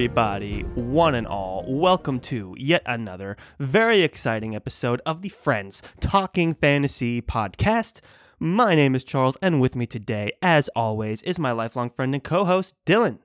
everybody, 0.00 0.62
one 0.76 1.14
and 1.14 1.26
all. 1.26 1.62
Welcome 1.68 2.20
to 2.20 2.54
yet 2.56 2.80
another 2.86 3.36
very 3.58 4.00
exciting 4.00 4.56
episode 4.56 5.02
of 5.04 5.20
the 5.20 5.28
Friends 5.28 5.82
Talking 6.00 6.54
Fantasy 6.54 7.20
podcast. 7.20 8.00
My 8.38 8.74
name 8.74 8.94
is 8.94 9.04
Charles, 9.04 9.36
and 9.42 9.60
with 9.60 9.76
me 9.76 9.84
today, 9.84 10.32
as 10.40 10.70
always, 10.74 11.20
is 11.20 11.38
my 11.38 11.52
lifelong 11.52 11.90
friend 11.90 12.14
and 12.14 12.24
co 12.24 12.46
host, 12.46 12.76
Dylan. 12.86 13.18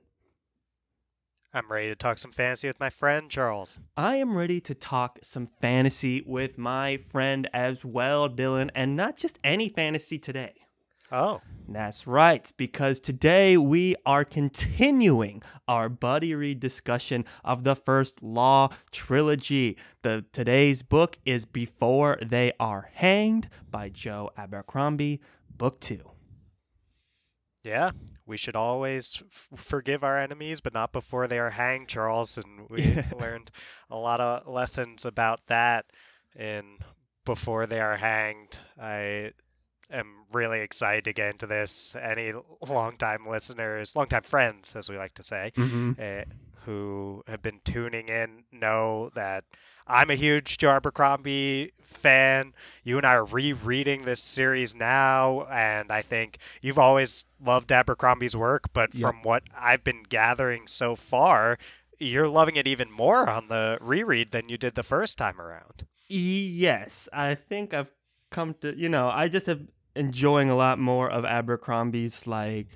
I'm 1.54 1.70
ready 1.70 1.88
to 1.88 1.96
talk 1.96 2.18
some 2.18 2.34
fantasy 2.34 2.68
with 2.68 2.82
my 2.82 2.90
friend, 2.90 3.30
Charles. 3.30 3.80
I 3.96 4.18
am 4.18 4.36
ready 4.36 4.60
to 4.60 4.76
talk 4.76 5.20
some 5.24 5.48
fantasy 5.62 6.24
with 6.26 6.58
my 6.58 6.98
friend 6.98 7.50
as 7.54 7.86
well, 7.86 8.30
Dylan, 8.30 8.70
and 8.76 8.98
not 8.98 9.16
just 9.16 9.40
any 9.46 9.70
fantasy 9.70 10.20
today. 10.20 10.65
Oh, 11.12 11.42
That's 11.68 12.08
right, 12.08 12.52
because 12.58 13.00
today 13.00 13.58
we 13.58 13.96
are 14.06 14.26
continuing 14.26 15.44
our 15.68 15.88
buddy 15.88 16.34
read 16.34 16.60
discussion 16.60 17.26
of 17.44 17.64
the 17.64 17.76
First 17.76 18.24
Law 18.24 18.70
trilogy. 18.92 19.78
The 20.02 20.26
today's 20.34 20.82
book 20.82 21.18
is 21.26 21.46
Before 21.46 22.18
They 22.26 22.54
Are 22.60 22.90
Hanged 22.94 23.50
by 23.70 23.90
Joe 23.90 24.32
Abercrombie, 24.36 25.22
book 25.56 25.80
2. 25.80 26.02
yeah. 27.64 27.92
We 28.28 28.38
should 28.38 28.56
always 28.56 29.22
f- 29.28 29.50
forgive 29.56 30.04
our 30.04 30.18
enemies, 30.18 30.60
but 30.60 30.74
not 30.74 30.92
before 30.92 31.28
they 31.28 31.38
are 31.38 31.52
hanged, 31.52 31.88
Charles. 31.88 32.40
And 32.40 32.68
we 32.72 32.96
learned 33.20 33.52
a 33.92 33.96
lot 33.96 34.20
of 34.20 34.48
lessons 34.48 35.06
about 35.06 35.46
that 35.46 35.86
in 36.36 36.80
Before 37.24 37.68
They 37.68 37.80
Are 37.80 37.98
Hanged. 37.98 38.60
I 38.82 39.34
am 39.92 40.26
really 40.34 40.62
excited 40.62 41.06
to 41.06 41.14
get 41.14 41.32
into 41.32 41.48
this. 41.48 41.96
Any 41.96 42.34
longtime 42.68 43.26
listeners, 43.28 43.96
longtime 43.96 44.24
friends, 44.24 44.76
as 44.76 44.90
we 44.90 44.98
like 44.98 45.14
to 45.16 45.24
say, 45.24 45.52
Mm-hmm. 45.56 45.92
uh, 46.00 46.24
who 46.66 47.24
have 47.28 47.44
been 47.44 47.60
tuning 47.64 48.08
in 48.08 48.44
know 48.52 49.12
that 49.14 49.44
I'm 49.86 50.10
a 50.10 50.16
huge 50.16 50.58
Joe 50.58 50.72
Abercrombie 50.72 51.74
fan. 51.84 52.54
You 52.84 52.98
and 52.98 53.06
I 53.06 53.14
are 53.14 53.24
rereading 53.26 54.02
this 54.02 54.24
series 54.24 54.74
now, 54.74 55.44
and 55.44 55.92
I 55.92 56.02
think 56.02 56.40
you've 56.64 56.80
always 56.80 57.26
loved 57.40 57.72
Abercrombie's 57.72 58.36
work, 58.36 58.74
but 58.74 58.96
Yep. 58.96 59.02
from 59.02 59.22
what 59.22 59.44
I've 59.56 59.84
been 59.84 60.02
gathering 60.02 60.66
so 60.66 60.96
far, 60.96 61.60
you're 62.00 62.28
loving 62.28 62.56
it 62.56 62.66
even 62.66 62.90
more 62.92 63.30
on 63.30 63.48
the 63.48 63.78
reread 63.80 64.32
than 64.32 64.50
you 64.50 64.58
did 64.58 64.74
the 64.74 64.82
first 64.82 65.20
time 65.20 65.40
around. 65.40 65.86
Yes, 66.08 67.08
I 67.14 67.36
think 67.36 67.74
I've 67.76 67.92
come 68.32 68.56
to, 68.62 68.76
you 68.76 68.90
know, 68.90 69.08
I 69.10 69.28
just 69.28 69.46
have 69.46 69.62
enjoying 69.96 70.50
a 70.50 70.56
lot 70.56 70.80
more 70.80 71.10
of 71.10 71.26
Abercrombie's 71.26 72.28
like 72.28 72.68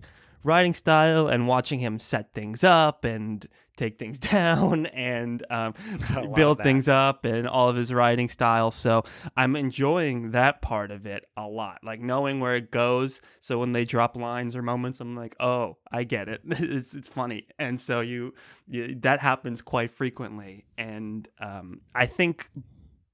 writing 0.44 0.74
style 0.74 1.28
and 1.28 1.48
watching 1.48 1.80
him 1.80 2.00
set 2.00 2.34
things 2.34 2.64
up 2.64 3.04
and 3.04 3.48
take 3.80 3.98
things 3.98 4.20
down 4.20 4.86
and 4.88 5.44
um, 5.50 5.74
build 6.36 6.62
things 6.62 6.88
up 6.88 7.26
and 7.26 7.48
all 7.48 7.70
of 7.70 7.76
his 7.76 7.94
writing 7.94 8.30
style. 8.30 8.72
So 8.72 9.04
I'm 9.36 9.56
enjoying 9.56 10.32
that 10.32 10.62
part 10.62 10.92
of 10.92 11.06
it 11.06 11.26
a 11.36 11.48
lot, 11.48 11.80
like 11.84 12.02
knowing 12.02 12.40
where 12.40 12.56
it 12.56 12.72
goes. 12.72 13.22
So 13.40 13.58
when 13.58 13.72
they 13.72 13.86
drop 13.86 14.16
lines 14.16 14.56
or 14.56 14.62
moments, 14.62 15.00
I'm 15.00 15.16
like, 15.16 15.36
oh, 15.40 15.78
I 15.92 16.04
get 16.04 16.28
it. 16.28 16.42
it's, 16.46 16.94
it's 16.94 17.08
funny. 17.08 17.48
And 17.58 17.80
so 17.80 18.02
you, 18.02 18.34
you 18.68 18.96
that 19.02 19.20
happens 19.20 19.62
quite 19.62 19.92
frequently. 19.92 20.66
And 20.78 21.28
um, 21.40 21.82
I 21.96 22.06
think 22.06 22.50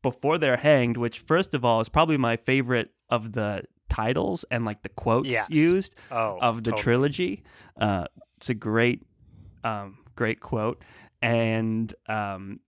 before 0.02 0.38
they're 0.38 0.58
hanged, 0.58 0.98
which 0.98 1.20
first 1.20 1.54
of 1.54 1.64
all 1.64 1.82
is 1.82 1.90
probably 1.90 2.18
my 2.18 2.38
favorite 2.38 2.92
of 3.10 3.34
the 3.34 3.64
titles 3.90 4.46
and 4.52 4.66
like 4.66 4.82
the 4.84 4.90
quotes 4.90 5.28
Yes. 5.28 5.50
used 5.50 5.96
Oh, 6.12 6.38
of 6.42 6.64
the 6.64 6.72
totally. 6.72 6.84
trilogy. 6.84 7.44
Uh, 7.80 8.06
it's 8.38 8.50
a 8.50 8.54
great, 8.54 9.04
um, 9.64 9.98
great 10.16 10.40
quote, 10.40 10.84
and 11.22 11.94
um, 12.08 12.60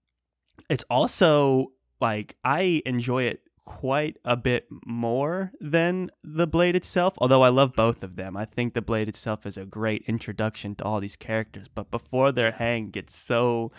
it's 0.69 0.85
also 0.89 1.71
like 1.99 2.35
I 2.43 2.81
enjoy 2.85 3.23
it 3.23 3.41
quite 3.65 4.15
a 4.23 4.37
bit 4.37 4.65
more 4.85 5.51
than 5.59 6.09
the 6.23 6.47
blade 6.47 6.75
itself. 6.75 7.15
Although 7.17 7.41
I 7.43 7.49
love 7.49 7.73
both 7.73 8.01
of 8.03 8.15
them, 8.15 8.37
I 8.37 8.45
think 8.45 8.73
the 8.73 8.81
blade 8.81 9.09
itself 9.09 9.45
is 9.45 9.57
a 9.57 9.65
great 9.65 10.03
introduction 10.07 10.73
to 10.75 10.85
all 10.85 10.99
these 11.01 11.17
characters. 11.17 11.67
But 11.67 11.91
before 11.91 12.31
they're 12.31 12.51
hanged, 12.53 12.93
gets 12.93 13.15
so. 13.15 13.71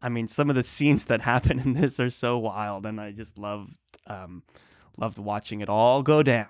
I 0.00 0.08
mean, 0.08 0.28
some 0.28 0.48
of 0.50 0.56
the 0.56 0.62
scenes 0.74 1.04
that 1.06 1.22
happen 1.22 1.58
in 1.58 1.72
this 1.74 1.98
are 1.98 2.10
so 2.10 2.38
wild, 2.38 2.86
and 2.86 3.00
I 3.00 3.10
just 3.12 3.36
loved 3.36 3.76
um, 4.06 4.42
loved 4.96 5.18
watching 5.18 5.60
it 5.60 5.68
all 5.68 6.02
go 6.02 6.22
down. 6.22 6.46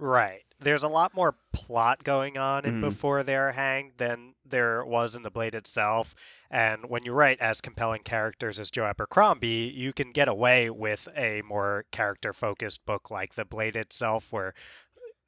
Right. 0.00 0.44
There's 0.58 0.82
a 0.82 0.88
lot 0.88 1.14
more 1.14 1.36
plot 1.52 2.04
going 2.04 2.36
on 2.38 2.64
in 2.64 2.78
Mhm. 2.78 2.80
Before 2.80 3.22
They 3.22 3.36
Are 3.36 3.52
Hanged 3.52 3.92
than 3.98 4.34
there 4.44 4.84
was 4.84 5.14
in 5.14 5.22
The 5.22 5.30
Blade 5.30 5.54
itself. 5.54 6.14
And 6.50 6.88
when 6.88 7.04
you 7.04 7.12
write 7.12 7.38
as 7.40 7.60
compelling 7.60 8.02
characters 8.02 8.58
as 8.58 8.70
Joe 8.70 8.86
Abercrombie, 8.86 9.72
you 9.74 9.92
can 9.92 10.12
get 10.12 10.26
away 10.26 10.68
with 10.70 11.08
a 11.14 11.42
more 11.42 11.84
character 11.92 12.32
focused 12.32 12.84
book 12.86 13.10
like 13.10 13.34
The 13.34 13.44
Blade 13.44 13.76
itself, 13.76 14.32
where 14.32 14.54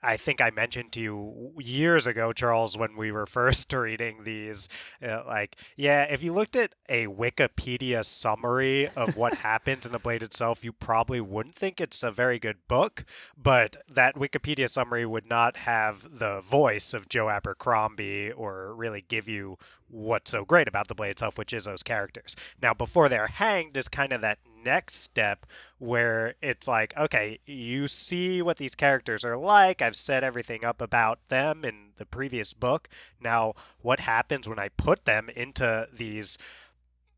I 0.03 0.17
think 0.17 0.41
I 0.41 0.51
mentioned 0.51 0.93
to 0.93 1.01
you 1.01 1.53
years 1.59 2.07
ago, 2.07 2.33
Charles, 2.33 2.77
when 2.77 2.97
we 2.97 3.13
were 3.13 3.27
first 3.33 3.73
reading 3.73 4.25
these, 4.25 4.69
uh, 5.03 5.23
like, 5.27 5.57
yeah, 5.77 6.03
if 6.05 6.23
you 6.23 6.33
looked 6.33 6.57
at 6.57 6.75
a 6.89 7.07
Wikipedia 7.07 8.05
summary 8.05 8.89
of 8.89 9.17
what 9.23 9.35
happens 9.35 9.87
in 9.87 9.93
The 9.93 9.99
Blade 9.99 10.23
itself, 10.23 10.65
you 10.65 10.73
probably 10.73 11.21
wouldn't 11.21 11.55
think 11.55 11.81
it's 11.81 12.03
a 12.03 12.11
very 12.11 12.39
good 12.39 12.59
book, 12.69 13.05
but 13.37 13.77
that 13.89 14.17
Wikipedia 14.17 14.69
summary 14.69 15.07
would 15.07 15.29
not 15.29 15.59
have 15.59 16.19
the 16.19 16.41
voice 16.41 16.95
of 16.95 17.09
Joe 17.09 17.29
Abercrombie 17.29 18.33
or 18.33 18.75
really 18.75 19.05
give 19.07 19.29
you 19.29 19.59
what's 19.89 20.31
so 20.31 20.45
great 20.45 20.69
about 20.69 20.89
The 20.89 20.95
Blade 20.95 21.11
itself, 21.11 21.39
which 21.39 21.53
is 21.53 21.65
those 21.65 21.83
characters. 21.83 22.35
Now, 22.61 22.75
Before 22.75 23.09
They're 23.09 23.27
Hanged 23.27 23.77
is 23.77 23.89
kind 23.89 24.13
of 24.13 24.23
that 24.23 24.39
next 24.65 24.97
step 24.97 25.47
where 25.79 26.35
it's 26.43 26.69
like, 26.69 26.97
okay, 26.97 27.39
you 27.47 27.89
see 27.89 28.43
what 28.43 28.57
these 28.57 28.75
characters 28.75 29.25
are 29.25 29.37
like. 29.37 29.83
I've 29.83 29.97
set 29.97 30.25
everything 30.25 30.65
up 30.65 30.81
about 30.81 31.19
them 31.29 31.65
in 31.65 31.91
the 31.97 32.07
previous 32.07 32.55
book. 32.55 32.89
Now, 33.21 33.55
what 33.81 34.01
happens 34.01 34.49
when 34.49 34.59
I 34.59 34.69
put 34.71 35.05
them 35.05 35.29
into 35.35 35.89
these 35.93 36.39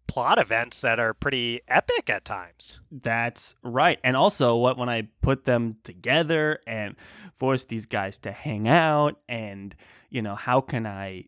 plot 0.06 0.38
events 0.38 0.80
that 0.82 0.98
are 0.98 1.14
pretty 1.14 1.60
epic 1.68 2.08
at 2.08 2.24
times? 2.24 2.80
That's 2.90 3.54
right. 3.62 3.98
And 4.04 4.16
also 4.16 4.56
what 4.56 4.78
when 4.78 4.88
I 4.88 5.08
put 5.22 5.44
them 5.44 5.78
together 5.82 6.60
and 6.66 6.94
force 7.34 7.64
these 7.64 7.86
guys 7.86 8.18
to 8.18 8.32
hang 8.32 8.68
out 8.68 9.18
and 9.28 9.74
you 10.10 10.22
know, 10.22 10.36
how 10.36 10.60
can 10.60 10.86
I 10.86 11.24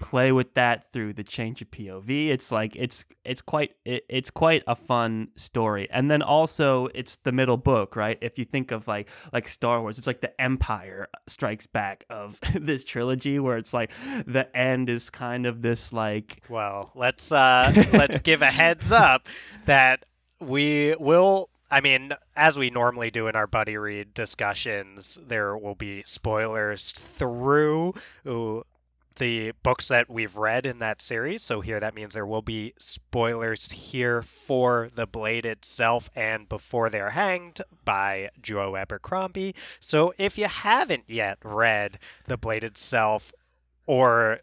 play 0.00 0.32
with 0.32 0.54
that 0.54 0.92
through 0.92 1.14
the 1.14 1.24
change 1.24 1.62
of 1.62 1.70
POV? 1.70 2.28
It's 2.28 2.50
like 2.52 2.76
it's 2.76 3.04
it's 3.24 3.42
quite 3.42 3.72
it, 3.84 4.04
it's 4.08 4.30
quite 4.30 4.62
a 4.66 4.74
fun 4.74 5.28
story. 5.36 5.88
And 5.90 6.10
then 6.10 6.22
also 6.22 6.88
it's 6.94 7.16
the 7.16 7.32
middle 7.32 7.56
book, 7.56 7.96
right? 7.96 8.18
If 8.20 8.38
you 8.38 8.44
think 8.44 8.70
of 8.70 8.88
like 8.88 9.08
like 9.32 9.48
Star 9.48 9.80
Wars, 9.80 9.98
it's 9.98 10.06
like 10.06 10.20
the 10.20 10.40
Empire 10.40 11.08
Strikes 11.26 11.66
Back 11.66 12.04
of 12.10 12.38
this 12.54 12.84
trilogy 12.84 13.38
where 13.38 13.56
it's 13.56 13.74
like 13.74 13.90
the 14.26 14.48
end 14.56 14.88
is 14.88 15.10
kind 15.10 15.46
of 15.46 15.62
this 15.62 15.92
like 15.92 16.42
Well, 16.48 16.90
let's 16.94 17.32
uh 17.32 17.72
let's 17.92 18.20
give 18.20 18.42
a 18.42 18.46
heads 18.46 18.92
up 18.92 19.28
that 19.66 20.04
we 20.40 20.94
will 20.98 21.50
I 21.70 21.80
mean, 21.80 22.12
as 22.34 22.58
we 22.58 22.70
normally 22.70 23.10
do 23.10 23.26
in 23.28 23.36
our 23.36 23.46
buddy 23.46 23.76
read 23.76 24.14
discussions, 24.14 25.18
there 25.26 25.56
will 25.56 25.74
be 25.74 26.02
spoilers 26.04 26.92
through 26.92 27.94
ooh, 28.26 28.64
the 29.18 29.52
books 29.62 29.88
that 29.88 30.08
we've 30.08 30.36
read 30.36 30.66
in 30.66 30.78
that 30.78 31.02
series. 31.02 31.42
So 31.42 31.60
here 31.60 31.80
that 31.80 31.94
means 31.94 32.14
there 32.14 32.26
will 32.26 32.42
be 32.42 32.74
spoilers 32.78 33.70
here 33.70 34.22
for 34.22 34.90
The 34.94 35.06
Blade 35.06 35.46
itself 35.46 36.10
and 36.14 36.48
Before 36.48 36.88
They're 36.88 37.10
Hanged 37.10 37.60
by 37.84 38.30
Joe 38.40 38.76
Abercrombie. 38.76 39.54
So 39.80 40.14
if 40.18 40.38
you 40.38 40.46
haven't 40.46 41.04
yet 41.06 41.38
read 41.44 41.98
The 42.26 42.36
Blade 42.36 42.64
itself 42.64 43.32
or 43.86 44.40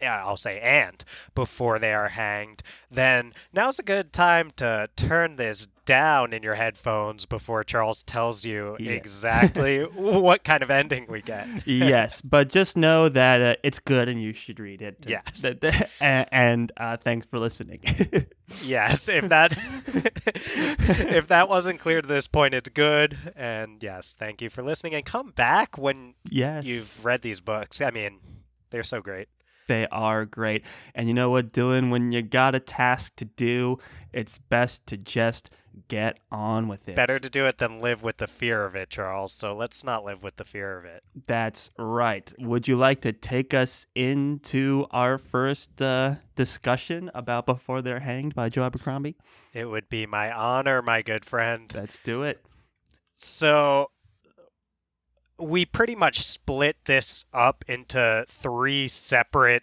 I'll 0.00 0.36
say 0.36 0.60
and 0.60 1.04
before 1.34 1.78
they 1.78 1.92
are 1.92 2.10
hanged, 2.10 2.62
then 2.90 3.32
now's 3.52 3.78
a 3.78 3.82
good 3.82 4.12
time 4.12 4.52
to 4.56 4.88
turn 4.96 5.36
this 5.36 5.66
down 5.88 6.34
in 6.34 6.42
your 6.42 6.54
headphones 6.54 7.24
before 7.24 7.64
Charles 7.64 8.02
tells 8.02 8.44
you 8.44 8.76
Yeah. 8.78 8.92
exactly 8.92 9.80
what 9.94 10.44
kind 10.44 10.62
of 10.62 10.70
ending 10.70 11.06
we 11.08 11.22
get. 11.22 11.48
yes, 11.66 12.20
but 12.20 12.50
just 12.50 12.76
know 12.76 13.08
that 13.08 13.40
uh, 13.40 13.56
it's 13.62 13.78
good 13.78 14.06
and 14.06 14.20
you 14.20 14.34
should 14.34 14.60
read 14.60 14.82
it. 14.82 15.06
Yes. 15.08 15.40
Th- 15.42 15.58
th- 15.58 15.82
and 16.00 16.28
and, 16.30 16.72
uh, 16.76 16.98
thanks 16.98 17.26
for 17.26 17.38
listening. 17.38 17.80
Yes, 18.64 19.10
if 19.10 19.28
that 19.28 19.52
if 21.14 21.26
that 21.26 21.50
wasn't 21.50 21.80
clear 21.80 22.00
to 22.00 22.08
this 22.08 22.26
point, 22.26 22.54
it's 22.54 22.70
good. 22.70 23.18
And 23.36 23.82
yes, 23.82 24.14
thank 24.18 24.40
you 24.40 24.48
for 24.48 24.62
listening. 24.62 24.94
And 24.94 25.04
come 25.04 25.32
back 25.32 25.76
when 25.76 26.14
yes. 26.30 26.64
you've 26.64 27.04
read 27.04 27.20
these 27.20 27.40
books. 27.42 27.82
I 27.82 27.90
mean, 27.90 28.20
they're 28.70 28.82
so 28.84 29.02
great. 29.02 29.28
They 29.66 29.86
are 29.88 30.24
great. 30.24 30.64
And 30.94 31.08
you 31.08 31.14
know 31.14 31.28
what, 31.28 31.52
Dylan? 31.52 31.90
When 31.90 32.10
you 32.10 32.22
got 32.22 32.54
a 32.54 32.58
task 32.60 33.16
to 33.16 33.26
do, 33.26 33.78
it's 34.14 34.38
best 34.38 34.86
to 34.86 34.96
just 34.96 35.50
get 35.88 36.18
on 36.32 36.66
with 36.68 36.88
it. 36.88 36.96
Better 36.96 37.18
to 37.18 37.30
do 37.30 37.46
it 37.46 37.58
than 37.58 37.80
live 37.80 38.02
with 38.02 38.16
the 38.18 38.26
fear 38.26 38.64
of 38.64 38.74
it, 38.74 38.90
Charles. 38.90 39.32
So 39.32 39.54
let's 39.54 39.84
not 39.84 40.04
live 40.04 40.22
with 40.22 40.36
the 40.36 40.44
fear 40.44 40.78
of 40.78 40.84
it. 40.84 41.02
That's 41.26 41.70
right. 41.78 42.32
Would 42.38 42.66
you 42.66 42.76
like 42.76 43.00
to 43.02 43.12
take 43.12 43.54
us 43.54 43.86
into 43.94 44.86
our 44.90 45.18
first 45.18 45.80
uh, 45.80 46.16
discussion 46.36 47.10
about 47.14 47.46
Before 47.46 47.80
They're 47.82 48.00
Hanged 48.00 48.34
by 48.34 48.48
Joe 48.48 48.64
Abercrombie? 48.64 49.16
It 49.54 49.66
would 49.66 49.88
be 49.88 50.06
my 50.06 50.32
honor, 50.32 50.82
my 50.82 51.02
good 51.02 51.24
friend. 51.24 51.72
Let's 51.74 51.98
do 51.98 52.22
it. 52.22 52.44
So 53.18 53.90
we 55.38 55.64
pretty 55.64 55.94
much 55.94 56.20
split 56.20 56.76
this 56.86 57.24
up 57.32 57.64
into 57.68 58.24
three 58.28 58.88
separate 58.88 59.62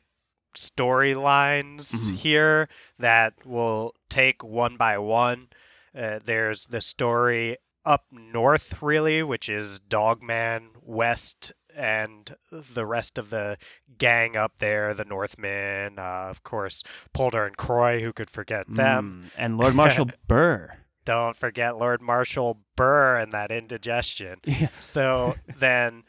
storylines 0.56 2.10
Mhm. 2.12 2.16
here 2.16 2.70
that 2.98 3.34
we'll 3.44 3.94
take 4.10 4.44
one 4.44 4.78
by 4.78 4.98
one. 4.98 5.50
Uh, 5.96 6.20
there's 6.24 6.68
the 6.68 6.82
story 6.82 7.58
up 7.86 8.06
north, 8.12 8.82
really, 8.82 9.22
which 9.24 9.48
is 9.50 9.80
Dogman 9.80 10.70
West 10.82 11.52
and 11.76 12.36
the 12.52 12.86
rest 12.86 13.18
of 13.18 13.30
the 13.30 13.58
gang 13.98 14.36
up 14.36 14.58
there, 14.58 14.94
the 14.94 15.06
Northmen, 15.06 16.00
uh, 16.00 16.28
of 16.30 16.42
course, 16.44 16.84
Poulder 17.14 17.46
and 17.46 17.56
Kroy, 17.58 18.02
who 18.02 18.14
could 18.14 18.30
forget 18.30 18.66
them. 18.68 19.26
Mm, 19.28 19.32
And 19.38 19.58
Lord 19.58 19.76
Marshal 19.76 20.10
Burr. 20.28 20.78
Don't 21.06 21.36
forget 21.36 21.78
Lord 21.78 22.02
Marshal 22.02 22.60
Burr 22.76 23.18
and 23.18 23.32
that 23.34 23.52
indigestion. 23.52 24.40
Yeah. 24.46 24.70
So 24.80 25.36
then, 25.58 26.04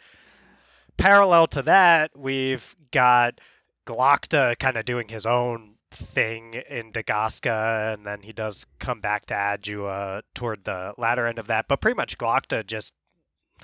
parallel 0.97 1.47
to 1.49 1.63
that, 1.63 2.13
we've 2.17 2.75
got 2.91 3.41
Glokta 3.87 4.59
kind 4.59 4.77
of 4.77 4.85
doing 4.85 5.09
his 5.09 5.27
own 5.27 5.75
thing 5.91 6.55
in 6.55 6.93
Dagoska, 6.93 7.95
and 7.95 8.07
then 8.07 8.23
he 8.23 8.33
does 8.33 8.67
come 8.79 9.01
back 9.01 9.27
to 9.27 9.35
Adua 9.35 10.23
toward 10.35 10.65
the 10.65 10.95
latter 10.99 11.27
end 11.27 11.39
of 11.39 11.47
that. 11.47 11.67
But 11.69 11.81
pretty 11.81 11.97
much, 11.97 12.19
Glokta 12.19 12.67
just 12.67 12.95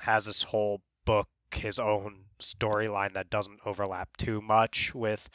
has 0.01 0.25
this 0.25 0.43
whole 0.43 0.81
book, 1.05 1.27
his 1.51 1.79
own 1.79 2.25
storyline 2.39 3.13
that 3.13 3.29
doesn't 3.29 3.59
overlap 3.65 4.17
too 4.17 4.41
much 4.41 4.93
with 4.93 5.29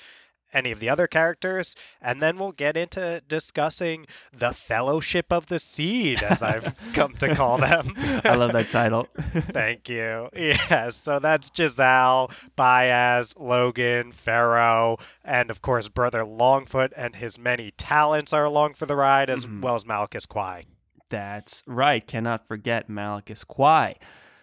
any 0.52 0.70
of 0.72 0.80
the 0.80 0.88
other 0.88 1.06
characters. 1.06 1.74
And 2.00 2.22
then 2.22 2.38
we'll 2.38 2.52
get 2.52 2.76
into 2.76 3.22
discussing 3.28 4.06
the 4.32 4.52
Fellowship 4.52 5.32
of 5.32 5.46
the 5.46 5.58
Seed, 5.58 6.22
as 6.22 6.42
I've 6.42 6.74
come 6.94 7.12
to 7.14 7.34
call 7.34 7.58
them. 7.58 7.92
I 8.24 8.34
love 8.34 8.52
that 8.52 8.68
title. 8.70 9.08
Thank 9.18 9.88
you. 9.88 10.28
Yes, 10.34 10.96
so 10.96 11.18
that's 11.18 11.50
Jezal, 11.56 12.30
Bayaz, 12.56 13.34
Logen, 13.36 14.12
Ferro, 14.12 14.98
and 15.24 15.50
of 15.50 15.62
course 15.62 15.88
Brother 15.88 16.24
Longfoot 16.24 16.92
and 16.96 17.16
his 17.16 17.38
many 17.38 17.70
talents 17.72 18.32
are 18.32 18.44
along 18.44 18.74
for 18.74 18.86
the 18.86 18.96
ride, 18.96 19.30
as 19.30 19.46
Mhm. 19.46 19.62
well 19.62 19.74
as 19.74 19.86
Malacus 19.86 20.26
Quai. 20.26 20.64
That's 21.10 21.62
right. 21.66 22.06
Cannot 22.06 22.46
forget 22.46 22.88
Malacus 22.88 23.42
Quai. 23.44 23.96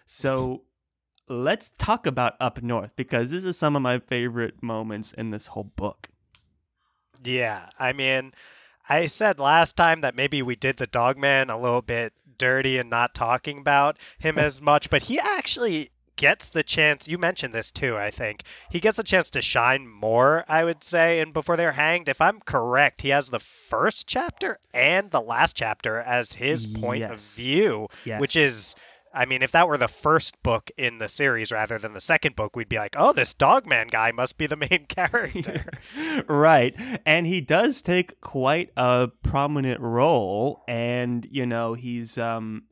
So 0.06 0.62
let's 1.28 1.70
talk 1.78 2.06
about 2.06 2.34
Up 2.40 2.62
North 2.62 2.90
because 2.96 3.30
this 3.30 3.44
is 3.44 3.56
some 3.58 3.76
of 3.76 3.82
my 3.82 3.98
favorite 3.98 4.62
moments 4.62 5.12
in 5.12 5.30
this 5.30 5.48
whole 5.48 5.64
book. 5.76 6.08
Yeah, 7.22 7.68
I 7.78 7.92
mean, 7.92 8.32
I 8.88 9.06
said 9.06 9.38
last 9.38 9.76
time 9.76 10.00
that 10.02 10.14
maybe 10.14 10.42
we 10.42 10.54
did 10.56 10.76
the 10.76 10.86
Dogman 10.86 11.50
a 11.50 11.58
little 11.58 11.82
bit 11.82 12.12
dirty 12.38 12.78
and 12.78 12.90
not 12.90 13.14
talking 13.14 13.58
about 13.58 13.98
him 14.18 14.38
as 14.38 14.60
much, 14.60 14.90
but 14.90 15.04
he 15.04 15.18
actually 15.18 15.90
gets 16.16 16.48
the 16.50 16.62
chance. 16.62 17.08
You 17.08 17.18
mentioned 17.18 17.54
this 17.54 17.70
too, 17.70 17.96
I 17.96 18.10
think. 18.10 18.42
He 18.70 18.78
gets 18.80 18.98
a 18.98 19.02
chance 19.02 19.30
to 19.30 19.42
shine 19.42 19.88
more, 19.88 20.44
I 20.48 20.64
would 20.64 20.84
say, 20.84 21.20
and 21.20 21.32
before 21.32 21.56
they're 21.56 21.72
hanged. 21.72 22.08
If 22.08 22.20
I'm 22.20 22.40
correct, 22.40 23.02
he 23.02 23.08
has 23.10 23.30
the 23.30 23.38
first 23.40 24.06
chapter 24.06 24.58
and 24.72 25.10
the 25.10 25.20
last 25.20 25.56
chapter 25.56 25.98
as 26.00 26.34
his 26.34 26.66
point 26.66 27.02
of 27.02 27.20
view, 27.20 27.88
Yes. 28.04 28.20
which 28.20 28.36
is. 28.36 28.74
I 29.16 29.24
mean, 29.24 29.42
if 29.42 29.50
that 29.52 29.66
were 29.66 29.78
the 29.78 29.88
first 29.88 30.42
book 30.42 30.70
in 30.76 30.98
the 30.98 31.08
series 31.08 31.50
rather 31.50 31.78
than 31.78 31.94
the 31.94 32.00
second 32.00 32.36
book, 32.36 32.54
we'd 32.54 32.68
be 32.68 32.76
like, 32.76 32.94
oh, 32.98 33.14
this 33.14 33.32
Dogman 33.32 33.88
guy 33.88 34.12
must 34.12 34.36
be 34.36 34.46
the 34.46 34.56
main 34.56 34.84
character. 34.88 35.64
right. 36.28 36.74
And 37.06 37.26
he 37.26 37.40
does 37.40 37.80
take 37.80 38.20
quite 38.20 38.70
a 38.76 39.08
prominent 39.22 39.80
role 39.80 40.62
and 40.68 41.26
you 41.30 41.46
know, 41.46 41.72
he's 41.72 42.18
um 42.18 42.64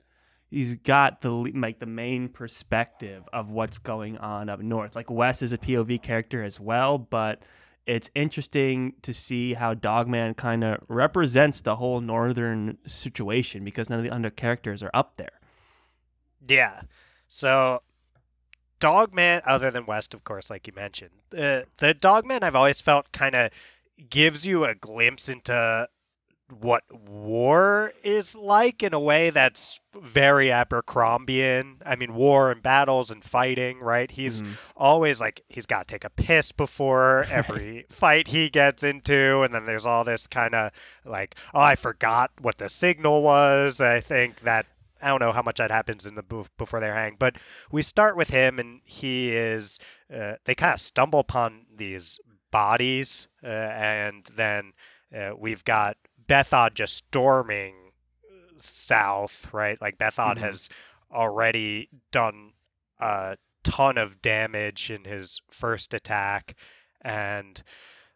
he's 0.50 0.74
got 0.74 1.22
the 1.22 1.30
like 1.30 1.80
the 1.80 1.86
main 1.86 2.28
perspective 2.28 3.24
of 3.32 3.50
what's 3.50 3.78
going 3.78 4.18
on 4.18 4.50
up 4.50 4.60
north. 4.60 4.94
Like 4.94 5.10
Wes 5.10 5.40
is 5.40 5.52
a 5.52 5.58
POV 5.58 6.02
character 6.02 6.42
as 6.42 6.60
well, 6.60 6.98
but 6.98 7.42
it's 7.86 8.10
interesting 8.14 8.94
to 9.02 9.14
see 9.14 9.54
how 9.54 9.72
Dogman 9.72 10.34
kind 10.34 10.62
of 10.62 10.80
represents 10.88 11.62
the 11.62 11.76
whole 11.76 12.00
northern 12.00 12.78
situation 12.86 13.64
because 13.64 13.88
none 13.88 13.98
of 13.98 14.04
the 14.04 14.10
under 14.10 14.30
characters 14.30 14.82
are 14.82 14.90
up 14.92 15.16
there. 15.16 15.40
Yeah. 16.46 16.82
So, 17.28 17.82
Dogman, 18.80 19.42
other 19.46 19.70
than 19.70 19.86
West, 19.86 20.14
of 20.14 20.24
course, 20.24 20.50
like 20.50 20.66
you 20.66 20.72
mentioned, 20.74 21.12
uh, 21.36 21.62
the 21.78 21.94
Dogman 21.98 22.42
I've 22.42 22.54
always 22.56 22.80
felt 22.80 23.12
kind 23.12 23.34
of 23.34 23.50
gives 24.10 24.46
you 24.46 24.64
a 24.64 24.74
glimpse 24.74 25.28
into 25.28 25.88
what 26.60 26.82
war 26.92 27.92
is 28.02 28.36
like 28.36 28.82
in 28.82 28.92
a 28.92 29.00
way 29.00 29.30
that's 29.30 29.80
very 29.98 30.48
Abercrombian. 30.48 31.76
I 31.86 31.96
mean, 31.96 32.14
war 32.14 32.50
and 32.50 32.62
battles 32.62 33.10
and 33.10 33.24
fighting, 33.24 33.80
right? 33.80 34.10
He's 34.10 34.42
Mhm. 34.42 34.58
always 34.76 35.20
like 35.22 35.40
he's 35.48 35.64
got 35.64 35.88
to 35.88 35.94
take 35.94 36.04
a 36.04 36.10
piss 36.10 36.52
before 36.52 37.24
every 37.30 37.86
fight 37.88 38.28
he 38.28 38.50
gets 38.50 38.84
into 38.84 39.40
and 39.42 39.54
then 39.54 39.64
there's 39.64 39.86
all 39.86 40.04
this 40.04 40.26
kind 40.26 40.54
of 40.54 40.70
like 41.04 41.34
oh 41.54 41.60
i 41.60 41.74
forgot 41.74 42.30
what 42.40 42.58
the 42.58 42.68
signal 42.68 43.22
was 43.22 43.80
i 43.80 43.98
think 44.00 44.40
that 44.40 44.66
i 45.04 45.08
don't 45.08 45.20
know 45.20 45.32
how 45.32 45.42
much 45.42 45.56
that 45.58 45.70
happens 45.70 46.06
in 46.06 46.14
the 46.14 46.22
before 46.58 46.80
they're 46.80 46.94
hanged 46.94 47.18
but 47.18 47.36
we 47.70 47.82
start 47.82 48.16
with 48.16 48.30
him 48.30 48.58
and 48.58 48.80
he 48.84 49.30
is 49.34 49.78
uh, 50.12 50.34
they 50.44 50.54
kind 50.54 50.74
of 50.74 50.80
stumble 50.80 51.20
upon 51.20 51.66
these 51.74 52.18
bodies 52.50 53.28
uh, 53.42 53.46
and 53.46 54.24
then 54.36 54.72
uh, 55.16 55.30
we've 55.38 55.64
got 55.64 55.96
bethod 56.26 56.74
just 56.74 56.96
storming 56.96 57.74
south 58.60 59.52
right 59.52 59.80
like 59.80 59.98
bethod 59.98 60.36
Mhm. 60.38 60.40
has 60.40 60.68
already 61.12 61.88
done 62.10 62.52
a 62.98 63.36
ton 63.62 63.98
of 63.98 64.22
damage 64.22 64.90
in 64.90 65.04
his 65.04 65.42
first 65.50 65.94
attack 65.94 66.54
and 67.00 67.62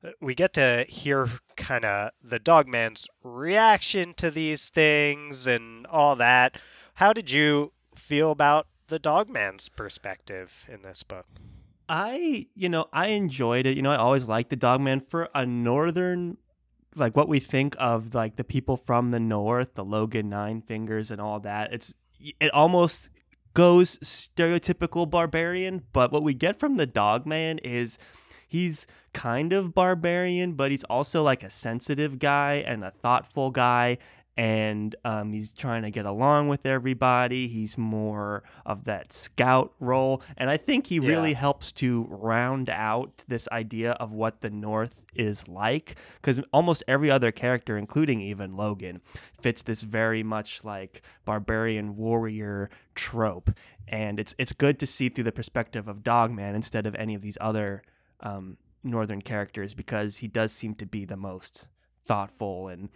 uh, 0.04 0.11
we 0.21 0.35
get 0.35 0.52
to 0.54 0.85
hear 0.88 1.28
kind 1.57 1.85
of 1.85 2.11
the 2.23 2.38
dogman's 2.38 3.09
reaction 3.23 4.14
to 4.14 4.30
these 4.30 4.71
things 4.71 5.47
and 5.47 5.87
all 5.88 6.14
that 6.16 6.57
how 6.99 7.12
did 7.12 7.31
you 7.31 7.73
feel 7.95 8.31
about 8.31 8.67
the 8.88 8.99
dogman's 8.99 9.69
perspective 9.69 10.67
in 10.69 10.83
this 10.83 11.02
book 11.02 11.26
I, 11.88 12.47
you 12.55 12.69
know, 12.69 12.87
I 12.93 13.09
enjoyed 13.09 13.64
it. 13.64 13.76
You 13.76 13.83
know, 13.83 13.90
I 13.90 13.97
always 13.97 14.28
liked 14.28 14.50
the 14.50 14.57
Dogman 14.57 15.00
for 15.09 15.28
a 15.35 15.47
northern, 15.47 16.37
like 16.95 17.17
what 17.17 17.28
we 17.28 17.40
think 17.40 17.75
of 17.78 18.14
like 18.14 18.37
the 18.37 18.45
people 18.45 18.76
from 18.76 19.11
the 19.11 19.19
north, 19.19 19.75
the 19.75 19.85
Logen 19.85 20.26
Nine 20.26 20.61
Fingers 20.61 21.11
and 21.11 21.21
all 21.21 21.40
that. 21.40 21.73
It's 21.73 21.95
it 22.21 22.50
almost 22.52 23.11
goes 23.55 23.97
stereotypical 23.99 25.09
barbarian, 25.09 25.85
but 25.93 26.12
what 26.12 26.23
we 26.23 26.35
get 26.35 26.59
from 26.59 26.76
the 26.76 26.87
Dogman 26.87 27.59
is 27.61 27.97
he's 28.47 28.87
kind 29.12 29.52
of 29.52 29.75
barbarian, 29.75 30.55
but 30.55 30.71
he's 30.71 30.85
also 30.85 31.23
like 31.23 31.43
a 31.43 31.50
sensitive 31.50 32.19
guy 32.19 32.62
and 32.67 32.85
a 32.85 32.90
thoughtful 32.90 33.50
guy. 33.50 33.99
And 34.38 34.95
um, 35.04 35.33
he's 35.33 35.52
trying 35.52 35.83
to 35.83 35.90
get 35.90 36.07
along 36.07 36.47
with 36.47 36.64
everybody. 36.64 37.49
He's 37.49 37.76
more 37.76 38.45
of 38.64 38.85
that 38.85 39.12
scout 39.12 39.73
role. 39.80 40.23
And 40.37 40.49
I 40.49 40.57
think 40.57 40.87
he 40.87 41.00
Yeah. 41.00 41.09
really 41.09 41.33
helps 41.33 41.73
to 41.73 42.07
round 42.09 42.71
out 42.71 43.25
this 43.26 43.49
idea 43.50 43.92
of 43.92 44.12
what 44.12 44.40
the 44.40 44.49
North 44.49 45.04
is 45.16 45.49
like. 45.49 45.97
Because 46.14 46.40
almost 46.52 46.85
every 46.87 47.11
other 47.11 47.33
character, 47.33 47.76
including 47.76 48.21
even 48.21 48.52
Logen, 48.52 49.00
fits 49.42 49.64
this 49.64 49.83
very 49.83 50.23
much 50.23 50.62
like 50.62 51.02
barbarian 51.25 51.97
warrior 51.97 52.71
trope. 52.95 53.50
And 53.88 54.21
it's, 54.21 54.37
it's 54.38 54.52
good 54.52 54.78
to 54.78 54.87
see 54.87 55.09
through 55.09 55.25
the 55.25 55.33
perspective 55.33 55.88
of 55.88 56.04
Dogman 56.04 56.54
instead 56.54 56.87
of 56.87 56.95
any 56.95 57.16
of 57.16 57.23
these 57.23 57.38
other 57.40 57.83
um, 58.21 58.57
Northern 58.85 59.21
characters 59.21 59.75
because 59.75 60.18
he 60.18 60.28
does 60.28 60.52
seem 60.52 60.76
to 60.76 60.87
be 60.87 61.04
the 61.04 61.16
most 61.16 61.66
thoughtful 62.07 62.68
and 62.68 62.88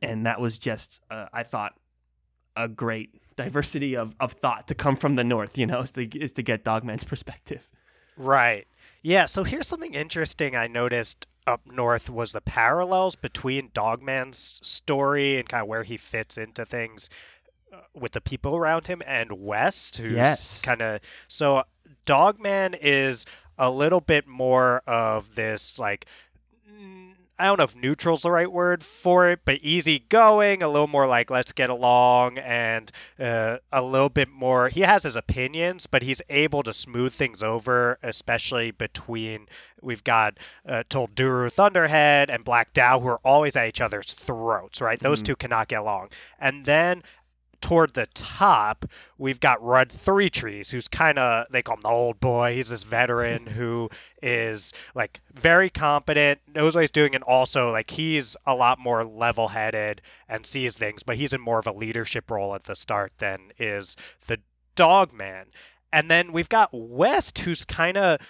and 0.00 0.26
that 0.26 0.40
was 0.40 0.58
just 0.58 1.02
uh, 1.10 1.26
I 1.32 1.42
thought 1.42 1.74
a 2.56 2.68
great 2.68 3.10
diversity 3.36 3.96
of, 3.96 4.14
of 4.20 4.32
thought 4.32 4.68
to 4.68 4.74
come 4.74 4.96
from 4.96 5.16
the 5.16 5.24
north. 5.24 5.58
You 5.58 5.66
know, 5.66 5.80
is 5.80 5.90
to 5.92 6.04
is 6.18 6.32
to 6.32 6.42
get 6.42 6.64
Dogman's 6.64 7.04
perspective. 7.12 7.68
Right. 8.16 8.66
Yeah, 9.02 9.26
so 9.26 9.42
here's 9.42 9.66
something 9.66 9.94
interesting 9.94 10.54
I 10.54 10.68
noticed 10.68 11.26
up 11.46 11.62
north 11.66 12.08
was 12.08 12.32
the 12.32 12.40
parallels 12.40 13.16
between 13.16 13.70
Dogman's 13.74 14.60
story 14.62 15.38
and 15.38 15.48
kind 15.48 15.62
of 15.62 15.68
where 15.68 15.82
he 15.82 15.96
fits 15.96 16.38
into 16.38 16.64
things 16.64 17.10
uh, 17.72 17.78
with 17.94 18.12
the 18.12 18.20
people 18.20 18.54
around 18.56 18.86
him 18.86 19.02
and 19.06 19.32
West 19.32 19.96
who's 19.96 20.12
Yes. 20.12 20.62
kind 20.62 20.80
of 20.82 21.00
so 21.26 21.64
Dogman 22.04 22.74
is 22.74 23.26
a 23.58 23.70
little 23.72 24.00
bit 24.00 24.28
more 24.28 24.82
of 24.86 25.34
this 25.34 25.80
like 25.80 26.06
I 27.42 27.46
don't 27.46 27.58
know 27.58 27.64
if 27.64 27.74
neutral's 27.74 28.22
the 28.22 28.30
right 28.30 28.50
word 28.50 28.84
for 28.84 29.28
it, 29.28 29.40
but 29.44 29.58
easygoing, 29.62 30.62
a 30.62 30.68
little 30.68 30.86
more 30.86 31.08
like 31.08 31.28
let's 31.28 31.50
get 31.50 31.70
along, 31.70 32.38
and 32.38 32.90
uh, 33.18 33.56
a 33.72 33.82
little 33.82 34.08
bit 34.08 34.28
more. 34.30 34.68
He 34.68 34.82
has 34.82 35.02
his 35.02 35.16
opinions, 35.16 35.88
but 35.88 36.02
he's 36.02 36.22
able 36.30 36.62
to 36.62 36.72
smooth 36.72 37.12
things 37.12 37.42
over, 37.42 37.98
especially 38.00 38.70
between. 38.70 39.48
We've 39.82 40.04
got 40.04 40.38
uh, 40.64 40.84
Tul 40.88 41.08
Duru 41.08 41.52
Thunderhead 41.52 42.30
and 42.30 42.44
Black 42.44 42.72
Dow, 42.72 43.00
who 43.00 43.08
are 43.08 43.20
always 43.24 43.56
at 43.56 43.66
each 43.66 43.80
other's 43.80 44.12
throats, 44.14 44.80
right? 44.80 45.00
Those 45.00 45.20
Mhm. 45.20 45.24
two 45.26 45.36
cannot 45.36 45.66
get 45.66 45.80
along. 45.80 46.10
And 46.38 46.64
then 46.64 47.02
toward 47.62 47.94
the 47.94 48.06
top, 48.12 48.84
we've 49.16 49.40
got 49.40 49.62
Rudd 49.62 49.90
Three 49.90 50.28
Trees, 50.28 50.70
who's 50.70 50.88
kind 50.88 51.18
of 51.18 51.46
they 51.50 51.62
call 51.62 51.76
him 51.76 51.82
the 51.82 51.88
old 51.88 52.20
boy. 52.20 52.54
He's 52.54 52.68
this 52.68 52.82
veteran 52.82 53.46
who 53.56 53.88
is 54.22 54.74
like 54.94 55.22
very 55.32 55.70
competent, 55.70 56.40
knows 56.46 56.74
what 56.74 56.82
he's 56.82 56.90
doing, 56.90 57.14
and 57.14 57.24
also 57.24 57.70
like 57.70 57.90
he's 57.90 58.36
a 58.44 58.54
lot 58.54 58.78
more 58.78 59.04
level-headed 59.04 60.02
and 60.28 60.44
sees 60.44 60.76
things. 60.76 61.02
But 61.02 61.16
he's 61.16 61.32
in 61.32 61.40
more 61.40 61.58
of 61.58 61.66
a 61.66 61.72
leadership 61.72 62.30
role 62.30 62.54
at 62.54 62.64
the 62.64 62.74
start 62.74 63.12
than 63.18 63.52
is 63.58 63.96
the 64.26 64.38
Dog 64.74 65.12
Man. 65.12 65.46
And 65.92 66.10
then 66.10 66.32
we've 66.32 66.48
got 66.48 66.70
West, 66.72 67.40
who's 67.40 67.64
kind 67.64 67.96
of 67.96 68.20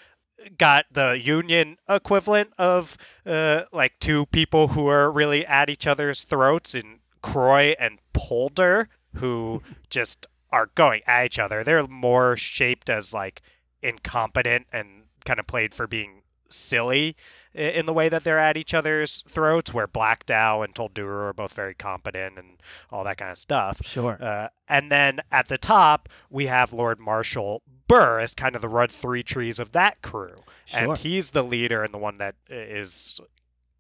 got 0.59 0.87
the 0.91 1.13
union 1.23 1.77
equivalent 1.89 2.53
of 2.59 2.97
uh, 3.25 3.63
like 3.73 3.99
two 4.01 4.27
people 4.27 4.69
who 4.69 4.89
are 4.89 5.11
really 5.11 5.47
at 5.47 5.71
each 5.71 5.87
other's 5.87 6.25
throats 6.25 6.75
in 6.75 6.99
Kroy 7.23 7.75
and 7.79 8.01
Poulder, 8.13 8.89
who 9.15 9.63
just 9.91 10.27
are 10.51 10.71
going 10.75 11.03
at 11.07 11.27
each 11.27 11.39
other. 11.39 11.65
They're 11.65 11.87
more 11.87 12.37
shaped 12.37 12.91
as 12.91 13.15
like 13.15 13.43
incompetent 13.83 14.67
and 14.73 15.05
kind 15.25 15.41
of 15.41 15.47
played 15.47 15.75
for 15.75 15.87
being 15.87 16.23
silly 16.49 17.17
in 17.55 17.87
the 17.87 17.93
way 17.93 18.09
that 18.09 18.25
they're 18.25 18.39
at 18.39 18.57
each 18.57 18.75
other's 18.75 19.25
throats, 19.29 19.73
where 19.73 19.87
Black 19.87 20.27
Dow 20.27 20.63
and 20.63 20.75
Tul 20.75 20.91
Duru 20.91 21.29
are 21.29 21.33
both 21.33 21.55
very 21.55 21.75
competent 21.75 22.39
and 22.39 22.61
all 22.91 23.05
that 23.05 23.17
kind 23.17 23.31
of 23.31 23.39
stuff. 23.39 23.81
Sure. 23.85 24.19
Uh, 24.21 24.49
and 24.69 24.93
then 24.93 25.21
at 25.31 25.49
the 25.49 25.59
top, 25.59 26.09
we 26.29 26.47
have 26.47 26.73
Lord 26.73 27.01
Marshal 27.01 27.63
Burr 27.89 28.21
as 28.21 28.35
kind 28.35 28.55
of 28.55 28.63
the 28.63 28.69
Rudd 28.69 28.91
Three 28.91 29.23
Trees 29.23 29.59
of 29.59 29.73
that 29.73 30.03
crew. 30.03 30.43
Sure. 30.67 30.81
And 30.81 30.99
he's 30.99 31.31
the 31.31 31.43
leader 31.43 31.83
and 31.83 31.93
the 31.93 31.99
one 31.99 32.19
that 32.19 32.37
is 32.49 33.21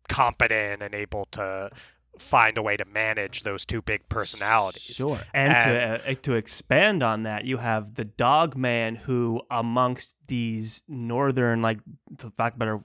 competent 0.09 0.83
and 0.83 0.95
able 0.95 1.27
to 1.33 1.71
find 2.19 2.59
a 2.59 2.62
way 2.62 2.76
to 2.76 2.85
manage 2.85 3.42
those 3.42 3.64
two 3.64 3.83
big 3.83 4.09
personalities. 4.09 4.97
Sure. 4.97 5.21
And, 5.33 5.52
to 5.52 6.11
uh, 6.11 6.14
to 6.23 6.35
expand 6.35 7.02
on 7.02 7.23
that, 7.23 7.45
you 7.45 7.59
have 7.59 7.95
the 7.95 8.04
dog 8.04 8.57
man 8.57 8.97
who, 8.97 9.42
amongst 9.50 10.16
these 10.26 10.83
northern, 10.88 11.62
like, 11.62 11.78
the 12.11 12.31
fact 12.31 12.59
better 12.59 12.81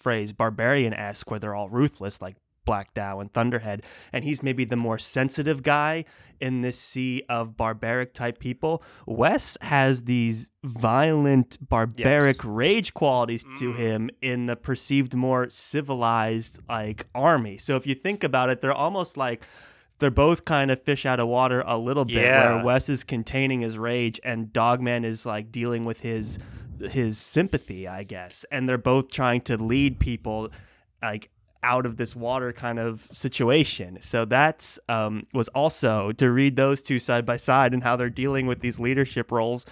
phrase, 0.00 0.32
barbarian 0.32 0.92
esque, 0.92 1.30
where 1.30 1.40
they're 1.40 1.54
all 1.54 1.68
ruthless, 1.68 2.20
like 2.20 2.36
Black 2.64 2.94
Dow 2.94 3.20
and 3.20 3.32
Thunderhead, 3.32 3.82
and 4.12 4.24
he's 4.24 4.42
maybe 4.42 4.64
the 4.64 4.76
more 4.76 4.98
sensitive 4.98 5.62
guy 5.62 6.04
in 6.40 6.62
this 6.62 6.78
sea 6.78 7.22
of 7.28 7.56
barbaric 7.56 8.12
type 8.14 8.38
people. 8.38 8.82
Wes 9.06 9.56
has 9.60 10.02
these 10.02 10.48
violent, 10.62 11.56
barbaric 11.68 12.38
rage 12.42 12.94
qualities 12.94 13.44
to 13.58 13.72
Mm. 13.72 13.76
him 13.76 14.10
in 14.22 14.46
the 14.46 14.56
perceived 14.56 15.14
more 15.14 15.48
civilized 15.50 16.58
like 16.68 17.06
army. 17.14 17.58
So 17.58 17.76
if 17.76 17.86
you 17.86 17.94
think 17.94 18.24
about 18.24 18.50
it, 18.50 18.60
they're 18.60 18.72
almost 18.72 19.16
like 19.16 19.44
they're 20.00 20.10
both 20.10 20.44
kind 20.44 20.70
of 20.70 20.82
fish 20.82 21.06
out 21.06 21.20
of 21.20 21.28
water 21.28 21.62
a 21.66 21.78
little 21.78 22.04
bit 22.04 22.16
Yeah. 22.24 22.56
where 22.56 22.64
Wes 22.64 22.88
is 22.88 23.04
containing 23.04 23.60
his 23.60 23.78
rage 23.78 24.20
and 24.24 24.52
Dogman 24.52 25.04
is 25.04 25.24
like 25.24 25.52
dealing 25.52 25.82
with 25.82 26.00
his 26.00 26.38
his 26.90 27.18
sympathy, 27.18 27.86
I 27.86 28.02
guess. 28.02 28.44
And 28.50 28.68
they're 28.68 28.76
both 28.76 29.08
trying 29.08 29.42
to 29.42 29.56
lead 29.56 30.00
people 30.00 30.50
like 31.00 31.30
out 31.64 31.86
of 31.86 31.96
this 31.96 32.14
water 32.14 32.52
kind 32.52 32.78
of 32.78 33.08
situation. 33.10 33.98
So 34.00 34.24
that's 34.24 34.78
um, 34.88 35.26
was 35.32 35.48
also 35.48 36.12
to 36.12 36.30
read 36.30 36.56
those 36.56 36.82
two 36.82 37.00
side 37.00 37.26
by 37.26 37.38
side 37.38 37.72
and 37.72 37.82
how 37.82 37.96
they're 37.96 38.10
dealing 38.10 38.46
with 38.46 38.60
these 38.60 38.78
leadership 38.78 39.32
roles 39.32 39.66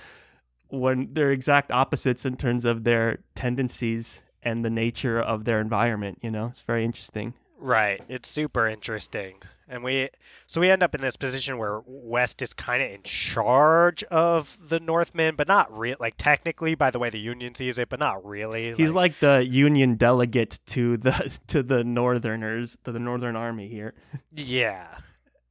when 0.69 1.13
they're 1.13 1.31
exact 1.31 1.71
opposites 1.71 2.25
in 2.25 2.37
terms 2.37 2.65
of 2.65 2.85
their 2.85 3.19
tendencies 3.35 4.23
and 4.43 4.65
the 4.65 4.71
nature 4.71 5.21
of 5.21 5.45
their 5.45 5.61
environment. 5.61 6.19
You 6.23 6.31
know, 6.31 6.47
it's 6.47 6.63
very 6.63 6.85
interesting. 6.85 7.35
Right. 7.59 8.03
It's 8.09 8.29
super 8.29 8.67
interesting. 8.67 9.37
And 9.73 9.83
we 9.83 10.11
so 10.47 10.61
we 10.61 10.69
end 10.69 10.83
up 10.83 10.95
in 10.95 11.01
this 11.01 11.17
position 11.17 11.57
where 11.57 11.81
West 11.87 12.43
is 12.43 12.53
kind 12.53 12.83
of 12.83 12.91
in 12.91 13.03
charge 13.05 14.05
of 14.05 14.59
the 14.69 14.79
Northmen, 14.79 15.35
but 15.35 15.49
not 15.49 15.77
real 15.77 15.97
like 15.99 16.15
technically 16.19 16.75
by 16.75 16.91
the 16.91 16.99
way 16.99 17.09
the 17.09 17.19
Union 17.19 17.55
sees 17.55 17.79
it, 17.79 17.89
but 17.89 17.99
not 17.99 18.23
really. 18.23 18.75
He's 18.75 18.93
like 18.93 19.19
the 19.21 19.47
Union 19.49 19.95
delegate 19.95 20.61
to 20.67 20.99
the 20.99 21.39
to 21.47 21.63
the 21.63 21.85
Northerners, 21.85 22.77
to 22.85 22.93
the 22.93 22.99
Northern 22.99 23.35
Army 23.35 23.67
here. 23.69 23.95
Yeah. 24.31 24.99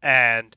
And 0.03 0.55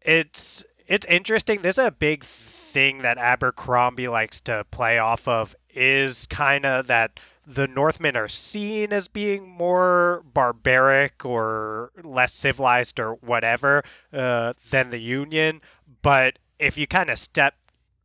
it's 0.00 0.64
it's 0.86 1.04
interesting. 1.04 1.60
There's 1.60 1.76
a 1.76 1.90
big 1.90 2.24
thing 2.24 3.02
that 3.02 3.18
Abercrombie 3.18 4.08
likes 4.08 4.40
to 4.42 4.64
play 4.70 4.98
off 4.98 5.28
of 5.28 5.54
is 5.74 6.26
kind 6.28 6.64
of 6.64 6.86
that 6.86 7.20
the 7.46 7.66
Northmen 7.68 8.16
are 8.16 8.28
seen 8.28 8.92
as 8.92 9.06
being 9.08 9.48
more 9.48 10.24
barbaric 10.34 11.24
or 11.24 11.92
less 12.02 12.34
civilized 12.34 12.98
or 12.98 13.14
whatever 13.14 13.84
uh, 14.12 14.52
than 14.70 14.90
the 14.90 14.98
Union. 14.98 15.60
But 16.02 16.38
if 16.58 16.76
you 16.76 16.86
kind 16.88 17.08
of 17.08 17.18
step 17.18 17.54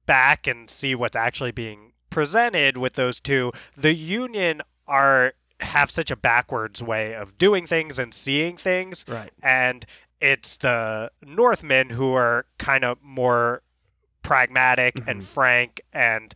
back 0.05 0.45
and 0.45 0.69
see 0.69 0.93
what's 0.93 1.15
actually 1.15 1.51
being 1.51 1.93
presented 2.11 2.77
with 2.77 2.93
those 2.93 3.19
two, 3.19 3.51
the 3.75 3.93
Union 3.93 4.61
are 4.87 5.33
have 5.61 5.89
such 5.91 6.09
a 6.11 6.15
backwards 6.15 6.81
way 6.81 7.13
of 7.15 7.37
doing 7.37 7.65
things 7.67 7.99
and 7.99 8.13
seeing 8.13 8.57
things 8.57 9.05
Right. 9.07 9.31
and 9.43 9.85
it's 10.19 10.57
the 10.57 11.11
Northmen 11.25 11.89
who 11.91 12.13
are 12.13 12.45
kind 12.57 12.83
of 12.83 12.97
more 13.03 13.61
pragmatic 14.23 14.95
and 15.07 15.21
Mhm. 15.21 15.23
frank 15.23 15.81
and 15.93 16.33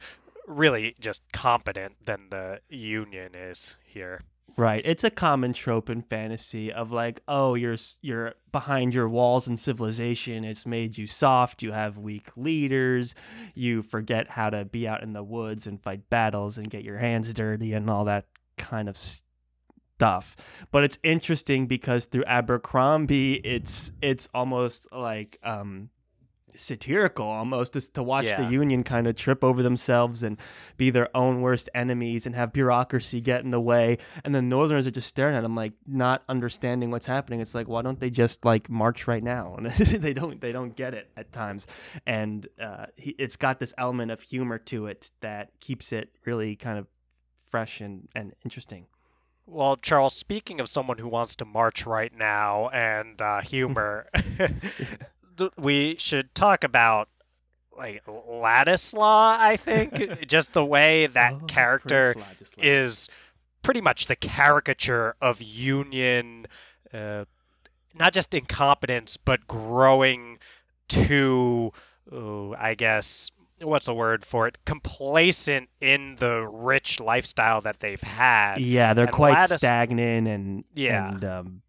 really 0.47 0.95
just 0.99 1.23
competent 1.31 2.05
than 2.05 2.29
the 2.29 2.59
Union 2.69 3.35
is 3.35 3.77
here. 3.85 4.21
Right. 4.57 4.81
It's 4.85 5.03
a 5.03 5.09
common 5.09 5.51
trope 5.51 5.89
in 5.89 6.01
fantasy 6.01 6.71
of 6.71 6.91
like, 6.91 7.19
oh, 7.27 7.55
you're 7.55 7.75
you're 8.01 8.35
behind 8.53 8.95
your 8.95 9.09
walls 9.09 9.47
in 9.49 9.57
civilization. 9.57 10.45
It's 10.45 10.65
made 10.65 10.97
you 10.97 11.07
soft. 11.07 11.61
You 11.61 11.73
have 11.73 11.97
weak 11.97 12.29
leaders. 12.37 13.15
You 13.53 13.81
forget 13.81 14.29
how 14.29 14.49
to 14.49 14.63
be 14.63 14.87
out 14.87 15.03
in 15.03 15.11
the 15.11 15.23
woods 15.23 15.67
and 15.67 15.81
fight 15.81 16.09
battles 16.09 16.57
and 16.57 16.69
get 16.69 16.83
your 16.83 16.97
hands 16.97 17.33
dirty 17.33 17.73
and 17.73 17.89
all 17.89 18.05
that 18.05 18.27
kind 18.57 18.87
of 18.87 18.97
stuff. 19.95 20.37
But 20.71 20.85
it's 20.85 20.99
interesting 21.03 21.67
because 21.67 22.05
through 22.05 22.23
Abercrombie, 22.25 23.33
it's 23.35 23.91
it's 24.01 24.29
almost 24.33 24.87
like 24.93 25.37
um 25.43 25.89
satirical 26.57 27.25
almost 27.27 27.75
is 27.75 27.87
to 27.89 28.03
watch 28.03 28.25
Yeah. 28.25 28.41
the 28.41 28.51
union 28.51 28.83
kind 28.83 29.07
of 29.07 29.15
trip 29.15 29.43
over 29.43 29.61
themselves 29.63 30.23
and 30.23 30.39
be 30.77 30.89
their 30.89 31.09
own 31.15 31.41
worst 31.41 31.69
enemies 31.73 32.25
and 32.25 32.35
have 32.35 32.53
bureaucracy 32.53 33.21
get 33.21 33.43
in 33.43 33.51
the 33.51 33.59
way. 33.61 33.97
And 34.23 34.33
the 34.33 34.41
northerners 34.41 34.87
are 34.87 34.91
just 34.91 35.07
staring 35.07 35.35
at 35.35 35.41
them 35.41 35.55
like 35.55 35.73
not 35.87 36.23
understanding 36.29 36.91
what's 36.91 37.05
happening. 37.05 37.39
It's 37.39 37.55
like 37.55 37.67
why 37.67 37.81
don't 37.81 37.99
they 37.99 38.09
just 38.09 38.43
like 38.45 38.69
march 38.69 39.07
right 39.07 39.23
now? 39.23 39.55
And 39.57 39.65
they 39.71 40.13
don't 40.13 40.41
they 40.41 40.51
don't 40.51 40.75
get 40.75 40.93
it 40.93 41.09
at 41.17 41.31
times. 41.31 41.67
And 42.05 42.47
uh, 42.61 42.87
he, 42.95 43.11
it's 43.19 43.35
got 43.35 43.59
this 43.59 43.73
element 43.77 44.11
of 44.11 44.21
humor 44.21 44.57
to 44.59 44.87
it 44.87 45.11
that 45.21 45.59
keeps 45.59 45.91
it 45.91 46.09
really 46.25 46.55
kind 46.55 46.77
of 46.79 46.87
fresh 47.49 47.79
and, 47.81 48.07
and 48.15 48.33
interesting. 48.43 48.87
Well, 49.47 49.75
Charles, 49.77 50.15
speaking 50.15 50.59
of 50.59 50.67
someone 50.67 50.97
who 50.97 51.07
wants 51.07 51.35
to 51.35 51.45
march 51.45 51.85
right 51.85 52.11
now 52.17 52.69
and 52.69 53.21
uh, 53.21 53.41
humor, 53.41 54.09
we 55.57 55.95
should 55.97 56.33
talk 56.35 56.63
about 56.63 57.09
like 57.77 58.03
Ladisla, 58.05 59.37
I 59.39 59.57
think. 59.57 60.27
Just 60.27 60.53
the 60.53 60.63
way 60.65 61.07
that 61.07 61.33
Oh, 61.33 61.45
character 61.45 62.15
is 62.57 63.09
pretty 63.61 63.81
much 63.81 64.05
the 64.07 64.15
caricature 64.15 65.15
of 65.21 65.41
union 65.41 66.45
uh, 66.93 67.25
not 67.97 68.13
just 68.13 68.33
incompetence 68.35 69.17
but 69.17 69.47
growing 69.47 70.37
to 70.87 71.71
oh, 72.11 72.53
i 72.59 72.75
guess 72.75 73.31
what's 73.61 73.87
the 73.87 73.93
word 73.93 74.23
for 74.23 74.47
it 74.47 74.57
complacent 74.65 75.67
in 75.81 76.15
the 76.17 76.47
rich 76.47 76.99
lifestyle 76.99 77.59
that 77.61 77.79
they've 77.79 78.01
had 78.01 78.57
Yeah, 78.59 78.93
they're 78.93 79.05
And 79.05 79.13
quite 79.13 79.33
Lattice- 79.33 79.61
stagnant 79.61 80.27
and 80.27 80.63
Yeah. 80.75 81.09
and 81.09 81.25
um, 81.25 81.61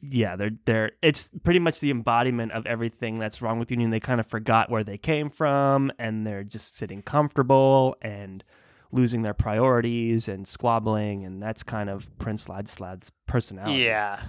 yeah, 0.00 0.36
they're 0.36 0.50
they're 0.64 0.92
it's 1.02 1.30
pretty 1.42 1.58
much 1.60 1.80
the 1.80 1.90
embodiment 1.90 2.52
of 2.52 2.66
everything 2.66 3.18
that's 3.18 3.40
wrong 3.42 3.58
with 3.58 3.70
Union. 3.70 3.90
They 3.90 4.00
kind 4.00 4.20
of 4.20 4.26
forgot 4.26 4.70
where 4.70 4.84
they 4.84 4.98
came 4.98 5.30
from, 5.30 5.90
and 5.98 6.26
they're 6.26 6.44
just 6.44 6.76
sitting 6.76 7.02
comfortable 7.02 7.96
and 8.02 8.44
losing 8.92 9.22
their 9.22 9.34
priorities 9.34 10.28
and 10.28 10.46
squabbling, 10.46 11.24
and 11.24 11.42
that's 11.42 11.62
kind 11.62 11.90
of 11.90 12.16
Prince 12.18 12.48
Ladisla's 12.48 13.10
personality. 13.26 13.82
yeah 13.82 14.22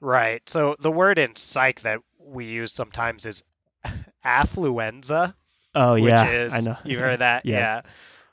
right 0.00 0.46
so 0.48 0.76
the 0.78 0.90
word 0.92 1.18
in 1.18 1.34
psych 1.34 1.80
that 1.80 1.98
we 2.20 2.44
use 2.44 2.70
sometimes 2.72 3.24
is 3.26 3.42
affluenza 4.24 5.34
Oh 5.74 5.94
which 5.94 6.04
yeah, 6.12 6.30
is 6.30 6.54
I 6.54 6.60
know. 6.60 6.76
you 6.84 6.98
heard 6.98 7.18
that 7.20 7.42
Yes. 7.46 7.82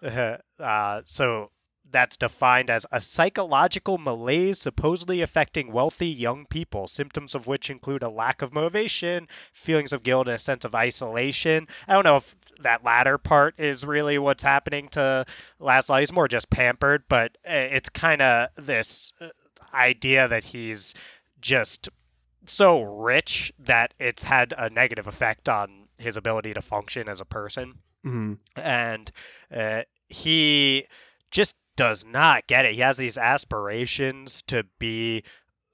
yeah 0.02 0.38
uh, 0.60 1.02
so 1.06 1.52
that's 1.94 2.18
defined 2.18 2.70
as 2.70 2.86
a 2.92 3.00
psychological 3.00 3.98
malaise 3.98 4.60
supposedly 4.60 5.22
affecting 5.22 5.72
wealthy 5.72 6.10
young 6.10 6.46
people, 6.48 6.88
symptoms 6.88 7.34
of 7.34 7.48
which 7.48 7.70
include 7.70 8.04
a 8.04 8.10
lack 8.10 8.42
of 8.42 8.54
motivation, 8.54 9.28
feelings 9.54 9.94
of 9.94 10.04
guilt, 10.04 10.28
and 10.28 10.36
a 10.36 10.40
sense 10.40 10.66
of 10.66 10.76
isolation. 10.76 11.68
I 11.88 11.94
don't 11.94 12.04
know 12.04 12.18
if 12.18 12.36
that 12.60 12.84
latter 12.84 13.18
part 13.18 13.58
is 13.58 13.86
really 13.86 14.18
what's 14.18 14.44
happening 14.44 14.90
to 14.90 15.26
Laszlo. 15.62 16.00
He's 16.00 16.12
more 16.12 16.28
just 16.28 16.50
pampered, 16.50 17.04
but 17.08 17.38
uh, 17.48 17.54
it's 17.54 17.90
kind 17.90 18.22
of 18.22 18.50
this 18.56 19.14
uh, 19.22 19.28
idea 19.74 20.28
that 20.28 20.46
he's 20.46 20.94
just 21.40 21.90
so 22.46 22.82
rich 22.82 23.54
that 23.58 23.94
it's 24.00 24.24
had 24.26 24.54
a 24.58 24.70
negative 24.70 25.08
effect 25.08 25.48
on 25.48 25.88
his 25.98 26.18
ability 26.18 26.54
to 26.54 26.62
function 26.62 27.08
as 27.08 27.22
a 27.22 27.26
person. 27.26 27.76
Mm-hmm. 28.06 28.34
And 28.60 29.12
uh, 29.54 29.84
he 30.10 30.88
just 31.32 31.56
does 31.76 32.06
not 32.06 32.48
get 32.48 32.66
it. 32.66 32.76
He 32.76 32.82
has 32.82 32.98
these 32.98 33.18
aspirations 33.18 34.42
to 34.44 34.66
be 34.80 35.24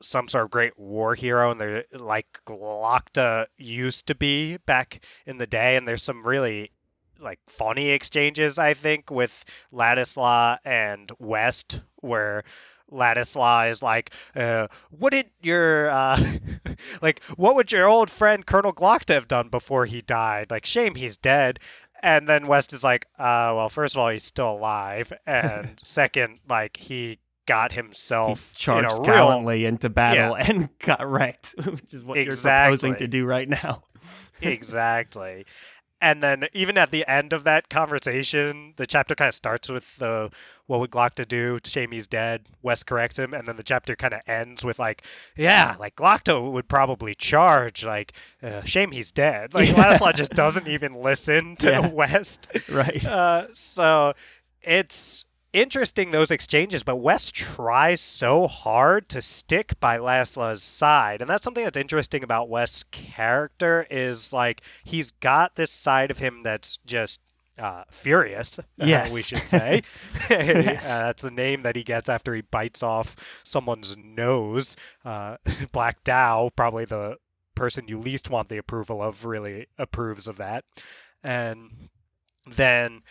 some 0.02 0.28
sort 0.28 0.46
of 0.46 0.52
great 0.52 0.80
war 0.80 1.16
hero, 1.16 1.52
and 1.52 1.60
they're 1.60 1.86
like 1.94 2.42
Glokta 2.46 3.48
used 3.58 4.08
to 4.08 4.16
be 4.16 4.58
back 4.58 5.04
in 5.26 5.38
the 5.38 5.48
day. 5.48 5.76
And 5.76 5.88
there's 5.88 6.04
some 6.04 6.26
really 6.26 6.72
like 7.20 7.40
funny 7.48 7.90
exchanges, 7.90 8.58
I 8.58 8.74
think, 8.74 9.12
with 9.12 9.44
Ladisla 9.74 10.60
and 10.64 11.12
West, 11.20 11.82
where 11.98 12.44
Ladisla 12.92 13.70
is 13.70 13.84
like, 13.84 14.12
uh, 14.36 14.68
wouldn't 14.92 15.32
your 15.42 15.90
uh, 15.90 16.20
like 17.02 17.24
what 17.36 17.56
would 17.56 17.72
your 17.72 17.88
old 17.88 18.10
friend 18.10 18.46
Colonel 18.46 18.74
Glokta 18.74 19.14
have 19.14 19.28
done 19.28 19.50
before 19.50 19.86
he 19.86 20.02
died? 20.02 20.50
Like, 20.50 20.66
shame 20.66 20.96
he's 20.96 21.18
dead. 21.18 21.60
And 22.02 22.28
then 22.28 22.48
West 22.48 22.74
is 22.74 22.84
like, 22.84 23.06
uh, 23.18 23.54
well, 23.56 23.70
first 23.70 23.96
of 23.96 24.00
all, 24.00 24.10
he's 24.10 24.24
still 24.24 24.52
alive, 24.52 25.12
and 25.26 25.80
second, 25.82 26.40
like 26.48 26.78
he 26.78 27.20
got 27.46 27.72
himself 27.72 28.52
he 28.52 28.64
charged 28.64 29.04
gallantly 29.04 29.62
real, 29.62 29.70
into 29.70 29.90
battle 29.90 30.38
yeah. 30.38 30.46
and 30.48 30.70
got 30.80 31.08
wrecked, 31.10 31.56
which 31.66 31.94
is 31.94 32.06
what 32.06 32.18
exactly. 32.18 32.52
you're 32.52 32.64
proposing 32.66 32.96
to 32.96 33.08
do 33.08 33.26
right 33.26 33.50
now. 33.50 33.84
exactly. 34.42 35.46
And 36.02 36.24
then 36.24 36.48
even 36.54 36.78
at 36.78 36.92
the 36.92 37.06
end 37.08 37.34
of 37.34 37.44
that 37.44 37.70
conversation, 37.70 38.74
the 38.78 38.88
chapter 38.88 39.16
kind 39.16 39.28
of 39.28 39.36
starts 39.36 39.68
with 39.68 39.98
the 39.98 40.32
what 40.66 40.80
would 40.80 40.92
Glokta 40.92 41.28
do? 41.28 41.60
Shame 41.66 41.92
he's 41.92 42.08
dead. 42.08 42.46
West 42.62 42.86
corrects 42.86 43.20
him, 43.20 43.34
and 43.34 43.48
then 43.48 43.58
the 43.58 43.64
chapter 43.64 43.96
kind 43.96 44.14
of 44.14 44.22
ends 44.28 44.64
with 44.64 44.80
like, 44.80 45.04
yeah, 45.36 45.76
like 45.80 45.96
Glokta 45.96 46.52
would 46.52 46.70
probably 46.70 47.16
charge. 47.16 47.84
Like, 47.84 48.14
uh, 48.42 48.64
shame 48.64 48.92
he's 48.92 49.12
dead. 49.12 49.54
Like. 49.60 49.70
Ladisla 49.70 50.14
just 50.14 50.32
doesn't 50.32 50.68
even 50.68 50.96
listen 50.96 51.56
to 51.58 51.70
yeah. 51.70 51.88
West. 51.88 52.48
Right. 52.72 53.04
Uh, 53.04 53.48
so 53.52 54.14
it's 54.62 55.26
interesting 55.54 56.12
those 56.12 56.32
exchanges, 56.32 56.84
but 56.84 56.98
West 56.98 57.34
tries 57.34 58.02
so 58.02 58.48
hard 58.48 59.10
to 59.10 59.22
stick 59.22 59.80
by 59.80 59.98
Laszlo's 59.98 60.64
side. 60.64 61.22
And 61.22 61.30
that's 61.30 61.44
something 61.44 61.64
that's 61.64 61.78
interesting 61.78 62.24
about 62.24 62.50
West's 62.50 62.84
character 62.84 63.88
is 63.90 64.34
like 64.34 64.62
he's 64.84 65.12
got 65.12 65.56
this 65.56 65.72
side 65.72 66.12
of 66.12 66.20
him 66.20 66.42
that's 66.44 66.78
just 66.86 67.20
uh, 67.58 67.84
furious, 67.90 68.60
yes. 68.78 69.12
Uh, 69.12 69.14
we 69.14 69.22
should 69.22 69.50
say. 69.50 69.82
yes. 70.30 70.90
uh, 70.90 71.04
that's 71.04 71.24
the 71.24 71.32
name 71.32 71.62
that 71.62 71.76
he 71.76 71.84
gets 71.84 72.10
after 72.10 72.34
he 72.34 72.42
bites 72.42 72.84
off 72.84 73.42
someone's 73.44 73.98
nose. 73.98 74.78
Uh, 75.04 75.38
Black 75.72 76.04
Dow, 76.04 76.52
probably 76.56 76.86
the 76.86 77.18
person 77.56 77.88
you 77.88 78.00
least 78.00 78.30
want 78.30 78.50
the 78.50 78.58
approval 78.58 79.02
of, 79.02 79.26
really 79.26 79.68
approves 79.78 80.28
of 80.28 80.38
that. 80.38 80.64
And 81.22 81.72
then 82.46 83.02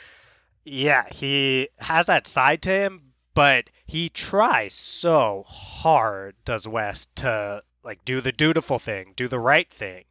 yeah, 0.68 1.04
he 1.11 1.68
has 1.81 2.07
that 2.07 2.26
side 2.26 2.62
to 2.62 2.70
him, 2.70 3.12
but 3.35 3.70
he 3.87 4.09
tries 4.09 4.74
so 4.74 5.44
hard, 5.46 6.37
does 6.44 6.68
West, 6.68 7.14
to 7.16 7.62
like 7.83 8.04
do 8.04 8.20
the 8.20 8.33
dutiful 8.33 8.78
thing, 8.78 9.12
do 9.16 9.28
the 9.28 9.38
right 9.38 9.70
thing. 9.70 10.04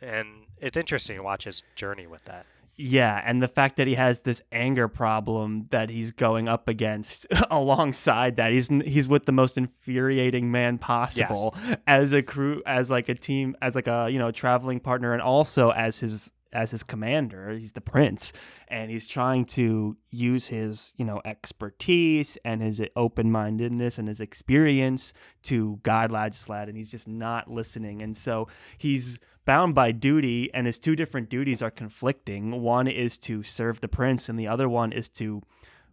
And 0.00 0.46
it's 0.58 0.76
interesting 0.76 1.16
to 1.16 1.22
watch 1.22 1.44
his 1.44 1.62
journey 1.76 2.06
with 2.06 2.24
that. 2.24 2.46
Yeah, 2.74 3.20
and 3.24 3.42
the 3.42 3.48
fact 3.48 3.76
that 3.76 3.86
he 3.86 3.94
has 3.94 4.20
this 4.20 4.42
anger 4.50 4.88
problem 4.88 5.66
that 5.70 5.90
he's 5.90 6.10
going 6.10 6.48
up 6.48 6.68
against 6.68 7.26
alongside 7.50 8.36
that 8.36 8.52
he's 8.52 8.68
he's 8.68 9.08
with 9.08 9.26
the 9.26 9.32
most 9.32 9.58
infuriating 9.58 10.50
man 10.50 10.78
possible 10.78 11.54
yes. 11.66 11.76
as 11.86 12.12
a 12.12 12.22
crew 12.22 12.62
as 12.64 12.90
like 12.90 13.10
a 13.10 13.14
team 13.14 13.54
as 13.60 13.74
like 13.74 13.86
a 13.86 14.08
you 14.10 14.18
know 14.18 14.30
traveling 14.30 14.80
partner 14.80 15.12
and 15.12 15.20
also 15.20 15.70
as 15.70 15.98
his 15.98 16.32
as 16.52 16.70
his 16.70 16.82
commander. 16.82 17.50
He's 17.50 17.72
the 17.72 17.80
prince, 17.80 18.32
and 18.68 18.90
he's 18.90 19.06
trying 19.06 19.44
to 19.46 19.96
use 20.10 20.48
his 20.48 20.92
you 20.96 21.04
know 21.04 21.20
expertise 21.24 22.38
and 22.44 22.62
his 22.62 22.82
open 22.96 23.30
mindedness 23.30 23.98
and 23.98 24.08
his 24.08 24.20
experience 24.20 25.12
to 25.44 25.80
guide 25.82 26.10
Ladisla, 26.10 26.68
and 26.68 26.76
he's 26.76 26.90
just 26.90 27.08
not 27.08 27.50
listening. 27.50 28.02
And 28.02 28.16
so 28.16 28.48
he's 28.78 29.18
bound 29.44 29.74
by 29.74 29.92
duty, 29.92 30.52
and 30.54 30.66
his 30.66 30.78
two 30.78 30.96
different 30.96 31.28
duties 31.28 31.62
are 31.62 31.70
conflicting. 31.70 32.62
One 32.62 32.86
is 32.86 33.18
to 33.18 33.42
serve 33.42 33.80
the 33.80 33.88
prince, 33.88 34.28
and 34.28 34.38
the 34.38 34.48
other 34.48 34.68
one 34.68 34.92
is 34.92 35.08
to 35.10 35.42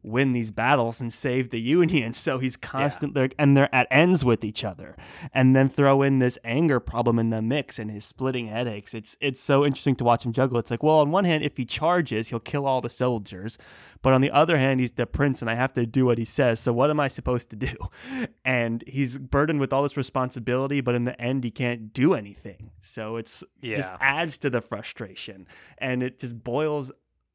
win 0.01 0.33
these 0.33 0.51
battles 0.51 1.01
and 1.01 1.12
save 1.12 1.49
the 1.49 1.59
Union. 1.59 2.13
So 2.19 2.38
he's 2.38 2.57
constantly, 2.57 3.21
yeah. 3.21 3.27
and 3.39 3.55
they're 3.55 3.73
at 3.73 3.88
ends 3.89 4.25
with 4.25 4.43
each 4.43 4.63
other. 4.63 4.97
And 5.33 5.55
then 5.55 5.69
throw 5.69 6.01
in 6.01 6.19
this 6.19 6.38
anger 6.43 6.79
problem 6.79 7.17
in 7.17 7.29
the 7.29 7.41
mix 7.41 7.79
and 7.79 7.89
his 7.89 8.03
splitting 8.03 8.47
headaches. 8.47 8.93
It's 8.93 9.17
it's 9.21 9.39
so 9.39 9.65
interesting 9.65 9.95
to 9.97 10.03
watch 10.03 10.25
him 10.25 10.33
juggle. 10.33 10.59
It's 10.59 10.69
like, 10.69 10.83
well, 10.83 10.99
on 10.99 11.12
one 11.12 11.23
hand, 11.23 11.43
if 11.43 11.55
he 11.55 11.65
charges, 11.65 12.27
he'll 12.27 12.39
kill 12.39 12.65
all 12.65 12.81
the 12.81 12.89
soldiers. 12.89 13.57
But 14.01 14.13
on 14.13 14.21
the 14.21 14.31
other 14.31 14.57
hand, 14.57 14.79
he's 14.79 14.91
the 14.91 15.05
prince 15.05 15.41
and 15.41 15.49
I 15.49 15.55
have 15.55 15.73
to 15.73 15.85
do 15.85 16.05
what 16.05 16.17
he 16.17 16.25
says. 16.25 16.59
So 16.59 16.73
what 16.73 16.89
am 16.89 16.99
I 16.99 17.07
supposed 17.07 17.49
to 17.51 17.55
do? 17.55 17.75
And 18.45 18.83
he's 18.88 19.17
burdened 19.17 19.59
with 19.59 19.71
all 19.71 19.83
this 19.83 19.95
responsibility, 19.95 20.81
but 20.81 20.95
in 20.95 21.05
the 21.05 21.19
end, 21.21 21.43
he 21.43 21.51
can't 21.51 21.93
do 21.93 22.15
anything. 22.15 22.71
So 22.81 23.17
it's 23.17 23.43
yeah. 23.62 23.77
just 23.77 23.91
adds 23.99 24.38
to 24.39 24.49
the 24.49 24.62
frustration. 24.62 25.47
And 25.77 26.01
it 26.01 26.19
just 26.19 26.43
boils 26.43 26.91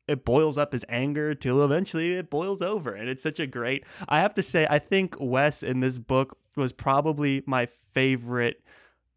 it 0.06 0.24
boils 0.24 0.58
up 0.58 0.72
his 0.72 0.84
anger 0.88 1.34
till 1.34 1.64
eventually 1.64 2.14
it 2.14 2.30
boils 2.30 2.60
over 2.60 2.94
and 2.94 3.08
it's 3.08 3.22
such 3.22 3.40
a 3.40 3.46
great 3.46 3.84
i 4.08 4.20
have 4.20 4.34
to 4.34 4.42
say 4.42 4.66
i 4.70 4.78
think 4.78 5.16
wes 5.18 5.62
in 5.62 5.80
this 5.80 5.98
book 5.98 6.36
was 6.56 6.72
probably 6.72 7.42
my 7.46 7.66
favorite 7.66 8.62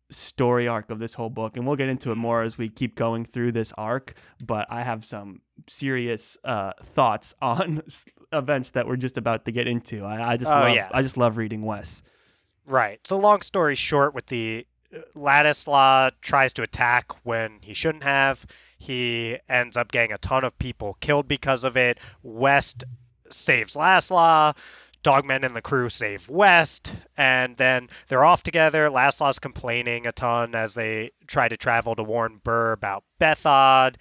story 0.10 0.67
arc 0.67 0.89
of 0.89 1.00
this 1.00 1.13
whole 1.15 1.30
book 1.30 1.58
and 1.58 1.67
we'll 1.67 1.76
get 1.76 1.89
into 1.89 2.12
it 2.12 2.15
more 2.15 2.41
as 2.41 2.58
we 2.58 2.69
keep 2.69 2.95
going 2.95 3.26
through 3.26 3.52
this 3.52 3.73
arc 3.78 4.13
but 4.41 4.65
i 4.69 4.82
have 4.82 5.04
some 5.04 5.41
serious 5.67 6.38
uh, 6.43 6.71
thoughts 6.93 7.36
on 7.41 7.82
events 8.32 8.71
that 8.71 8.88
we're 8.88 8.97
just 8.97 9.17
about 9.17 9.45
to 9.45 9.52
get 9.52 9.67
into. 9.67 10.04
I, 10.04 10.34
I 10.34 10.38
just 10.38 10.52
oh, 10.52 10.56
love 10.56 10.76
yeah. 10.76 10.89
i 10.93 11.02
just 11.02 11.17
love 11.17 11.38
reading 11.38 11.62
wes. 11.62 12.04
Right. 12.65 13.00
So 13.08 13.17
long 13.17 13.41
story 13.41 13.76
short 13.76 14.13
with 14.13 14.28
the 14.28 14.67
uh, 14.93 15.00
ladisla 15.15 16.12
tries 16.21 16.54
to 16.54 16.62
attack 16.62 17.13
when 17.26 17.60
he 17.62 17.73
shouldn't 17.73 18.04
have 18.04 18.45
he 18.77 19.37
ends 19.49 19.75
up 19.75 19.91
getting 19.91 20.13
a 20.13 20.17
ton 20.17 20.43
of 20.43 20.57
people 20.59 20.97
killed 20.99 21.27
because 21.27 21.63
of 21.63 21.75
it. 21.75 21.99
West 22.23 22.83
saves 23.29 23.75
Ladisla. 23.75 24.55
Dogmen 25.03 25.45
and 25.45 25.55
the 25.55 25.61
crew 25.61 25.87
save 25.87 26.27
West, 26.27 26.93
and 27.15 27.55
then 27.55 27.87
they're 28.07 28.25
off 28.25 28.43
together. 28.43 28.89
Ladisla's 28.89 29.39
complaining 29.39 30.05
a 30.05 30.11
ton 30.11 30.53
as 30.53 30.73
they 30.73 31.11
try 31.27 31.47
to 31.47 31.55
travel 31.55 31.95
to 31.95 32.03
warn 32.03 32.41
Burr 32.43 32.73
about 32.73 33.05
Bethod. 33.17 33.97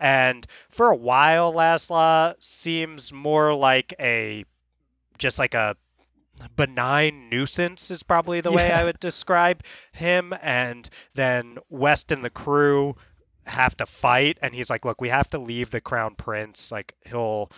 And 0.00 0.46
for 0.68 0.90
a 0.90 0.96
while, 0.96 1.52
Ladisla 1.52 2.34
seems 2.40 3.12
more 3.12 3.54
like 3.54 3.94
a 4.00 4.44
just 5.16 5.38
like 5.38 5.54
a 5.54 5.76
benign 6.56 7.28
nuisance 7.28 7.90
is 7.90 8.02
probably 8.02 8.40
the 8.40 8.52
way 8.52 8.72
I 8.72 8.84
would 8.84 9.00
describe 9.00 9.62
him. 9.92 10.32
And 10.42 10.88
then 11.14 11.58
West 11.68 12.10
and 12.10 12.24
the 12.24 12.30
crew 12.30 12.96
have 13.48 13.76
to 13.76 13.86
fight 13.86 14.38
and 14.42 14.54
he's 14.54 14.70
like 14.70 14.84
look 14.84 15.00
we 15.00 15.08
have 15.08 15.30
to 15.30 15.38
leave 15.38 15.70
the 15.70 15.80
crown 15.80 16.14
prince. 16.14 16.72
Like 16.72 16.94
he'll 17.06 17.50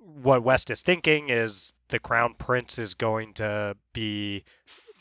what 0.00 0.42
west 0.42 0.70
is 0.70 0.82
thinking 0.82 1.28
is 1.28 1.72
the 1.88 1.98
crown 1.98 2.34
prince 2.34 2.78
is 2.78 2.94
going 2.94 3.32
to 3.34 3.76
be 3.92 4.44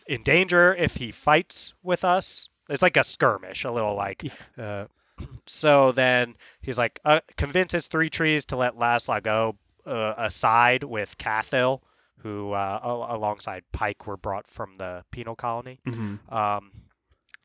in 0.08 0.24
danger 0.24 0.74
if 0.76 0.96
he 0.96 1.12
fights 1.12 1.74
with 1.84 2.04
us. 2.04 2.48
It's 2.70 2.82
like 2.82 2.98
a 2.98 3.04
skirmish 3.04 3.64
a 3.64 3.72
little 3.72 3.96
like 3.96 4.24
uh, 4.58 4.86
so 5.46 5.92
then 5.92 6.36
he's 6.62 6.78
like 6.78 7.00
uh, 7.06 7.22
convinces 7.38 7.88
three 7.88 8.10
trees 8.10 8.46
to 8.46 8.56
let 8.56 8.76
Ladisla 8.76 9.22
go 9.22 9.58
uh, 9.86 10.14
aside 10.18 10.84
with 10.84 11.18
Cathil 11.18 11.82
who 12.24 12.54
uh, 12.54 12.80
alongside 13.10 13.64
Pike 13.74 14.08
were 14.08 14.18
brought 14.18 14.48
from 14.48 14.76
the 14.76 15.04
penal 15.12 15.36
colony. 15.36 15.80
Mm-hmm. 15.86 16.34
um, 16.34 16.72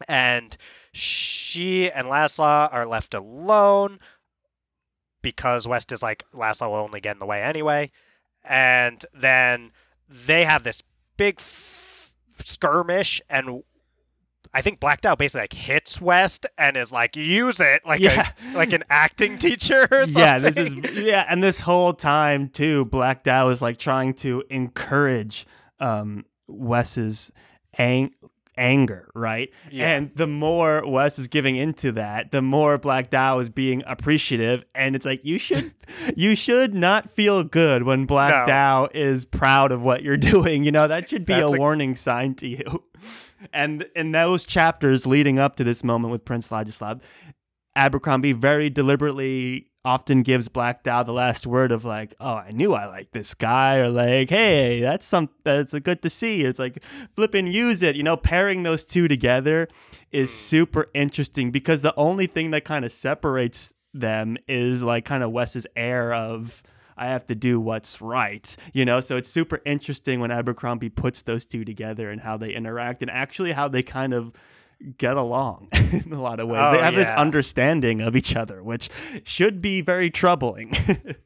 and 0.07 0.57
she 0.93 1.91
and 1.91 2.07
Ladisla 2.09 2.73
are 2.73 2.87
left 2.87 3.15
alone 3.15 3.99
because 5.23 5.67
West 5.67 5.91
is 5.93 6.03
like 6.03 6.25
Ladisla 6.35 6.69
will 6.69 6.77
only 6.77 7.01
get 7.01 7.17
in 7.17 7.19
the 7.19 7.27
way 7.27 7.43
anyway, 7.43 7.91
and 8.49 9.05
then 9.13 9.73
they 10.09 10.45
have 10.45 10.63
this 10.63 10.83
big 11.17 11.37
f- 11.39 12.15
skirmish, 12.45 13.21
and 13.29 13.63
I 14.55 14.63
think 14.63 14.81
Black 14.81 15.01
Dow 15.03 15.15
basically 15.17 15.43
like 15.43 15.53
hits 15.53 16.01
West 16.01 16.47
and 16.57 16.77
is 16.77 16.93
like 16.93 17.17
use 17.17 17.61
it 17.61 17.83
like 17.85 18.01
Yeah. 18.01 18.31
a, 18.53 18.57
like 18.57 18.73
an 18.73 18.85
acting 18.89 19.37
teacher 19.39 19.87
or 19.91 20.07
something. 20.07 20.21
yeah, 20.23 20.39
this 20.39 20.57
is 20.57 20.75
yeah, 21.03 21.27
and 21.29 21.43
this 21.43 21.61
whole 21.61 21.93
time 21.93 22.49
too, 22.49 22.85
Black 22.87 23.25
Dow 23.25 23.49
is 23.51 23.61
like 23.61 23.79
trying 23.79 24.15
to 24.15 24.43
encourage 24.51 25.47
um 25.81 26.25
Wes's 26.47 27.31
ang- 27.77 28.15
anger, 28.59 29.09
right? 29.15 29.51
Yeah. 29.71 29.93
And 29.93 30.11
the 30.15 30.27
more 30.27 30.83
Wes 30.87 31.19
is 31.19 31.29
giving 31.29 31.57
into 31.57 31.93
that, 31.93 32.33
the 32.33 32.43
more 32.43 32.77
Black 32.77 33.09
Dow 33.09 33.39
is 33.39 33.49
being 33.49 33.83
appreciative, 33.87 34.65
and 34.75 34.95
it's 34.95 35.07
like 35.07 35.25
you 35.25 35.39
should 35.39 35.73
you 36.17 36.35
should 36.35 36.75
not 36.75 37.11
feel 37.11 37.45
good 37.45 37.85
when 37.85 38.05
Black 38.05 38.47
No. 38.47 38.53
Dow 38.53 38.89
is 38.93 39.25
proud 39.25 39.73
of 39.73 39.81
what 39.83 40.03
you're 40.03 40.17
doing. 40.33 40.65
You 40.65 40.73
know 40.73 40.89
that 40.89 41.09
should 41.09 41.25
be 41.25 41.33
a 41.33 41.47
a- 41.47 41.59
warning 41.59 41.97
sign 41.97 42.35
to 42.37 42.49
you. 42.49 42.85
And 43.53 43.87
in 43.95 44.11
those 44.11 44.45
chapters 44.45 45.07
leading 45.07 45.39
up 45.39 45.55
to 45.57 45.65
this 45.65 45.85
moment 45.85 46.11
with 46.11 46.25
Prince 46.25 46.49
Ladislav, 46.49 47.01
Abercrombie 47.77 48.33
very 48.33 48.69
deliberately 48.69 49.67
often 49.89 50.23
gives 50.23 50.49
Black 50.49 50.83
Dow 50.83 51.03
the 51.03 51.15
last 51.15 51.47
word 51.47 51.73
of 51.73 51.83
like, 51.83 52.15
"Oh, 52.21 52.35
I 52.35 52.51
knew 52.51 52.75
I 52.75 52.85
liked 52.85 53.13
this 53.13 53.33
guy," 53.33 53.77
or 53.77 53.89
like, 53.89 54.29
"Hey, 54.29 54.83
that's 54.83 55.07
some 55.07 55.31
that's 55.45 55.73
a 55.73 55.81
good 55.81 56.03
to 56.03 56.11
see." 56.11 56.43
It's 56.43 56.59
like 56.59 56.85
flipping 57.17 57.47
use 57.47 57.83
it, 57.83 57.97
you 57.97 58.03
know. 58.03 58.15
Pairing 58.17 58.65
those 58.65 58.85
two 58.85 59.09
together 59.09 59.67
is 60.13 60.31
hmm. 60.31 60.37
super 60.37 60.91
interesting 60.93 61.51
because 61.51 61.81
the 61.81 61.95
only 61.97 62.27
thing 62.27 62.51
that 62.51 62.67
kind 62.67 62.85
of 62.85 62.93
separates 62.93 63.73
them 63.95 64.37
is 64.47 64.83
like 64.83 65.07
kind 65.07 65.23
of 65.23 65.33
Wes's 65.33 65.67
air 65.75 66.13
of. 66.13 66.63
I 67.01 67.07
have 67.07 67.27
to 67.27 67.37
do 67.37 67.61
what's 67.61 68.03
right, 68.03 68.57
you 68.75 68.85
know. 68.85 69.01
So 69.01 69.17
it's 69.17 69.31
super 69.31 69.63
interesting 69.65 70.21
when 70.21 70.33
Abercrombie 70.33 70.89
puts 70.89 71.23
those 71.23 71.47
two 71.47 71.65
together 71.65 72.11
and 72.11 72.21
how 72.21 72.37
they 72.37 72.51
interact, 72.51 73.01
and 73.01 73.11
actually 73.11 73.53
how 73.53 73.69
they 73.69 73.83
kind 73.83 74.13
of 74.13 74.33
get 74.97 75.17
along 75.17 75.69
in 75.73 76.13
a 76.13 76.21
lot 76.21 76.41
of 76.41 76.49
ways. 76.49 76.61
Oh, 76.63 76.73
they 76.73 76.83
have 76.83 76.95
this 76.95 77.09
understanding 77.09 78.01
of 78.01 78.15
each 78.15 78.37
other, 78.37 78.63
which 78.63 78.89
should 79.25 79.61
be 79.61 79.81
very 79.81 80.11
troubling. 80.11 80.75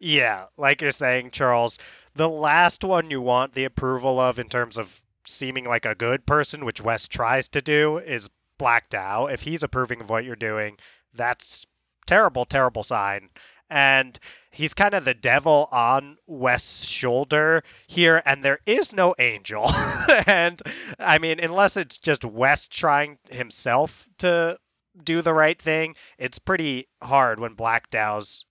Yeah, 0.00 0.46
like 0.58 0.82
you're 0.82 0.90
saying, 0.90 1.30
Charles, 1.30 1.78
the 2.14 2.28
last 2.28 2.84
one 2.84 3.10
you 3.10 3.22
want 3.22 3.54
the 3.54 3.64
approval 3.64 4.20
of 4.20 4.38
in 4.38 4.48
terms 4.50 4.76
of 4.76 5.00
seeming 5.24 5.64
like 5.64 5.86
a 5.86 5.94
good 5.94 6.26
person, 6.26 6.66
which 6.66 6.82
West 6.82 7.10
tries 7.10 7.48
to 7.48 7.62
do, 7.62 7.96
is 7.96 8.28
Black 8.58 8.90
Dow. 8.90 9.26
If 9.26 9.42
he's 9.42 9.62
approving 9.62 10.02
of 10.02 10.10
what 10.10 10.26
you're 10.26 10.36
doing, 10.36 10.76
that's 11.14 11.66
terrible, 12.06 12.44
terrible 12.44 12.82
sign. 12.82 13.30
And 13.74 14.20
he's 14.52 14.72
kind 14.72 14.94
of 14.94 15.04
the 15.04 15.14
devil 15.14 15.68
on 15.72 16.16
West's 16.28 16.84
shoulder 16.84 17.64
here, 17.88 18.22
and 18.24 18.44
there 18.44 18.60
is 18.66 18.94
no 18.94 19.16
angel. 19.18 19.68
and 20.28 20.62
I 21.00 21.18
mean, 21.18 21.40
unless 21.40 21.76
it's 21.76 21.96
just 21.96 22.24
West 22.24 22.70
trying 22.70 23.18
himself 23.30 24.08
to 24.18 24.58
do 25.02 25.22
the 25.22 25.34
right 25.34 25.60
thing, 25.60 25.96
it's 26.18 26.38
pretty 26.38 26.86
hard 27.02 27.40
when 27.40 27.54
Black 27.54 27.90
Dow's 27.90 28.46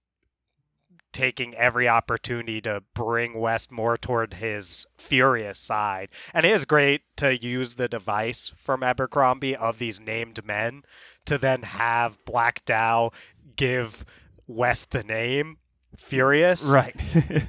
taking 1.14 1.56
every 1.56 1.88
opportunity 1.88 2.60
to 2.60 2.84
bring 2.94 3.40
West 3.40 3.72
more 3.72 3.96
toward 3.96 4.34
his 4.34 4.86
furious 4.98 5.58
side. 5.58 6.10
And 6.34 6.46
it 6.46 6.52
is 6.52 6.66
great 6.66 7.04
to 7.18 7.42
use 7.42 7.76
the 7.76 7.88
device 7.88 8.52
from 8.58 8.84
Abercrombie 8.84 9.56
of 9.56 9.78
these 9.78 10.02
named 10.02 10.46
men 10.46 10.84
to 11.28 11.38
then 11.38 11.62
have 11.62 12.18
Black 12.26 12.66
Dow 12.66 13.12
give 13.56 14.04
West 14.48 14.92
the 14.92 15.04
name 15.04 15.58
Furious. 15.98 16.72
right. 16.72 16.96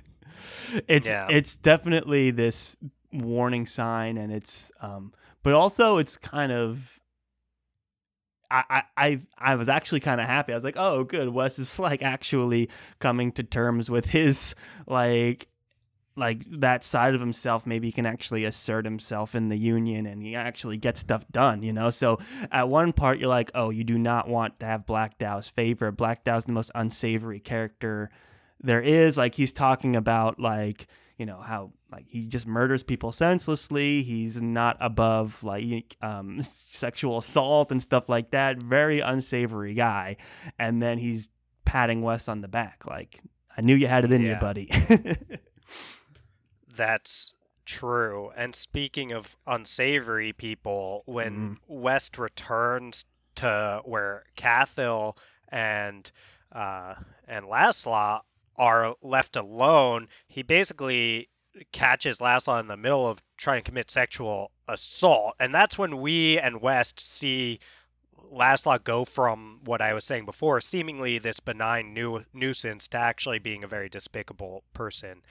it's 0.88 1.08
Yeah. 1.08 1.26
it's 1.30 1.56
definitely 1.56 2.30
this 2.30 2.76
warning 3.12 3.66
sign, 3.66 4.16
and 4.18 4.32
it's 4.32 4.70
um, 4.80 5.12
but 5.42 5.52
also 5.54 5.98
it's 5.98 6.16
kind 6.16 6.52
of. 6.52 6.98
I, 8.50 8.62
I, 8.68 8.82
I 8.96 9.20
I 9.38 9.54
was 9.56 9.68
actually 9.68 10.00
kind 10.00 10.20
of 10.20 10.26
happy. 10.28 10.52
I 10.52 10.56
was 10.56 10.64
like, 10.64 10.76
oh, 10.76 11.02
good. 11.02 11.30
Wes 11.30 11.58
is 11.58 11.78
like 11.78 12.02
actually 12.02 12.68
coming 13.00 13.32
to 13.32 13.42
terms 13.42 13.90
with 13.90 14.06
his 14.10 14.54
like 14.86 15.48
like 16.16 16.44
that 16.48 16.84
side 16.84 17.14
of 17.14 17.20
himself 17.20 17.66
maybe 17.66 17.88
he 17.88 17.92
can 17.92 18.06
actually 18.06 18.44
assert 18.44 18.84
himself 18.84 19.34
in 19.34 19.48
the 19.48 19.58
union 19.58 20.06
and 20.06 20.22
he 20.22 20.34
actually 20.34 20.76
get 20.76 20.96
stuff 20.96 21.24
done 21.30 21.62
you 21.62 21.72
know? 21.72 21.90
So 21.90 22.18
at 22.50 22.68
one 22.68 22.92
part 22.92 23.18
you're 23.18 23.28
like 23.28 23.50
oh 23.54 23.70
you 23.70 23.84
do 23.84 23.98
not 23.98 24.28
want 24.28 24.60
to 24.60 24.66
have 24.66 24.86
black 24.86 25.18
dow's 25.18 25.48
favor. 25.48 25.90
Black 25.92 26.24
dow's 26.24 26.44
the 26.44 26.52
most 26.52 26.70
unsavory 26.74 27.40
character 27.40 28.10
there 28.60 28.82
is. 28.82 29.16
Like 29.16 29.34
he's 29.34 29.52
talking 29.52 29.96
about 29.96 30.38
like 30.38 30.86
you 31.18 31.26
know 31.26 31.40
how 31.40 31.72
like 31.92 32.06
he 32.08 32.26
just 32.26 32.46
murders 32.46 32.82
people 32.82 33.12
senselessly. 33.12 34.02
He's 34.02 34.40
not 34.42 34.76
above 34.80 35.42
like 35.42 35.96
um 36.02 36.42
sexual 36.42 37.18
assault 37.18 37.70
and 37.70 37.80
stuff 37.82 38.08
like 38.08 38.30
that. 38.30 38.58
Very 38.58 39.00
unsavory 39.00 39.74
guy. 39.74 40.16
And 40.58 40.82
then 40.82 40.98
he's 40.98 41.28
patting 41.64 42.02
wes 42.02 42.28
on 42.28 42.40
the 42.40 42.48
back 42.48 42.82
like 42.86 43.20
i 43.56 43.60
knew 43.60 43.74
you 43.74 43.86
had 43.86 44.04
it 44.04 44.12
in 44.12 44.22
you 44.22 44.36
buddy 44.36 44.70
That's 46.74 47.34
true. 47.64 48.30
And 48.36 48.54
speaking 48.54 49.12
of 49.12 49.36
unsavory 49.46 50.32
people, 50.32 51.02
when 51.06 51.58
West 51.66 52.18
returns 52.18 53.06
to 53.36 53.80
where 53.84 54.24
Cathil 54.36 55.16
and 55.48 56.10
uh, 56.52 56.94
and 57.26 57.46
Laszlo 57.46 58.20
are 58.56 58.94
left 59.02 59.36
alone, 59.36 60.08
he 60.28 60.42
basically 60.42 61.28
catches 61.72 62.18
Laszlo 62.18 62.60
in 62.60 62.68
the 62.68 62.76
middle 62.76 63.08
of 63.08 63.22
trying 63.36 63.62
to 63.62 63.70
commit 63.70 63.90
sexual 63.90 64.50
assault, 64.68 65.34
and 65.40 65.54
that's 65.54 65.78
when 65.78 66.00
we 66.00 66.38
and 66.38 66.60
West 66.60 67.00
see 67.00 67.58
Laszlo 68.32 68.82
go 68.82 69.04
from 69.04 69.60
what 69.64 69.80
I 69.80 69.94
was 69.94 70.04
saying 70.04 70.24
before, 70.24 70.60
seemingly 70.60 71.18
this 71.18 71.40
benign 71.40 71.94
nu- 71.94 72.24
nuisance, 72.32 72.88
to 72.88 72.98
actually 72.98 73.38
being 73.38 73.62
a 73.62 73.68
very 73.68 73.88
despicable 73.88 74.64
person 74.72 75.22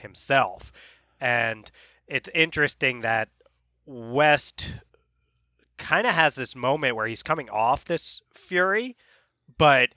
himself. 0.00 0.72
And 1.20 1.70
it's 2.06 2.28
interesting 2.34 3.00
that 3.00 3.28
West 3.86 4.74
kind 5.78 6.06
of 6.06 6.14
has 6.14 6.34
this 6.34 6.54
moment 6.54 6.96
where 6.96 7.06
he's 7.06 7.22
coming 7.22 7.48
off 7.48 7.84
this 7.84 8.20
fury, 8.34 8.96
but 9.56 9.90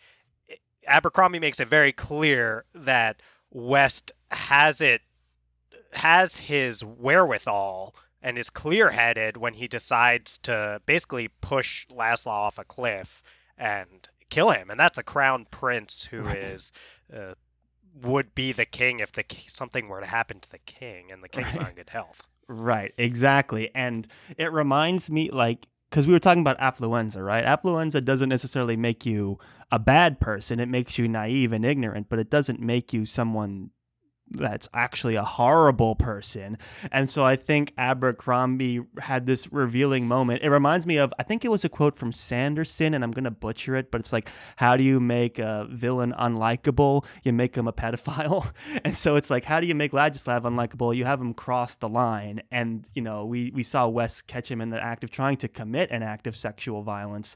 Abercrombie 0.87 1.39
makes 1.39 1.59
it 1.59 1.67
very 1.67 1.91
clear 1.91 2.65
that 2.73 3.21
West 3.51 4.11
has 4.31 4.81
it 4.81 5.01
has 5.93 6.37
his 6.37 6.83
wherewithal 6.83 7.95
and 8.21 8.37
is 8.37 8.49
clear-headed 8.49 9.37
when 9.37 9.53
he 9.55 9.67
decides 9.67 10.37
to 10.39 10.81
basically 10.85 11.27
push 11.41 11.85
Laszlo 11.87 12.27
off 12.27 12.57
a 12.57 12.63
cliff 12.63 13.21
and 13.57 14.09
kill 14.29 14.49
him, 14.49 14.69
and 14.69 14.79
that's 14.79 14.97
a 14.97 15.03
crown 15.03 15.45
prince 15.51 16.05
who 16.05 16.27
is 16.27 16.71
uh, 17.15 17.33
would 18.01 18.33
be 18.33 18.51
the 18.51 18.65
king 18.65 18.99
if 18.99 19.11
the 19.11 19.23
something 19.47 19.87
were 19.87 20.01
to 20.01 20.07
happen 20.07 20.39
to 20.39 20.51
the 20.51 20.59
king, 20.59 21.11
and 21.11 21.23
the 21.23 21.29
king's 21.29 21.55
not 21.55 21.69
in 21.69 21.75
good 21.75 21.89
health. 21.89 22.27
Right, 22.47 22.93
exactly. 22.97 23.69
And 23.73 24.07
it 24.37 24.51
reminds 24.51 25.09
me, 25.09 25.29
like, 25.31 25.67
because 25.89 26.07
we 26.07 26.13
were 26.13 26.19
talking 26.19 26.41
about 26.41 26.57
affluenza, 26.59 27.23
right? 27.23 27.45
Affluenza 27.45 28.03
doesn't 28.03 28.29
necessarily 28.29 28.75
make 28.75 29.05
you 29.05 29.37
a 29.71 29.79
bad 29.79 30.19
person, 30.19 30.59
it 30.59 30.69
makes 30.69 30.97
you 30.97 31.07
naive 31.07 31.51
and 31.53 31.65
ignorant, 31.65 32.09
but 32.09 32.19
it 32.19 32.29
doesn't 32.29 32.59
make 32.59 32.93
you 32.93 33.05
someone 33.05 33.69
that's 34.29 34.67
actually 34.73 35.15
a 35.15 35.23
horrible 35.23 35.95
person. 35.95 36.57
And 36.91 37.09
so 37.09 37.25
I 37.25 37.35
think 37.35 37.73
Abercrombie 37.77 38.81
had 38.99 39.25
this 39.25 39.51
revealing 39.51 40.07
moment. 40.07 40.41
It 40.43 40.49
reminds 40.49 40.87
me 40.87 40.97
of, 40.97 41.13
I 41.19 41.23
think 41.23 41.45
it 41.45 41.49
was 41.49 41.63
a 41.63 41.69
quote 41.69 41.95
from 41.95 42.11
Sanderson, 42.11 42.93
and 42.93 43.03
I'm 43.03 43.11
going 43.11 43.23
to 43.25 43.31
butcher 43.31 43.75
it, 43.75 43.91
but 43.91 44.01
it's 44.01 44.13
like, 44.13 44.29
how 44.55 44.75
do 44.75 44.83
you 44.83 44.99
make 44.99 45.39
a 45.39 45.67
villain 45.69 46.13
unlikable? 46.17 47.05
You 47.23 47.33
make 47.33 47.55
him 47.55 47.67
a 47.67 47.73
pedophile. 47.73 48.51
And 48.83 48.97
so 48.97 49.15
it's 49.15 49.29
like, 49.29 49.45
how 49.45 49.59
do 49.59 49.67
you 49.67 49.75
make 49.75 49.91
Ladislav 49.91 50.41
unlikable? 50.41 50.95
You 50.95 51.05
have 51.05 51.21
him 51.21 51.33
cross 51.33 51.75
the 51.75 51.87
line. 51.87 52.41
And, 52.51 52.85
you 52.93 53.01
know, 53.01 53.25
we, 53.25 53.51
we 53.51 53.63
saw 53.63 53.87
Wes 53.87 54.21
catch 54.21 54.49
him 54.49 54.61
in 54.61 54.69
the 54.69 54.81
act 54.81 55.03
of 55.03 55.11
trying 55.11 55.37
to 55.37 55.47
commit 55.47 55.91
an 55.91 56.03
act 56.03 56.27
of 56.27 56.35
sexual 56.35 56.81
violence. 56.81 57.35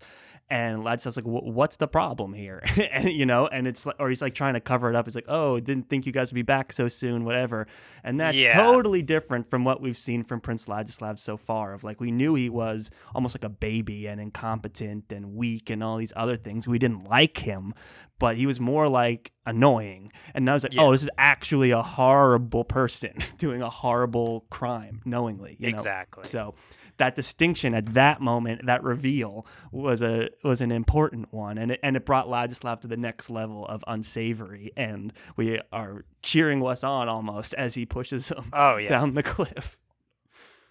And 0.50 0.84
Ladislav's 0.84 1.18
like, 1.18 1.26
what's 1.26 1.76
the 1.76 1.90
problem 1.90 2.34
here? 2.34 2.62
and, 2.92 3.10
you 3.12 3.26
know, 3.26 3.48
and 3.48 3.68
it's 3.68 3.86
like, 3.86 3.98
or 4.00 4.08
he's 4.08 4.22
like 4.22 4.34
trying 4.34 4.54
to 4.54 4.62
cover 4.62 4.90
it 4.90 4.96
up. 4.96 5.06
He's 5.06 5.14
like, 5.16 5.26
oh, 5.28 5.60
didn't 5.60 5.90
think 5.90 6.06
you 6.06 6.14
guys 6.14 6.32
would 6.32 6.36
be 6.36 6.42
back 6.42 6.72
so 6.72 6.88
soon, 6.88 7.26
whatever. 7.26 7.68
And 8.02 8.18
that's 8.18 8.38
Yeah. 8.38 8.54
totally 8.56 9.02
different 9.02 9.50
from 9.50 9.66
what 9.66 9.82
we've 9.82 9.98
seen 9.98 10.24
from 10.24 10.40
Prince 10.40 10.66
Ladislav 10.68 11.20
so 11.20 11.36
far. 11.36 11.74
Of 11.74 11.84
like, 11.84 12.00
we 12.00 12.12
knew 12.12 12.36
he 12.36 12.50
was 12.50 12.90
almost 13.14 13.36
like 13.36 13.44
a 13.44 13.50
baby 13.50 14.08
and 14.08 14.22
incompetent 14.22 15.12
and 15.12 15.36
weak 15.36 15.70
and 15.70 15.84
all 15.84 15.98
these 15.98 16.14
other 16.16 16.38
things. 16.38 16.66
We 16.66 16.80
didn't 16.80 17.04
like 17.10 17.40
him, 17.40 17.74
but 18.18 18.38
he 18.38 18.46
was 18.46 18.58
more 18.60 18.88
like 18.88 19.34
annoying. 19.46 20.14
And 20.34 20.46
now 20.46 20.56
it's 20.56 20.64
like, 20.64 20.72
oh, 20.74 20.76
Yeah. 20.76 20.88
oh, 20.88 20.92
this 20.94 21.04
is 21.04 21.10
actually 21.18 21.72
a 21.72 21.82
horrible 21.82 22.64
person 22.64 23.16
doing 23.38 23.62
a 23.62 23.70
horrible 23.70 24.46
crime 24.50 25.02
knowingly. 25.04 25.58
You 25.60 25.68
know? 25.68 25.76
exactly. 25.76 26.24
So 26.24 26.56
that 26.98 27.16
distinction 27.16 27.74
at 27.74 27.94
that 27.94 28.22
moment, 28.22 28.66
that 28.66 28.84
reveal 28.84 29.46
was 29.72 30.02
a 30.02 30.30
was 30.44 30.62
an 30.62 30.72
important 30.72 31.32
one, 31.34 31.58
and 31.58 31.72
it, 31.72 31.80
and 31.84 31.96
it 31.96 32.06
brought 32.06 32.28
Ladislav 32.28 32.82
to 32.82 32.88
the 32.88 32.98
next 32.98 33.30
level 33.30 33.66
of 33.66 33.84
unsavory, 33.88 34.72
and 34.76 35.14
we 35.36 35.60
are 35.72 36.06
cheering 36.22 36.60
Wes 36.60 36.84
on 36.84 37.08
almost 37.08 37.54
as 37.54 37.76
he 37.76 37.86
pushes 37.86 38.30
him 38.30 38.50
oh 38.54 38.78
yeah. 38.78 38.90
down 38.90 39.14
the 39.14 39.24
cliff. 39.24 39.78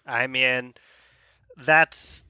I 0.05 0.27
mean, 0.27 0.73
that's 1.57 2.25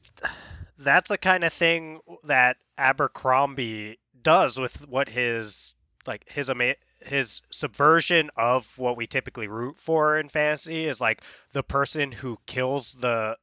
that's 0.78 1.10
the 1.10 1.18
kind 1.18 1.44
of 1.44 1.54
thing 1.54 2.00
that 2.24 2.58
Abercrombie 2.78 4.00
does 4.22 4.60
with 4.60 4.88
what 4.88 5.10
his 5.10 5.76
like 6.06 6.30
his 6.30 6.50
ama- 6.50 6.76
his 7.02 7.42
subversion 7.50 8.30
of 8.36 8.78
what 8.78 8.98
we 8.98 9.08
typically 9.08 9.48
root 9.48 9.76
for 9.78 10.18
in 10.18 10.30
fantasy 10.30 10.86
is 10.86 11.00
like 11.00 11.22
the 11.54 11.64
person 11.64 12.12
who 12.12 12.40
kills 12.46 12.94
the 12.96 13.38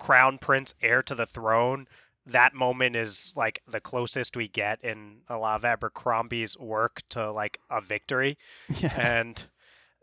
crown 0.00 0.38
prince 0.38 0.74
heir 0.82 1.02
to 1.04 1.14
the 1.14 1.26
throne 1.26 1.86
that 2.26 2.54
moment 2.54 2.96
is 2.96 3.32
like 3.36 3.62
the 3.68 3.80
closest 3.80 4.36
we 4.36 4.48
get 4.48 4.82
in 4.82 5.18
a 5.28 5.36
lot 5.38 5.56
of 5.56 5.64
Abercrombie's 5.64 6.58
work 6.58 7.02
to 7.10 7.30
like 7.30 7.58
a 7.70 7.80
victory 7.80 8.36
Yeah. 8.80 8.94
and 8.98 9.44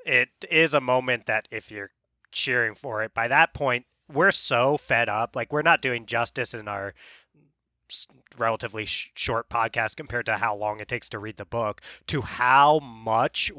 it 0.06 0.30
is 0.50 0.74
a 0.74 0.80
moment 0.80 1.26
that 1.26 1.48
if 1.52 1.70
you're 1.72 1.92
cheering 2.32 2.76
for 2.76 3.04
it 3.04 3.14
by 3.14 3.28
that 3.28 3.54
point 3.54 3.86
we're 4.12 4.32
so 4.32 4.78
fed 4.78 5.10
up 5.10 5.36
like 5.36 5.52
we're 5.52 5.62
not 5.62 5.82
doing 5.82 6.06
justice 6.06 6.54
in 6.54 6.68
our 6.68 6.94
relatively 8.38 8.86
sh- 8.86 9.12
short 9.16 9.50
podcast 9.50 9.96
compared 9.96 10.26
to 10.26 10.34
how 10.38 10.56
long 10.56 10.80
it 10.80 10.88
takes 10.88 11.10
to 11.10 11.20
read 11.20 11.38
the 11.38 11.46
book 11.46 11.82
to 12.06 12.22
how 12.22 12.80
much 12.80 13.52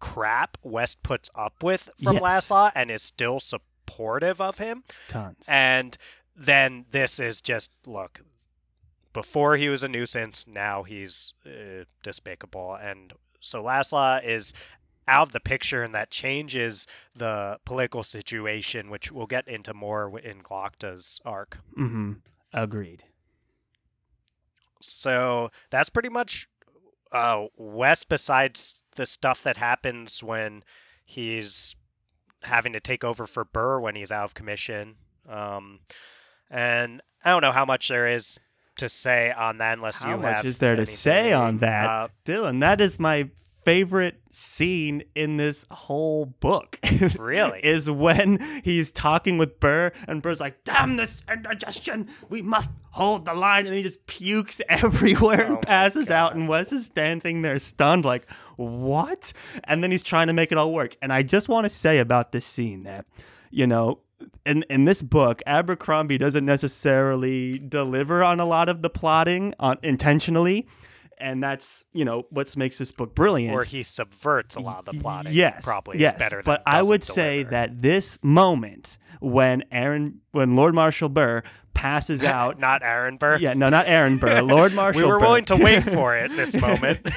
crap 0.00 0.58
west 0.62 1.02
puts 1.02 1.30
up 1.34 1.62
with 1.62 1.90
from 2.02 2.14
Yes. 2.14 2.22
Laszlo 2.50 2.72
and 2.74 2.90
is 2.90 3.02
still 3.02 3.38
supportive 3.84 4.40
of 4.40 4.58
him 4.58 4.82
Tons. 5.08 5.46
and 5.48 5.96
then 6.36 6.86
this 6.90 7.20
is 7.20 7.40
just 7.40 7.70
look 7.86 8.20
before 9.12 9.56
he 9.56 9.68
was 9.68 9.82
a 9.82 9.88
nuisance 9.88 10.46
now 10.46 10.82
he's 10.82 11.34
uh, 11.46 11.84
despicable 12.02 12.74
and 12.74 13.12
so 13.40 13.62
Laszlo 13.62 14.24
is 14.24 14.52
out 15.06 15.28
of 15.28 15.32
the 15.32 15.40
picture 15.40 15.82
and 15.82 15.94
that 15.94 16.10
changes 16.10 16.86
the 17.14 17.58
political 17.64 18.02
situation 18.02 18.90
which 18.90 19.12
we'll 19.12 19.26
get 19.26 19.46
into 19.46 19.74
more 19.74 20.18
in 20.18 20.40
Glokta's 20.40 21.20
arc 21.24 21.58
mm-hmm. 21.78 22.14
Agreed. 22.52 23.04
so 24.80 25.50
that's 25.70 25.90
pretty 25.90 26.08
much 26.08 26.48
uh, 27.12 27.46
West 27.56 28.08
besides 28.08 28.82
the 28.96 29.06
stuff 29.06 29.42
that 29.42 29.56
happens 29.56 30.22
when 30.22 30.64
he's 31.04 31.76
having 32.44 32.72
to 32.74 32.80
take 32.80 33.04
over 33.04 33.26
for 33.26 33.44
Burr 33.44 33.80
when 33.80 33.94
he's 33.94 34.12
out 34.12 34.24
of 34.24 34.34
commission. 34.34 34.96
Um, 35.28 35.80
and 36.50 37.00
I 37.24 37.30
don't 37.30 37.42
know 37.42 37.52
how 37.52 37.64
much 37.64 37.88
there 37.88 38.06
is 38.06 38.38
to 38.76 38.88
say 38.88 39.32
on 39.32 39.58
that 39.58 39.78
unless 39.78 40.02
How 40.02 40.10
you 40.10 40.16
much 40.18 40.36
have 40.36 40.46
is 40.46 40.58
there 40.58 40.76
to 40.76 40.86
say 40.86 41.32
on 41.32 41.58
that? 41.58 41.88
Uh, 41.88 42.08
Dylan, 42.24 42.60
that 42.60 42.80
is 42.80 42.98
my 42.98 43.30
favorite 43.64 44.20
scene 44.30 45.02
in 45.14 45.36
this 45.36 45.66
whole 45.70 46.26
book. 46.26 46.78
Really? 47.18 47.60
is 47.64 47.90
when 47.90 48.38
he's 48.62 48.92
talking 48.92 49.36
with 49.36 49.58
Burr 49.60 49.92
and 50.06 50.22
Burr's 50.22 50.40
like, 50.40 50.64
"Damn 50.64 50.96
this 50.96 51.22
indigestion! 51.30 52.08
We 52.28 52.40
must 52.40 52.70
hold 52.92 53.24
the 53.24 53.34
line," 53.34 53.66
and 53.66 53.74
he 53.74 53.82
just 53.82 54.06
pukes 54.06 54.60
everywhere 54.68 55.46
Oh 55.46 55.54
and 55.54 55.62
passes 55.62 56.10
out. 56.10 56.34
And 56.34 56.48
Wes 56.48 56.72
is 56.72 56.86
standing 56.86 57.42
there 57.42 57.58
stunned, 57.58 58.04
like, 58.04 58.30
"What?" 58.56 59.32
And 59.64 59.82
then 59.82 59.90
he's 59.90 60.02
trying 60.02 60.28
to 60.28 60.32
make 60.32 60.52
it 60.52 60.58
all 60.58 60.72
work. 60.72 60.96
And 61.02 61.12
I 61.12 61.22
just 61.22 61.48
want 61.48 61.64
to 61.64 61.68
say 61.68 61.98
about 61.98 62.32
this 62.32 62.46
scene 62.46 62.84
that, 62.84 63.06
you 63.50 63.66
know. 63.66 64.00
In, 64.46 64.64
in 64.70 64.84
this 64.84 65.02
book, 65.02 65.42
Abercrombie 65.46 66.16
doesn't 66.16 66.46
necessarily 66.46 67.58
deliver 67.58 68.22
on 68.24 68.40
a 68.40 68.46
lot 68.46 68.68
of 68.68 68.80
the 68.80 68.88
plotting 68.88 69.54
on, 69.58 69.76
intentionally, 69.82 70.66
and 71.18 71.42
that's 71.42 71.84
you 71.92 72.04
know 72.04 72.26
what 72.30 72.56
makes 72.56 72.78
this 72.78 72.92
book 72.92 73.14
brilliant. 73.14 73.54
or 73.54 73.64
he 73.64 73.82
subverts 73.82 74.56
a 74.56 74.60
lot 74.60 74.80
of 74.80 74.94
the 74.94 75.00
plotting. 75.00 75.32
Yes, 75.32 75.64
probably 75.64 75.98
yes. 75.98 76.14
is 76.14 76.18
better. 76.18 76.42
but 76.44 76.62
I 76.66 76.82
would 76.82 77.04
say 77.04 77.42
that 77.44 77.80
this 77.82 78.18
moment 78.22 78.98
when 79.20 79.64
Aaron, 79.72 80.20
when 80.32 80.54
Lord 80.54 80.74
Marshall 80.74 81.08
Burr 81.08 81.42
passes 81.72 82.22
out. 82.24 82.58
not 82.58 82.82
Aaron 82.82 83.16
Burr. 83.16 83.38
yeah, 83.38 83.54
no, 83.54 83.68
not 83.68 83.88
Aaron 83.88 84.18
Burr. 84.18 84.42
Lord 84.42 84.74
Marshall. 84.74 85.02
we 85.02 85.08
were 85.08 85.18
Burr. 85.18 85.24
willing 85.24 85.44
to 85.46 85.56
wait 85.56 85.82
for 85.84 86.16
it 86.16 86.30
this 86.36 86.56
moment. 86.60 87.08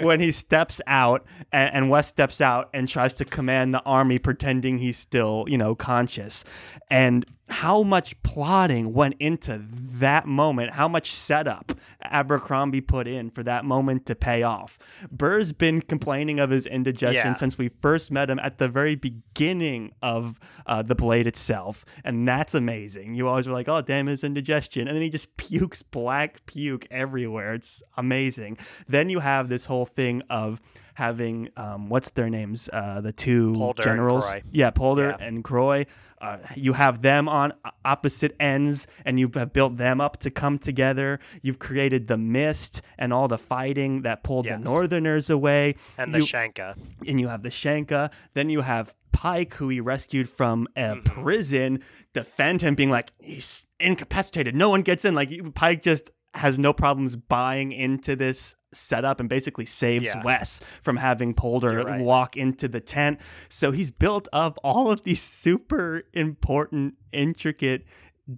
when 0.00 0.20
he 0.20 0.32
steps 0.32 0.80
out 0.86 1.26
and, 1.52 1.74
and 1.74 1.90
West 1.90 2.08
steps 2.08 2.40
out 2.40 2.70
and 2.72 2.88
tries 2.88 3.14
to 3.14 3.24
command 3.24 3.74
the 3.74 3.82
army, 3.82 4.18
pretending 4.18 4.78
he's 4.78 4.96
still, 4.96 5.44
you 5.46 5.58
know, 5.58 5.74
conscious, 5.74 6.44
and 6.90 7.26
how 7.52 7.82
much 7.82 8.20
plotting 8.22 8.92
went 8.92 9.14
into 9.20 9.62
that 9.70 10.26
moment, 10.26 10.72
how 10.72 10.88
much 10.88 11.12
setup 11.12 11.72
Abercrombie 12.02 12.80
put 12.80 13.06
in 13.06 13.30
for 13.30 13.42
that 13.44 13.64
moment 13.64 14.06
to 14.06 14.14
pay 14.14 14.42
off. 14.42 14.78
Burr's 15.10 15.52
been 15.52 15.80
complaining 15.80 16.40
of 16.40 16.50
his 16.50 16.66
indigestion 16.66 17.28
Yeah. 17.28 17.32
since 17.34 17.56
we 17.58 17.68
first 17.80 18.10
met 18.10 18.28
him 18.30 18.38
at 18.40 18.58
the 18.58 18.68
very 18.68 18.94
beginning 18.96 19.92
of 20.02 20.38
uh, 20.66 20.82
the 20.82 20.94
blade 20.94 21.26
itself, 21.26 21.84
and 22.04 22.26
that's 22.26 22.54
amazing. 22.54 23.14
You 23.14 23.28
always 23.28 23.46
were 23.46 23.52
like, 23.54 23.68
"Oh, 23.68 23.82
damn, 23.82 24.06
his 24.06 24.24
indigestion," 24.24 24.88
and 24.88 24.94
then 24.96 25.02
he 25.02 25.10
just 25.10 25.36
pukes 25.36 25.82
black 25.82 26.44
puke 26.46 26.86
everywhere. 26.90 27.54
It's 27.54 27.82
amazing. 27.96 28.58
Then 28.88 29.08
you 29.10 29.20
have 29.20 29.48
this 29.48 29.66
whole 29.66 29.86
thing 29.86 30.22
of 30.30 30.60
having 30.94 31.48
um, 31.56 31.88
what's 31.88 32.10
their 32.10 32.28
names, 32.28 32.68
uh, 32.72 33.00
the 33.00 33.12
two 33.12 33.54
Poulder 33.54 33.82
generals, 33.82 34.30
yeah, 34.52 34.70
Poulder 34.70 35.16
Yeah. 35.18 35.26
and 35.26 35.42
Kroy. 35.42 35.86
Uh, 36.22 36.38
you 36.54 36.72
have 36.74 37.02
them 37.02 37.28
on 37.28 37.52
opposite 37.84 38.36
ends, 38.38 38.86
and 39.04 39.18
you 39.18 39.28
have 39.34 39.52
built 39.52 39.76
them 39.76 40.00
up 40.00 40.18
to 40.20 40.30
come 40.30 40.56
together. 40.56 41.18
You've 41.42 41.58
created 41.58 42.06
the 42.06 42.16
mist 42.16 42.80
and 42.96 43.12
all 43.12 43.26
the 43.26 43.38
fighting 43.38 44.02
that 44.02 44.22
pulled 44.22 44.46
Yes. 44.46 44.60
the 44.60 44.64
Northerners 44.64 45.28
away 45.28 45.74
and 45.98 46.14
the 46.14 46.20
Shanka. 46.20 46.78
and 47.08 47.20
you 47.20 47.26
have 47.26 47.42
the 47.42 47.48
Shanka. 47.50 48.12
Then 48.34 48.48
you 48.50 48.60
have 48.60 48.94
Pike, 49.10 49.54
who 49.54 49.68
he 49.68 49.78
rescued 49.80 50.28
from 50.28 50.66
a 50.76 50.94
Mhm. 50.94 51.04
prison, 51.04 51.80
defend 52.14 52.62
him, 52.62 52.74
being 52.74 52.88
like, 52.90 53.10
he's 53.18 53.66
incapacitated. 53.78 54.54
No 54.54 54.70
one 54.70 54.82
gets 54.82 55.04
in. 55.04 55.14
Like, 55.14 55.30
Pike 55.54 55.82
just 55.82 56.10
has 56.34 56.58
no 56.58 56.72
problems 56.72 57.16
buying 57.16 57.72
into 57.72 58.16
this 58.16 58.54
setup 58.72 59.20
and 59.20 59.28
basically 59.28 59.66
saves 59.66 60.06
Yeah. 60.06 60.22
Wes 60.22 60.60
from 60.82 60.96
having 60.96 61.34
Poulder 61.34 61.82
right. 61.82 62.00
walk 62.00 62.36
into 62.36 62.68
the 62.68 62.80
tent. 62.80 63.20
So 63.48 63.70
he's 63.70 63.90
built 63.90 64.28
up 64.32 64.58
all 64.64 64.90
of 64.90 65.04
these 65.04 65.22
super 65.22 66.04
important, 66.12 66.94
intricate 67.12 67.84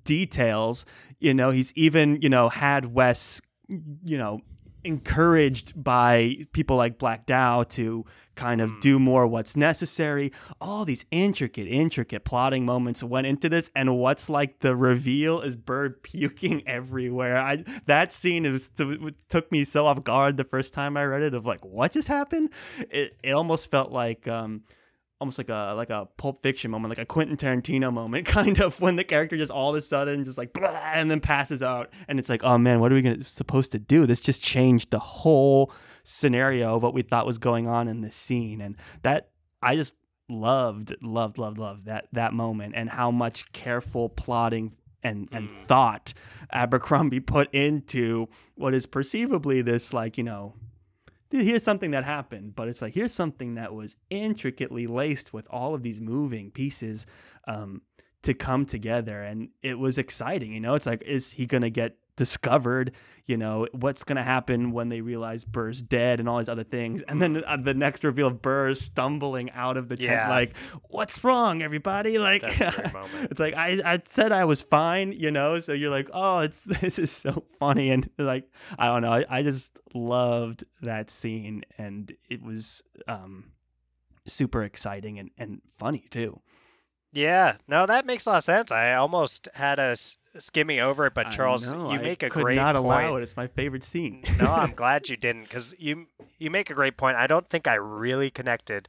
details. 0.05 0.85
You 1.21 1.35
know, 1.35 1.51
he's 1.51 1.73
even, 1.77 2.21
you 2.21 2.29
know, 2.29 2.49
had 2.49 2.87
Wes, 2.87 3.41
you 3.69 4.19
know, 4.19 4.41
encouraged 4.85 5.73
by 5.83 6.37
people 6.53 6.77
like 6.77 6.99
Black 6.99 7.27
Dow 7.27 7.63
to 7.65 8.05
kind 8.35 8.61
of 8.61 8.71
Mm. 8.71 8.81
do 8.81 8.99
more 8.99 9.27
what's 9.27 9.57
necessary. 9.57 10.33
All 10.61 10.85
these 10.85 11.05
intricate, 11.11 11.67
intricate 11.69 12.25
plotting 12.25 12.65
moments 12.67 13.03
went 13.03 13.27
into 13.27 13.49
this, 13.49 13.71
and 13.77 13.97
what's 13.97 14.29
like 14.29 14.61
the 14.61 14.75
reveal 14.77 15.41
is 15.41 15.57
Bird 15.57 16.03
puking 16.03 16.67
everywhere. 16.67 17.37
I 17.39 17.65
that 17.87 18.13
scene 18.13 18.45
is 18.45 18.71
took 19.29 19.51
me 19.53 19.65
so 19.65 19.87
off 19.87 20.03
guard 20.05 20.37
the 20.37 20.45
first 20.45 20.75
time 20.75 20.97
I 20.97 21.05
read 21.05 21.23
it. 21.23 21.35
Of 21.35 21.47
like, 21.47 21.65
what 21.65 21.93
just 21.93 22.09
happened? 22.09 22.51
It 22.91 23.15
it 23.23 23.33
almost 23.33 23.71
felt 23.71 23.93
like. 23.93 24.27
um 24.29 24.63
almost 25.21 25.39
like 25.39 25.49
a 25.49 25.75
like 25.77 25.91
a 25.91 26.07
Pulp 26.17 26.43
Fiction 26.43 26.71
moment, 26.71 26.91
like 26.91 26.99
a 26.99 27.07
Quentin 27.07 27.37
Tarantino 27.37 27.93
moment, 27.93 28.27
kind 28.39 28.61
of 28.61 28.81
when 28.81 28.97
the 28.97 29.05
character 29.05 29.37
just 29.37 29.51
all 29.53 29.71
of 29.71 29.77
a 29.77 29.83
sudden 29.83 30.25
just 30.25 30.39
like 30.39 30.53
blah, 30.53 30.69
and 30.93 31.11
then 31.11 31.21
passes 31.21 31.63
out, 31.63 31.93
and 32.09 32.19
it's 32.19 32.29
like, 32.29 32.43
oh 32.45 32.59
man, 32.59 32.81
what 32.81 32.91
are 32.93 32.95
we 32.95 33.03
gonna 33.03 33.23
supposed 33.25 33.73
to 33.73 33.79
do? 33.79 34.07
This 34.07 34.21
just 34.21 34.43
changed 34.43 34.91
the 34.91 34.99
whole 34.99 35.73
scenario 36.03 36.77
of 36.77 36.83
what 36.83 36.95
we 36.95 37.03
thought 37.03 37.27
was 37.27 37.39
going 37.39 37.67
on 37.67 37.89
in 37.89 38.01
this 38.01 38.15
scene, 38.17 38.61
and 38.61 38.77
that 39.03 39.31
I 39.63 39.77
just 39.77 39.95
loved, 40.29 40.95
loved, 41.03 41.39
loved, 41.39 41.59
loved 41.59 41.85
that 41.87 42.09
that 42.13 42.33
moment 42.33 42.75
and 42.77 42.91
how 42.91 43.11
much 43.11 43.53
careful 43.53 44.09
plotting 44.09 44.73
and 45.03 45.29
and 45.33 45.49
Mm. 45.51 45.55
thought 45.67 46.15
Abercrombie 46.51 47.21
put 47.21 47.53
into 47.55 48.29
what 48.55 48.73
is 48.75 48.87
perceivably 48.87 49.61
this 49.61 49.93
like 49.93 50.17
you 50.17 50.25
know 50.25 50.55
here's 51.43 51.63
something 51.63 51.91
that 51.93 52.05
happened, 52.05 52.55
but 52.55 52.69
it's 52.69 52.81
like 52.81 52.95
here's 52.95 53.13
something 53.13 53.55
that 53.55 53.75
was 53.75 53.97
intricately 54.11 54.87
laced 54.87 55.33
with 55.33 55.47
all 55.51 55.75
of 55.75 55.83
these 55.83 56.01
moving 56.01 56.51
pieces 56.51 57.07
um, 57.49 57.83
to 58.23 58.35
come 58.35 58.67
together, 58.67 59.23
and 59.23 59.49
it 59.63 59.79
was 59.79 59.99
exciting. 59.99 60.53
You 60.53 60.61
know, 60.61 60.75
it's 60.75 60.87
like 60.87 61.03
is 61.03 61.33
he 61.33 61.47
gonna 61.47 61.71
get 61.71 61.97
discovered? 62.17 62.93
You 63.27 63.39
know, 63.39 63.67
what's 63.73 64.05
gonna 64.05 64.23
happen 64.23 64.73
when 64.73 64.91
they 64.91 65.01
realize 65.01 65.45
Burr's 65.45 65.81
dead 65.81 66.21
and 66.21 66.29
all 66.29 66.39
these 66.39 66.49
other 66.49 66.63
things, 66.65 67.01
and 67.03 67.23
then 67.23 67.43
uh, 67.47 67.57
the 67.57 67.73
next 67.73 68.05
reveal 68.05 68.27
of 68.27 68.43
Burr 68.43 68.75
stumbling 68.75 69.51
out 69.53 69.79
of 69.79 69.89
the 69.89 69.97
tent, 69.97 70.11
Yeah. 70.11 70.29
like, 70.29 70.55
"What's 70.91 71.25
wrong, 71.25 71.63
everybody?" 71.63 72.19
Like, 72.25 72.43
That's 72.43 72.61
a 72.61 72.71
great 72.83 72.93
moment. 72.93 73.31
it's 73.31 73.41
like 73.41 73.55
I, 73.55 73.81
I 73.85 74.03
said 74.11 74.31
I 74.31 74.45
was 74.45 74.61
fine, 74.61 75.13
you 75.13 75.31
know. 75.31 75.59
So 75.61 75.73
you're 75.73 75.91
like, 75.91 76.11
oh, 76.13 76.41
it's 76.41 76.65
this 76.81 76.99
is 76.99 77.11
so 77.11 77.45
funny, 77.59 77.91
and 77.91 78.11
like 78.19 78.51
I 78.79 78.87
don't 78.89 79.01
know, 79.03 79.13
I, 79.13 79.25
I 79.31 79.43
just 79.43 79.81
loved 79.95 80.65
that 80.83 81.09
scene, 81.09 81.63
and 81.79 82.13
it 82.29 82.43
was 82.43 82.83
um 83.09 83.53
super 84.27 84.63
exciting 84.65 85.19
and 85.19 85.31
and 85.39 85.63
funny 85.73 86.05
too. 86.11 86.41
Yeah, 87.15 87.57
no, 87.69 87.87
that 87.87 88.05
makes 88.07 88.27
a 88.27 88.31
lot 88.31 88.37
of 88.39 88.45
sense. 88.45 88.71
I 88.73 88.95
almost 88.95 89.49
had 89.55 89.79
us 89.79 90.19
skimming 90.39 90.81
over 90.81 91.07
it, 91.07 91.15
but 91.15 91.31
Charles, 91.31 91.73
know, 91.73 91.93
you 91.93 92.01
make 92.01 92.23
a 92.23 92.31
could 92.31 92.43
great 92.43 92.57
not 92.57 92.75
point. 92.75 92.85
allow 92.85 93.17
it. 93.17 93.23
It's 93.23 93.37
my 93.37 93.47
favorite 93.47 93.85
scene. 93.85 94.23
no, 94.39 94.53
I'm 94.53 94.73
glad 94.77 95.09
you 95.09 95.17
didn't 95.17 95.45
because 95.45 95.75
you 95.79 96.07
you 96.39 96.51
make 96.51 96.71
a 96.71 96.75
great 96.75 96.97
point. 96.97 97.17
I 97.17 97.27
don't 97.27 97.49
think 97.49 97.67
I 97.69 97.75
really 97.75 98.31
connected 98.31 98.89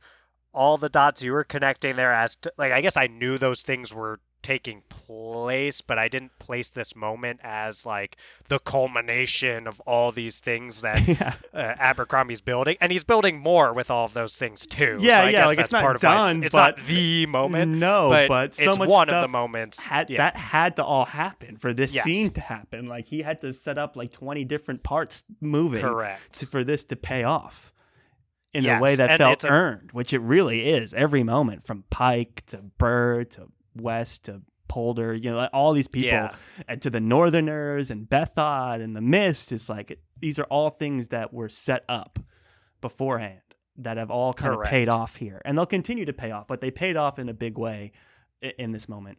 all 0.53 0.77
the 0.77 0.89
dots 0.89 1.21
you 1.21 1.33
were 1.33 1.43
connecting 1.43 1.95
there 1.95 2.13
as 2.13 2.35
to 2.37 2.51
like 2.57 2.71
I 2.71 2.81
guess 2.81 2.97
I 2.97 3.07
knew 3.07 3.37
those 3.37 3.61
things 3.61 3.93
were 3.93 4.19
taking 4.45 4.83
place, 4.89 5.81
but 5.81 5.97
I 5.97 6.07
didn't 6.07 6.37
place 6.37 6.69
this 6.69 6.95
moment 6.95 7.39
as 7.43 7.83
like 7.83 8.15
the 8.47 8.59
culmination 8.59 9.65
of 9.65 9.79
all 9.87 10.11
these 10.11 10.39
things 10.39 10.81
that 10.81 11.07
yeah. 11.07 11.33
uh, 11.51 11.73
Abercrombie's 11.79 12.41
building, 12.41 12.77
and 12.79 12.91
he's 12.91 13.03
building 13.03 13.39
more 13.39 13.73
with 13.73 13.89
all 13.89 14.05
of 14.05 14.13
those 14.13 14.37
things 14.37 14.67
too. 14.67 14.97
Yeah, 14.99 15.17
so 15.17 15.21
I 15.23 15.25
yeah, 15.25 15.31
guess 15.31 15.47
like, 15.47 15.57
that's 15.57 15.65
it's 15.67 15.71
not 15.71 15.81
part 15.81 15.95
of 15.95 16.03
why 16.03 16.13
done, 16.23 16.37
It's, 16.37 16.45
it's 16.45 16.55
but- 16.55 16.77
not 16.77 16.85
the 16.85 17.25
moment, 17.25 17.71
no, 17.77 18.07
but, 18.09 18.27
but, 18.27 18.55
so 18.55 18.69
it's 18.69 18.77
much 18.77 18.87
one 18.87 19.09
of 19.09 19.23
the 19.23 19.27
moments. 19.27 19.83
had 19.83 20.11
yeah. 20.11 20.17
that 20.17 20.35
had 20.35 20.75
to 20.75 20.83
all 20.85 21.05
happen 21.05 21.57
for 21.57 21.73
this 21.73 21.95
Yes. 21.95 22.03
scene 22.03 22.29
to 22.31 22.41
happen. 22.41 22.85
Like 22.85 23.07
he 23.07 23.23
had 23.23 23.41
to 23.41 23.51
set 23.51 23.79
up 23.79 23.95
like 23.95 24.11
twenty 24.11 24.45
different 24.45 24.83
parts 24.83 25.23
moving 25.41 25.81
correct. 25.81 26.33
to, 26.39 26.45
for 26.45 26.63
this 26.63 26.83
to 26.85 26.95
pay 26.95 27.23
off 27.23 27.73
in 28.53 28.65
a 28.65 28.79
way 28.79 28.95
that 28.95 29.17
felt 29.17 29.43
a- 29.43 29.49
earned, 29.49 29.91
which 29.91 30.13
it 30.13 30.19
really 30.19 30.69
is. 30.69 30.93
Every 30.93 31.23
moment, 31.23 31.65
from 31.65 31.83
Pike 31.89 32.43
to 32.47 32.57
Burr 32.77 33.23
to 33.23 33.47
West 33.75 34.25
to 34.25 34.41
Poulder, 34.67 35.13
you 35.13 35.29
know, 35.29 35.37
like 35.37 35.51
all 35.53 35.73
these 35.73 35.87
people, 35.87 36.09
Yeah. 36.09 36.35
and 36.67 36.81
to 36.81 36.89
the 36.89 36.99
Northerners 36.99 37.91
and 37.91 38.09
Bethod 38.09 38.81
and 38.81 38.95
the 38.95 39.01
Mist. 39.01 39.51
It's 39.51 39.69
like 39.69 39.99
these 40.19 40.39
are 40.39 40.45
all 40.45 40.71
things 40.71 41.09
that 41.09 41.31
were 41.33 41.49
set 41.49 41.85
up 41.87 42.17
beforehand 42.81 43.41
that 43.77 43.97
have 43.97 44.09
all 44.09 44.33
kind 44.33 44.55
of 44.55 44.63
paid 44.63 44.89
off 44.89 45.17
here, 45.17 45.41
and 45.45 45.57
they'll 45.57 45.65
continue 45.65 46.05
to 46.05 46.13
pay 46.13 46.31
off. 46.31 46.47
But 46.47 46.61
they 46.61 46.71
paid 46.71 46.97
off 46.97 47.19
in 47.19 47.29
a 47.29 47.33
big 47.33 47.57
way 47.57 47.91
in 48.57 48.71
this 48.71 48.89
moment. 48.89 49.17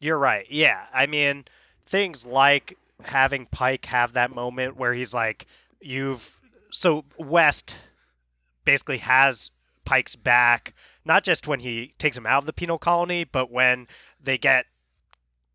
You're 0.00 0.18
right. 0.18 0.46
Yeah. 0.50 0.86
I 0.92 1.06
mean, 1.06 1.44
things 1.86 2.26
like 2.26 2.76
having 3.04 3.46
Pike 3.46 3.86
have 3.86 4.14
that 4.14 4.34
moment 4.34 4.76
where 4.76 4.94
he's 4.94 5.14
like, 5.14 5.46
you've. 5.80 6.38
So 6.70 7.04
West 7.18 7.76
basically 8.64 8.98
has 8.98 9.50
Pike's 9.92 10.16
back, 10.16 10.72
not 11.04 11.22
just 11.22 11.46
when 11.46 11.60
he 11.60 11.92
takes 11.98 12.16
him 12.16 12.24
out 12.24 12.38
of 12.38 12.46
the 12.46 12.52
penal 12.54 12.78
colony, 12.78 13.24
but 13.24 13.50
when 13.50 13.86
they 14.18 14.38
get 14.38 14.64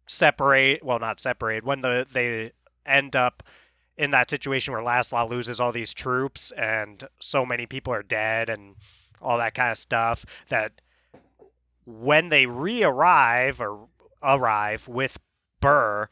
separate. 0.07 0.83
Well, 0.85 0.99
not 0.99 1.19
separated. 1.19 1.65
When 1.65 1.81
the 1.81 2.05
they 2.11 2.51
end 2.85 3.15
up 3.15 3.41
in 3.97 4.11
that 4.11 4.29
situation 4.29 4.73
where 4.73 4.81
Ladisla 4.83 5.27
loses 5.27 5.59
all 5.59 5.71
these 5.71 5.91
troops 5.91 6.51
and 6.51 7.03
so 7.19 7.47
many 7.47 7.65
people 7.65 7.91
are 7.91 8.03
dead 8.03 8.47
and 8.47 8.75
all 9.19 9.39
that 9.39 9.55
kind 9.55 9.71
of 9.71 9.77
stuff 9.79 10.23
that 10.49 10.81
when 11.85 12.29
they 12.29 12.45
re-arrive 12.45 13.59
or 13.59 13.87
arrive 14.21 14.87
with 14.87 15.17
Burr, 15.61 16.09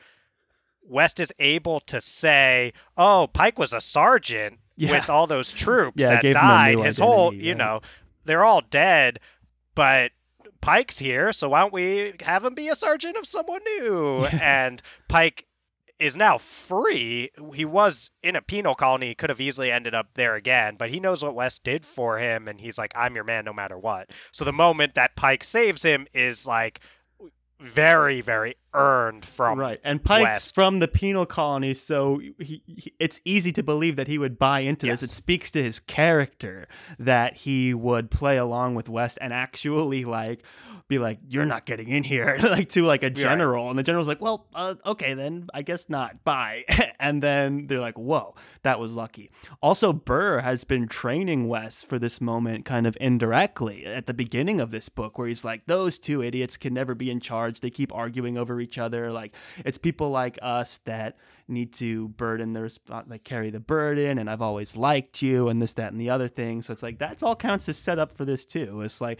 West 0.81 1.19
is 1.19 1.31
able 1.37 1.79
to 1.81 2.01
say, 2.01 2.73
"Oh, 2.97 3.27
Pike 3.31 3.59
was 3.59 3.71
a 3.71 3.81
sergeant 3.81 4.59
Yeah. 4.75 4.91
with 4.93 5.09
all 5.11 5.27
those 5.27 5.53
troops 5.65 6.01
Yeah, 6.01 6.07
that 6.09 6.21
gave 6.23 6.35
him 6.35 6.43
a 6.43 6.47
died. 6.47 6.79
His 6.79 6.97
whole, 6.97 7.31
you 7.33 7.51
right. 7.51 7.57
know, 7.57 7.81
they're 8.25 8.43
all 8.43 8.61
dead, 8.61 9.19
but 9.75 10.11
Pike's 10.61 10.97
here, 10.97 11.31
so 11.31 11.49
why 11.49 11.61
don't 11.61 11.73
we 11.73 12.13
have 12.21 12.43
him 12.43 12.53
be 12.53 12.69
a 12.69 12.75
sergeant 12.75 13.17
of 13.17 13.25
someone 13.25 13.61
new?" 13.79 14.25
and 14.41 14.81
Pike 15.07 15.47
is 15.99 16.17
now 16.17 16.37
free. 16.37 17.31
He 17.53 17.65
was 17.65 18.11
in 18.21 18.35
a 18.35 18.41
penal 18.41 18.75
colony. 18.75 19.07
He 19.07 19.15
could 19.15 19.29
have 19.29 19.39
easily 19.39 19.71
ended 19.71 19.93
up 19.93 20.09
there 20.15 20.35
again, 20.35 20.75
but 20.77 20.89
he 20.89 20.99
knows 20.99 21.23
what 21.23 21.35
West 21.35 21.63
did 21.63 21.85
for 21.85 22.19
him, 22.19 22.47
and 22.47 22.59
he's 22.59 22.77
like, 22.77 22.91
I'm 22.95 23.15
your 23.15 23.23
man 23.23 23.45
no 23.45 23.53
matter 23.53 23.77
what. 23.77 24.09
So 24.31 24.43
the 24.43 24.53
moment 24.53 24.95
that 24.95 25.15
Pike 25.15 25.43
saves 25.43 25.83
him 25.83 26.07
is 26.13 26.45
like 26.45 26.81
very, 27.59 28.21
very 28.21 28.55
earned 28.75 29.25
from 29.25 29.59
right, 29.59 29.79
and 29.83 30.03
Pike's 30.03 30.23
West. 30.23 30.55
from 30.55 30.79
the 30.79 30.87
penal 30.87 31.25
colony, 31.25 31.73
so 31.73 32.19
he, 32.19 32.61
he, 32.65 32.93
it's 32.99 33.21
easy 33.25 33.51
to 33.53 33.63
believe 33.63 33.95
that 33.95 34.07
he 34.07 34.17
would 34.17 34.37
buy 34.37 34.59
into 34.59 34.85
this. 34.85 35.01
It 35.01 35.09
speaks 35.09 35.49
to 35.51 35.63
his 35.63 35.79
character 35.79 36.67
that 36.99 37.35
he 37.37 37.73
would 37.73 38.11
play 38.11 38.37
along 38.37 38.75
with 38.75 38.89
West 38.89 39.17
and 39.21 39.33
actually 39.33 40.05
like 40.05 40.43
be 40.87 40.99
like, 40.99 41.19
"You're 41.27 41.45
not 41.45 41.65
getting 41.65 41.89
in 41.89 42.03
here," 42.03 42.37
like 42.43 42.69
to 42.69 42.83
like 42.83 43.03
a 43.03 43.09
general, 43.09 43.69
and 43.69 43.79
the 43.79 43.83
general's 43.83 44.07
like, 44.07 44.21
"Well, 44.21 44.47
uh, 44.53 44.75
okay, 44.85 45.13
then 45.13 45.47
I 45.53 45.61
guess 45.61 45.89
not. 45.89 46.23
Bye." 46.23 46.65
and 46.99 47.23
then 47.23 47.67
they're 47.67 47.79
like, 47.79 47.97
"Whoa, 47.97 48.35
that 48.63 48.79
was 48.79 48.93
lucky." 48.93 49.31
Also, 49.61 49.93
Burr 49.93 50.41
has 50.41 50.63
been 50.63 50.87
training 50.87 51.47
West 51.47 51.87
for 51.87 51.97
this 51.97 52.21
moment, 52.21 52.65
kind 52.65 52.85
of 52.85 52.97
indirectly 53.01 53.85
at 53.85 54.05
the 54.05 54.13
beginning 54.13 54.59
of 54.59 54.71
this 54.71 54.89
book, 54.89 55.17
where 55.17 55.27
he's 55.27 55.45
like, 55.45 55.65
"Those 55.65 55.97
two 55.97 56.21
idiots 56.21 56.57
can 56.57 56.73
never 56.73 56.93
be 56.93 57.09
in 57.09 57.19
charge. 57.19 57.61
They 57.61 57.69
keep 57.69 57.93
arguing 57.93 58.37
over 58.37 58.59
each 58.65 58.77
other. 58.77 59.11
Like 59.11 59.33
it's 59.63 59.77
people 59.77 60.09
like 60.09 60.37
us 60.41 60.79
that 60.85 61.17
need 61.47 61.73
to 61.75 62.09
burden 62.09 62.53
their 62.53 62.69
spot, 62.69 63.09
like 63.09 63.23
carry 63.23 63.49
the 63.49 63.59
burden. 63.59 64.17
And 64.17 64.29
I've 64.29 64.41
always 64.41 64.75
liked 64.75 65.21
you, 65.21 65.47
and 65.49 65.61
this, 65.61 65.73
that, 65.73 65.91
and 65.91 66.01
the 66.01 66.09
other 66.09 66.27
thing. 66.27 66.61
So 66.61 66.73
it's 66.73 66.83
like 66.83 66.99
that's 66.99 67.23
all 67.23 67.35
counts 67.35 67.69
as 67.69 67.77
set 67.77 67.99
up 67.99 68.11
for 68.11 68.25
this 68.25 68.45
too. 68.45 68.81
It's 68.81 68.99
like, 68.99 69.19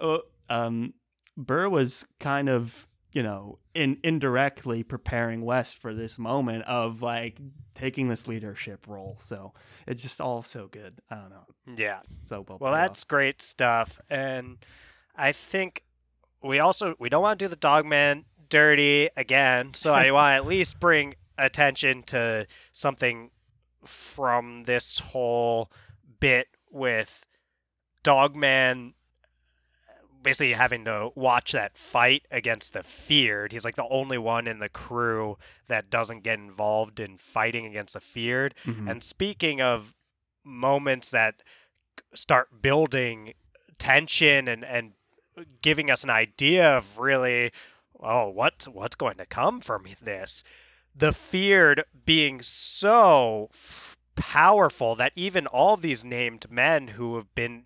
uh, 0.00 0.18
um, 0.48 0.94
Burr 1.36 1.68
was 1.68 2.06
kind 2.18 2.48
of 2.48 2.88
you 3.12 3.22
know 3.22 3.58
in 3.74 3.98
indirectly 4.02 4.82
preparing 4.82 5.42
West 5.42 5.78
for 5.78 5.94
this 5.94 6.18
moment 6.18 6.64
of 6.64 7.02
like 7.02 7.38
taking 7.74 8.08
this 8.08 8.26
leadership 8.26 8.86
role. 8.88 9.16
So 9.20 9.52
it's 9.86 10.02
just 10.02 10.20
all 10.20 10.42
so 10.42 10.68
good. 10.68 11.00
I 11.10 11.16
don't 11.16 11.30
know. 11.30 11.46
yeah. 11.76 12.00
So 12.24 12.44
well. 12.48 12.58
Well, 12.60 12.72
off. 12.72 12.80
that's 12.80 13.04
great 13.04 13.42
stuff, 13.42 14.00
and 14.08 14.58
I 15.14 15.32
think 15.32 15.82
we 16.42 16.58
also 16.58 16.94
we 16.98 17.08
don't 17.08 17.22
want 17.22 17.38
to 17.38 17.44
do 17.44 17.48
the 17.48 17.56
Dogman 17.56 18.24
dirty 18.48 19.08
again, 19.16 19.74
so 19.74 19.92
I 19.92 20.10
want 20.10 20.32
to 20.32 20.36
at 20.36 20.46
least 20.46 20.80
bring 20.80 21.14
attention 21.38 22.02
to 22.04 22.46
something 22.72 23.30
from 23.84 24.64
this 24.64 24.98
whole 24.98 25.70
bit 26.20 26.48
with 26.70 27.24
Dogman 28.02 28.94
basically 30.22 30.54
having 30.54 30.84
to 30.84 31.10
watch 31.14 31.52
that 31.52 31.78
fight 31.78 32.26
against 32.32 32.72
the 32.72 32.82
feared. 32.82 33.52
He's 33.52 33.64
like 33.64 33.76
the 33.76 33.86
only 33.88 34.18
one 34.18 34.48
in 34.48 34.58
the 34.58 34.68
crew 34.68 35.38
that 35.68 35.88
doesn't 35.88 36.24
get 36.24 36.36
involved 36.40 36.98
in 36.98 37.16
fighting 37.16 37.64
against 37.64 37.94
the 37.94 38.00
feared. 38.00 38.56
Mhm. 38.64 38.90
And 38.90 39.04
speaking 39.04 39.60
of 39.60 39.94
moments 40.42 41.12
that 41.12 41.42
start 42.12 42.60
building 42.60 43.34
tension 43.78 44.48
and 44.48 44.64
and 44.64 44.94
giving 45.62 45.90
us 45.90 46.02
an 46.02 46.10
idea 46.10 46.76
of 46.76 46.98
really 46.98 47.52
oh 48.00 48.28
what 48.28 48.66
what's 48.70 48.96
going 48.96 49.16
to 49.16 49.26
come 49.26 49.60
from 49.60 49.86
this? 50.02 50.42
The 50.94 51.12
feared 51.12 51.84
being 52.04 52.40
so 52.42 53.48
f- 53.52 53.96
powerful 54.14 54.94
that 54.94 55.12
even 55.14 55.46
all 55.46 55.76
these 55.76 56.04
named 56.04 56.50
men 56.50 56.88
who 56.88 57.16
have 57.16 57.34
been 57.34 57.64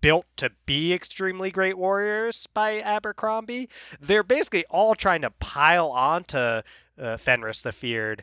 built 0.00 0.26
to 0.36 0.50
be 0.66 0.92
extremely 0.92 1.50
great 1.50 1.78
warriors 1.78 2.46
by 2.46 2.78
Abercrombie 2.78 3.70
they're 3.98 4.22
basically 4.22 4.64
all 4.68 4.94
trying 4.94 5.22
to 5.22 5.30
pile 5.30 5.88
onto 5.88 6.36
uh, 6.36 7.16
Fenris 7.16 7.62
the 7.62 7.72
feared 7.72 8.22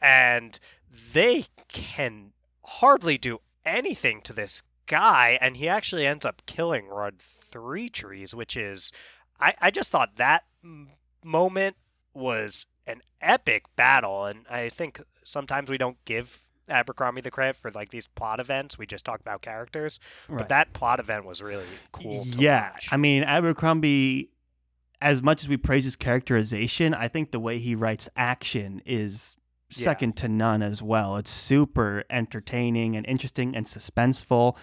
and 0.00 0.58
they 1.12 1.44
can 1.68 2.32
hardly 2.64 3.18
do 3.18 3.40
anything 3.66 4.22
to 4.22 4.32
this 4.32 4.62
guy 4.86 5.38
and 5.42 5.58
he 5.58 5.68
actually 5.68 6.06
ends 6.06 6.24
up 6.24 6.40
killing 6.46 6.88
Rudd 6.88 7.18
Three 7.18 7.90
Trees 7.90 8.34
which 8.34 8.56
is 8.56 8.90
I, 9.38 9.54
I 9.60 9.70
just 9.70 9.90
thought 9.90 10.16
that 10.16 10.44
moment 11.24 11.76
was 12.14 12.66
an 12.86 13.00
epic 13.20 13.64
battle 13.76 14.26
and 14.26 14.44
I 14.50 14.68
think 14.68 15.00
sometimes 15.24 15.70
we 15.70 15.78
don't 15.78 15.96
give 16.04 16.40
Abercrombie 16.68 17.20
the 17.20 17.30
credit 17.30 17.56
for 17.56 17.70
like 17.70 17.90
these 17.90 18.06
plot 18.06 18.40
events 18.40 18.76
we 18.78 18.86
just 18.86 19.04
talk 19.04 19.20
about 19.20 19.42
characters 19.42 19.98
Right. 20.28 20.38
but 20.38 20.48
that 20.48 20.72
plot 20.72 21.00
event 21.00 21.24
was 21.24 21.42
really 21.42 21.64
cool 21.92 22.24
yeah, 22.26 22.72
watch. 22.72 22.88
I 22.92 22.96
mean 22.96 23.22
Abercrombie. 23.22 24.28
As 25.00 25.20
much 25.20 25.42
as 25.42 25.48
we 25.48 25.56
praise 25.56 25.82
his 25.82 25.96
characterization, 25.96 26.94
I 26.94 27.08
think 27.08 27.32
the 27.32 27.40
way 27.40 27.58
he 27.58 27.74
writes 27.74 28.08
action 28.14 28.80
is 28.86 29.34
Second 29.72 30.16
to 30.18 30.28
none 30.28 30.62
as 30.62 30.82
well. 30.82 31.16
It's 31.16 31.30
super 31.30 32.04
entertaining 32.10 32.96
and 32.96 33.06
interesting 33.06 33.56
and 33.56 33.66
suspenseful, 33.66 34.56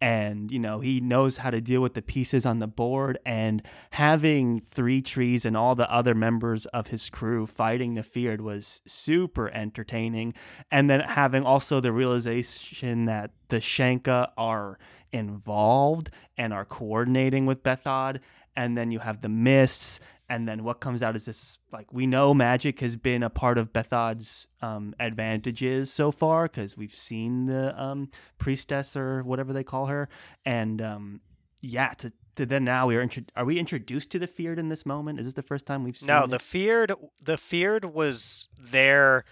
and 0.00 0.50
you 0.50 0.58
know 0.58 0.80
he 0.80 1.00
knows 1.00 1.38
how 1.38 1.50
to 1.50 1.60
deal 1.60 1.80
with 1.80 1.94
the 1.94 2.02
pieces 2.02 2.46
on 2.46 2.58
the 2.58 2.66
board. 2.66 3.18
And 3.26 3.62
having 3.90 4.60
three 4.60 5.02
trees 5.02 5.44
and 5.44 5.56
all 5.56 5.74
the 5.74 5.90
other 5.92 6.14
members 6.14 6.66
of 6.66 6.88
his 6.88 7.10
crew 7.10 7.46
fighting 7.46 7.94
the 7.94 8.02
feared 8.02 8.40
was 8.40 8.80
super 8.86 9.50
entertaining. 9.50 10.34
And 10.70 10.88
then 10.88 11.00
having 11.00 11.44
also 11.44 11.80
the 11.80 11.92
realization 11.92 13.04
that 13.04 13.30
the 13.48 13.58
Shanka 13.58 14.30
are 14.36 14.78
involved 15.12 16.10
and 16.36 16.52
are 16.52 16.64
coordinating 16.64 17.46
with 17.46 17.62
Bethod. 17.62 18.20
And 18.56 18.76
then 18.78 18.90
you 18.90 19.00
have 19.00 19.20
the 19.20 19.28
mists. 19.28 20.00
And 20.28 20.48
then 20.48 20.64
what 20.64 20.80
comes 20.80 21.02
out 21.02 21.16
is 21.16 21.26
this 21.26 21.58
like, 21.70 21.92
we 21.92 22.06
know 22.06 22.32
magic 22.32 22.80
has 22.80 22.96
been 22.96 23.22
a 23.22 23.28
part 23.30 23.58
of 23.58 23.72
Bethod's 23.74 24.46
um, 24.62 24.94
advantages 24.98 25.92
so 25.92 26.10
far 26.10 26.44
because 26.44 26.76
we've 26.76 26.94
seen 26.94 27.46
the 27.46 27.78
um, 27.80 28.10
priestess 28.38 28.96
or 28.96 29.22
whatever 29.22 29.52
they 29.52 29.64
call 29.64 29.86
her. 29.86 30.08
And 30.46 30.80
um, 30.80 31.20
yeah, 31.60 31.88
to, 31.98 32.10
to 32.36 32.46
then 32.46 32.64
now 32.64 32.86
we 32.86 32.96
are, 32.96 33.02
intro- 33.02 33.24
are 33.36 33.44
we 33.44 33.58
introduced 33.58 34.10
to 34.10 34.18
the 34.18 34.26
feared 34.26 34.58
in 34.58 34.70
this 34.70 34.86
moment? 34.86 35.20
Is 35.20 35.26
this 35.26 35.34
the 35.34 35.42
first 35.42 35.66
time 35.66 35.84
we've 35.84 35.96
seen 35.96 36.06
No, 36.06 36.24
it? 36.24 36.30
the 36.30 36.38
feared 36.38 36.92
the 37.22 37.36
feared 37.36 37.84
was 37.84 38.48
there 38.58 39.24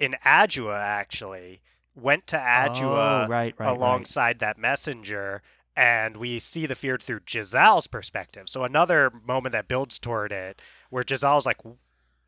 in 0.00 0.16
Adua 0.24 0.80
actually. 0.80 1.60
Went 1.94 2.26
to 2.28 2.36
Adua 2.36 2.80
Oh, 2.80 3.26
right, 3.28 3.28
right, 3.28 3.54
right. 3.58 3.68
alongside 3.76 4.38
that 4.38 4.56
messenger 4.56 5.42
and 5.78 6.16
we 6.16 6.40
see 6.40 6.66
the 6.66 6.74
fear 6.74 6.98
through 6.98 7.20
Jezal's 7.32 7.86
perspective. 7.86 8.48
So 8.48 8.64
another 8.64 9.12
moment 9.24 9.52
that 9.52 9.68
builds 9.68 9.98
toward 10.00 10.32
it, 10.32 10.60
where 10.90 11.04
Jezal's 11.08 11.46
like, 11.46 11.60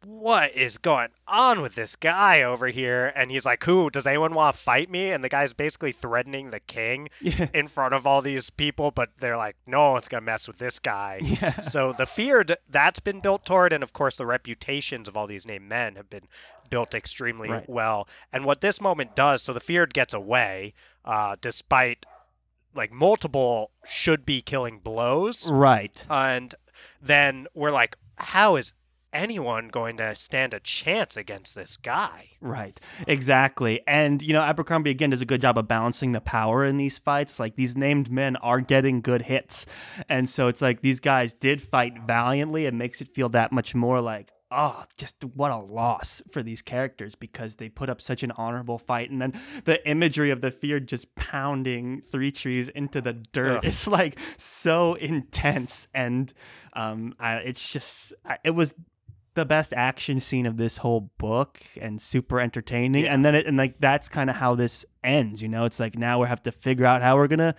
"What 0.02 0.52
is 0.52 0.78
going 0.78 1.08
on 1.28 1.60
with 1.60 1.74
this 1.74 1.96
guy 1.96 2.42
over 2.42 2.68
here?" 2.68 3.12
And 3.16 3.30
he's 3.30 3.44
like, 3.44 3.64
"Who 3.64 3.90
does 3.90 4.06
anyone 4.06 4.34
want 4.34 4.54
to 4.56 4.62
fight 4.62 4.88
me?" 4.88 5.10
And 5.10 5.22
the 5.24 5.28
guy's 5.28 5.52
basically 5.52 5.92
threatening 5.92 6.50
the 6.50 6.60
king 6.60 7.08
Yeah. 7.20 7.48
in 7.52 7.66
front 7.68 7.92
of 7.92 8.06
all 8.06 8.22
these 8.22 8.50
people, 8.50 8.92
but 8.92 9.10
they're 9.18 9.36
like, 9.36 9.56
"No 9.66 9.90
one's 9.90 10.08
gonna 10.08 10.20
mess 10.22 10.46
with 10.48 10.58
this 10.58 10.78
guy." 10.78 11.18
Yeah. 11.22 11.60
So 11.60 11.92
the 11.92 12.06
fear 12.06 12.44
that's 12.68 13.00
been 13.00 13.20
built 13.20 13.44
toward, 13.44 13.72
and 13.72 13.82
of 13.82 13.92
course 13.92 14.16
the 14.16 14.26
reputations 14.26 15.08
of 15.08 15.16
all 15.16 15.26
these 15.26 15.46
named 15.46 15.68
men 15.68 15.96
have 15.96 16.08
been 16.08 16.28
built 16.70 16.94
extremely 16.94 17.50
Right. 17.50 17.68
well. 17.68 18.08
And 18.32 18.44
what 18.44 18.60
this 18.60 18.80
moment 18.80 19.16
does, 19.16 19.42
so 19.42 19.52
the 19.52 19.58
feared 19.60 19.92
gets 19.92 20.14
away, 20.14 20.72
uh, 21.04 21.34
despite 21.40 22.06
like 22.74 22.92
multiple 22.92 23.70
should 23.86 24.24
be 24.26 24.42
killing 24.42 24.78
blows, 24.78 25.50
Right. 25.50 26.04
and 26.10 26.54
then 27.02 27.46
we're 27.54 27.70
like, 27.72 27.96
how 28.16 28.56
is 28.56 28.72
anyone 29.12 29.66
going 29.68 29.96
to 29.96 30.14
stand 30.14 30.54
a 30.54 30.60
chance 30.60 31.16
against 31.16 31.56
this 31.56 31.76
guy? 31.76 32.28
Right. 32.40 32.78
Exactly. 33.08 33.80
And, 33.86 34.22
you 34.22 34.32
know, 34.32 34.40
Abercrombie 34.42 34.90
again 34.90 35.10
does 35.10 35.20
a 35.20 35.26
good 35.26 35.40
job 35.40 35.58
of 35.58 35.66
balancing 35.66 36.12
the 36.12 36.20
power 36.20 36.64
in 36.64 36.76
these 36.76 36.96
fights. 36.96 37.40
Like 37.40 37.56
these 37.56 37.76
named 37.76 38.10
men 38.10 38.36
are 38.36 38.60
getting 38.60 39.00
good 39.00 39.22
hits. 39.22 39.66
And 40.08 40.30
so 40.30 40.46
it's 40.48 40.62
like 40.62 40.80
these 40.80 41.00
guys 41.00 41.34
did 41.34 41.60
fight 41.60 41.94
valiantly. 42.06 42.66
It 42.66 42.74
makes 42.74 43.00
it 43.00 43.08
feel 43.08 43.28
that 43.30 43.50
much 43.52 43.74
more 43.74 44.00
like, 44.00 44.30
oh, 44.50 44.84
just 44.96 45.16
what 45.34 45.52
a 45.52 45.56
loss 45.58 46.22
for 46.30 46.42
these 46.42 46.62
characters 46.62 47.14
because 47.14 47.56
they 47.56 47.68
put 47.68 47.88
up 47.88 48.00
such 48.00 48.22
an 48.22 48.32
honorable 48.32 48.78
fight. 48.78 49.10
And 49.10 49.20
then 49.22 49.40
the 49.64 49.86
imagery 49.88 50.30
of 50.30 50.40
the 50.40 50.50
fear 50.50 50.80
just 50.80 51.14
pounding 51.14 52.02
three 52.10 52.32
trees 52.32 52.68
into 52.68 53.00
the 53.00 53.12
dirt 53.12 53.58
Ugh. 53.58 53.64
is 53.64 53.86
like 53.86 54.18
so 54.36 54.94
intense. 54.94 55.88
And 55.94 56.32
um, 56.72 57.14
I, 57.20 57.36
it's 57.36 57.70
just, 57.72 58.12
I- 58.24 58.38
it 58.42 58.50
was 58.50 58.74
the 59.34 59.44
best 59.44 59.72
action 59.76 60.18
scene 60.18 60.46
of 60.46 60.56
this 60.56 60.78
whole 60.78 61.10
book 61.18 61.60
and 61.80 62.02
super 62.02 62.40
entertaining. 62.40 63.04
Yeah. 63.04 63.14
And 63.14 63.24
then 63.24 63.34
it, 63.36 63.46
and 63.46 63.56
like 63.56 63.78
that's 63.78 64.08
kind 64.08 64.28
of 64.28 64.36
how 64.36 64.56
this 64.56 64.84
ends. 65.04 65.40
You 65.40 65.48
know, 65.48 65.64
it's 65.64 65.78
like 65.78 65.96
now 65.96 66.20
we 66.20 66.26
have 66.28 66.42
to 66.42 66.52
figure 66.52 66.84
out 66.84 67.00
how 67.00 67.14
we're 67.16 67.28
gonna 67.28 67.54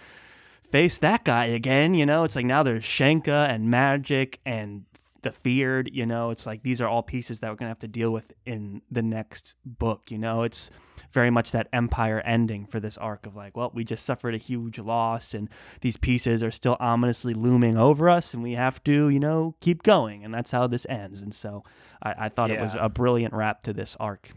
face 0.70 0.98
that 0.98 1.24
guy 1.24 1.46
again. 1.46 1.94
You 1.94 2.06
know, 2.06 2.26
it's 2.26 2.36
like 2.36 2.46
now 2.46 2.62
there's 2.64 2.84
Shanka 2.84 3.50
and 3.50 3.70
Magic 3.72 4.42
and 4.46 4.84
the 5.22 5.32
Feared. 5.32 5.89
You 5.93 6.05
know, 6.05 6.30
it's 6.32 6.45
like 6.45 6.63
these 6.63 6.82
are 6.82 6.88
all 6.88 7.03
pieces 7.03 7.39
that 7.39 7.49
we're 7.49 7.55
gonna 7.55 7.69
have 7.69 7.80
to 7.80 7.88
deal 7.88 8.11
with 8.11 8.32
in 8.45 8.82
the 8.89 9.01
next 9.01 9.55
book. 9.65 10.11
You 10.11 10.17
know, 10.17 10.43
it's 10.43 10.69
very 11.11 11.30
much 11.30 11.51
that 11.51 11.67
Empire 11.74 12.22
ending 12.22 12.65
for 12.65 12.80
this 12.80 12.97
arc 12.97 13.26
of 13.26 13.36
like, 13.36 13.55
well, 13.55 13.72
we 13.74 13.84
just 13.84 14.05
suffered 14.05 14.34
a 14.34 14.38
huge 14.38 14.80
loss 14.80 15.34
and 15.34 15.49
these 15.82 15.97
pieces 15.97 16.41
are 16.41 16.51
still 16.51 16.78
ominously 16.80 17.34
looming 17.34 17.78
over 17.78 18.09
us 18.09 18.34
and 18.34 18.41
we 18.41 18.53
have 18.53 18.84
to, 18.86 19.09
you 19.09 19.19
know, 19.19 19.55
keep 19.59 19.84
going. 19.84 20.24
And 20.24 20.34
that's 20.34 20.51
how 20.51 20.67
this 20.67 20.86
ends. 20.89 21.22
And 21.22 21.34
so 21.34 21.63
I, 22.01 22.26
I 22.26 22.30
thought 22.30 22.51
it 22.51 22.59
was 22.59 22.76
a 22.80 22.89
brilliant 22.89 23.34
wrap 23.34 23.63
to 23.63 23.74
this 23.74 23.97
arc. 23.99 24.32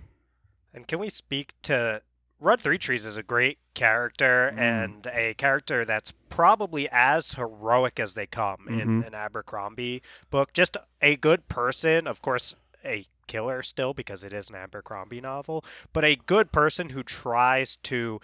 And 0.73 0.89
can 0.89 0.99
we 0.99 1.09
speak 1.09 1.55
to 1.63 2.03
Rudd 2.41 2.61
Three 2.61 2.79
Trees 2.79 3.07
is 3.07 3.17
a 3.17 3.23
great 3.23 3.59
character 3.75 4.53
Mm. 4.55 4.59
and 4.59 5.07
a 5.09 5.35
character 5.35 5.85
that's 5.85 6.13
probably 6.29 6.89
as 6.91 7.33
heroic 7.33 7.99
as 8.01 8.15
they 8.15 8.27
come 8.27 8.67
in 8.69 9.03
Mhm. 9.03 9.07
an 9.07 9.15
Abercrombie 9.15 10.03
book. 10.31 10.53
Just 10.53 10.77
a 11.01 11.17
good 11.17 11.49
person, 11.49 12.07
of 12.07 12.21
course, 12.23 12.55
a 12.85 13.07
killer 13.27 13.63
still 13.63 13.95
because 13.95 14.25
it 14.25 14.33
is 14.33 14.51
an 14.51 14.57
Abercrombie 14.57 15.21
novel, 15.21 15.65
but 15.93 16.05
a 16.05 16.17
good 16.17 16.53
person 16.53 16.91
who 16.91 17.03
tries 17.03 17.77
to 17.79 18.21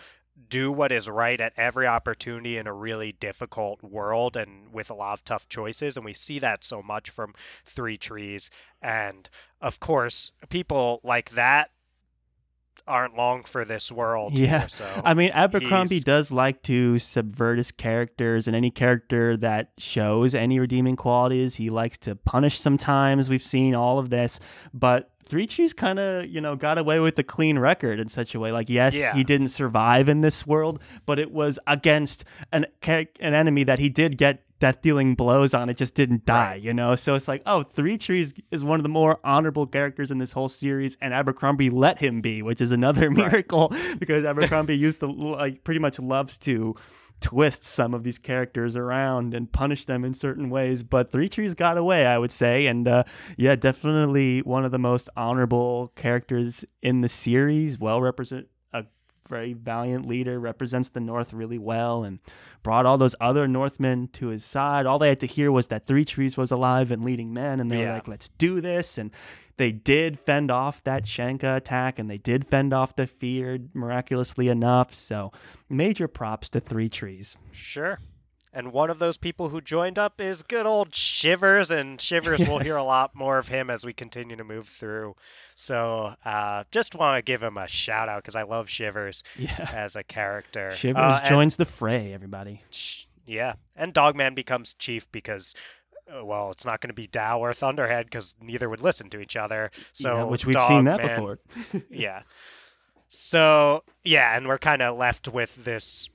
do 0.48 0.72
what 0.72 0.90
is 0.92 1.08
right 1.08 1.40
at 1.40 1.52
every 1.56 1.86
opportunity 1.86 2.56
in 2.56 2.66
a 2.66 2.72
really 2.72 3.12
difficult 3.12 3.82
world 3.82 4.36
and 4.36 4.72
with 4.72 4.90
a 4.90 4.94
lot 4.94 5.12
of 5.12 5.24
tough 5.24 5.48
choices 5.48 5.96
and 5.96 6.04
we 6.04 6.14
see 6.14 6.38
that 6.38 6.64
so 6.64 6.82
much 6.82 7.10
from 7.10 7.34
Three 7.66 7.96
Trees 7.98 8.50
and 8.80 9.28
of 9.60 9.80
course 9.80 10.32
people 10.48 11.00
like 11.04 11.30
that 11.30 11.70
aren't 12.86 13.16
long 13.16 13.42
for 13.44 13.64
this 13.64 13.90
world 13.92 14.38
Yeah. 14.38 14.60
here, 14.60 14.68
so 14.68 14.86
I 15.04 15.14
mean, 15.14 15.30
Abercrombie 15.32 15.96
he's- 15.96 16.04
does 16.04 16.30
like 16.32 16.62
to 16.64 16.98
subvert 16.98 17.58
his 17.58 17.70
characters, 17.70 18.46
and 18.46 18.56
any 18.56 18.70
character 18.70 19.36
that 19.38 19.70
shows 19.78 20.34
any 20.34 20.58
redeeming 20.58 20.96
qualities, 20.96 21.56
he 21.56 21.70
likes 21.70 21.98
to 21.98 22.16
punish 22.16 22.60
sometimes. 22.60 23.28
We've 23.30 23.42
seen 23.42 23.74
all 23.74 23.98
of 23.98 24.10
this, 24.10 24.40
but 24.74 25.10
Three 25.26 25.46
Trees 25.46 25.72
kind 25.72 26.00
of, 26.00 26.26
you 26.26 26.40
know, 26.40 26.56
got 26.56 26.76
away 26.76 26.98
with 26.98 27.16
a 27.20 27.22
clean 27.22 27.56
record 27.56 28.00
in 28.00 28.08
such 28.08 28.34
a 28.34 28.40
way. 28.40 28.50
Like, 28.50 28.68
yes, 28.68 28.96
Yeah. 28.96 29.14
he 29.14 29.22
didn't 29.22 29.50
survive 29.50 30.08
in 30.08 30.22
this 30.22 30.44
world, 30.44 30.82
but 31.06 31.20
it 31.20 31.30
was 31.30 31.56
against 31.68 32.24
an 32.50 32.66
an 32.82 33.06
enemy 33.20 33.62
that 33.62 33.78
he 33.78 33.88
did 33.88 34.18
get 34.18 34.42
death 34.60 34.80
dealing 34.82 35.14
blows 35.16 35.52
on. 35.54 35.68
It 35.68 35.76
just 35.76 35.94
didn't 35.94 36.24
die, 36.24 36.52
Right. 36.52 36.62
you 36.62 36.72
know. 36.72 36.94
So 36.94 37.14
it's 37.16 37.26
like, 37.26 37.42
oh, 37.46 37.64
Three 37.64 37.98
Trees 37.98 38.32
is 38.52 38.62
one 38.62 38.78
of 38.78 38.84
the 38.84 38.88
more 38.88 39.18
honorable 39.24 39.66
characters 39.66 40.10
in 40.12 40.18
this 40.18 40.32
whole 40.32 40.48
series, 40.48 40.96
and 41.00 41.12
Abercrombie 41.12 41.70
let 41.70 41.98
him 41.98 42.20
be, 42.20 42.42
which 42.42 42.60
is 42.60 42.70
another 42.70 43.08
Right. 43.10 43.32
miracle 43.32 43.72
because 43.98 44.24
Abercrombie 44.24 44.76
used 44.78 45.00
to 45.00 45.06
like 45.08 45.64
pretty 45.64 45.80
much 45.80 45.98
loves 45.98 46.38
to 46.38 46.76
twist 47.20 47.62
some 47.62 47.92
of 47.92 48.02
these 48.02 48.16
characters 48.18 48.76
around 48.76 49.34
and 49.34 49.52
punish 49.52 49.84
them 49.84 50.04
in 50.06 50.14
certain 50.14 50.48
ways. 50.48 50.82
But 50.82 51.12
Three 51.12 51.28
Trees 51.28 51.54
got 51.54 51.76
away, 51.76 52.06
I 52.06 52.16
would 52.16 52.32
say, 52.32 52.66
and 52.66 52.88
uh, 52.88 53.04
yeah, 53.36 53.56
definitely 53.56 54.40
one 54.40 54.64
of 54.64 54.70
the 54.70 54.78
most 54.78 55.10
honorable 55.16 55.92
characters 55.96 56.64
in 56.82 57.02
the 57.02 57.08
series. 57.10 57.78
Well 57.78 58.00
represent 58.00 58.46
a 58.46 58.59
very 59.30 59.54
valiant 59.54 60.06
leader, 60.06 60.38
represents 60.38 60.90
the 60.90 61.00
North 61.00 61.32
really 61.32 61.58
well, 61.58 62.04
and 62.04 62.18
brought 62.62 62.84
all 62.84 62.98
those 62.98 63.14
other 63.20 63.48
Northmen 63.48 64.08
to 64.08 64.26
his 64.26 64.44
side. 64.44 64.84
All 64.84 64.98
they 64.98 65.08
had 65.08 65.20
to 65.20 65.26
hear 65.26 65.50
was 65.50 65.68
that 65.68 65.86
Three 65.86 66.04
Trees 66.04 66.36
was 66.36 66.50
alive 66.50 66.90
and 66.90 67.02
leading 67.02 67.32
men, 67.32 67.60
and 67.60 67.70
they 67.70 67.78
were 67.78 67.92
like, 67.92 68.08
"Let's 68.08 68.28
do 68.28 68.60
this." 68.60 68.98
And 68.98 69.10
they 69.56 69.72
did 69.72 70.18
fend 70.18 70.50
off 70.50 70.82
that 70.84 71.04
Shanka 71.04 71.56
attack, 71.56 71.98
and 71.98 72.10
they 72.10 72.18
did 72.18 72.46
fend 72.46 72.74
off 72.74 72.96
the 72.96 73.06
Feared 73.06 73.74
miraculously 73.74 74.48
enough. 74.48 74.92
So, 74.92 75.32
major 75.68 76.08
props 76.08 76.48
to 76.50 76.60
Three 76.60 76.88
Trees. 76.88 77.36
Sure. 77.52 77.98
And 78.52 78.72
one 78.72 78.90
of 78.90 78.98
those 78.98 79.16
people 79.16 79.50
who 79.50 79.60
joined 79.60 79.96
up 79.96 80.20
is 80.20 80.42
good 80.42 80.66
old 80.66 80.92
Shivers, 80.92 81.70
and 81.70 82.00
Shivers 82.00 82.40
we'll 82.40 82.58
hear 82.58 82.74
a 82.76 82.82
lot 82.82 83.14
more 83.14 83.38
of 83.38 83.46
him 83.46 83.70
as 83.70 83.84
we 83.86 83.92
continue 83.92 84.34
to 84.34 84.42
move 84.42 84.66
through. 84.66 85.14
So 85.54 86.16
uh, 86.24 86.64
just 86.72 86.96
want 86.96 87.16
to 87.18 87.22
give 87.22 87.42
him 87.42 87.56
a 87.56 87.68
shout 87.68 88.08
out 88.08 88.22
because 88.22 88.34
I 88.34 88.42
love 88.42 88.68
Shivers 88.68 89.22
Yeah, 89.38 89.70
as 89.72 89.94
a 89.94 90.02
character. 90.02 90.72
Shivers 90.72 91.20
Uh, 91.22 91.28
joins 91.28 91.56
the 91.56 91.64
fray. 91.64 92.12
Everybody. 92.12 92.62
Sh- 92.70 93.04
yeah, 93.24 93.54
and 93.76 93.92
Dogman 93.92 94.34
becomes 94.34 94.74
chief 94.74 95.10
because, 95.12 95.54
uh, 96.12 96.24
well, 96.24 96.50
it's 96.50 96.66
not 96.66 96.80
going 96.80 96.88
to 96.88 96.94
be 96.94 97.06
Dow 97.06 97.38
or 97.38 97.52
Thunderhead 97.52 98.06
because 98.06 98.34
neither 98.42 98.68
would 98.68 98.80
listen 98.80 99.08
to 99.10 99.20
each 99.20 99.36
other. 99.36 99.70
So 99.92 100.16
Yeah, 100.16 100.22
which 100.24 100.44
we've 100.44 100.56
seen 100.66 100.86
that 100.86 100.96
Dogman- 100.96 101.14
before. 101.16 101.38
yeah. 101.90 102.22
So 103.06 103.84
yeah, 104.04 104.36
and 104.36 104.48
we're 104.48 104.58
kind 104.58 104.82
of 104.82 104.96
left 104.98 105.28
with 105.28 105.64
this. 105.64 106.10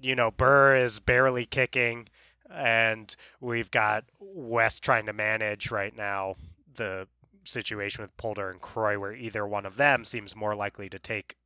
You 0.00 0.14
know, 0.14 0.30
Burr 0.30 0.76
is 0.76 0.98
barely 0.98 1.44
kicking, 1.46 2.08
and 2.50 3.14
we've 3.40 3.70
got 3.70 4.04
West 4.18 4.82
trying 4.82 5.06
to 5.06 5.12
manage 5.12 5.70
right 5.70 5.96
now 5.96 6.36
the 6.74 7.06
situation 7.44 8.02
with 8.02 8.16
Poulder 8.16 8.50
and 8.50 8.60
Kroy, 8.60 8.98
where 8.98 9.12
either 9.12 9.46
one 9.46 9.66
of 9.66 9.76
them 9.76 10.04
seems 10.04 10.34
more 10.36 10.54
likely 10.54 10.88
to 10.88 10.98
take 10.98 11.36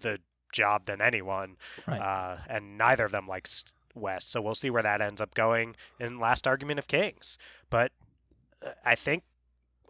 the 0.00 0.20
job 0.52 0.86
than 0.86 1.00
anyone, 1.00 1.56
Right. 1.86 2.00
uh, 2.00 2.38
and 2.48 2.78
neither 2.78 3.04
of 3.04 3.12
them 3.12 3.26
likes 3.26 3.64
West. 3.94 4.30
So 4.30 4.40
we'll 4.40 4.54
see 4.54 4.70
where 4.70 4.82
that 4.82 5.00
ends 5.00 5.20
up 5.20 5.34
going 5.34 5.76
in 6.00 6.18
Last 6.18 6.46
Argument 6.46 6.78
of 6.78 6.86
Kings. 6.88 7.38
But 7.70 7.92
uh, 8.64 8.70
I 8.84 8.94
think. 8.94 9.22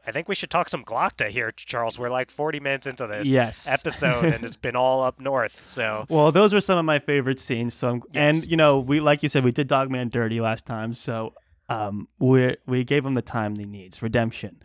I 0.09 0.11
think 0.11 0.27
we 0.27 0.35
should 0.35 0.49
talk 0.49 0.71
some 0.71 0.85
Glokta 0.85 1.29
here, 1.29 1.53
Charles. 1.53 1.99
We're 1.99 2.09
like 2.09 2.31
40 2.31 2.61
minutes 2.61 2.87
into 2.87 3.07
this 3.07 3.29
yes. 3.29 3.69
episode, 3.71 4.25
and 4.25 4.43
it's 4.43 4.57
been 4.57 4.75
all 4.75 5.03
up 5.03 5.21
north. 5.21 5.67
So 5.67 6.07
Well, 6.09 6.33
those 6.33 6.55
were 6.55 6.63
some 6.63 6.79
of 6.79 6.87
my 6.87 6.99
favorite 6.99 7.39
scenes. 7.39 7.75
So, 7.75 7.91
I'm, 7.91 8.03
Yes. 8.13 8.37
and 8.43 8.51
you 8.51 8.57
know, 8.57 8.81
we 8.81 9.01
like 9.01 9.23
you 9.23 9.29
said, 9.29 9.45
we 9.45 9.53
did 9.53 9.69
Dogman 9.69 10.09
dirty 10.09 10.41
last 10.41 10.65
time, 10.65 10.95
so 10.95 11.35
um, 11.69 12.09
we 12.19 12.57
we 12.67 12.85
gave 12.85 13.05
him 13.05 13.13
the 13.13 13.23
time 13.23 13.57
he 13.57 13.67
needs. 13.67 14.01
Redemption. 14.01 14.63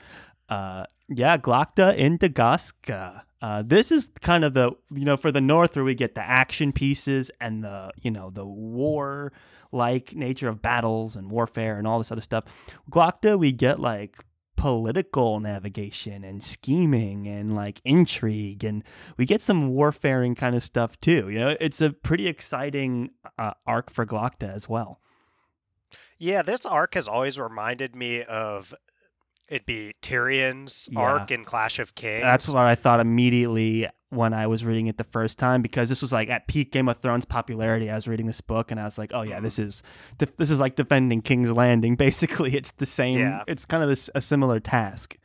Uh, 0.47 0.85
yeah, 1.09 1.37
Glokta 1.37 1.93
in 1.93 2.17
Dagoska. 2.17 3.23
Uh, 3.41 3.63
this 3.65 3.91
is 3.91 4.07
kind 4.21 4.45
of 4.45 4.53
the 4.53 4.71
you 4.93 5.03
know 5.03 5.17
for 5.17 5.29
the 5.29 5.41
North 5.41 5.75
where 5.75 5.83
we 5.83 5.93
get 5.93 6.15
the 6.15 6.23
action 6.23 6.71
pieces 6.71 7.29
and 7.41 7.65
the 7.65 7.91
you 8.01 8.11
know 8.11 8.29
the 8.29 8.45
war 8.45 9.33
like 9.73 10.15
nature 10.15 10.47
of 10.47 10.61
battles 10.61 11.17
and 11.17 11.29
warfare 11.29 11.77
and 11.77 11.85
all 11.85 11.97
this 11.97 12.13
other 12.13 12.21
stuff. 12.21 12.45
Glokta, 12.89 13.37
we 13.37 13.51
get 13.51 13.79
like 13.79 14.23
political 14.63 15.41
navigation 15.41 16.23
and 16.23 16.41
scheming 16.41 17.27
and 17.27 17.53
like 17.53 17.81
intrigue 17.83 18.63
and 18.63 18.81
we 19.17 19.25
get 19.25 19.41
some 19.41 19.67
warfaring 19.67 20.35
kind 20.35 20.55
of 20.55 20.63
stuff 20.63 20.97
too. 21.01 21.27
You 21.29 21.37
know, 21.39 21.57
it's 21.59 21.81
a 21.81 21.89
pretty 21.91 22.27
exciting 22.29 23.09
uh, 23.37 23.51
arc 23.67 23.89
for 23.91 24.05
Glokta 24.05 24.49
as 24.49 24.69
well. 24.69 25.01
yeah, 26.17 26.41
this 26.43 26.65
arc 26.65 26.93
has 26.93 27.09
always 27.09 27.37
reminded 27.37 27.93
me 27.93 28.23
of. 28.23 28.73
it'd 29.49 29.65
be 29.65 29.95
Tyrion's 30.01 30.87
Yeah. 30.89 30.99
arc 31.01 31.29
in 31.31 31.43
Clash 31.43 31.77
of 31.79 31.93
Kings. 31.93 32.21
That's 32.23 32.47
what 32.47 32.63
I 32.63 32.75
thought 32.75 33.01
immediately 33.01 33.89
when 34.13 34.33
I 34.33 34.47
was 34.47 34.63
reading 34.63 34.87
it 34.87 34.97
the 34.97 35.03
first 35.03 35.37
time 35.37 35.61
because 35.61 35.89
this 35.89 36.01
was 36.01 36.11
like 36.11 36.29
at 36.29 36.47
peak 36.47 36.71
Game 36.71 36.87
of 36.89 36.99
Thrones 36.99 37.25
popularity. 37.25 37.89
I 37.89 37.95
was 37.95 38.07
reading 38.07 38.27
this 38.27 38.41
book 38.41 38.71
and 38.71 38.79
I 38.79 38.85
was 38.85 38.97
like, 38.97 39.11
oh 39.13 39.21
yeah, 39.21 39.39
this 39.39 39.57
mm-hmm. 39.57 39.67
is 39.67 39.83
def- 40.17 40.37
this 40.37 40.51
is 40.51 40.59
like 40.59 40.75
defending 40.75 41.21
King's 41.21 41.51
Landing. 41.51 41.95
Basically, 42.03 42.55
it's 42.55 42.71
the 42.71 42.85
same. 42.85 43.19
Yeah. 43.19 43.43
It's 43.47 43.65
kind 43.65 43.83
of 43.83 43.89
this, 43.89 44.09
a 44.15 44.21
similar 44.21 44.59
task. 44.59 45.17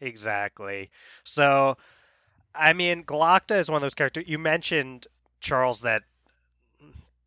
Exactly. 0.00 0.90
So, 1.24 1.76
I 2.54 2.72
mean, 2.72 3.04
Glokta 3.04 3.58
is 3.58 3.68
one 3.68 3.76
of 3.76 3.82
those 3.82 3.94
characters. 3.94 4.24
You 4.26 4.38
mentioned, 4.38 5.06
Charles, 5.40 5.82
that 5.82 6.02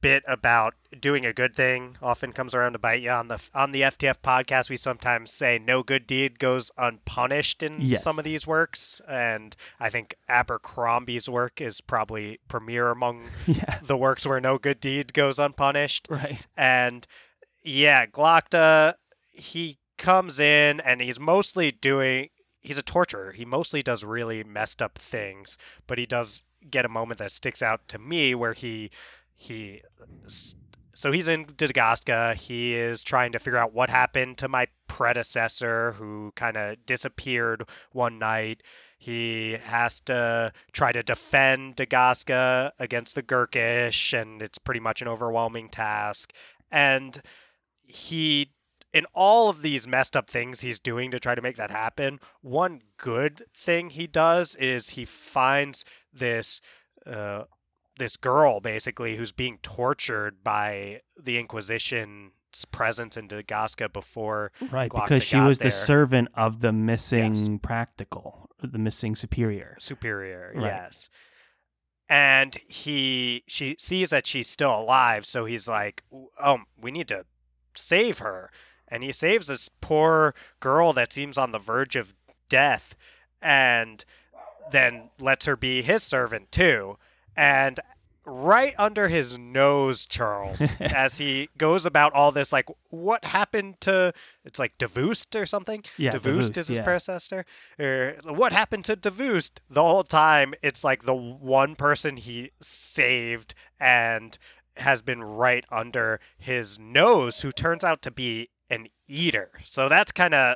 bit 0.04 0.24
about 0.28 0.76
doing 1.00 1.26
a 1.26 1.34
good 1.34 1.56
thing 1.56 1.96
often 2.02 2.32
comes 2.32 2.54
around 2.54 2.74
to 2.74 2.80
bite 2.80 3.02
you 3.02 3.10
on 3.10 3.28
the 3.30 3.42
on 3.56 3.72
the 3.72 3.82
FTF 3.82 4.20
podcast 4.22 4.70
we 4.70 4.78
sometimes 4.78 5.32
say 5.32 5.58
no 5.58 5.82
good 5.82 6.06
deed 6.06 6.38
goes 6.38 6.70
unpunished 6.78 7.64
in 7.64 7.78
Yes. 7.82 8.04
some 8.04 8.20
of 8.20 8.26
these 8.26 8.46
works 8.46 9.02
and 9.10 9.56
I 9.80 9.90
think 9.90 10.16
Abercrombie's 10.30 11.28
work 11.30 11.60
is 11.62 11.82
probably 11.82 12.40
premier 12.48 12.90
among 12.92 13.30
Yeah. 13.48 13.80
the 13.82 13.98
works 13.98 14.28
where 14.28 14.40
no 14.42 14.58
good 14.58 14.80
deed 14.80 15.14
goes 15.14 15.40
unpunished 15.40 16.08
Right. 16.10 16.46
and 16.56 17.08
yeah, 17.64 18.06
Glokta, 18.06 18.96
he 19.32 19.78
comes 19.98 20.38
in 20.40 20.82
and 20.82 21.00
he's 21.02 21.18
mostly 21.20 21.72
doing. 21.72 22.28
He's 22.60 22.78
a 22.78 22.82
torturer. 22.82 23.32
He 23.32 23.46
mostly 23.46 23.82
does 23.82 24.04
really 24.04 24.44
messed 24.44 24.82
up 24.82 24.98
things, 25.00 25.58
but 25.88 25.98
he 25.98 26.06
does 26.06 26.44
get 26.70 26.84
a 26.86 26.90
moment 26.90 27.20
that 27.20 27.32
sticks 27.32 27.62
out 27.62 27.88
to 27.88 27.98
me 28.00 28.36
where 28.36 28.52
he 28.54 28.90
he. 29.36 29.82
So 30.96 31.12
he's 31.12 31.28
in 31.28 31.46
Dagoska. 31.46 32.36
He 32.36 32.76
is 32.76 33.02
trying 33.02 33.32
to 33.32 33.40
figure 33.40 33.58
out 33.58 33.74
what 33.74 33.90
happened 33.90 34.38
to 34.38 34.48
my 34.48 34.68
predecessor, 34.88 35.94
who 35.94 36.32
kind 36.36 36.56
of 36.56 36.86
disappeared 36.86 37.64
one 37.92 38.20
night. 38.20 38.62
He 39.00 39.54
has 39.54 40.00
to 40.02 40.54
try 40.72 40.92
to 40.92 41.04
defend 41.04 41.78
Dagoska 41.78 42.72
against 42.80 43.16
the 43.16 43.24
Gurkish, 43.24 44.14
and 44.14 44.42
it's 44.42 44.60
pretty 44.60 44.80
much 44.80 45.02
an 45.02 45.08
overwhelming 45.08 45.70
task. 45.70 46.32
And 46.72 47.20
he, 47.82 48.54
in 48.94 49.06
all 49.14 49.50
of 49.50 49.62
these 49.62 49.88
messed 49.88 50.16
up 50.16 50.30
things 50.30 50.62
he's 50.62 50.80
doing 50.80 51.12
to 51.12 51.20
try 51.20 51.34
to 51.36 51.42
make 51.42 51.58
that 51.58 51.72
happen, 51.72 52.20
one 52.42 52.82
good 52.98 53.44
thing 53.58 53.90
he 53.90 54.08
does 54.08 54.56
is 54.56 54.92
he 54.92 55.06
finds 55.06 55.84
this. 56.14 56.62
Uh, 57.06 57.44
this 57.98 58.18
girl 58.18 58.60
basically 58.60 59.16
who's 59.16 59.32
being 59.32 59.58
tortured 59.62 60.44
by 60.44 61.02
the 61.22 61.38
Inquisition's 61.38 62.32
presence 62.72 63.18
in 63.18 63.28
Dagoska 63.28 63.92
before 63.92 64.52
Right. 64.72 64.90
Glokta 64.92 65.04
because 65.06 65.24
she 65.24 65.40
was 65.40 65.60
the 65.60 65.72
servant 65.72 66.30
of 66.36 66.62
the 66.62 66.72
missing 66.72 67.60
practical, 67.60 68.50
the 68.62 68.78
missing 68.80 69.16
superior. 69.16 69.76
superior 69.80 70.52
Right. 70.56 70.64
yes 70.66 71.10
and 72.10 72.58
he 72.68 73.44
she 73.48 73.76
sees 73.80 74.10
that 74.10 74.28
she's 74.28 74.50
still 74.50 74.78
alive 74.78 75.26
so 75.26 75.46
he's 75.46 75.68
like 75.68 76.04
oh 76.44 76.60
we 76.80 76.92
need 76.92 77.08
to 77.08 77.26
save 77.76 78.20
her 78.20 78.52
and 78.90 79.04
he 79.04 79.12
saves 79.12 79.48
this 79.48 79.70
poor 79.70 80.36
girl 80.60 80.94
that 80.94 81.14
seems 81.14 81.38
on 81.38 81.52
the 81.54 81.60
verge 81.60 81.96
of 81.96 82.14
death 82.50 82.96
and 83.42 84.04
then 84.72 85.10
lets 85.20 85.46
her 85.46 85.56
be 85.56 85.82
his 85.82 86.04
servant 86.04 86.52
too 86.52 86.98
and 87.36 87.80
right 88.26 88.74
under 88.78 89.10
his 89.10 89.38
nose 89.38 90.06
charles 90.06 90.66
as 90.80 91.18
he 91.18 91.50
goes 91.58 91.86
about 91.86 92.14
all 92.14 92.32
this 92.32 92.54
like 92.54 92.70
what 92.90 93.26
happened 93.26 93.76
to 93.82 94.14
it's 94.46 94.60
like 94.60 94.78
Davoust 94.78 95.40
or 95.40 95.46
something 95.46 95.84
Yeah. 95.98 96.12
Davoust 96.12 96.56
is 96.58 96.68
his 96.70 96.78
yeah. 96.78 96.84
predecessor. 96.84 97.46
Or 97.80 98.16
what 98.26 98.54
happened 98.54 98.86
to 98.86 98.96
Davoust? 98.96 99.60
The 99.70 99.82
whole 99.82 100.04
time, 100.04 100.54
it's 100.62 100.84
like 100.84 101.04
the 101.04 101.14
one 101.16 101.76
person 101.76 102.18
he 102.18 102.52
saved 102.62 103.56
and 103.80 104.38
has 104.78 105.02
been 105.02 105.24
right 105.24 105.66
under 105.72 106.20
his 106.38 106.78
nose, 106.80 107.42
who 107.42 107.52
turns 107.52 107.84
out 107.84 108.02
to 108.04 108.12
be 108.12 108.50
an 108.70 108.88
eater. 109.08 109.52
So 109.64 109.88
that's 109.88 110.12
kind 110.12 110.34
of 110.34 110.56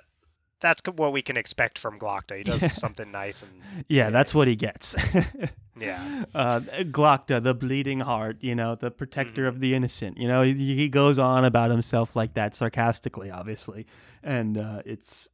that's 0.59 0.81
what 0.95 1.11
we 1.13 1.21
can 1.21 1.37
expect 1.37 1.77
from 1.77 1.99
Glokta. 1.99 2.37
He 2.37 2.43
does 2.43 2.71
something 2.81 3.11
nice 3.11 3.43
and 3.43 3.51
Yeah, 3.87 4.09
that's 4.09 4.33
what 4.33 4.47
he 4.47 4.55
gets. 4.55 4.95
yeah, 5.79 6.25
uh, 6.33 6.59
Glokta, 6.91 7.41
the 7.43 7.53
bleeding 7.53 7.99
heart, 7.99 8.37
you 8.41 8.55
know, 8.55 8.75
the 8.75 8.89
protector 8.91 9.41
Mm-hmm. 9.43 9.47
of 9.55 9.59
the 9.59 9.75
innocent. 9.75 10.17
You 10.17 10.27
know, 10.27 10.41
he, 10.41 10.75
he 10.75 10.89
goes 10.89 11.19
on 11.19 11.45
about 11.45 11.69
himself 11.71 12.15
like 12.15 12.33
that, 12.33 12.55
sarcastically, 12.55 13.29
obviously, 13.31 13.85
and 14.23 14.57
uh, 14.57 14.81
it's 14.85 15.29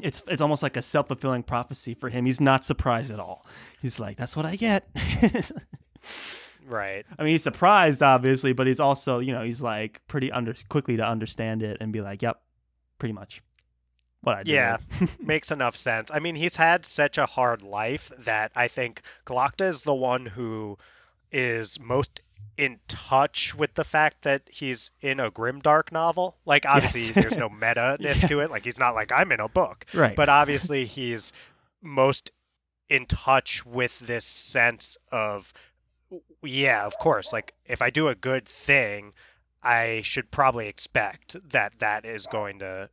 it's 0.00 0.22
it's 0.28 0.40
almost 0.40 0.62
like 0.62 0.76
a 0.78 0.82
self 0.82 1.08
fulfilling 1.08 1.42
prophecy 1.42 1.92
for 1.94 2.08
him. 2.08 2.24
He's 2.24 2.40
not 2.40 2.64
surprised 2.64 3.10
at 3.10 3.20
all. 3.20 3.44
He's 3.82 4.00
like, 4.00 4.16
"That's 4.16 4.34
what 4.36 4.46
I 4.46 4.56
get." 4.56 4.88
right. 6.66 7.04
I 7.18 7.22
mean, 7.22 7.32
he's 7.32 7.42
surprised, 7.42 8.02
obviously, 8.02 8.52
but 8.52 8.66
he's 8.66 8.80
also, 8.80 9.18
you 9.18 9.32
know, 9.32 9.42
he's 9.42 9.60
like 9.60 10.00
pretty 10.08 10.30
under 10.32 10.54
quickly 10.68 10.96
to 10.96 11.06
understand 11.06 11.62
it 11.62 11.78
and 11.80 11.92
be 11.92 12.00
like, 12.00 12.22
"Yep, 12.22 12.40
pretty 12.98 13.12
much 13.12 13.42
what 14.22 14.36
I 14.38 14.42
do." 14.42 14.52
Yeah. 14.52 14.78
Makes 15.18 15.50
enough 15.50 15.76
sense. 15.76 16.10
I 16.12 16.18
mean, 16.18 16.36
he's 16.36 16.56
had 16.56 16.84
such 16.86 17.18
a 17.18 17.26
hard 17.26 17.62
life 17.62 18.08
that 18.18 18.52
I 18.54 18.68
think 18.68 19.02
Glokta 19.26 19.62
is 19.66 19.82
the 19.82 19.94
one 19.94 20.26
who 20.26 20.78
is 21.32 21.78
most 21.80 22.20
in 22.56 22.80
touch 22.88 23.54
with 23.54 23.74
the 23.74 23.84
fact 23.84 24.22
that 24.22 24.42
he's 24.50 24.90
in 25.00 25.18
a 25.20 25.30
grimdark 25.30 25.90
novel. 25.92 26.36
Like, 26.44 26.66
obviously, 26.66 27.14
Yes. 27.14 27.14
there's 27.14 27.36
no 27.36 27.48
meta-ness 27.64 28.22
Yeah. 28.22 28.28
to 28.28 28.40
it. 28.40 28.50
Like, 28.50 28.64
he's 28.64 28.78
not 28.78 28.94
like, 28.94 29.10
I'm 29.12 29.32
in 29.32 29.40
a 29.40 29.48
book. 29.48 29.86
right. 29.94 30.14
But 30.14 30.28
obviously, 30.28 30.84
he's 30.84 31.32
most 31.80 32.30
in 32.90 33.06
touch 33.06 33.64
with 33.64 34.00
this 34.00 34.26
sense 34.26 34.98
of, 35.10 35.54
yeah, 36.42 36.84
of 36.84 36.98
course. 36.98 37.32
Like, 37.32 37.54
if 37.64 37.80
I 37.80 37.88
do 37.88 38.08
a 38.08 38.14
good 38.14 38.46
thing, 38.46 39.14
I 39.62 40.00
should 40.04 40.30
probably 40.30 40.66
expect 40.68 41.36
that 41.50 41.78
that 41.78 42.04
is 42.04 42.26
going 42.26 42.58
to 42.58 42.90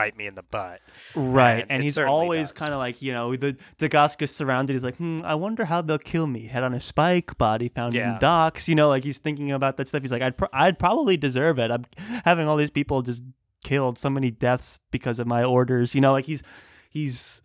bite 0.00 0.16
me 0.16 0.26
in 0.26 0.34
the 0.34 0.42
butt. 0.42 0.80
Right, 1.14 1.60
And 1.62 1.70
and 1.70 1.82
he's 1.82 1.98
always 1.98 2.52
kind 2.52 2.72
of 2.72 2.78
like 2.78 3.00
you 3.02 3.12
know 3.12 3.36
the 3.36 3.56
Dagoska's 3.78 4.34
surrounded. 4.34 4.72
He's 4.74 4.84
like, 4.84 4.96
hmm, 4.96 5.20
I 5.24 5.34
wonder 5.34 5.64
how 5.66 5.82
they'll 5.82 5.98
kill 5.98 6.26
me. 6.26 6.46
Head 6.46 6.62
on 6.62 6.74
a 6.74 6.80
spike, 6.80 7.36
body 7.38 7.68
found 7.68 7.94
Yeah. 7.94 8.14
in 8.14 8.20
docks. 8.20 8.68
You 8.68 8.74
know, 8.74 8.88
like 8.88 9.04
he's 9.04 9.18
thinking 9.18 9.52
about 9.52 9.76
that 9.76 9.88
stuff. 9.88 10.02
He's 10.02 10.12
like, 10.12 10.22
I'd 10.22 10.36
pro- 10.36 10.48
I'd 10.52 10.78
probably 10.78 11.16
deserve 11.16 11.58
it. 11.58 11.70
I'm 11.70 11.84
having 12.24 12.46
all 12.48 12.56
these 12.56 12.70
people 12.70 13.02
just 13.02 13.22
killed, 13.64 13.98
so 13.98 14.08
many 14.10 14.30
deaths 14.30 14.80
because 14.90 15.18
of 15.18 15.26
my 15.26 15.44
orders. 15.44 15.94
You 15.94 16.00
know, 16.00 16.12
like 16.12 16.24
he's 16.24 16.42
he's 16.88 17.42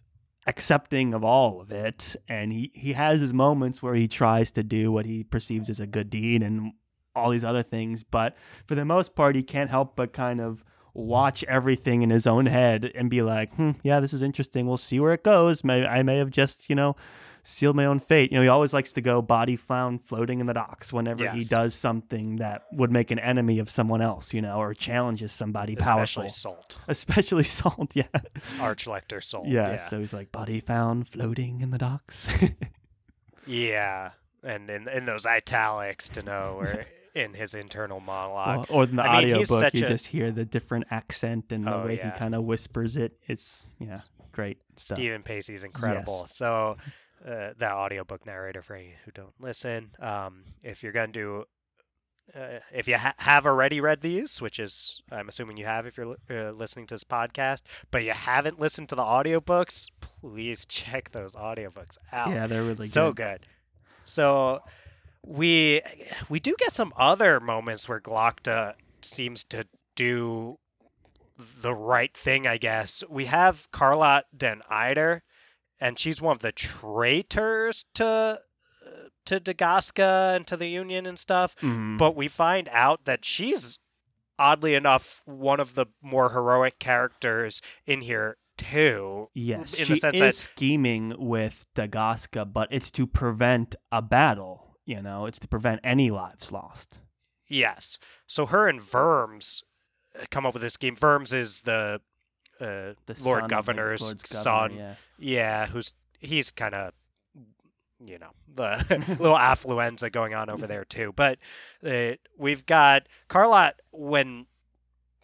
accepting 0.47 1.13
of 1.13 1.23
all 1.23 1.59
of 1.61 1.71
it, 1.71 2.15
and 2.29 2.51
he 2.53 2.71
he 2.73 2.93
has 2.93 3.19
his 3.21 3.33
moments 3.33 3.81
where 3.83 3.95
he 3.95 4.07
tries 4.07 4.51
to 4.51 4.63
do 4.63 4.91
what 4.91 5.05
he 5.05 5.23
perceives 5.23 5.69
as 5.69 5.79
a 5.79 5.87
good 5.87 6.09
deed 6.09 6.43
and 6.43 6.71
all 7.15 7.29
these 7.31 7.45
other 7.45 7.63
things, 7.63 8.03
but 8.03 8.35
for 8.67 8.75
the 8.75 8.83
most 8.83 9.15
part, 9.15 9.37
he 9.37 9.41
can't 9.43 9.69
help 9.69 9.95
but 9.95 10.11
kind 10.11 10.41
of 10.41 10.63
watch 10.95 11.43
everything 11.43 12.01
in 12.01 12.09
his 12.09 12.25
own 12.25 12.47
head 12.47 12.91
and 12.95 13.09
be 13.09 13.21
like, 13.21 13.53
hmm, 13.55 13.71
yeah, 13.83 13.99
this 13.99 14.13
is 14.13 14.21
interesting. 14.21 14.65
We'll 14.65 14.77
see 14.77 14.99
where 14.99 15.13
it 15.13 15.23
goes. 15.23 15.63
May 15.63 15.85
I 15.85 16.01
may 16.01 16.17
have 16.17 16.31
just, 16.31 16.69
you 16.69 16.75
know, 16.75 16.95
sealed 17.43 17.75
my 17.75 17.85
own 17.85 17.99
fate. 17.99 18.31
You 18.31 18.37
know, 18.37 18.41
he 18.41 18.47
always 18.47 18.73
likes 18.73 18.93
to 18.93 19.01
go 19.01 19.21
body 19.21 19.55
found 19.55 20.03
floating 20.03 20.39
in 20.39 20.47
the 20.47 20.53
docks 20.53 20.91
whenever 20.91 21.29
he 21.29 21.43
does 21.43 21.75
something 21.75 22.37
that 22.37 22.63
would 22.71 22.91
make 22.91 23.11
an 23.11 23.19
enemy 23.19 23.59
of 23.59 23.69
someone 23.69 24.01
else, 24.01 24.33
you 24.33 24.41
know, 24.41 24.57
or 24.57 24.73
challenges 24.73 25.31
somebody 25.31 25.75
Especially 25.75 26.23
powerful. 26.23 26.29
Sult. 26.29 26.77
Especially 26.87 27.43
Sult, 27.43 27.91
yeah. 27.95 28.07
Archlector 28.57 29.21
Sult. 29.21 29.47
yeah. 29.47 29.71
Yeah. 29.73 29.77
So 29.77 29.99
he's 29.99 30.13
like, 30.13 30.31
body 30.31 30.59
found 30.59 31.07
floating 31.07 31.61
in 31.61 31.69
the 31.71 31.77
docks. 31.77 32.29
Yeah. 33.47 34.11
And 34.43 34.69
in, 34.69 34.87
in 34.87 35.05
those 35.05 35.25
italics 35.25 36.09
to 36.09 36.23
know 36.23 36.55
or 36.59 36.85
in 37.16 37.34
his 37.34 37.53
internal 37.53 37.99
monologue. 37.99 38.70
or, 38.70 38.76
or 38.76 38.84
in 38.84 38.97
the 38.97 39.01
I 39.03 39.05
mean, 39.07 39.16
audio 39.16 39.38
he's 39.39 39.49
book, 39.49 39.74
you 39.74 39.86
a- 39.86 39.88
just 39.89 40.07
hear 40.07 40.32
the 40.32 40.45
different 40.45 40.86
accent 40.91 41.51
and 41.51 41.66
the 41.66 41.74
Oh, 41.74 41.86
way 41.86 41.97
yeah. 41.97 42.11
he 42.13 42.20
kind 42.20 42.36
of 42.36 42.43
whispers 42.43 42.97
it. 42.97 43.18
It's, 43.26 43.70
yeah, 43.80 43.97
great 44.34 44.57
stuff. 44.76 44.97
Steven 44.97 45.24
Pacey's 45.24 45.63
incredible. 45.63 46.20
Yes. 46.24 46.36
So, 46.36 46.78
uh, 47.26 47.53
that 47.57 47.72
audiobook 47.72 48.26
narrator 48.26 48.61
for 48.61 48.78
you 48.78 48.91
who 49.05 49.11
don't 49.11 49.34
listen, 49.39 49.91
um, 49.99 50.43
if 50.61 50.84
you're 50.84 50.91
going 50.91 51.11
to 51.13 51.20
do, 51.20 51.43
uh, 52.39 52.59
if 52.74 52.88
you 52.88 52.97
ha- 52.97 53.13
have 53.20 53.45
already 53.45 53.80
read 53.80 54.01
these, 54.01 54.41
which 54.41 54.59
is, 54.59 55.01
I'm 55.11 55.30
assuming 55.30 55.55
you 55.57 55.66
have 55.66 55.86
if 55.86 55.95
you're 55.97 56.18
uh, 56.30 56.51
listening 56.51 56.86
to 56.88 56.95
this 56.95 57.03
podcast, 57.05 57.61
but 57.91 58.03
you 58.03 58.11
haven't 58.11 58.59
listened 58.59 58.89
to 58.89 58.95
the 58.95 59.03
audiobooks, 59.03 59.89
please 60.01 60.66
check 60.70 61.11
those 61.11 61.34
audiobooks 61.34 61.97
out. 62.11 62.30
Yeah, 62.32 62.45
they're 62.47 62.63
really 62.63 62.88
so 62.88 63.13
good. 63.13 63.41
good. 63.41 63.47
So 64.03 64.59
we 65.26 65.82
we 66.30 66.39
do 66.39 66.55
get 66.57 66.73
some 66.73 66.93
other 66.97 67.39
moments 67.39 67.89
where 67.89 67.99
Glokta 67.99 68.73
seems 69.01 69.43
to 69.45 69.67
do 69.95 70.57
the 71.38 71.73
right 71.73 72.15
thing, 72.15 72.47
I 72.47 72.57
guess. 72.57 73.03
We 73.09 73.26
have 73.26 73.69
Carlot 73.71 74.26
dan 74.36 74.61
Eider, 74.69 75.23
and 75.80 75.99
she's 75.99 76.21
one 76.21 76.32
of 76.36 76.39
the 76.39 76.51
traitors 76.51 77.86
to 77.95 78.39
to 79.26 79.39
Dagoska 79.39 80.36
and 80.36 80.47
to 80.47 80.55
the 80.55 80.67
Union 80.69 81.05
and 81.05 81.17
stuff. 81.17 81.55
Mhm. 81.57 81.97
But 81.97 82.15
we 82.15 82.28
find 82.28 82.69
out 82.69 83.05
that 83.05 83.26
she's 83.26 83.80
oddly 84.38 84.76
enough 84.76 85.23
one 85.26 85.59
of 85.59 85.76
the 85.76 85.88
more 86.01 86.32
heroic 86.32 86.78
characters 86.78 87.61
in 87.86 88.01
here 88.01 88.38
too. 88.57 89.30
Yes, 89.34 89.73
in 89.73 89.86
she 89.86 89.93
the 89.93 89.99
sense 89.99 90.13
is 90.15 90.19
that 90.19 90.36
scheming 90.36 91.15
with 91.17 91.65
Dagoska, 91.76 92.51
but 92.51 92.67
it's 92.71 92.91
to 92.91 93.07
prevent 93.07 93.76
a 93.91 94.01
battle. 94.01 94.64
You 94.86 95.01
know, 95.01 95.25
it's 95.25 95.39
to 95.39 95.47
prevent 95.47 95.81
any 95.83 96.11
lives 96.11 96.51
lost. 96.51 96.99
yes. 97.47 97.97
So 98.27 98.45
her 98.47 98.67
and 98.67 98.79
Vurms 98.79 99.63
uh, 100.19 100.25
come 100.31 100.45
up 100.45 100.53
with 100.53 100.61
this 100.63 100.73
scheme. 100.73 100.95
Vurms 100.95 101.33
is 101.33 101.61
the 101.61 101.99
uh, 102.61 102.93
The 103.07 103.15
son 103.15 103.25
Lord 103.25 103.49
Governor's 103.49 104.01
Lord's 104.01 104.31
governor, 104.31 104.69
son. 104.69 104.73
yeah. 104.77 104.95
Yeah, 105.17 105.65
who's 105.67 105.91
he's 106.19 106.51
kind 106.51 106.73
of 106.75 106.93
you 108.05 108.19
know 108.19 108.31
the 108.55 108.86
little 109.19 109.38
affluenza 109.38 110.11
going 110.11 110.33
on 110.36 110.49
over 110.49 110.67
there 110.67 110.86
too. 110.86 111.13
But 111.15 111.39
uh, 111.86 112.13
we've 112.38 112.65
got 112.65 113.07
Carlot 113.27 113.81
when 113.91 114.45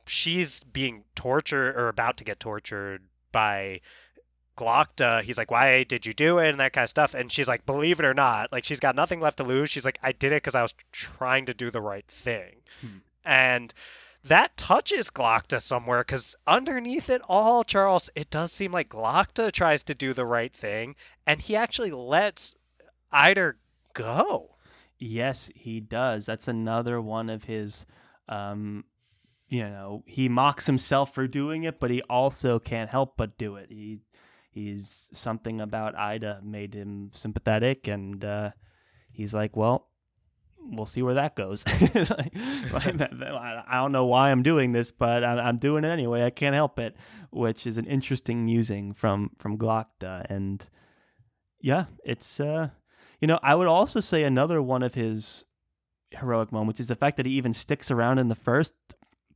she's 0.07 0.61
being 0.61 1.03
tortured 1.15 1.75
or 1.75 1.87
about 1.87 2.17
to 2.17 2.23
get 2.23 2.39
tortured 2.39 3.03
by 3.31 3.79
Glokta. 4.61 5.23
He's 5.23 5.37
like, 5.37 5.49
"Why 5.51 5.83
did 5.83 6.05
you 6.05 6.13
do 6.13 6.37
it?" 6.39 6.49
and 6.49 6.59
that 6.59 6.73
kind 6.73 6.83
of 6.83 6.89
stuff. 6.89 7.13
And 7.13 7.31
she's 7.31 7.47
like, 7.47 7.65
"Believe 7.65 7.99
it 7.99 8.05
or 8.05 8.13
not, 8.13 8.51
like 8.51 8.63
she's 8.63 8.79
got 8.79 8.95
nothing 8.95 9.19
left 9.19 9.37
to 9.37 9.43
lose. 9.43 9.69
She's 9.69 9.85
like, 9.85 9.99
I 10.03 10.11
did 10.11 10.31
it 10.31 10.43
because 10.43 10.55
I 10.55 10.61
was 10.61 10.73
trying 10.91 11.45
to 11.47 11.53
do 11.53 11.71
the 11.71 11.81
right 11.81 12.07
thing," 12.07 12.57
Hmm. 12.81 12.97
and 13.25 13.73
that 14.23 14.55
touches 14.55 15.09
Glokta 15.09 15.59
somewhere 15.61 16.01
because 16.01 16.35
underneath 16.45 17.09
it 17.09 17.21
all, 17.27 17.63
Charles, 17.63 18.09
it 18.15 18.29
does 18.29 18.51
seem 18.51 18.71
like 18.71 18.89
Glokta 18.89 19.51
tries 19.51 19.81
to 19.83 19.95
do 19.95 20.13
the 20.13 20.25
right 20.25 20.53
thing, 20.53 20.95
and 21.25 21.39
he 21.41 21.55
actually 21.55 21.91
lets 21.91 22.55
Eider 23.11 23.57
go. 23.93 24.55
Yes, 24.99 25.49
he 25.55 25.79
does. 25.79 26.27
That's 26.27 26.47
another 26.47 27.01
one 27.01 27.29
of 27.31 27.45
his. 27.45 27.87
Um, 28.29 28.85
you 29.49 29.63
know, 29.63 30.03
he 30.05 30.29
mocks 30.29 30.67
himself 30.67 31.13
for 31.13 31.27
doing 31.27 31.63
it, 31.63 31.79
but 31.79 31.91
he 31.91 32.01
also 32.03 32.57
can't 32.59 32.89
help 32.89 33.17
but 33.17 33.37
do 33.37 33.55
it. 33.57 33.67
He, 33.69 33.99
he's 34.51 35.09
something 35.13 35.61
about 35.61 35.95
Eider 35.95 36.39
made 36.43 36.73
him 36.73 37.11
sympathetic, 37.13 37.87
and 37.87 38.23
uh, 38.23 38.51
he's 39.11 39.33
like, 39.33 39.55
well. 39.55 39.87
We'll 40.63 40.85
see 40.85 41.01
where 41.01 41.15
that 41.15 41.35
goes. 41.35 41.63
I 41.67 42.29
don't 43.71 43.91
know 43.91 44.05
why 44.05 44.29
I'm 44.29 44.43
doing 44.43 44.73
this, 44.73 44.91
but 44.91 45.23
I'm, 45.23 45.39
I'm 45.39 45.57
doing 45.57 45.83
it 45.83 45.87
anyway. 45.87 46.23
I 46.23 46.29
can't 46.29 46.53
help 46.53 46.77
it, 46.77 46.95
which 47.31 47.65
is 47.65 47.79
an 47.79 47.85
interesting 47.85 48.45
musing 48.45 48.93
from 48.93 49.31
from 49.39 49.57
Glokta, 49.57 50.23
and 50.29 50.63
yeah, 51.59 51.85
it's 52.05 52.39
uh, 52.39 52.69
you 53.21 53.27
know, 53.27 53.39
I 53.43 53.55
would 53.55 53.67
also 53.67 53.99
say 53.99 54.23
another 54.23 54.61
one 54.61 54.83
of 54.83 54.95
his 54.95 55.45
heroic 56.11 56.51
moments 56.51 56.79
is 56.79 56.87
the 56.87 56.95
fact 56.95 57.17
that 57.17 57.25
he 57.25 57.33
even 57.33 57.53
sticks 57.53 57.91
around 57.91 58.17
in 58.17 58.27
the 58.27 58.35
first 58.35 58.73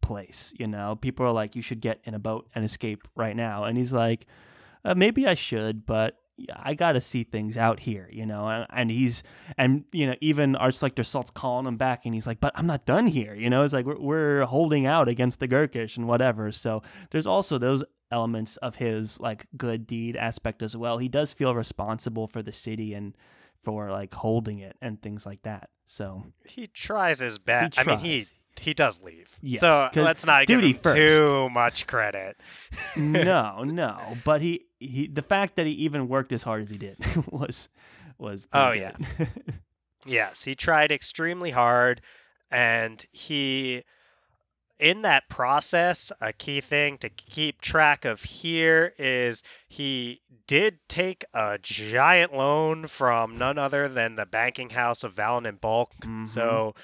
place. 0.01 0.53
You 0.57 0.67
know, 0.67 0.95
people 0.95 1.25
are 1.25 1.31
like, 1.31 1.55
you 1.55 1.61
should 1.61 1.81
get 1.81 2.01
in 2.03 2.15
a 2.15 2.19
boat 2.19 2.49
and 2.55 2.65
escape 2.65 3.07
right 3.15 3.35
now. 3.35 3.63
And 3.63 3.77
he's 3.77 3.93
like, 3.93 4.25
uh, 4.85 4.95
maybe 4.95 5.27
I 5.27 5.33
should, 5.33 5.85
but 5.85 6.17
I 6.53 6.73
got 6.73 6.93
to 6.93 7.01
see 7.01 7.23
things 7.23 7.57
out 7.57 7.79
here, 7.79 8.09
you 8.11 8.25
know. 8.25 8.47
And, 8.47 8.67
and 8.69 8.91
he's, 8.91 9.23
and, 9.57 9.85
you 9.91 10.07
know, 10.07 10.15
even 10.21 10.53
Archlector 10.55 11.05
Sult's 11.05 11.31
calling 11.31 11.65
him 11.65 11.77
back 11.77 12.05
and 12.05 12.13
he's 12.13 12.27
like, 12.27 12.39
but 12.39 12.51
I'm 12.55 12.67
not 12.67 12.85
done 12.85 13.07
here, 13.07 13.33
you 13.33 13.49
know. 13.49 13.63
It's 13.63 13.73
like, 13.73 13.85
we're, 13.85 13.99
we're 13.99 14.45
holding 14.45 14.85
out 14.85 15.07
against 15.07 15.39
the 15.39 15.47
Gurkish 15.47 15.97
and 15.97 16.07
whatever. 16.07 16.51
So 16.51 16.83
there's 17.11 17.27
also 17.27 17.57
those 17.57 17.83
elements 18.11 18.57
of 18.57 18.75
his 18.75 19.19
like 19.19 19.47
good 19.57 19.87
deed 19.87 20.15
aspect 20.15 20.61
as 20.61 20.75
well. 20.75 20.97
He 20.97 21.07
does 21.07 21.31
feel 21.33 21.55
responsible 21.55 22.27
for 22.27 22.43
the 22.43 22.51
city 22.51 22.93
and 22.93 23.15
for 23.63 23.89
like 23.89 24.13
holding 24.13 24.59
it 24.59 24.75
and 24.81 25.01
things 25.01 25.25
like 25.25 25.41
that. 25.43 25.69
So 25.85 26.25
He 26.45 26.67
tries 26.67 27.19
his 27.19 27.37
best. 27.37 27.79
I 27.79 27.83
mean, 27.83 27.99
he. 27.99 28.25
He 28.59 28.73
does 28.73 29.01
leave. 29.03 29.37
Yes, 29.41 29.59
so 29.61 29.89
let's 29.95 30.25
not 30.25 30.47
give 30.47 30.61
him 30.61 30.73
first. 30.75 30.95
too 30.95 31.49
much 31.49 31.87
credit. 31.87 32.37
no, 32.97 33.63
no, 33.65 33.99
but 34.23 34.41
he 34.41 34.65
he 34.79 35.07
the 35.07 35.21
fact 35.21 35.55
that 35.57 35.65
he 35.65 35.73
even 35.73 36.07
worked 36.07 36.31
as 36.31 36.43
hard 36.43 36.61
as 36.63 36.69
he 36.69 36.77
did 36.77 36.97
was 37.31 37.69
was 38.17 38.47
Oh, 38.53 38.67
pretty 38.69 38.81
yeah. 38.81 39.27
Yes, 40.05 40.43
he 40.45 40.53
tried 40.53 40.91
extremely 40.91 41.49
hard, 41.49 41.99
and 42.51 43.03
he, 43.11 43.83
in 44.79 45.01
that 45.01 45.27
process, 45.29 46.11
a 46.21 46.31
key 46.31 46.61
thing 46.61 46.99
to 46.99 47.09
keep 47.09 47.59
track 47.59 48.05
of 48.05 48.21
here 48.21 48.93
is 48.99 49.41
he 49.67 50.21
did 50.45 50.77
take 50.87 51.25
a 51.33 51.57
giant 51.59 52.33
loan 52.35 52.85
from 52.85 53.37
none 53.39 53.57
other 53.57 53.87
than 53.87 54.15
the 54.15 54.27
banking 54.27 54.69
house 54.69 55.03
of 55.03 55.15
Valint 55.15 55.47
and 55.47 55.59
Balk. 55.59 55.91
Mhm. 56.03 56.27
So 56.29 56.75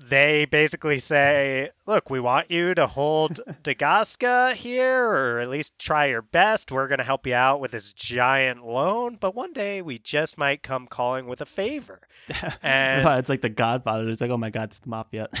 they 0.00 0.44
basically 0.44 0.98
say, 0.98 1.70
look, 1.86 2.08
we 2.08 2.20
want 2.20 2.50
you 2.50 2.74
to 2.74 2.86
hold 2.86 3.40
Dagoska 3.62 4.54
here, 4.54 5.04
or 5.08 5.40
at 5.40 5.50
least 5.50 5.78
try 5.78 6.06
your 6.06 6.22
best. 6.22 6.70
We're 6.70 6.88
going 6.88 6.98
to 6.98 7.04
help 7.04 7.26
you 7.26 7.34
out 7.34 7.60
with 7.60 7.72
this 7.72 7.92
giant 7.92 8.64
loan, 8.64 9.16
but 9.20 9.34
one 9.34 9.52
day 9.52 9.82
we 9.82 9.98
just 9.98 10.38
might 10.38 10.62
come 10.62 10.86
calling 10.86 11.26
with 11.26 11.40
a 11.40 11.46
favor. 11.46 12.00
And- 12.62 13.18
it's 13.18 13.28
like 13.28 13.42
the 13.42 13.48
Godfather. 13.48 14.08
It's 14.08 14.20
like, 14.20 14.30
oh 14.30 14.36
my 14.36 14.50
God, 14.50 14.64
it's 14.70 14.78
the 14.78 14.88
mafia. 14.88 15.28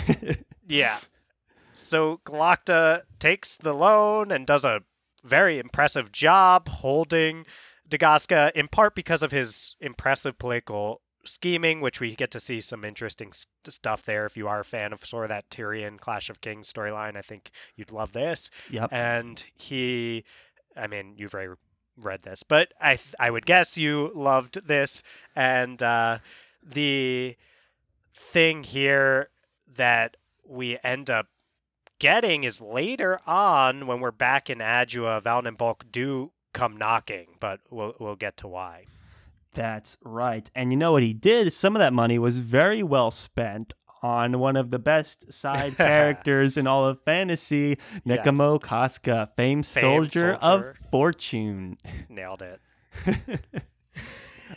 Yeah. 0.68 0.98
So 1.72 2.20
Glokta 2.26 3.02
takes 3.18 3.56
the 3.56 3.72
loan 3.72 4.30
and 4.30 4.46
does 4.46 4.66
a 4.66 4.82
very 5.24 5.58
impressive 5.58 6.12
job 6.12 6.68
holding 6.68 7.46
Dagoska, 7.88 8.52
in 8.52 8.68
part 8.68 8.94
because 8.94 9.22
of 9.22 9.30
his 9.30 9.76
impressive 9.80 10.38
political 10.38 11.00
scheming, 11.28 11.80
which 11.80 12.00
we 12.00 12.14
get 12.14 12.30
to 12.32 12.40
see 12.40 12.60
some 12.60 12.84
interesting 12.84 13.32
st- 13.32 13.48
stuff 13.68 14.02
there. 14.04 14.24
If 14.24 14.36
you 14.36 14.48
are 14.48 14.60
a 14.60 14.64
fan 14.64 14.92
of 14.92 15.04
sort 15.04 15.24
of 15.24 15.28
that 15.30 15.50
Tyrion 15.50 15.98
Clash 15.98 16.30
of 16.30 16.40
Kings 16.40 16.72
storyline, 16.72 17.16
I 17.16 17.22
think 17.22 17.50
you'd 17.76 17.92
love 17.92 18.12
this. 18.12 18.50
yep. 18.70 18.88
And 18.92 19.44
he, 19.54 20.24
I 20.76 20.86
mean, 20.86 21.14
you've 21.16 21.34
already 21.34 21.54
read 21.96 22.22
this, 22.22 22.42
but 22.42 22.72
I 22.80 22.96
th- 22.96 23.14
I 23.18 23.30
would 23.30 23.46
guess 23.46 23.76
you 23.76 24.12
loved 24.14 24.66
this. 24.66 25.02
And 25.34 25.82
uh, 25.82 26.18
the 26.62 27.36
thing 28.14 28.64
here 28.64 29.30
that 29.76 30.16
we 30.46 30.78
end 30.82 31.10
up 31.10 31.26
getting 31.98 32.44
is 32.44 32.60
later 32.60 33.20
on 33.26 33.86
when 33.86 34.00
we're 34.00 34.10
back 34.10 34.48
in 34.48 34.58
Adua, 34.58 35.22
Valint 35.22 35.48
and 35.48 35.58
Balk 35.58 35.84
do 35.90 36.32
come 36.52 36.76
knocking, 36.76 37.36
but 37.40 37.60
we'll 37.70 37.94
we'll 37.98 38.16
get 38.16 38.36
to 38.38 38.48
why. 38.48 38.84
That's 39.54 39.96
right. 40.04 40.48
And 40.54 40.70
you 40.72 40.76
know 40.76 40.92
what 40.92 41.02
he 41.02 41.12
did? 41.12 41.52
Some 41.52 41.74
of 41.74 41.80
that 41.80 41.92
money 41.92 42.18
was 42.18 42.38
very 42.38 42.82
well 42.82 43.10
spent 43.10 43.74
on 44.02 44.38
one 44.38 44.54
of 44.56 44.70
the 44.70 44.78
best 44.78 45.32
side 45.32 45.76
characters 45.76 46.56
in 46.56 46.66
all 46.66 46.86
of 46.86 47.00
fantasy, 47.02 47.78
Yes. 48.04 48.24
Nicomo 48.24 48.58
Cosca, 48.58 49.28
famed, 49.36 49.66
Famed 49.66 49.66
soldier, 49.66 50.38
soldier. 50.40 50.70
of 50.70 50.76
fortune. 50.90 51.78
Nailed 52.08 52.42
it. 52.42 52.60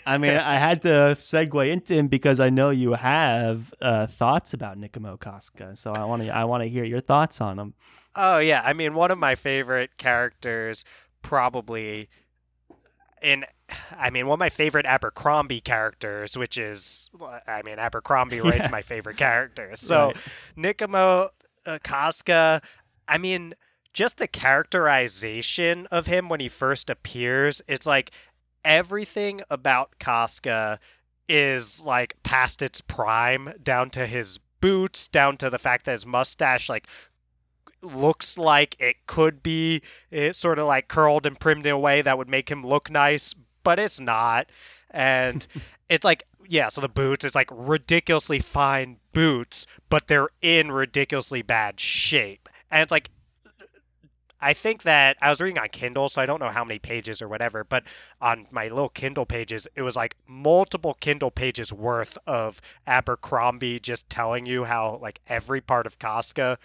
I 0.05 0.17
mean, 0.17 0.33
I 0.37 0.53
had 0.57 0.81
to 0.83 1.15
segue 1.19 1.69
into 1.69 1.93
him 1.95 2.07
because 2.07 2.39
I 2.39 2.49
know 2.49 2.69
you 2.69 2.93
have 2.93 3.73
uh, 3.81 4.07
thoughts 4.07 4.53
about 4.53 4.77
Nicomo 4.77 5.17
Cosca, 5.17 5.75
so 5.77 5.91
I 5.91 6.05
want 6.05 6.21
to 6.23 6.29
I 6.29 6.45
want 6.45 6.63
to 6.63 6.69
hear 6.69 6.85
your 6.85 7.01
thoughts 7.01 7.41
on 7.41 7.59
him. 7.59 7.73
Oh 8.15 8.37
yeah, 8.37 8.61
I 8.63 8.73
mean 8.73 8.93
one 8.93 9.11
of 9.11 9.17
my 9.17 9.35
favorite 9.35 9.97
characters 9.97 10.85
probably 11.21 12.09
in 13.21 13.45
I 13.97 14.09
mean 14.09 14.27
one 14.27 14.35
of 14.35 14.39
my 14.39 14.49
favorite 14.49 14.85
Abercrombie 14.85 15.61
characters, 15.61 16.37
which 16.37 16.57
is 16.57 17.09
I 17.47 17.61
mean 17.63 17.79
Abercrombie 17.79 18.41
right 18.41 18.61
Yeah. 18.63 18.69
my 18.71 18.81
favorite 18.81 19.17
characters. 19.17 19.81
So 19.91 20.07
Right. 20.07 20.17
Nicomo 20.55 21.29
uh, 21.65 21.79
Cosca, 21.83 22.61
I 23.07 23.17
mean 23.17 23.53
just 23.93 24.17
the 24.17 24.27
characterization 24.27 25.85
of 25.87 26.07
him 26.07 26.29
when 26.29 26.39
he 26.39 26.47
first 26.47 26.89
appears, 26.89 27.61
it's 27.67 27.85
like 27.85 28.11
everything 28.63 29.41
about 29.49 29.91
Cosca 29.99 30.79
is 31.27 31.81
like 31.83 32.15
past 32.23 32.61
its 32.61 32.81
prime 32.81 33.53
down 33.63 33.89
to 33.91 34.05
his 34.07 34.39
boots, 34.59 35.07
down 35.07 35.37
to 35.37 35.49
the 35.49 35.59
fact 35.59 35.85
that 35.85 35.91
his 35.93 36.05
mustache 36.05 36.69
like 36.69 36.87
looks 37.81 38.37
like 38.37 38.75
it 38.79 38.95
could 39.07 39.41
be 39.41 39.81
it 40.11 40.35
sort 40.35 40.59
of 40.59 40.67
like 40.67 40.87
curled 40.87 41.25
and 41.25 41.39
primed 41.39 41.65
in 41.65 41.71
a 41.71 41.79
way 41.79 42.01
that 42.01 42.17
would 42.17 42.29
make 42.29 42.49
him 42.49 42.63
look 42.63 42.91
nice, 42.91 43.33
but 43.63 43.79
it's 43.79 43.99
not. 43.99 44.47
And 44.89 45.45
it's 45.89 46.05
like 46.05 46.23
yeah, 46.47 46.67
so 46.69 46.81
the 46.81 46.89
boots 46.89 47.23
it's 47.23 47.35
like 47.35 47.49
ridiculously 47.51 48.39
fine 48.39 48.97
boots, 49.13 49.65
but 49.89 50.07
they're 50.07 50.29
in 50.41 50.71
ridiculously 50.71 51.41
bad 51.41 51.79
shape. 51.79 52.49
And 52.69 52.81
it's 52.81 52.91
like 52.91 53.09
I 54.43 54.53
think 54.53 54.81
that 54.83 55.17
I 55.21 55.29
was 55.29 55.39
reading 55.39 55.59
on 55.61 55.69
Kindle, 55.69 56.09
so 56.09 56.19
I 56.19 56.25
don't 56.25 56.39
know 56.39 56.49
how 56.49 56.65
many 56.65 56.79
pages 56.79 57.21
or 57.21 57.27
whatever, 57.27 57.63
but 57.63 57.83
on 58.19 58.47
my 58.51 58.69
little 58.69 58.89
Kindle 58.89 59.27
pages, 59.27 59.67
it 59.75 59.83
was 59.83 59.95
like 59.95 60.15
multiple 60.27 60.95
Kindle 60.99 61.29
pages 61.29 61.71
worth 61.71 62.17
of 62.25 62.59
Abercrombie 62.87 63.79
just 63.79 64.09
telling 64.09 64.47
you 64.47 64.63
how 64.63 64.97
like 64.99 65.21
every 65.27 65.61
part 65.61 65.85
of 65.85 65.99
Cosca 65.99 66.57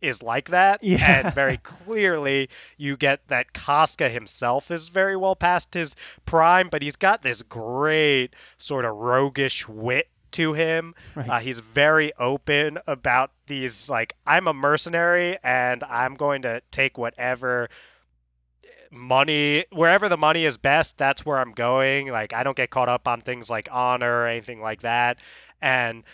is 0.00 0.22
like 0.22 0.50
that. 0.50 0.80
Yeah. 0.84 1.22
And 1.24 1.34
very 1.34 1.56
clearly 1.56 2.48
you 2.76 2.96
get 2.96 3.28
that 3.28 3.52
Cosca 3.52 4.10
himself 4.10 4.70
is 4.70 4.88
very 4.88 5.16
well 5.16 5.34
past 5.34 5.74
his 5.74 5.96
prime, 6.26 6.68
but 6.68 6.82
he's 6.82 6.96
got 6.96 7.22
this 7.22 7.42
great 7.42 8.28
sort 8.56 8.84
of 8.84 8.94
roguish 8.96 9.66
wit 9.66 10.08
to 10.32 10.52
him. 10.52 10.94
Right. 11.14 11.28
Uh, 11.28 11.38
he's 11.38 11.58
very 11.58 12.12
open 12.18 12.78
about 12.86 13.32
these, 13.46 13.88
like, 13.88 14.14
I'm 14.26 14.46
a 14.46 14.52
mercenary 14.52 15.38
and 15.42 15.82
I'm 15.84 16.14
going 16.14 16.42
to 16.42 16.60
take 16.70 16.98
whatever 16.98 17.68
money 18.90 19.64
wherever 19.72 20.08
the 20.08 20.16
money 20.16 20.44
is 20.44 20.56
best 20.56 20.96
that's 20.98 21.26
where 21.26 21.40
i'm 21.40 21.50
going 21.50 22.12
like 22.12 22.32
i 22.32 22.44
don't 22.44 22.56
get 22.56 22.70
caught 22.70 22.88
up 22.88 23.08
on 23.08 23.20
things 23.20 23.50
like 23.50 23.68
honor 23.72 24.20
or 24.20 24.28
anything 24.28 24.60
like 24.60 24.82
that 24.82 25.18
and 25.60 26.04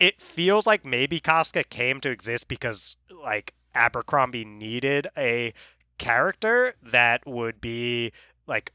it 0.00 0.20
feels 0.20 0.66
like 0.66 0.86
maybe 0.86 1.20
Cosca 1.20 1.68
came 1.68 2.00
to 2.00 2.10
exist 2.10 2.48
because 2.48 2.96
like 3.24 3.54
Abercrombie 3.74 4.44
needed 4.44 5.08
a 5.16 5.52
character 5.98 6.74
that 6.82 7.26
would 7.26 7.60
be 7.60 8.12
like 8.46 8.72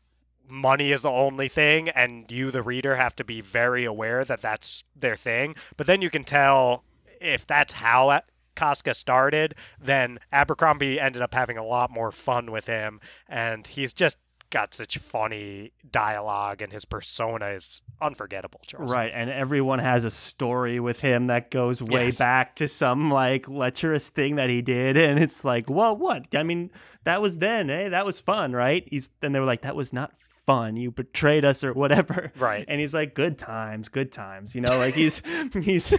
money 0.49 0.91
is 0.91 1.03
the 1.03 1.09
only 1.09 1.47
thing 1.47 1.89
and 1.89 2.31
you 2.31 2.49
the 2.49 2.63
reader 2.63 2.95
have 2.95 3.15
to 3.15 3.23
be 3.23 3.39
very 3.39 3.85
aware 3.85 4.25
that 4.25 4.41
that's 4.41 4.83
their 4.95 5.15
thing. 5.15 5.55
But 5.77 5.87
then 5.87 6.01
you 6.01 6.09
can 6.09 6.23
tell 6.23 6.83
if 7.21 7.45
that's 7.45 7.73
how 7.73 8.21
Cosca 8.55 8.93
started 8.93 9.55
then 9.79 10.17
Abercrombie 10.33 10.99
ended 10.99 11.21
up 11.21 11.33
having 11.33 11.57
a 11.57 11.65
lot 11.65 11.91
more 11.91 12.11
fun 12.11 12.51
with 12.51 12.67
him. 12.67 12.99
And 13.27 13.65
he's 13.67 13.93
just 13.93 14.19
got 14.49 14.73
such 14.73 14.97
funny 14.97 15.71
dialogue 15.91 16.61
and 16.61 16.71
his 16.73 16.85
persona 16.85 17.47
is 17.47 17.81
unforgettable 18.01 18.61
Charles. 18.65 18.93
Right, 18.95 19.11
and 19.13 19.29
everyone 19.29 19.79
has 19.79 20.05
a 20.05 20.11
story 20.11 20.79
with 20.79 21.01
him 21.01 21.27
that 21.27 21.51
goes 21.51 21.81
way 21.81 22.05
Yes. 22.05 22.17
back 22.19 22.55
to 22.55 22.67
some 22.67 23.11
like 23.11 23.47
lecherous 23.47 24.09
thing 24.09 24.35
that 24.37 24.49
he 24.49 24.61
did, 24.61 24.97
and 24.97 25.19
it's 25.19 25.43
like, 25.45 25.69
well, 25.69 25.95
what? 25.95 26.27
I 26.33 26.43
mean, 26.43 26.71
that 27.03 27.21
was 27.21 27.37
then, 27.39 27.69
eh? 27.69 27.89
That 27.89 28.05
was 28.05 28.19
fun, 28.19 28.53
right? 28.53 28.87
He's 28.89 29.11
then 29.21 29.31
they 29.33 29.39
were 29.39 29.45
like, 29.45 29.61
that 29.61 29.75
was 29.75 29.93
not 29.93 30.13
fun. 30.49 30.75
You 30.77 30.89
betrayed 30.89 31.45
us 31.45 31.63
or 31.63 31.73
whatever. 31.73 32.31
Right. 32.39 32.65
And 32.67 32.79
he's 32.81 32.93
like, 32.93 33.13
good 33.13 33.37
times, 33.37 33.87
good 33.89 34.11
times. 34.11 34.55
You 34.55 34.61
know, 34.61 34.75
like 34.79 34.95
he's 34.95 35.21
he's 35.53 35.89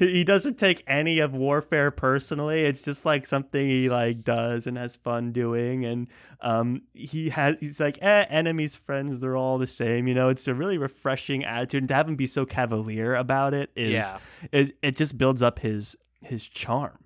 he 0.00 0.24
doesn't 0.24 0.58
take 0.58 0.82
any 0.88 1.20
of 1.20 1.34
warfare 1.34 1.90
personally. 1.92 2.64
It's 2.64 2.82
just 2.82 3.04
like 3.04 3.26
something 3.26 3.64
he 3.64 3.88
like 3.88 4.22
does 4.22 4.66
and 4.66 4.76
has 4.76 4.96
fun 4.96 5.30
doing. 5.32 5.84
And 5.84 6.08
um, 6.40 6.82
he 6.94 7.28
has 7.28 7.56
he's 7.60 7.78
like, 7.78 7.98
eh, 8.02 8.24
enemies, 8.28 8.74
friends, 8.74 9.20
they're 9.20 9.36
all 9.36 9.58
the 9.58 9.66
same. 9.68 10.08
You 10.08 10.14
know, 10.14 10.28
it's 10.30 10.48
a 10.48 10.54
really 10.54 10.78
refreshing 10.78 11.44
attitude. 11.44 11.82
And 11.82 11.88
to 11.88 11.94
have 11.94 12.08
him 12.08 12.16
be 12.16 12.26
so 12.26 12.44
cavalier 12.44 13.14
about 13.14 13.54
it 13.54 13.70
is 13.76 13.92
Yeah. 13.92 14.18
it, 14.50 14.76
it 14.82 14.96
just 14.96 15.16
builds 15.18 15.42
up 15.42 15.60
his 15.60 15.94
his 16.22 16.48
charm. 16.48 16.98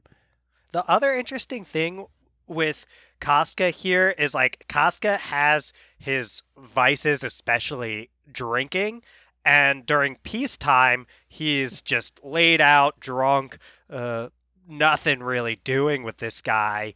The 0.73 0.85
other 0.91 1.13
interesting 1.15 1.65
thing 1.65 2.07
with 2.47 2.87
Cosca 3.21 3.71
here 3.71 4.15
is 4.19 4.35
like 4.35 4.65
Cosca 4.69 5.17
has 5.19 5.73
his 5.99 6.43
vices, 6.59 7.25
especially 7.25 8.11
drinking, 8.31 9.03
and 9.45 9.87
during 9.87 10.17
peacetime, 10.17 11.07
he's 11.29 11.81
just 11.83 12.25
laid 12.25 12.61
out, 12.61 12.99
drunk, 13.01 13.59
uh, 13.89 14.29
nothing 14.69 15.23
really 15.23 15.57
doing 15.63 16.03
with 16.03 16.17
this 16.19 16.43
guy. 16.43 16.93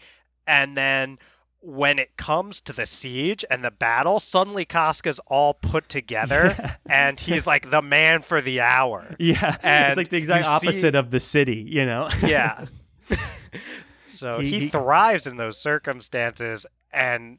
And 0.47 0.77
then 0.77 1.19
when 1.61 1.99
it 2.01 2.17
comes 2.17 2.61
to 2.63 2.73
the 2.73 2.87
siege 2.87 3.45
and 3.51 3.63
the 3.65 3.71
battle, 3.71 4.19
suddenly 4.19 4.65
Cosca's 4.65 5.21
all 5.27 5.55
put 5.55 5.89
together 5.89 6.77
and 6.91 7.21
he's 7.21 7.47
like 7.47 7.71
the 7.71 7.83
man 7.83 8.21
for 8.23 8.41
the 8.41 8.61
hour. 8.63 9.15
Yeah, 9.21 9.57
And 9.63 9.91
it's 9.91 9.97
like 9.97 10.09
the 10.09 10.17
exact 10.17 10.47
you 10.47 10.59
see- 10.59 10.67
opposite 10.69 10.95
of 10.97 11.11
the 11.13 11.21
city. 11.21 11.65
You 11.69 11.85
know. 11.85 12.09
Yeah. 12.27 12.67
so 14.21 14.39
He- 14.39 14.51
he, 14.51 14.59
he- 14.61 14.69
thrives 14.69 15.27
in 15.27 15.37
those 15.37 15.59
circumstances, 15.59 16.67
and 16.93 17.39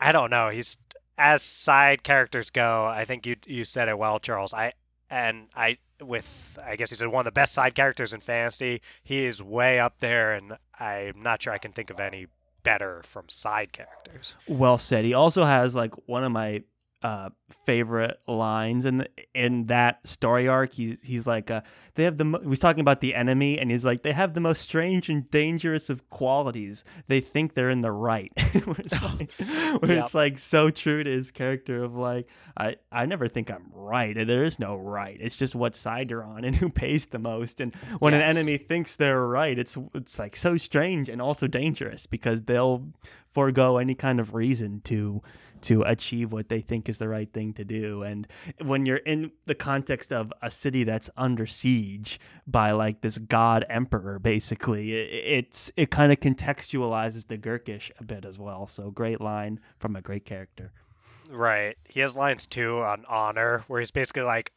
I 0.00 0.12
don't 0.12 0.30
know. 0.30 0.48
He's 0.50 0.78
as 1.18 1.42
side 1.42 2.02
characters 2.02 2.50
go. 2.50 2.86
I 2.86 3.04
think 3.04 3.26
you 3.26 3.36
you 3.46 3.64
said 3.64 3.88
it 3.88 3.98
well, 3.98 4.18
Charles. 4.18 4.52
I 4.52 4.72
and 5.10 5.48
I 5.54 5.78
with 6.00 6.58
I 6.64 6.74
guess 6.76 6.90
he's 6.90 7.02
one 7.04 7.20
of 7.20 7.24
the 7.24 7.30
best 7.32 7.52
side 7.52 7.74
characters 7.74 8.12
in 8.12 8.20
fantasy. 8.20 8.82
He 9.04 9.24
is 9.24 9.42
way 9.42 9.78
up 9.78 9.98
there, 9.98 10.32
and 10.32 10.56
I'm 10.80 11.22
not 11.22 11.42
sure 11.42 11.52
I 11.52 11.58
can 11.58 11.72
think 11.72 11.90
of 11.90 12.00
any 12.00 12.26
better 12.64 13.02
from 13.04 13.28
side 13.28 13.72
characters. 13.72 14.36
Well 14.48 14.78
said. 14.78 15.04
He 15.04 15.14
also 15.14 15.44
has 15.44 15.74
like 15.74 15.94
one 16.08 16.24
of 16.24 16.32
my 16.32 16.62
uh, 17.02 17.30
favorite 17.66 18.18
lines 18.28 18.84
in 18.84 18.98
the, 18.98 19.08
in 19.34 19.66
that 19.66 20.06
story 20.06 20.48
arc. 20.48 20.72
He's 20.72 21.02
he's 21.04 21.26
like 21.26 21.50
uh, 21.50 21.62
they 21.94 22.04
have 22.04 22.16
the 22.18 22.24
mo- 22.24 22.40
he's 22.48 22.58
talking 22.60 22.80
about 22.80 23.00
the 23.00 23.14
enemy, 23.14 23.58
and 23.58 23.70
he's 23.70 23.84
like 23.84 24.02
they 24.02 24.12
have 24.12 24.34
the 24.34 24.40
most 24.40 24.62
strange 24.62 25.08
and 25.08 25.30
dangerous 25.30 25.90
of 25.90 26.08
qualities. 26.10 26.84
They 27.08 27.20
think 27.20 27.54
they're 27.54 27.70
in 27.70 27.80
the 27.80 27.92
right. 27.92 28.30
where 28.64 28.76
it's 28.78 29.02
like, 29.02 29.32
where 29.82 29.92
Yep. 29.96 30.04
it's 30.04 30.14
like 30.14 30.38
so 30.38 30.70
true 30.70 31.02
to 31.04 31.10
his 31.10 31.30
character 31.30 31.82
of 31.82 31.94
like 31.96 32.28
I 32.56 32.76
I 32.90 33.06
never 33.06 33.28
think 33.28 33.50
I'm 33.50 33.70
right. 33.74 34.14
There 34.14 34.44
is 34.44 34.58
no 34.58 34.76
right. 34.76 35.16
It's 35.20 35.36
just 35.36 35.54
what 35.54 35.74
side 35.74 36.10
you're 36.10 36.24
on 36.24 36.44
and 36.44 36.54
who 36.62 36.68
pays 36.70 37.06
the 37.06 37.18
most. 37.18 37.60
And 37.60 37.74
when 37.98 38.14
an 38.14 38.22
enemy 38.22 38.58
thinks 38.58 38.96
they're 38.96 39.26
right, 39.26 39.58
it's 39.58 39.76
it's 39.94 40.18
like 40.18 40.36
so 40.36 40.56
strange 40.56 41.08
and 41.08 41.20
also 41.20 41.46
dangerous 41.46 42.06
because 42.06 42.42
they'll 42.42 42.88
forego 43.30 43.78
any 43.78 43.94
kind 43.94 44.20
of 44.20 44.34
reason 44.34 44.80
to 44.84 45.22
to 45.62 45.82
achieve 45.82 46.32
what 46.32 46.48
they 46.48 46.60
think 46.60 46.88
is 46.88 46.98
the 46.98 47.08
right 47.08 47.32
thing 47.32 47.52
to 47.52 47.64
do 47.64 48.02
and 48.02 48.26
when 48.62 48.86
you're 48.86 48.96
in 48.98 49.30
the 49.46 49.54
context 49.54 50.12
of 50.12 50.32
a 50.42 50.50
city 50.50 50.84
that's 50.84 51.08
under 51.16 51.46
siege 51.46 52.20
by 52.46 52.70
like 52.72 53.00
this 53.00 53.18
god 53.18 53.64
emperor 53.70 54.18
basically 54.18 54.92
it, 54.92 55.44
it's 55.44 55.70
it 55.76 55.90
kind 55.90 56.12
of 56.12 56.20
contextualizes 56.20 57.28
the 57.28 57.36
gurkish 57.36 57.90
a 57.98 58.04
bit 58.04 58.24
as 58.24 58.38
well 58.38 58.66
so 58.66 58.90
great 58.90 59.20
line 59.20 59.58
from 59.78 59.96
a 59.96 60.02
great 60.02 60.24
character 60.24 60.72
Right. 61.30 61.76
He 61.88 62.00
has 62.00 62.14
lines 62.14 62.46
too 62.46 62.80
on 62.82 63.04
honor, 63.08 63.64
where 63.66 63.80
he's 63.80 63.90
basically 63.90 64.22
like, 64.22 64.52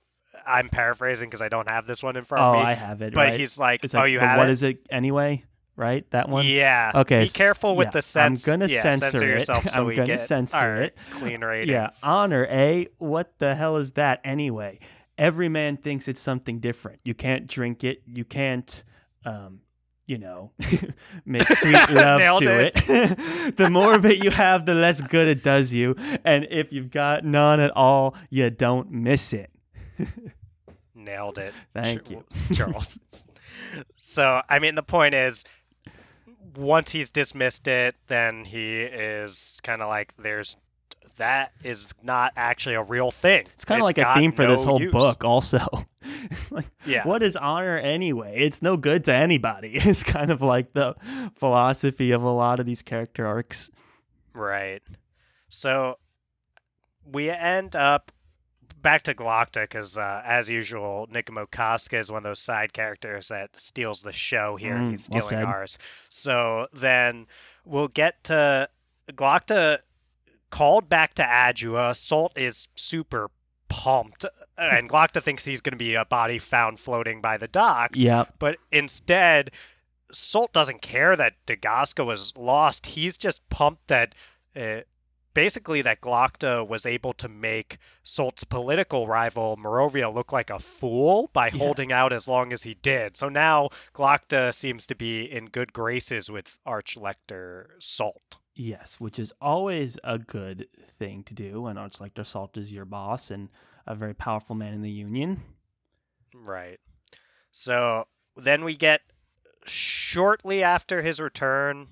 I'm 0.45 0.69
paraphrasing 0.69 1.29
because 1.29 1.41
I 1.41 1.47
don't 1.49 1.69
have 1.69 1.87
this 1.87 2.03
one 2.03 2.17
in 2.17 2.25
front 2.25 2.43
oh 2.43 2.59
of 2.59 2.65
me. 2.65 2.71
i 2.71 2.73
have 2.73 3.01
it 3.01 3.13
but 3.13 3.27
right? 3.27 3.39
he's 3.39 3.57
like, 3.57 3.85
it's 3.85 3.95
oh, 3.95 3.99
like 3.99 4.11
you 4.11 4.19
have 4.19 4.37
what 4.37 4.49
it. 4.49 4.51
is 4.51 4.63
it 4.63 4.85
anyway 4.89 5.43
right 5.75 6.09
that 6.11 6.29
one 6.29 6.45
Yeah. 6.45 6.91
Okay, 6.95 7.23
Be 7.23 7.29
careful 7.29 7.75
with 7.75 7.87
yeah, 7.87 7.91
the 7.91 8.01
sense. 8.01 8.47
I'm 8.47 8.53
gonna 8.53 8.67
yeah, 8.71 8.81
censor 8.81 9.25
it. 9.25 9.29
yourself 9.29 9.67
so 9.69 9.81
I'm 9.81 9.87
we 9.87 9.95
gonna 9.95 10.07
get 10.07 10.21
censor 10.21 10.57
right, 10.57 10.81
it. 10.83 10.97
clean 11.11 11.41
rating. 11.45 11.69
Yeah, 11.69 11.89
honor, 12.03 12.45
eh? 12.49 12.85
What 12.97 13.37
the 13.39 13.55
hell 13.55 13.77
is 13.77 13.91
that 13.91 14.21
anyway? 14.23 14.79
Every 15.17 15.49
man 15.49 15.77
thinks 15.77 16.07
it's 16.07 16.21
something 16.21 16.59
different. 16.59 16.99
You 17.03 17.13
can't 17.13 17.47
drink 17.47 17.83
it. 17.85 18.01
You 18.05 18.25
can't, 18.25 18.83
um, 19.23 19.61
you 20.05 20.17
know, 20.17 20.51
make 21.25 21.47
sweet 21.47 21.89
love 21.89 22.39
to 22.41 22.59
it. 22.67 23.55
the 23.55 23.69
more 23.69 23.93
of 23.95 24.05
it 24.05 24.21
you 24.23 24.29
have, 24.29 24.65
the 24.65 24.75
less 24.75 24.99
good 25.01 25.27
it 25.29 25.41
does 25.41 25.71
you. 25.71 25.95
And 26.25 26.47
if 26.49 26.73
you've 26.73 26.91
got 26.91 27.23
none 27.23 27.61
at 27.61 27.71
all, 27.77 28.15
you 28.29 28.49
don't 28.49 28.91
miss 28.91 29.31
it. 29.31 29.51
Nailed 30.93 31.37
it. 31.37 31.53
Thank 31.73 32.09
you. 32.09 32.23
Charles. 32.53 32.99
so, 33.95 34.41
I 34.49 34.59
mean, 34.59 34.75
the 34.75 34.83
point 34.83 35.13
is, 35.15 35.45
once 36.57 36.91
he's 36.91 37.09
dismissed 37.09 37.67
it, 37.67 37.95
then 38.07 38.45
he 38.45 38.81
is 38.81 39.59
kind 39.63 39.81
of 39.81 39.89
like, 39.89 40.13
there's 40.17 40.57
that 41.17 41.53
is 41.63 41.93
not 42.03 42.33
actually 42.35 42.75
a 42.75 42.83
real 42.83 43.09
thing. 43.09 43.45
It's 43.53 43.63
kind 43.63 43.81
of 43.81 43.85
like 43.85 43.97
a 43.97 44.13
theme 44.15 44.33
for 44.33 44.45
this 44.45 44.63
whole 44.65 44.81
use. 44.81 44.91
book, 44.91 45.23
also. 45.23 45.65
it's 46.01 46.51
like, 46.51 46.65
Yeah. 46.85 47.07
what 47.07 47.23
is 47.23 47.35
honor 47.37 47.77
anyway? 47.77 48.35
It's 48.39 48.61
no 48.61 48.75
good 48.75 49.05
to 49.05 49.13
anybody. 49.13 49.71
It's 49.85 50.03
kind 50.03 50.29
of 50.31 50.41
like 50.41 50.73
the 50.73 50.95
philosophy 51.35 52.11
of 52.11 52.21
a 52.23 52.29
lot 52.29 52.59
of 52.59 52.65
these 52.65 52.81
character 52.81 53.25
arcs. 53.25 53.69
Right. 54.33 54.81
So 55.47 55.99
we 57.05 57.29
end 57.29 57.75
up 57.77 58.11
back 58.85 59.01
to 59.01 59.15
Glokta 59.15 59.63
because, 59.63 59.97
uh, 59.97 60.21
as 60.23 60.47
usual, 60.47 61.09
Nicomo 61.11 61.47
Cosca 61.47 61.97
is 61.97 62.11
one 62.11 62.19
of 62.19 62.23
those 62.23 62.39
side 62.39 62.71
characters 62.71 63.29
that 63.29 63.49
steals 63.59 64.03
the 64.03 64.11
show 64.11 64.57
here. 64.57 64.75
Mm, 64.75 64.91
He's 64.91 65.05
stealing 65.05 65.27
said. 65.27 65.43
ours. 65.43 65.79
So 66.07 66.67
then 66.71 67.25
we'll 67.65 67.87
get 67.87 68.23
to 68.25 68.69
Glokta 69.11 69.79
called 70.51 70.87
back 70.87 71.15
to 71.15 71.23
Adua. 71.23 71.95
Sult 71.95 72.37
is 72.37 72.67
super 72.75 73.31
pumped, 73.69 74.23
and 74.57 74.87
Glokta 74.87 75.19
thinks 75.19 75.45
he's 75.45 75.61
going 75.61 75.71
to 75.73 75.77
be 75.77 75.95
a 75.95 76.05
body 76.05 76.37
found 76.37 76.79
floating 76.79 77.21
by 77.21 77.37
the 77.37 77.47
docks. 77.47 77.99
Yep. 77.99 78.35
But 78.37 78.57
instead, 78.71 79.49
Sult 80.11 80.53
doesn't 80.53 80.83
care 80.83 81.15
that 81.15 81.33
Dagoska 81.47 82.05
was 82.05 82.37
lost. 82.37 82.85
He's 82.85 83.17
just 83.17 83.49
pumped 83.49 83.87
that 83.87 84.13
uh, 84.55 84.81
basically 85.35 85.83
that 85.83 86.01
Glokta 86.01 86.67
was 86.67 86.87
able 86.87 87.13
to 87.13 87.27
make 87.29 87.77
Sult's 88.01 88.43
political 88.43 89.07
rival 89.07 89.55
Marovia 89.57 90.11
look 90.11 90.31
like 90.33 90.49
a 90.49 90.57
fool 90.57 91.29
by 91.33 91.47
Yeah. 91.49 91.59
holding 91.59 91.91
out 91.91 92.11
as 92.11 92.27
long 92.27 92.51
as 92.51 92.63
he 92.63 92.73
did. 92.73 93.15
So 93.15 93.29
now 93.29 93.69
Glokta 93.93 94.51
seems 94.51 94.87
to 94.87 94.95
be 94.95 95.21
in 95.31 95.45
good 95.45 95.73
graces 95.73 96.31
with 96.31 96.57
Archlector 96.65 97.67
Sult. 97.79 98.37
Yes, 98.55 98.99
which 98.99 99.19
is 99.19 99.31
always 99.39 99.97
a 100.03 100.17
good 100.17 100.67
thing 100.97 101.23
to 101.25 101.33
do 101.35 101.63
when 101.63 101.75
like 101.75 102.13
Sult 102.23 102.57
is 102.57 102.71
your 102.71 102.85
boss 102.85 103.29
and 103.29 103.49
a 103.85 103.93
very 103.93 104.15
powerful 104.15 104.55
man 104.55 104.73
in 104.73 104.81
the 104.81 104.89
union. 104.89 105.43
Right. 106.33 106.79
So 107.51 108.07
then 108.35 108.63
we 108.63 108.75
get 108.75 109.01
shortly 109.65 110.63
after 110.63 111.01
his 111.01 111.19
return, 111.19 111.87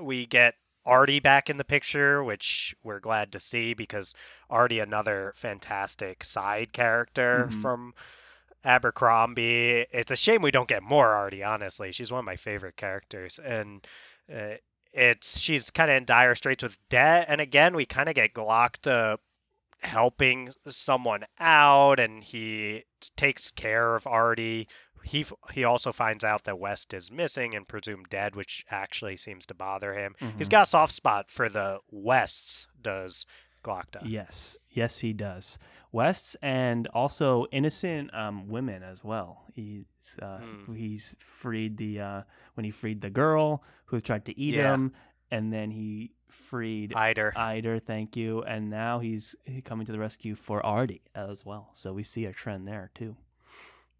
we 0.00 0.26
get 0.26 0.56
Ardee 0.86 1.20
back 1.20 1.48
in 1.48 1.56
the 1.56 1.64
picture, 1.64 2.22
which 2.22 2.74
we're 2.82 3.00
glad 3.00 3.32
to 3.32 3.40
see 3.40 3.74
because 3.74 4.14
Ardee, 4.50 4.80
another 4.82 5.32
fantastic 5.34 6.22
side 6.24 6.72
character 6.72 7.48
Mhm. 7.50 7.62
from 7.62 7.94
Abercrombie. 8.64 9.86
It's 9.92 10.10
a 10.10 10.16
shame 10.16 10.42
we 10.42 10.50
don't 10.50 10.68
get 10.68 10.82
more 10.82 11.08
Ardee, 11.14 11.44
honestly. 11.46 11.92
She's 11.92 12.10
one 12.12 12.20
of 12.20 12.24
my 12.24 12.36
favorite 12.36 12.76
characters. 12.76 13.38
And 13.38 13.86
uh, 14.34 14.54
it's 14.92 15.38
she's 15.38 15.70
kind 15.70 15.90
of 15.90 15.96
in 15.98 16.04
dire 16.04 16.34
straits 16.34 16.62
with 16.62 16.78
debt, 16.88 17.26
and 17.28 17.40
again 17.40 17.74
we 17.74 17.84
kind 17.84 18.08
of 18.08 18.14
get 18.14 18.32
Glokta 18.32 19.18
helping 19.82 20.50
someone 20.68 21.24
out, 21.38 21.98
and 22.00 22.24
he 22.24 22.84
takes 23.16 23.50
care 23.50 23.94
of 23.94 24.04
Ardee. 24.06 24.66
He 25.04 25.24
he 25.52 25.64
also 25.64 25.92
finds 25.92 26.24
out 26.24 26.44
that 26.44 26.58
West 26.58 26.92
is 26.94 27.10
missing 27.10 27.54
and 27.54 27.66
presumed 27.66 28.06
dead, 28.10 28.34
which 28.34 28.64
actually 28.70 29.16
seems 29.16 29.46
to 29.46 29.54
bother 29.54 29.94
him. 29.94 30.14
Mm-hmm. 30.20 30.38
He's 30.38 30.48
got 30.48 30.62
a 30.62 30.66
soft 30.66 30.92
spot 30.92 31.30
for 31.30 31.48
the 31.48 31.80
Wests. 31.90 32.66
Does 32.80 33.26
Glokta? 33.62 34.00
Yes, 34.04 34.56
yes, 34.70 34.98
he 34.98 35.12
does. 35.12 35.58
Wests 35.92 36.36
and 36.42 36.86
also 36.88 37.46
innocent 37.52 38.12
um, 38.14 38.48
women 38.48 38.82
as 38.82 39.04
well. 39.04 39.44
He's 39.54 39.84
uh, 40.20 40.38
Hmm. 40.38 40.74
he's 40.74 41.14
freed 41.20 41.76
the 41.76 42.00
uh, 42.00 42.22
when 42.54 42.64
he 42.64 42.70
freed 42.70 43.00
the 43.00 43.10
girl 43.10 43.62
who 43.86 44.00
tried 44.00 44.24
to 44.26 44.38
eat 44.38 44.54
Yeah. 44.54 44.74
him, 44.74 44.92
and 45.30 45.52
then 45.52 45.70
he 45.70 46.12
freed 46.28 46.94
Eider. 46.94 47.32
Eider. 47.36 47.78
Thank 47.78 48.16
you, 48.16 48.42
and 48.42 48.68
now 48.70 48.98
he's 48.98 49.36
coming 49.64 49.86
to 49.86 49.92
the 49.92 49.98
rescue 49.98 50.34
for 50.34 50.60
Ardee 50.62 51.02
as 51.14 51.44
well. 51.46 51.70
So 51.74 51.92
we 51.92 52.02
see 52.02 52.24
a 52.26 52.32
trend 52.32 52.66
there 52.68 52.90
too. 52.94 53.16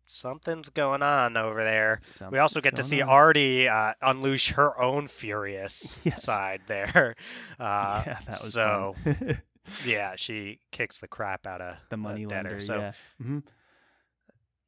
Something's 0.07 0.69
going 0.71 1.03
on 1.03 1.37
over 1.37 1.65
there. 1.65 2.01
We 2.31 2.39
also 2.39 2.61
get 2.61 2.77
to 2.77 2.83
see 2.83 3.01
on. 3.01 3.09
Ardee 3.09 3.69
uh, 3.69 3.95
unleash 4.03 4.53
her 4.53 4.79
own 4.81 5.09
furious 5.09 5.99
Yes. 6.05 6.23
side 6.23 6.63
there. 6.67 7.15
Uh, 7.59 8.03
yeah, 8.07 8.19
that 8.27 8.29
was 8.29 8.53
so 8.53 8.95
yeah, 9.87 10.15
she 10.17 10.59
kicks 10.73 10.99
the 10.99 11.09
crap 11.09 11.47
out 11.47 11.61
of 11.61 11.77
the 11.89 11.97
money 11.97 12.27
lender. 12.27 12.61
So 12.61 12.79
yeah. 12.79 12.93
hmm 13.23 13.39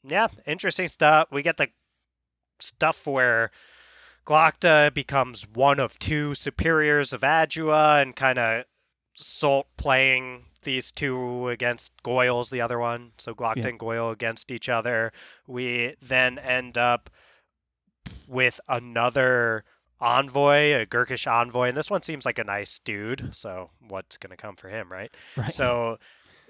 yeah, 0.08 0.28
interesting 0.46 0.86
stuff. 0.88 1.28
We 1.32 1.42
get 1.42 1.56
the 1.56 1.68
stuff 2.60 3.06
where 3.06 3.50
Glokta 4.24 4.94
becomes 4.94 5.46
one 5.48 5.80
of 5.80 5.98
two 5.98 6.34
superiors 6.34 7.12
of 7.12 7.22
Adua 7.22 8.00
and 8.02 8.14
kind 8.14 8.38
of 8.38 8.64
Salt 9.14 9.66
playing 9.76 10.44
these 10.66 10.92
two 10.92 11.48
against 11.48 12.02
Goyle's 12.02 12.50
the 12.50 12.60
other 12.60 12.78
one. 12.78 13.12
So 13.16 13.34
Glokta 13.34 13.62
Yeah. 13.64 13.68
and 13.70 13.78
Goyle 13.78 14.10
against 14.10 14.52
each 14.52 14.68
other. 14.68 15.10
We 15.46 15.94
then 16.02 16.38
end 16.38 16.76
up 16.76 17.08
with 18.28 18.60
another 18.68 19.64
envoy, 20.00 20.74
a 20.74 20.84
Gurkish 20.84 21.26
envoy, 21.26 21.68
and 21.68 21.76
this 21.76 21.90
one 21.90 22.02
seems 22.02 22.26
like 22.26 22.38
a 22.38 22.44
nice 22.44 22.78
dude. 22.78 23.34
So 23.34 23.70
what's 23.88 24.18
going 24.18 24.30
to 24.30 24.36
come 24.36 24.56
for 24.56 24.68
him, 24.68 24.92
right? 24.92 25.10
Right. 25.36 25.50
So 25.50 25.98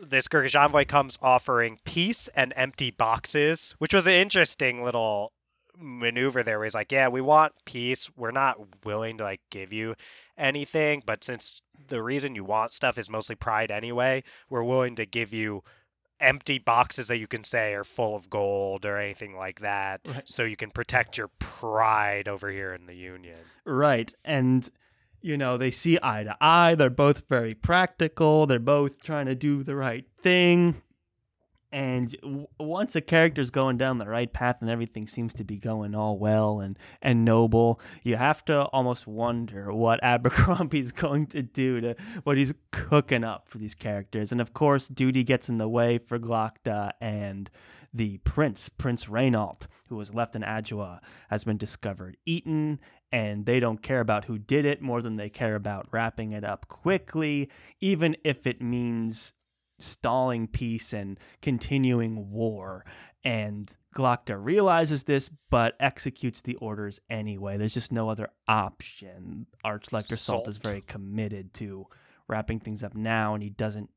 this 0.02 0.26
Gurkish 0.28 0.54
envoy 0.56 0.84
comes 0.84 1.18
offering 1.22 1.78
peace 1.84 2.28
and 2.34 2.52
empty 2.56 2.90
boxes, 2.90 3.74
which 3.78 3.94
was 3.94 4.06
an 4.06 4.14
interesting 4.14 4.82
little 4.82 5.32
maneuver 5.78 6.42
there 6.42 6.58
where 6.58 6.64
he's 6.64 6.74
like, 6.74 6.90
Yeah, 6.90 7.08
we 7.08 7.20
want 7.20 7.52
peace. 7.66 8.10
We're 8.16 8.30
not 8.30 8.58
willing 8.84 9.18
to 9.18 9.24
like 9.24 9.40
give 9.50 9.72
you 9.72 9.94
anything, 10.36 11.02
but 11.06 11.22
since 11.22 11.62
the 11.88 12.02
reason 12.02 12.34
you 12.34 12.44
want 12.44 12.72
stuff 12.72 12.98
is 12.98 13.08
mostly 13.10 13.36
pride 13.36 13.70
anyway, 13.70 14.22
we're 14.50 14.62
willing 14.62 14.96
to 14.96 15.06
give 15.06 15.32
you 15.32 15.62
empty 16.18 16.58
boxes 16.58 17.08
that 17.08 17.18
you 17.18 17.26
can 17.26 17.44
say 17.44 17.74
are 17.74 17.84
full 17.84 18.16
of 18.16 18.30
gold 18.30 18.86
or 18.86 18.96
anything 18.96 19.36
like 19.36 19.60
that 19.60 20.00
Right. 20.06 20.26
so 20.26 20.44
you 20.44 20.56
can 20.56 20.70
protect 20.70 21.18
your 21.18 21.28
pride 21.38 22.26
over 22.26 22.50
here 22.50 22.72
in 22.72 22.86
the 22.86 22.94
union. 22.94 23.36
Right. 23.66 24.12
And, 24.24 24.68
you 25.20 25.36
know, 25.36 25.56
they 25.58 25.70
see 25.70 25.98
eye 26.02 26.24
to 26.24 26.34
eye. 26.40 26.74
They're 26.74 26.88
both 26.88 27.28
very 27.28 27.54
practical. 27.54 28.46
They're 28.46 28.58
both 28.58 29.02
trying 29.02 29.26
to 29.26 29.34
do 29.34 29.62
the 29.62 29.76
right 29.76 30.06
thing. 30.22 30.80
And 31.76 32.16
w- 32.22 32.46
once 32.58 32.96
a 32.96 33.02
character's 33.02 33.50
going 33.50 33.76
down 33.76 33.98
the 33.98 34.08
right 34.08 34.32
path 34.32 34.62
and 34.62 34.70
everything 34.70 35.06
seems 35.06 35.34
to 35.34 35.44
be 35.44 35.58
going 35.58 35.94
all 35.94 36.18
well 36.18 36.58
and, 36.58 36.78
and 37.02 37.22
noble, 37.22 37.82
you 38.02 38.16
have 38.16 38.42
to 38.46 38.62
almost 38.68 39.06
wonder 39.06 39.70
what 39.74 40.00
Abercrombie's 40.02 40.90
going 40.90 41.26
to 41.26 41.42
do 41.42 41.82
to 41.82 41.94
what 42.24 42.38
he's 42.38 42.54
cooking 42.72 43.24
up 43.24 43.50
for 43.50 43.58
these 43.58 43.74
characters. 43.74 44.32
And 44.32 44.40
of 44.40 44.54
course, 44.54 44.88
duty 44.88 45.22
gets 45.22 45.50
in 45.50 45.58
the 45.58 45.68
way 45.68 45.98
for 45.98 46.18
Glokta 46.18 46.92
and 46.98 47.50
the 47.92 48.16
prince, 48.24 48.70
Prince 48.70 49.04
Raynault, 49.04 49.66
who 49.90 49.96
was 49.96 50.14
left 50.14 50.34
in 50.34 50.40
Adua, 50.40 51.00
has 51.28 51.44
been 51.44 51.58
discovered 51.58 52.16
eaten, 52.24 52.80
and 53.12 53.44
they 53.44 53.60
don't 53.60 53.82
care 53.82 54.00
about 54.00 54.24
who 54.24 54.38
did 54.38 54.64
it 54.64 54.80
more 54.80 55.02
than 55.02 55.16
they 55.16 55.28
care 55.28 55.54
about 55.54 55.88
wrapping 55.90 56.32
it 56.32 56.42
up 56.42 56.68
quickly, 56.68 57.50
even 57.82 58.16
if 58.24 58.46
it 58.46 58.62
means 58.62 59.34
stalling 59.78 60.46
peace 60.48 60.92
and 60.92 61.18
continuing 61.42 62.30
war. 62.30 62.84
And 63.24 63.74
Glokta 63.94 64.38
realizes 64.38 65.04
this, 65.04 65.28
but 65.50 65.74
executes 65.80 66.40
the 66.40 66.54
orders 66.56 67.00
anyway. 67.10 67.56
There's 67.56 67.74
just 67.74 67.90
no 67.90 68.08
other 68.08 68.28
option. 68.46 69.46
Archlector 69.64 70.16
Sult 70.16 70.48
is 70.48 70.58
very 70.58 70.80
committed 70.80 71.52
to 71.54 71.86
wrapping 72.28 72.60
things 72.60 72.82
up 72.82 72.94
now, 72.94 73.34
and 73.34 73.42
he 73.42 73.50
doesn't 73.50 73.90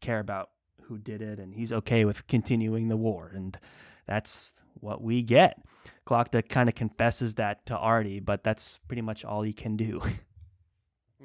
care 0.00 0.20
about 0.20 0.50
who 0.82 0.98
did 0.98 1.20
it, 1.20 1.38
and 1.38 1.54
he's 1.54 1.72
okay 1.72 2.04
with 2.04 2.26
continuing 2.26 2.88
the 2.88 2.96
war. 2.96 3.30
And 3.34 3.58
that's 4.06 4.54
what 4.74 5.02
we 5.02 5.22
get. 5.22 5.58
Glokta 6.06 6.48
kind 6.48 6.68
of 6.68 6.74
confesses 6.74 7.34
that 7.34 7.66
to 7.66 7.74
Ardee, 7.74 8.24
but 8.24 8.44
that's 8.44 8.78
pretty 8.86 9.02
much 9.02 9.24
all 9.24 9.42
he 9.42 9.52
can 9.52 9.76
do. 9.76 10.00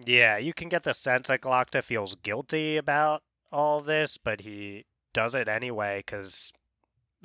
Yeah, 0.05 0.37
you 0.37 0.53
can 0.53 0.69
get 0.69 0.83
the 0.83 0.93
sense 0.93 1.27
that 1.27 1.41
Glokta 1.41 1.83
feels 1.83 2.15
guilty 2.15 2.77
about 2.77 3.21
all 3.51 3.81
this, 3.81 4.17
but 4.17 4.41
he 4.41 4.85
does 5.13 5.35
it 5.35 5.47
anyway 5.47 6.03
because 6.05 6.53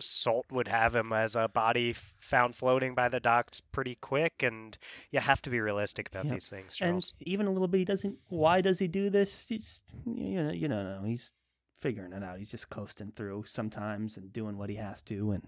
Sult 0.01 0.47
would 0.51 0.68
have 0.68 0.95
him 0.97 1.12
as 1.12 1.37
a 1.37 1.49
body 1.49 1.91
f- 1.91 2.14
found 2.18 2.57
floating 2.57 2.95
by 2.95 3.09
the 3.09 3.20
docks 3.20 3.61
pretty 3.61 3.95
quick, 3.97 4.43
and 4.43 4.77
you 5.11 5.20
have 5.20 5.41
to 5.43 5.51
be 5.51 5.61
realistic 5.61 6.09
about 6.09 6.25
Yep. 6.25 6.33
these 6.35 6.49
things, 6.49 6.79
and 6.81 7.12
even 7.20 7.47
a 7.47 7.51
little 7.51 7.68
bit, 7.68 7.79
he 7.79 7.85
doesn't. 7.85 8.18
Why 8.29 8.61
does 8.61 8.79
he 8.81 8.89
do 8.89 9.09
this? 9.11 9.47
He's, 9.49 9.81
you 10.05 10.43
know, 10.43 10.51
you 10.51 10.66
know. 10.68 11.03
He's 11.05 11.31
figuring 11.79 12.12
it 12.12 12.25
out. 12.25 12.39
He's 12.39 12.51
just 12.51 12.70
coasting 12.70 13.12
through 13.14 13.45
sometimes 13.47 14.16
and 14.16 14.33
doing 14.33 14.57
what 14.59 14.70
he 14.70 14.77
has 14.77 15.01
to. 15.03 15.31
And 15.33 15.47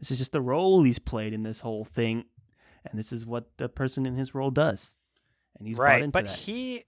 this 0.00 0.10
is 0.10 0.18
just 0.18 0.32
the 0.32 0.40
role 0.40 0.82
he's 0.82 0.98
played 0.98 1.32
in 1.34 1.42
this 1.42 1.60
whole 1.60 1.84
thing. 1.84 2.24
And 2.86 2.98
this 2.98 3.12
is 3.12 3.24
what 3.24 3.56
the 3.58 3.68
person 3.68 4.06
in 4.06 4.16
his 4.16 4.34
role 4.34 4.50
does. 4.50 4.94
And 5.58 5.68
he's 5.68 5.76
right, 5.78 6.02
into 6.02 6.10
but 6.10 6.26
that. 6.26 6.36
he 6.36 6.82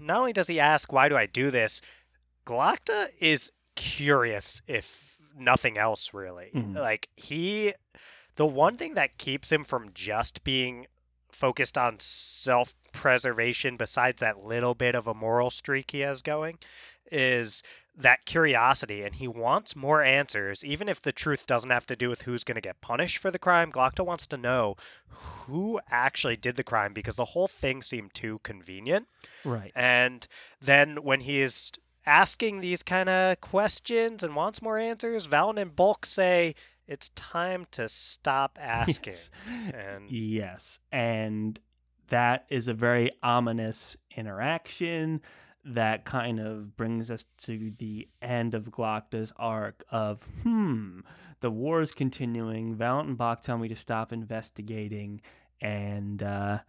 not 0.00 0.18
only 0.20 0.32
does 0.32 0.46
he 0.48 0.58
ask, 0.58 0.90
"Why 0.92 1.08
do 1.10 1.16
I 1.16 1.26
do 1.26 1.50
this?" 1.50 1.80
Glokta 2.48 3.08
is 3.20 3.52
curious, 3.76 4.62
if 4.66 5.18
nothing 5.36 5.76
else, 5.76 6.14
really. 6.14 6.50
Mhm. 6.54 6.74
Like 6.74 7.10
he, 7.14 7.74
the 8.36 8.46
one 8.46 8.78
thing 8.78 8.94
that 8.94 9.18
keeps 9.18 9.52
him 9.52 9.64
from 9.64 9.92
just 9.92 10.44
being 10.44 10.86
focused 11.30 11.76
on 11.76 11.96
self-preservation, 12.00 13.76
besides 13.76 14.20
that 14.20 14.44
little 14.44 14.74
bit 14.74 14.94
of 14.94 15.06
a 15.06 15.12
moral 15.14 15.50
streak 15.50 15.90
he 15.90 16.00
has 16.00 16.22
going, 16.22 16.58
is 17.12 17.62
that 17.94 18.24
curiosity 18.24 19.02
and 19.02 19.16
he 19.16 19.26
wants 19.26 19.74
more 19.74 20.02
answers 20.02 20.64
even 20.64 20.88
if 20.88 21.02
the 21.02 21.10
truth 21.10 21.46
doesn't 21.48 21.70
have 21.70 21.84
to 21.84 21.96
do 21.96 22.08
with 22.08 22.22
who's 22.22 22.44
going 22.44 22.54
to 22.54 22.60
get 22.60 22.80
punished 22.80 23.18
for 23.18 23.28
the 23.32 23.40
crime 23.40 23.72
Glokta 23.72 24.06
wants 24.06 24.24
to 24.28 24.36
know 24.36 24.76
who 25.08 25.80
actually 25.90 26.36
did 26.36 26.54
the 26.54 26.62
crime 26.62 26.92
because 26.92 27.16
the 27.16 27.24
whole 27.24 27.48
thing 27.48 27.82
seemed 27.82 28.14
too 28.14 28.38
convenient 28.44 29.08
right. 29.44 29.72
and 29.74 30.28
then 30.60 31.02
when 31.02 31.20
he 31.20 31.40
is 31.40 31.72
asking 32.08 32.60
these 32.60 32.82
kind 32.82 33.08
of 33.08 33.40
questions 33.40 34.22
and 34.22 34.34
wants 34.34 34.62
more 34.62 34.78
answers 34.78 35.26
Valint 35.28 35.60
and 35.60 35.76
Balk 35.76 36.06
say 36.06 36.54
it's 36.86 37.10
time 37.10 37.66
to 37.72 37.88
stop 37.88 38.58
asking 38.60 39.12
Yes. 39.14 39.30
and 39.74 40.10
Yes, 40.10 40.78
and 40.90 41.60
that 42.08 42.46
is 42.48 42.66
a 42.68 42.74
very 42.74 43.10
ominous 43.22 43.96
interaction 44.16 45.20
that 45.64 46.06
kind 46.06 46.40
of 46.40 46.76
brings 46.76 47.10
us 47.10 47.26
to 47.36 47.70
the 47.78 48.08
end 48.22 48.54
of 48.54 48.70
Glokta's 48.70 49.32
arc 49.36 49.84
of 49.90 50.22
hmm, 50.42 51.00
the 51.40 51.50
war 51.50 51.82
is 51.82 51.92
continuing. 51.92 52.74
Valint 52.74 53.08
and 53.08 53.18
Balk 53.18 53.42
tell 53.42 53.58
me 53.58 53.68
to 53.68 53.76
stop 53.76 54.10
investigating, 54.10 55.20
and 55.60 56.22
uh, 56.22 56.60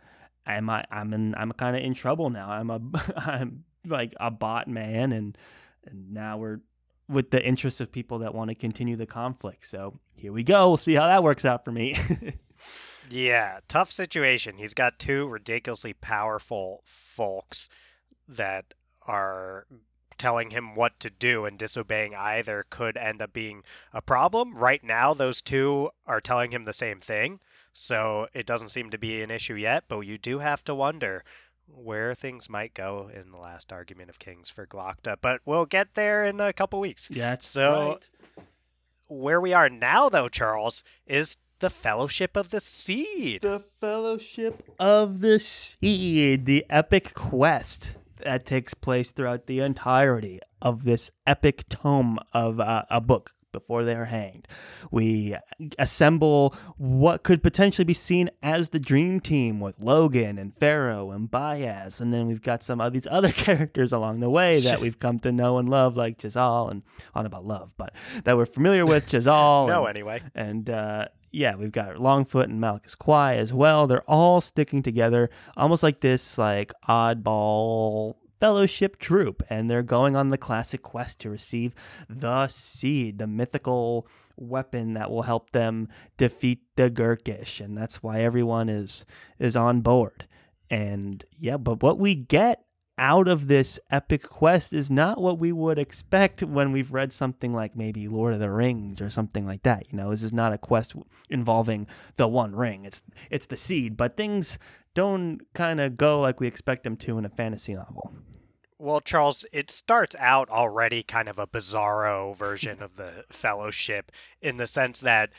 am 0.45 0.69
I? 0.69 0.83
I'm 0.91 1.13
in. 1.13 1.33
I'm 1.35 1.53
kind 1.53 1.77
of 1.77 1.81
in 1.83 1.93
trouble 1.93 2.29
now. 2.29 2.49
I'm 2.49 2.69
a. 2.69 2.81
I'm 3.15 3.63
like 3.85 4.13
a 4.19 4.31
bot 4.31 4.67
man, 4.67 5.11
and 5.11 5.37
and 5.85 6.13
now 6.13 6.37
we're 6.37 6.59
with 7.07 7.31
the 7.31 7.43
interest 7.43 7.81
of 7.81 7.91
people 7.91 8.19
that 8.19 8.35
want 8.35 8.49
to 8.49 8.55
continue 8.55 8.95
the 8.95 9.05
conflict. 9.05 9.65
So 9.65 9.99
here 10.15 10.31
we 10.31 10.43
go. 10.43 10.69
We'll 10.69 10.77
see 10.77 10.93
how 10.93 11.07
that 11.07 11.23
works 11.23 11.45
out 11.45 11.65
for 11.65 11.71
me. 11.71 11.95
Yeah, 13.09 13.59
tough 13.67 13.91
situation. 13.91 14.57
He's 14.57 14.75
got 14.75 14.99
two 14.99 15.27
ridiculously 15.27 15.93
powerful 15.93 16.81
folks 16.85 17.67
that 18.27 18.75
are 19.07 19.65
telling 20.17 20.51
him 20.51 20.75
what 20.75 20.99
to 20.99 21.09
do, 21.09 21.45
and 21.45 21.57
disobeying 21.57 22.13
either 22.13 22.65
could 22.69 22.97
end 22.97 23.21
up 23.21 23.33
being 23.33 23.63
a 23.93 24.01
problem. 24.01 24.55
Right 24.55 24.83
now, 24.83 25.13
those 25.13 25.41
two 25.41 25.89
are 26.05 26.21
telling 26.21 26.51
him 26.51 26.65
the 26.65 26.73
same 26.73 26.99
thing, 26.99 27.39
so 27.73 28.27
it 28.33 28.45
doesn't 28.45 28.69
seem 28.69 28.91
to 28.91 28.97
be 28.97 29.23
an 29.23 29.31
issue 29.31 29.55
yet, 29.55 29.85
but 29.87 30.01
you 30.01 30.17
do 30.17 30.39
have 30.39 30.63
to 30.65 30.75
wonder 30.75 31.23
where 31.73 32.13
things 32.13 32.49
might 32.49 32.73
go 32.73 33.09
in 33.13 33.31
the 33.31 33.37
last 33.37 33.71
argument 33.73 34.09
of 34.09 34.19
Kings 34.19 34.49
for 34.49 34.65
Glokta. 34.67 35.17
But 35.21 35.41
we'll 35.45 35.65
get 35.65 35.93
there 35.93 36.25
in 36.25 36.39
a 36.39 36.53
couple 36.53 36.79
weeks 36.79 37.09
yeah, 37.11 37.37
So- 37.39 37.89
right. 38.37 38.45
where 39.07 39.41
we 39.41 39.53
are 39.53 39.69
now, 39.69 40.09
though, 40.09 40.29
Charles, 40.29 40.83
is 41.07 41.37
the 41.59 41.69
Fellowship 41.69 42.35
of 42.37 42.49
the 42.49 42.59
Seed. 42.59 43.41
The 43.41 43.63
Fellowship 43.81 44.63
of 44.79 45.19
the 45.21 45.39
Seed, 45.39 46.45
the 46.45 46.65
epic 46.69 47.13
quest 47.13 47.95
that 48.17 48.45
takes 48.45 48.73
place 48.73 49.11
throughout 49.11 49.45
the 49.47 49.59
entirety 49.59 50.39
of 50.61 50.83
this 50.83 51.09
epic 51.25 51.67
tome 51.69 52.19
of 52.33 52.59
uh, 52.59 52.83
a 52.89 52.99
book 53.01 53.31
before 53.51 53.83
they 53.83 53.95
are 53.95 54.05
hanged. 54.05 54.47
We 54.91 55.35
assemble 55.77 56.55
what 56.77 57.23
could 57.23 57.43
potentially 57.43 57.85
be 57.85 57.93
seen 57.93 58.29
as 58.41 58.69
the 58.69 58.79
dream 58.79 59.19
team 59.19 59.59
with 59.59 59.79
Logen 59.79 60.39
and 60.39 60.55
Ferro 60.55 61.11
and 61.11 61.29
Bayaz, 61.29 62.01
and 62.01 62.13
then 62.13 62.27
we've 62.27 62.41
got 62.41 62.63
some 62.63 62.81
of 62.81 62.93
these 62.93 63.07
other 63.09 63.31
characters 63.45 63.91
along 63.91 64.19
the 64.19 64.29
way 64.29 64.59
that 64.59 64.79
we've 64.79 64.99
come 64.99 65.19
to 65.19 65.31
know 65.31 65.57
and 65.57 65.69
love, 65.69 65.95
like 65.95 66.21
Jezal 66.23 66.69
and 66.69 66.83
on 67.13 67.25
about 67.25 67.45
love, 67.45 67.73
but 67.77 67.93
that 68.23 68.37
we're 68.37 68.45
familiar 68.45 68.85
with 68.85 69.11
Jezal. 69.13 69.67
no, 69.67 69.85
and, 69.85 69.97
anyway. 69.97 70.21
And 70.35 70.69
uh, 70.69 71.07
yeah, 71.31 71.55
we've 71.55 71.71
got 71.71 71.95
Longfoot 71.95 72.45
and 72.45 72.59
Malacus 72.59 72.95
Quai 72.95 73.35
as 73.35 73.53
well. 73.53 73.87
They're 73.87 74.09
all 74.09 74.41
sticking 74.41 74.83
together, 74.83 75.29
almost 75.55 75.83
like 75.83 75.99
this 75.99 76.37
like 76.37 76.71
oddball 76.87 78.15
fellowship 78.39 78.97
troop, 78.97 79.43
and 79.49 79.69
they're 79.69 79.83
going 79.83 80.15
on 80.15 80.29
the 80.29 80.37
classic 80.37 80.81
quest 80.81 81.19
to 81.19 81.29
receive 81.29 81.73
the 82.09 82.47
seed, 82.47 83.17
the 83.19 83.27
mythical 83.27 84.07
weapon 84.37 84.93
that 84.93 85.11
will 85.11 85.23
help 85.23 85.51
them 85.51 85.87
defeat 86.17 86.61
the 86.75 86.89
Gurkish, 86.89 87.59
and 87.59 87.77
that's 87.77 88.01
why 88.01 88.21
everyone 88.21 88.69
is 88.69 89.05
is 89.37 89.55
on 89.55 89.81
board. 89.81 90.27
And 90.69 91.23
yeah, 91.37 91.57
but 91.57 91.81
what 91.81 91.99
we 91.99 92.15
get 92.15 92.63
out 92.99 93.29
of 93.29 93.47
this 93.47 93.79
epic 93.89 94.27
quest 94.27 94.73
is 94.73 94.91
not 94.91 95.21
what 95.21 95.39
we 95.39 95.53
would 95.53 95.79
expect 95.79 96.43
when 96.43 96.71
we've 96.73 96.91
read 96.91 97.13
something 97.13 97.53
like 97.53 97.75
maybe 97.75 98.09
Lord 98.09 98.33
of 98.33 98.41
the 98.41 98.51
Rings 98.51 98.99
or 99.01 99.09
something 99.09 99.45
like 99.45 99.63
that. 99.63 99.85
You 99.89 99.97
know, 99.97 100.11
this 100.11 100.21
is 100.21 100.33
not 100.33 100.51
a 100.51 100.57
quest 100.57 100.93
involving 101.29 101.87
the 102.17 102.27
One 102.27 102.55
Ring. 102.55 102.83
It's 102.85 103.01
it's 103.31 103.45
the 103.45 103.57
seed, 103.57 103.95
but 103.95 104.17
things 104.17 104.59
don't 104.93 105.39
kind 105.53 105.79
of 105.79 105.95
go 105.95 106.19
like 106.19 106.39
we 106.39 106.47
expect 106.47 106.83
them 106.83 106.97
to 106.97 107.17
in 107.17 107.25
a 107.25 107.29
fantasy 107.29 107.73
novel. 107.73 108.13
Well, 108.81 109.01
Charles, 109.01 109.45
it 109.51 109.69
starts 109.69 110.15
out 110.19 110.49
already 110.49 111.03
kind 111.03 111.27
of 111.27 111.37
a 111.37 111.45
bizarro 111.45 112.33
version 112.33 112.81
of 112.81 112.95
the 112.95 113.25
Fellowship 113.29 114.09
in 114.41 114.55
the 114.55 114.67
sense 114.67 115.01
that 115.01 115.31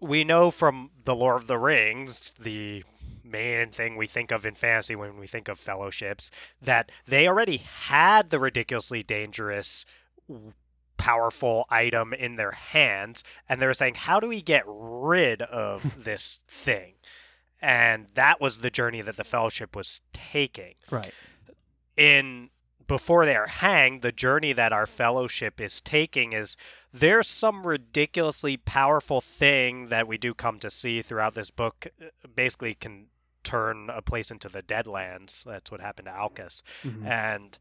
we 0.00 0.24
know 0.24 0.50
from 0.50 0.90
the 1.04 1.14
Lord 1.14 1.36
of 1.36 1.46
the 1.46 1.58
Rings, 1.58 2.32
the 2.32 2.82
main 3.22 3.68
thing 3.68 3.96
we 3.96 4.08
think 4.08 4.32
of 4.32 4.44
in 4.44 4.56
fantasy 4.56 4.96
when 4.96 5.16
we 5.16 5.28
think 5.28 5.46
of 5.46 5.60
fellowships, 5.60 6.32
that 6.60 6.90
they 7.06 7.28
already 7.28 7.58
had 7.58 8.30
the 8.30 8.40
ridiculously 8.40 9.04
dangerous, 9.04 9.84
powerful 10.96 11.66
item 11.70 12.12
in 12.12 12.34
their 12.34 12.52
hands, 12.52 13.22
and 13.48 13.62
they're 13.62 13.74
saying, 13.74 13.94
how 13.94 14.18
do 14.18 14.26
we 14.26 14.42
get 14.42 14.64
rid 14.66 15.42
of 15.42 16.04
this 16.04 16.42
thing? 16.48 16.94
And 17.60 18.08
that 18.14 18.40
was 18.40 18.58
the 18.58 18.70
journey 18.70 19.02
that 19.02 19.16
the 19.16 19.24
Fellowship 19.24 19.76
was 19.76 20.00
taking. 20.12 20.74
Right 20.90 21.12
in 21.98 22.50
before 22.86 23.26
they 23.26 23.36
are 23.36 23.46
hanged, 23.46 24.00
the 24.00 24.10
journey 24.10 24.54
that 24.54 24.72
our 24.72 24.86
fellowship 24.86 25.60
is 25.60 25.80
taking 25.80 26.32
is 26.32 26.56
there's 26.92 27.28
some 27.28 27.66
ridiculously 27.66 28.56
powerful 28.56 29.20
thing 29.20 29.88
that 29.88 30.08
we 30.08 30.16
do 30.16 30.32
come 30.32 30.58
to 30.58 30.70
see 30.70 31.02
throughout 31.02 31.34
this 31.34 31.50
book. 31.50 31.86
Uh, 32.00 32.06
basically, 32.34 32.74
can 32.74 33.06
turn 33.44 33.90
a 33.90 34.00
place 34.00 34.30
into 34.30 34.48
the 34.48 34.62
Deadlands. 34.62 35.44
That's 35.44 35.70
what 35.70 35.82
happened 35.82 36.06
to 36.06 36.18
Aulcus, 36.18 36.62
mm-hmm. 36.82 37.06
and 37.06 37.58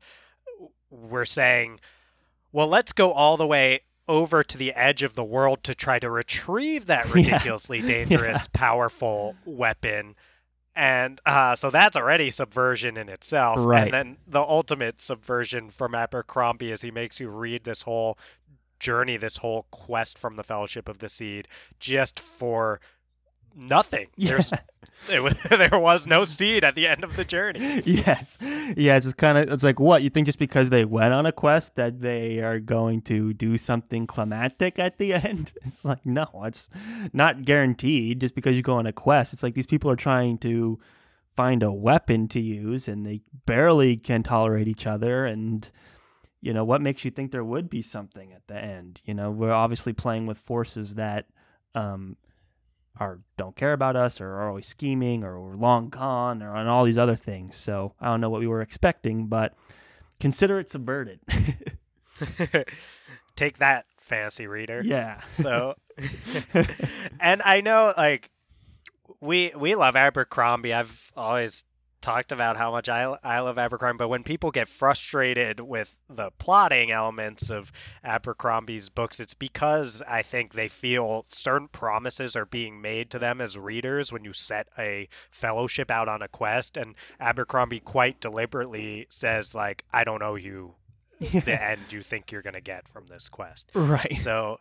we're 0.90 1.26
saying, 1.26 1.82
well, 2.54 2.68
let's 2.68 2.94
go 2.94 3.12
all 3.12 3.36
the 3.36 3.46
way 3.46 3.82
over 4.08 4.42
to 4.42 4.58
the 4.58 4.72
edge 4.74 5.04
of 5.04 5.16
the 5.16 5.24
world 5.24 5.62
to 5.64 5.76
try 5.76 6.00
to 6.00 6.10
retrieve 6.10 6.86
that 6.86 7.14
ridiculously 7.14 7.80
yeah. 7.80 7.88
dangerous, 7.88 8.48
yeah. 8.56 8.60
powerful 8.60 9.36
weapon 9.46 10.16
and 10.78 11.20
uh, 11.26 11.56
so 11.56 11.72
that's 11.72 11.98
already 11.98 12.30
subversion 12.30 12.98
in 12.98 13.10
itself. 13.10 13.58
Right. 13.60 13.86
And 13.86 13.94
then 13.94 14.18
the 14.28 14.42
ultimate 14.42 15.02
subversion 15.02 15.70
from 15.72 15.96
Abercrombie 15.96 16.72
is 16.72 16.84
he 16.84 16.92
makes 16.92 17.20
you 17.20 17.30
read 17.30 17.64
this 17.64 17.82
whole 17.82 18.18
journey, 18.80 19.18
this 19.18 19.38
whole 19.38 19.66
quest 19.72 20.20
from 20.20 20.36
the 20.36 20.44
Fellowship 20.44 20.88
of 20.88 21.00
the 21.00 21.10
Seed, 21.10 21.48
just 21.80 22.20
for 22.20 22.80
nothing. 23.58 24.08
Yeah. 24.18 24.40
It 25.10 25.38
there 25.50 25.80
was 25.80 26.06
no 26.08 26.24
seed 26.24 26.64
at 26.64 26.76
the 26.76 26.88
end 26.88 27.04
of 27.04 27.16
the 27.16 27.24
journey. 27.24 27.82
Yes, 27.86 28.38
yes. 28.42 29.06
It's 29.06 29.14
kind 29.14 29.38
of 29.38 29.52
it's 29.52 29.64
like 29.64 29.80
what 29.80 30.04
you 30.04 30.10
think 30.10 30.26
just 30.26 30.40
because 30.40 30.70
they 30.70 30.86
went 30.86 31.14
on 31.14 31.26
a 31.26 31.32
quest 31.32 31.76
that 31.76 32.02
they 32.02 32.40
are 32.40 32.60
going 32.60 33.02
to 33.04 33.34
do 33.34 33.58
something 33.58 34.08
climactic 34.08 34.80
at 34.80 34.98
the 34.98 35.14
end. 35.14 35.54
It's 35.64 35.86
like 35.86 36.06
no, 36.06 36.28
it's 36.44 36.70
not 37.14 37.46
guaranteed. 37.46 38.20
Just 38.20 38.36
because 38.36 38.56
you 38.56 38.62
go 38.62 38.76
on 38.76 38.86
a 38.86 38.92
quest, 38.92 39.34
it's 39.34 39.44
like 39.44 39.54
these 39.54 39.68
people 39.68 39.90
are 39.90 39.96
trying 39.96 40.38
to 40.40 40.80
find 41.36 41.64
a 41.64 41.72
weapon 41.72 42.28
to 42.30 42.40
use, 42.40 42.88
and 42.88 43.06
they 43.06 43.22
barely 43.46 43.96
can 43.96 44.24
tolerate 44.24 44.68
each 44.68 44.88
other. 44.88 45.26
And 45.26 45.70
you 46.42 46.54
know 46.54 46.66
what 46.66 46.82
makes 46.82 47.06
you 47.06 47.12
think 47.12 47.32
there 47.32 47.46
would 47.46 47.70
be 47.70 47.82
something 47.82 48.34
at 48.34 48.48
the 48.48 48.58
end? 48.58 49.02
You 49.06 49.14
know, 49.14 49.32
we're 49.32 49.54
obviously 49.54 49.94
playing 49.94 50.26
with 50.26 50.40
forces 50.40 50.96
that. 50.96 51.28
Um, 51.76 52.18
are 53.00 53.20
don't 53.38 53.56
care 53.56 53.74
about 53.74 53.96
us 53.96 54.20
or 54.20 54.28
are 54.28 54.50
always 54.50 54.68
scheming 54.68 55.24
or 55.24 55.40
we're 55.40 55.56
long 55.56 55.90
gone 55.90 56.42
or 56.42 56.56
on 56.56 56.68
all 56.68 56.84
these 56.84 56.98
other 56.98 57.16
things. 57.16 57.56
So 57.56 57.94
I 58.00 58.08
don't 58.08 58.22
know 58.22 58.30
what 58.30 58.40
we 58.40 58.48
were 58.48 58.62
expecting, 58.62 59.28
but 59.28 59.54
consider 60.20 60.60
it 60.60 60.70
subverted. 60.70 61.20
Take 63.36 63.60
that, 63.60 63.86
fantasy 63.98 64.48
reader. 64.48 64.82
Yeah. 64.84 65.22
So, 65.34 65.76
and 67.20 67.42
I 67.44 67.62
know 67.62 67.94
like 67.96 68.32
we 69.20 69.52
we 69.56 69.76
love 69.76 69.96
Abercrombie. 69.96 70.74
I've 70.74 71.12
always 71.16 71.66
talked 72.02 72.32
about 72.32 72.58
how 72.58 72.72
much 72.72 72.90
I, 72.90 73.16
I 73.24 73.40
love 73.40 73.58
Abercrombie, 73.58 73.98
but 73.98 74.10
when 74.10 74.24
people 74.24 74.52
get 74.52 74.68
frustrated 74.68 75.60
with 75.60 75.96
the 76.10 76.32
plotting 76.38 76.92
elements 76.92 77.50
of 77.50 77.72
Abercrombie's 78.04 78.90
books, 78.90 79.20
it's 79.20 79.34
because 79.34 80.04
I 80.08 80.22
think 80.22 80.54
they 80.54 80.68
feel 80.68 81.26
certain 81.32 81.68
promises 81.68 82.36
are 82.36 82.46
being 82.46 82.82
made 82.82 83.10
to 83.12 83.20
them 83.20 83.42
as 83.42 83.58
readers 83.58 84.12
when 84.12 84.24
you 84.24 84.34
set 84.34 84.68
a 84.78 85.08
fellowship 85.30 85.92
out 85.92 86.08
on 86.08 86.22
a 86.22 86.28
quest. 86.28 86.78
And 86.78 86.96
Abercrombie 87.20 87.80
quite 87.80 88.20
deliberately 88.22 89.08
says, 89.10 89.56
like, 89.56 89.84
I 89.92 90.04
don't 90.04 90.24
owe 90.24 90.36
you 90.36 90.76
the 91.20 91.62
end 91.62 91.92
you 91.92 92.02
think 92.02 92.32
you're 92.32 92.42
going 92.42 92.54
to 92.54 92.62
get 92.62 92.88
from 92.88 93.08
this 93.08 93.30
quest. 93.30 93.72
Right. 93.74 94.16
So, 94.16 94.60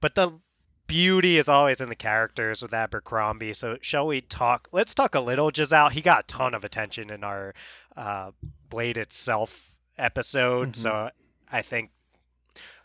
but 0.00 0.14
the 0.14 0.40
beauty 0.86 1.38
is 1.38 1.48
always 1.48 1.80
in 1.80 1.88
the 1.88 1.96
characters 1.96 2.62
with 2.62 2.74
Abercrombie. 2.74 3.54
So 3.54 3.78
shall 3.80 4.06
we 4.06 4.20
talk? 4.20 4.68
Let's 4.72 4.94
talk 4.94 5.14
a 5.14 5.20
little 5.20 5.50
Jezal. 5.54 5.90
He 5.90 6.00
got 6.00 6.24
a 6.24 6.26
ton 6.26 6.54
of 6.54 6.64
attention 6.64 7.10
in 7.10 7.24
our 7.24 7.54
uh, 7.96 8.32
Blade 8.68 8.96
itself 8.96 9.76
episode, 9.98 10.68
mm-hmm. 10.68 10.82
so 10.82 11.10
I 11.50 11.62
think 11.62 11.90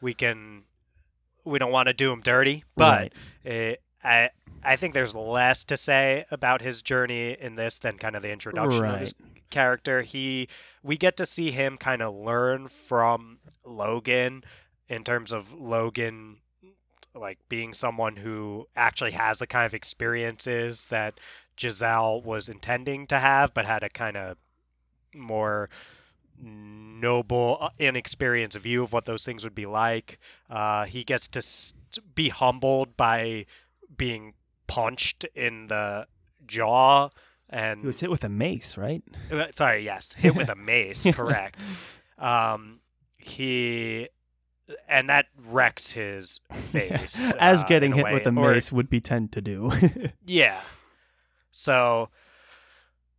we 0.01 0.13
can. 0.13 0.63
We 1.45 1.59
don't 1.59 1.71
want 1.71 1.87
to 1.87 1.93
do 1.93 2.11
him 2.11 2.21
dirty, 2.21 2.65
but 2.75 2.99
right. 2.99 3.13
it, 3.45 3.81
I 4.03 4.29
I 4.63 4.75
think 4.75 4.93
there's 4.93 5.15
less 5.15 5.63
to 5.65 5.77
say 5.77 6.25
about 6.29 6.61
his 6.61 6.81
journey 6.81 7.37
in 7.39 7.55
this 7.55 7.79
than 7.79 7.97
kind 7.97 8.15
of 8.15 8.21
the 8.21 8.31
introduction 8.31 8.81
right. 8.83 8.95
of 8.95 8.99
his 8.99 9.13
character. 9.49 10.01
He 10.01 10.49
we 10.83 10.97
get 10.97 11.17
to 11.17 11.25
see 11.25 11.51
him 11.51 11.77
kind 11.77 12.01
of 12.01 12.13
learn 12.13 12.67
from 12.67 13.39
Logen 13.65 14.43
in 14.89 15.03
terms 15.03 15.31
of 15.31 15.55
Logen 15.55 16.37
like 17.19 17.39
being 17.49 17.73
someone 17.73 18.15
who 18.17 18.67
actually 18.75 19.11
has 19.11 19.39
the 19.39 19.47
kind 19.47 19.65
of 19.65 19.73
experiences 19.73 20.85
that 20.87 21.19
Jezal 21.59 22.21
was 22.21 22.49
intending 22.49 23.07
to 23.07 23.19
have, 23.19 23.53
but 23.53 23.65
had 23.65 23.83
a 23.83 23.89
kind 23.89 24.15
of 24.17 24.37
more 25.15 25.69
noble, 26.39 27.57
uh, 27.59 27.69
inexperienced 27.79 28.57
view 28.59 28.83
of 28.83 28.93
what 28.93 29.05
those 29.05 29.25
things 29.25 29.43
would 29.43 29.55
be 29.55 29.65
like. 29.65 30.19
Uh, 30.49 30.85
he 30.85 31.03
gets 31.03 31.27
to 31.29 31.39
s- 31.39 31.73
be 32.15 32.29
humbled 32.29 32.95
by 32.95 33.45
being 33.97 34.33
punched 34.67 35.25
in 35.33 35.67
the 35.67 36.05
jaw 36.45 37.09
and 37.49 37.81
he 37.81 37.87
was 37.87 38.01
hit 38.01 38.11
with 38.11 38.23
a 38.25 38.29
mace, 38.29 38.77
right? 38.77 39.01
Uh, 39.31 39.47
sorry, 39.55 39.83
yes, 39.83 40.13
hit 40.13 40.35
with 40.35 40.49
a 40.49 40.55
mace, 40.71 41.05
correct. 41.11 41.63
Um, 42.19 42.79
he 43.19 44.09
and 44.87 45.09
that 45.09 45.27
wrecks 45.47 45.91
his 45.91 46.41
face. 46.53 47.33
As 47.39 47.63
uh, 47.63 47.67
getting 47.67 47.93
hit 47.93 48.05
way. 48.05 48.13
with 48.13 48.25
a 48.25 48.31
mace 48.31 48.71
or, 48.71 48.75
would 48.75 48.89
be 48.89 48.99
tend 48.99 49.31
to 49.33 49.41
do. 49.41 49.71
yeah. 50.25 50.59
So 51.51 52.09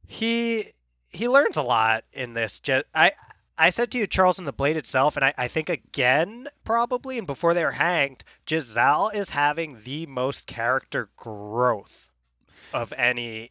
he 0.07 0.73
he 1.11 1.29
learns 1.29 1.57
a 1.57 1.63
lot 1.63 2.05
in 2.13 2.35
this. 2.35 2.59
Just 2.61 2.85
I 2.95 3.13
I 3.57 3.71
said 3.71 3.91
to 3.93 3.99
you, 3.99 4.07
Charles, 4.07 4.39
in 4.39 4.45
the 4.45 4.53
blade 4.53 4.77
itself, 4.77 5.17
and 5.17 5.25
I, 5.25 5.35
I 5.37 5.49
think 5.49 5.69
again, 5.69 6.47
probably, 6.65 7.19
and 7.19 7.27
before 7.27 7.55
they 7.55 7.65
are 7.65 7.73
hanged, 7.73 8.23
Jezal 8.49 9.11
is 9.13 9.31
having 9.31 9.81
the 9.83 10.07
most 10.07 10.47
character 10.47 11.11
growth 11.17 12.13
of 12.73 12.93
any 12.97 13.51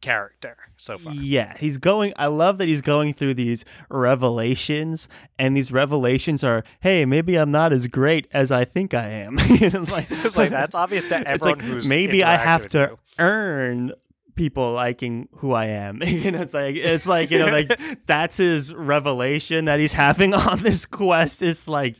character 0.00 0.56
so 0.76 0.98
far. 0.98 1.12
Yeah, 1.14 1.56
he's 1.58 1.78
going. 1.78 2.12
I 2.16 2.26
love 2.26 2.58
that 2.58 2.68
he's 2.68 2.82
going 2.82 3.12
through 3.14 3.34
these 3.34 3.64
revelations, 3.90 5.08
and 5.38 5.56
these 5.56 5.70
revelations 5.72 6.42
are, 6.44 6.64
hey, 6.80 7.04
maybe 7.04 7.36
I'm 7.36 7.50
not 7.50 7.72
as 7.72 7.86
great 7.86 8.26
as 8.32 8.50
I 8.50 8.64
think 8.64 8.94
I 8.94 9.08
am. 9.08 9.36
like, 9.88 10.06
It's 10.10 10.36
like 10.36 10.50
that's 10.50 10.74
obvious 10.74 11.04
to 11.06 11.16
it's 11.20 11.26
everyone 11.26 11.58
like 11.58 11.66
who's 11.66 11.88
maybe 11.88 12.22
I 12.24 12.36
have 12.36 12.68
to 12.70 12.90
you. 12.92 12.98
earn 13.18 13.92
people 14.34 14.72
liking 14.72 15.28
who 15.36 15.52
I 15.52 15.66
am. 15.66 16.02
you 16.06 16.30
know, 16.30 16.42
it's 16.42 16.52
like 16.54 16.76
it's 16.76 17.06
like 17.06 17.30
you 17.30 17.38
know, 17.38 17.46
like 17.46 17.78
that's 18.06 18.36
his 18.36 18.74
revelation 18.74 19.64
that 19.64 19.80
he's 19.80 19.94
having 19.94 20.34
on 20.34 20.62
this 20.62 20.84
quest. 20.86 21.42
It's 21.42 21.66
like, 21.66 21.96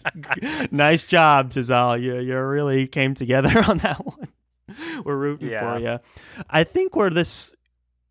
nice 0.71 1.03
job, 1.03 1.53
Jezal. 1.55 1.99
You 2.01 2.19
you 2.21 2.39
really 2.41 2.87
came 2.87 3.15
together 3.15 3.65
on 3.67 3.79
that 3.79 4.05
one. 4.05 4.29
We're 5.05 5.17
rooting 5.17 5.49
Yeah. 5.51 5.75
for 5.75 5.81
you. 5.81 5.99
I 6.51 6.65
think 6.65 6.95
where 6.95 7.09
this 7.09 7.55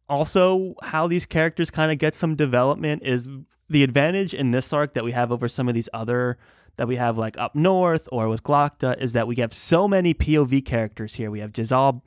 also 0.09 0.75
how 0.83 1.07
these 1.07 1.25
characters 1.25 1.71
kind 1.71 1.91
of 1.91 1.97
get 1.97 2.15
some 2.15 2.35
development 2.35 3.03
is 3.03 3.27
the 3.69 3.83
advantage 3.83 4.33
in 4.33 4.51
this 4.51 4.71
arc 4.71 4.93
that 4.93 5.03
we 5.03 5.11
have 5.11 5.31
over 5.31 5.47
some 5.49 5.67
of 5.67 5.73
these 5.73 5.89
other 5.93 6.37
that 6.77 6.87
we 6.87 6.97
have 6.97 7.17
like 7.17 7.37
up 7.37 7.55
north 7.55 8.07
or 8.11 8.27
with 8.27 8.43
Glokta 8.43 8.99
is 8.99 9.13
that 9.13 9.27
we 9.27 9.35
have 9.37 9.53
so 9.53 9.87
many 9.87 10.13
POV 10.13 10.65
characters 10.65 11.15
here. 11.15 11.31
We 11.31 11.39
have 11.39 11.51
Jezal 11.57 12.01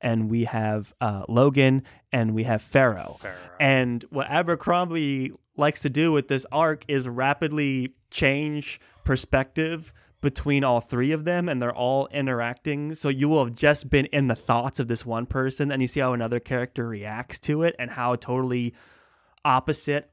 and 0.00 0.30
we 0.30 0.44
have 0.44 0.94
uh, 1.00 1.26
Logen 1.26 1.82
and 2.10 2.34
we 2.34 2.44
have 2.44 2.62
Ferro. 2.62 3.16
Ferro. 3.20 3.36
And 3.60 4.02
what 4.10 4.26
Abercrombie 4.30 5.32
likes 5.56 5.82
to 5.82 5.90
do 5.90 6.12
with 6.12 6.28
this 6.28 6.46
arc 6.50 6.84
is 6.88 7.06
rapidly 7.08 7.90
change 8.10 8.80
perspective 9.04 9.92
between 10.24 10.64
all 10.64 10.80
three 10.80 11.12
of 11.12 11.24
them 11.24 11.48
and 11.48 11.62
they're 11.62 11.74
all 11.74 12.08
interacting. 12.08 12.94
So 12.96 13.08
you 13.08 13.28
will 13.28 13.44
have 13.44 13.54
just 13.54 13.88
been 13.88 14.06
in 14.06 14.26
the 14.26 14.34
thoughts 14.34 14.80
of 14.80 14.88
this 14.88 15.06
one 15.06 15.26
person 15.26 15.70
and 15.70 15.80
you 15.80 15.86
see 15.86 16.00
how 16.00 16.12
another 16.12 16.40
character 16.40 16.88
reacts 16.88 17.38
to 17.40 17.62
it 17.62 17.76
and 17.78 17.92
how 17.92 18.16
totally 18.16 18.74
opposite 19.44 20.10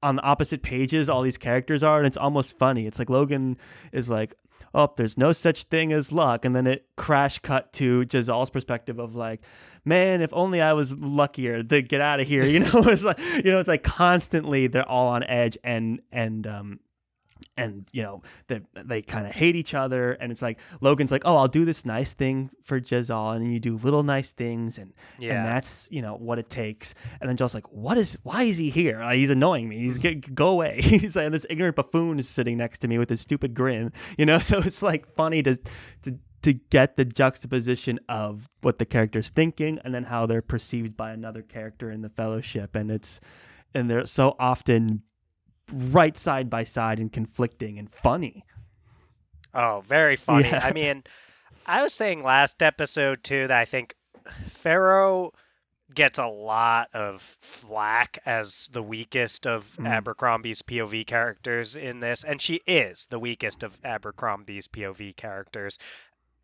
on 0.00 0.14
the 0.14 0.22
opposite 0.22 0.62
pages 0.62 1.08
all 1.08 1.22
these 1.22 1.36
characters 1.36 1.82
are 1.82 1.98
and 1.98 2.06
it's 2.06 2.16
almost 2.16 2.56
funny. 2.56 2.86
It's 2.86 2.98
like 2.98 3.08
Logen 3.08 3.56
is 3.92 4.08
like 4.08 4.34
oh, 4.74 4.92
there's 4.96 5.16
no 5.16 5.32
such 5.32 5.64
thing 5.64 5.92
as 5.92 6.12
luck. 6.12 6.44
And 6.44 6.54
then 6.54 6.66
it 6.66 6.86
crash 6.96 7.38
cut 7.38 7.72
to 7.74 8.04
Jezal's 8.10 8.50
perspective 8.50 8.98
of 8.98 9.14
like, 9.14 9.40
man, 9.84 10.20
if 10.20 10.32
only 10.32 10.60
I 10.60 10.72
was 10.72 10.94
luckier 10.94 11.62
to 11.62 11.82
get 11.82 12.00
out 12.00 12.20
of 12.20 12.26
here. 12.26 12.44
You 12.48 12.60
know, 12.60 12.84
it's 12.86 13.04
like, 13.04 13.18
you 13.18 13.50
know, 13.52 13.58
it's 13.58 13.68
like 13.68 13.82
constantly 13.82 14.66
they're 14.66 14.88
all 14.88 15.08
on 15.08 15.22
edge 15.24 15.56
and, 15.62 16.00
and, 16.10 16.46
um, 16.46 16.80
and 17.56 17.88
you 17.92 18.02
know 18.02 18.22
they 18.46 18.60
they 18.84 19.02
kind 19.02 19.26
of 19.26 19.32
hate 19.32 19.56
each 19.56 19.74
other 19.74 20.12
and 20.12 20.30
it's 20.32 20.42
like 20.42 20.58
Logen's 20.80 21.10
like 21.10 21.22
oh 21.24 21.36
I'll 21.36 21.48
do 21.48 21.64
this 21.64 21.84
nice 21.84 22.14
thing 22.14 22.50
for 22.62 22.78
jezal 22.78 23.30
and 23.30 23.44
then 23.44 23.50
you 23.50 23.60
do 23.60 23.76
little 23.76 24.02
nice 24.02 24.32
things 24.32 24.78
and 24.78 24.92
Yeah. 25.18 25.38
and 25.38 25.46
that's 25.46 25.88
you 25.90 26.02
know 26.02 26.14
what 26.14 26.38
it 26.38 26.48
takes. 26.48 26.94
And 27.20 27.28
then 27.28 27.36
Jezal's 27.36 27.54
like 27.54 27.70
what 27.72 27.98
is 27.98 28.18
why 28.22 28.44
is 28.44 28.58
he 28.58 28.70
here? 28.70 28.98
Like, 29.00 29.16
he's 29.16 29.30
annoying 29.30 29.68
me. 29.68 29.78
He's 29.78 29.98
mm-hmm. 29.98 30.20
get, 30.20 30.34
go 30.34 30.48
away. 30.50 30.80
He's 30.88 31.16
like 31.16 31.30
this 31.32 31.46
ignorant 31.50 31.76
buffoon 31.76 32.18
is 32.18 32.28
sitting 32.28 32.56
next 32.56 32.78
to 32.78 32.88
me 32.88 32.98
with 32.98 33.10
his 33.10 33.20
stupid 33.20 33.54
grin 33.54 33.92
you 34.16 34.26
know? 34.26 34.38
So 34.48 34.60
it's 34.60 34.82
like 34.82 35.14
funny 35.14 35.42
to 35.42 35.58
to 36.02 36.18
to 36.42 36.52
get 36.54 36.96
the 36.96 37.04
juxtaposition 37.04 37.98
of 38.08 38.48
what 38.62 38.78
the 38.78 38.86
character's 38.86 39.28
thinking 39.28 39.78
and 39.84 39.94
then 39.94 40.04
how 40.04 40.24
they're 40.24 40.40
perceived 40.40 40.96
by 40.96 41.10
another 41.10 41.42
character 41.42 41.90
in 41.90 42.00
the 42.00 42.08
fellowship 42.08 42.74
and 42.74 42.90
it's 42.90 43.20
and 43.74 43.90
they're 43.90 44.06
so 44.06 44.34
often 44.38 45.02
right 45.72 46.16
side 46.16 46.48
by 46.48 46.64
side 46.64 46.98
and 46.98 47.12
conflicting 47.12 47.78
and 47.78 47.90
funny 47.90 48.44
Oh, 49.54 49.82
very 49.86 50.14
funny. 50.14 50.48
Yeah. 50.48 50.60
I 50.62 50.72
mean, 50.72 51.04
I 51.66 51.82
was 51.82 51.94
saying 51.94 52.22
last 52.22 52.62
episode 52.62 53.24
too 53.24 53.46
that 53.46 53.58
I 53.58 53.64
think 53.64 53.94
Ferro 54.46 55.32
gets 55.94 56.18
a 56.18 56.26
lot 56.26 56.88
of 56.92 57.22
flack 57.22 58.18
as 58.26 58.68
the 58.72 58.82
weakest 58.82 59.46
of 59.46 59.74
Mm. 59.78 59.88
Abercrombie's 59.88 60.60
POV 60.60 61.06
characters 61.06 61.76
in 61.76 62.00
this, 62.00 62.22
and 62.22 62.42
she 62.42 62.60
is 62.66 63.06
the 63.06 63.18
weakest 63.18 63.62
of 63.62 63.78
Abercrombie's 63.82 64.68
POV 64.68 65.16
characters. 65.16 65.78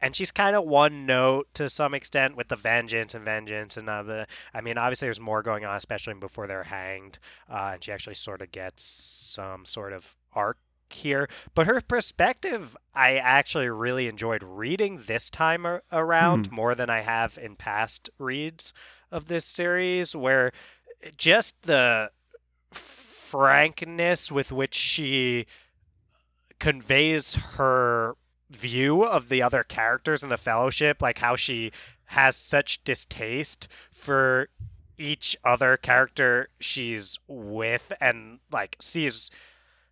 And 0.01 0.15
she's 0.15 0.31
kind 0.31 0.55
of 0.55 0.65
one 0.65 1.07
note 1.07 1.49
to 1.55 1.69
some 1.69 1.95
extent 1.95 2.37
with 2.37 2.49
the 2.49 2.57
vengeance 2.57 3.15
and 3.15 3.25
vengeance 3.25 3.77
and 3.77 3.89
uh, 3.89 4.03
the. 4.03 4.27
I 4.53 4.61
mean, 4.61 4.77
obviously 4.77 5.07
there's 5.07 5.21
more 5.21 5.43
going 5.43 5.65
on, 5.65 5.77
especially 5.77 6.15
before 6.15 6.47
they're 6.47 6.65
hanged, 6.65 7.19
uh, 7.51 7.71
and 7.75 7.83
she 7.83 7.91
actually 7.93 8.17
sort 8.17 8.43
of 8.43 8.53
gets 8.53 8.83
some 8.83 9.65
sort 9.65 9.93
of 9.93 10.15
arc 10.35 10.59
here. 10.91 11.29
But 11.55 11.67
her 11.67 11.81
perspective, 11.81 12.77
I 12.95 13.17
actually 13.17 13.69
really 13.69 14.07
enjoyed 14.09 14.43
reading 14.43 15.03
this 15.07 15.31
time 15.31 15.65
ar- 15.65 15.83
around 15.91 16.53
more 16.53 16.75
than 16.75 16.91
I 16.91 17.01
have 17.01 17.39
in 17.41 17.57
past 17.57 18.11
reads 18.19 18.73
of 19.11 19.27
this 19.29 19.47
series, 19.47 20.15
where 20.15 20.53
just 21.17 21.63
the 21.63 22.11
frankness 22.71 24.31
with 24.31 24.53
which 24.53 24.75
she 24.75 25.47
conveys 26.59 27.35
her 27.35 28.17
view 28.55 29.05
of 29.05 29.29
the 29.29 29.43
other 29.43 29.63
characters 29.63 30.23
in 30.23 30.29
the 30.29 30.37
fellowship, 30.37 31.03
like 31.03 31.19
how 31.19 31.37
she 31.37 31.73
has 32.07 32.37
such 32.37 32.83
distaste 32.85 33.69
for 33.91 34.49
each 34.99 35.37
other 35.45 35.77
character 35.77 36.49
she's 36.61 37.19
with 37.27 37.93
and 38.01 38.39
like 38.53 38.77
sees 38.81 39.31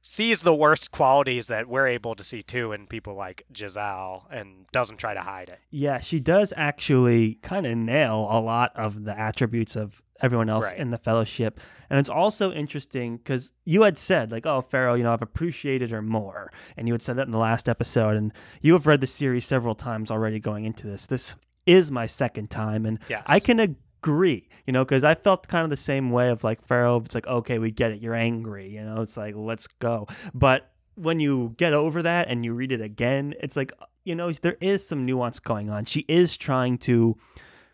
sees 0.01 0.43
the 0.43 0.55
worst 0.55 0.91
qualities 0.91 1.47
that 1.47 1.69
we're 1.69 1.87
able 1.87 2.15
to 2.15 2.25
see 2.25 2.43
too 2.43 2.73
in 2.73 2.87
people 2.87 3.15
like 3.15 3.45
Giselle 3.57 4.27
and 4.31 4.67
doesn't 4.73 4.99
try 4.99 5.15
to 5.15 5.21
hide 5.21 5.49
it. 5.49 5.59
yeah 5.71 5.99
she 5.99 6.21
does 6.21 6.53
actually 6.57 7.35
kind 7.43 7.67
of 7.67 7.77
nail 7.77 8.29
a 8.31 8.41
lot 8.41 8.73
of 8.77 9.05
the 9.05 9.19
attributes 9.19 9.75
of 9.77 10.03
everyone 10.23 10.49
else 10.49 10.65
Right. 10.65 10.79
in 10.79 10.91
the 10.91 10.99
fellowship 10.99 11.61
and 11.91 11.99
it's 11.99 12.09
also 12.09 12.53
interesting 12.53 13.17
because 13.19 13.53
you 13.65 13.83
had 13.83 13.99
said 13.99 14.31
like 14.33 14.47
oh 14.47 14.61
ferro 14.61 14.95
you 14.95 15.03
know 15.03 15.13
i've 15.13 15.23
appreciated 15.23 15.91
her 15.91 16.01
more 16.03 16.51
and 16.77 16.87
you 16.89 16.95
had 16.95 17.03
said 17.03 17.17
that 17.17 17.27
in 17.27 17.33
the 17.33 17.39
last 17.39 17.69
episode 17.69 18.17
and 18.17 18.33
you 18.61 18.73
have 18.75 18.87
read 18.87 19.01
the 19.01 19.07
series 19.07 19.45
several 19.45 19.75
times 19.75 20.11
already 20.11 20.39
going 20.39 20.65
into 20.65 20.87
this 20.87 21.07
this 21.07 21.35
is 21.67 21.91
my 21.91 22.07
second 22.07 22.51
time 22.51 22.87
and 22.87 22.99
Yes. 23.09 23.23
I 23.27 23.39
can 23.39 23.61
agree, 23.61 24.49
you 24.67 24.73
know, 24.73 24.85
because 24.85 25.05
I 25.05 25.15
felt 25.15 25.47
kind 25.47 25.63
of 25.65 25.71
the 25.71 25.77
same 25.77 26.11
way 26.11 26.31
of 26.31 26.43
like 26.43 26.61
Ferro. 26.61 26.97
It's 27.05 27.15
like, 27.15 27.29
okay, 27.29 27.61
we 27.61 27.71
get 27.71 27.93
it. 27.93 28.01
You're 28.03 28.17
angry, 28.17 28.69
you 28.69 28.83
know. 28.83 29.01
It's 29.03 29.17
like, 29.17 29.35
let's 29.37 29.69
go. 29.69 30.09
But 30.35 30.73
when 30.97 31.21
you 31.21 31.55
get 31.57 31.73
over 31.73 32.03
that 32.03 32.27
and 32.29 32.45
you 32.45 32.53
read 32.53 32.73
it 32.73 32.81
again, 32.81 33.35
it's 33.41 33.55
like, 33.57 33.73
you 34.05 34.17
know, 34.17 34.33
there 34.33 34.57
is 34.61 34.85
some 34.85 35.07
nuance 35.07 35.39
going 35.39 35.71
on. 35.71 35.85
She 35.85 36.01
is 36.09 36.37
trying 36.37 36.79
to 36.79 37.17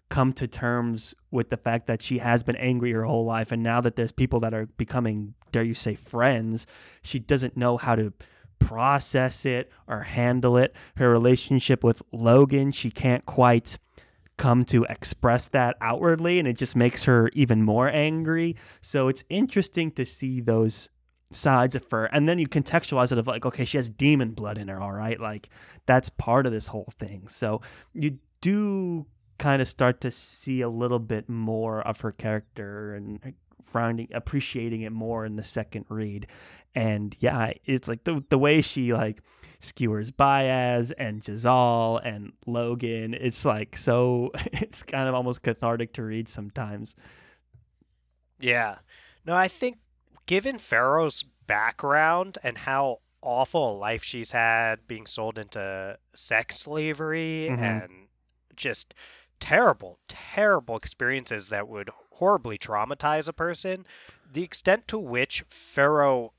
come 0.09 0.33
to 0.35 0.49
terms 0.49 1.15
with 1.31 1.51
the 1.51 1.57
fact 1.57 1.87
that 1.87 2.01
she 2.03 2.19
has 2.19 2.43
been 2.43 2.57
angry 2.57 2.93
her 2.93 3.05
whole 3.05 3.25
life, 3.25 3.53
and 3.53 3.63
now 3.63 3.81
that 3.81 3.97
there's 3.97 4.13
people 4.13 4.41
that 4.41 4.55
are 4.55 4.67
becoming, 4.67 5.35
dare 5.53 5.63
you 5.63 5.75
say, 5.75 5.95
friends, 5.95 6.67
she 7.03 7.19
doesn't 7.19 7.57
know 7.57 7.77
how 7.77 7.95
to 7.95 8.13
process 8.59 9.45
it 9.45 9.71
or 9.87 10.01
handle 10.01 10.57
it. 10.57 10.75
Her 10.97 11.11
relationship 11.11 11.85
with 11.85 12.03
Logen, 12.13 12.75
she 12.75 12.91
can't 12.91 13.25
quite 13.27 13.79
come 14.37 14.65
to 14.65 14.85
express 14.85 15.49
that 15.49 15.77
outwardly 15.81 16.39
and 16.39 16.47
it 16.47 16.57
just 16.57 16.77
makes 16.77 17.05
her 17.05 17.29
even 17.35 17.63
more 17.63 17.89
angry. 17.89 18.57
So 18.81 19.09
it's 19.09 19.25
interesting 19.29 19.91
to 19.93 20.07
see 20.07 20.41
those 20.41 20.91
sides 21.31 21.75
of 21.75 21.85
her 21.91 22.07
and 22.07 22.27
then 22.29 22.39
you 22.39 22.49
contextualize 22.49 23.13
it 23.13 23.19
of 23.19 23.27
like 23.27 23.45
okay 23.45 23.67
she 23.67 23.77
has 23.77 23.91
demon 23.91 24.31
blood 24.31 24.57
in 24.57 24.69
her 24.69 24.81
all 24.81 24.93
right 24.93 25.21
like 25.21 25.51
that's 25.85 26.09
part 26.09 26.47
of 26.47 26.53
this 26.53 26.69
whole 26.69 26.91
thing 26.99 27.29
so 27.29 27.61
you 27.93 28.19
do 28.41 29.05
kind 29.39 29.63
of 29.63 29.69
start 29.69 30.01
to 30.03 30.11
see 30.11 30.61
a 30.61 30.69
little 30.69 30.99
bit 30.99 31.29
more 31.29 31.81
of 31.87 32.01
her 32.01 32.13
character 32.13 32.95
and 32.95 33.35
finding 33.65 34.09
appreciating 34.13 34.83
it 34.83 34.93
more 34.93 35.25
in 35.25 35.37
the 35.37 35.43
second 35.45 35.85
read 35.91 36.27
and 36.75 37.15
yeah 37.21 37.53
it's 37.67 37.87
like 37.87 38.03
the, 38.05 38.25
the 38.31 38.39
way 38.39 38.61
she 38.63 38.93
like 38.95 39.21
skewers 39.61 40.11
Bayaz 40.11 40.93
and 40.97 41.21
Jezal 41.27 42.01
and 42.05 42.33
Logen. 42.47 43.13
It's 43.21 43.45
like 43.45 43.77
so 43.77 44.31
it's 44.53 44.83
kind 44.85 45.09
of 45.09 45.15
almost 45.15 45.43
cathartic 45.43 45.93
to 45.95 46.03
read 46.05 46.29
sometimes. 46.29 46.95
Yeah. 48.41 48.77
No, 49.27 49.35
I 49.35 49.49
think 49.49 49.79
given 50.27 50.59
Ferro's 50.59 51.25
background 51.47 52.39
and 52.43 52.57
how 52.59 52.99
awful 53.21 53.73
a 53.73 53.77
life 53.77 54.05
she's 54.05 54.31
had 54.31 54.87
being 54.87 55.07
sold 55.07 55.39
into 55.39 55.99
sex 56.15 56.61
slavery 56.61 57.49
Mhm. 57.51 57.59
and 57.59 57.91
just 58.55 58.95
terrible, 59.41 59.99
terrible 60.09 60.77
experiences 60.77 61.49
that 61.49 61.69
would 61.69 61.91
horribly 62.13 62.59
traumatize 62.59 63.29
a 63.29 63.33
person, 63.33 63.87
the 64.31 64.43
extent 64.43 64.89
to 64.89 64.99
which 64.99 65.45
Ferro 65.49 66.33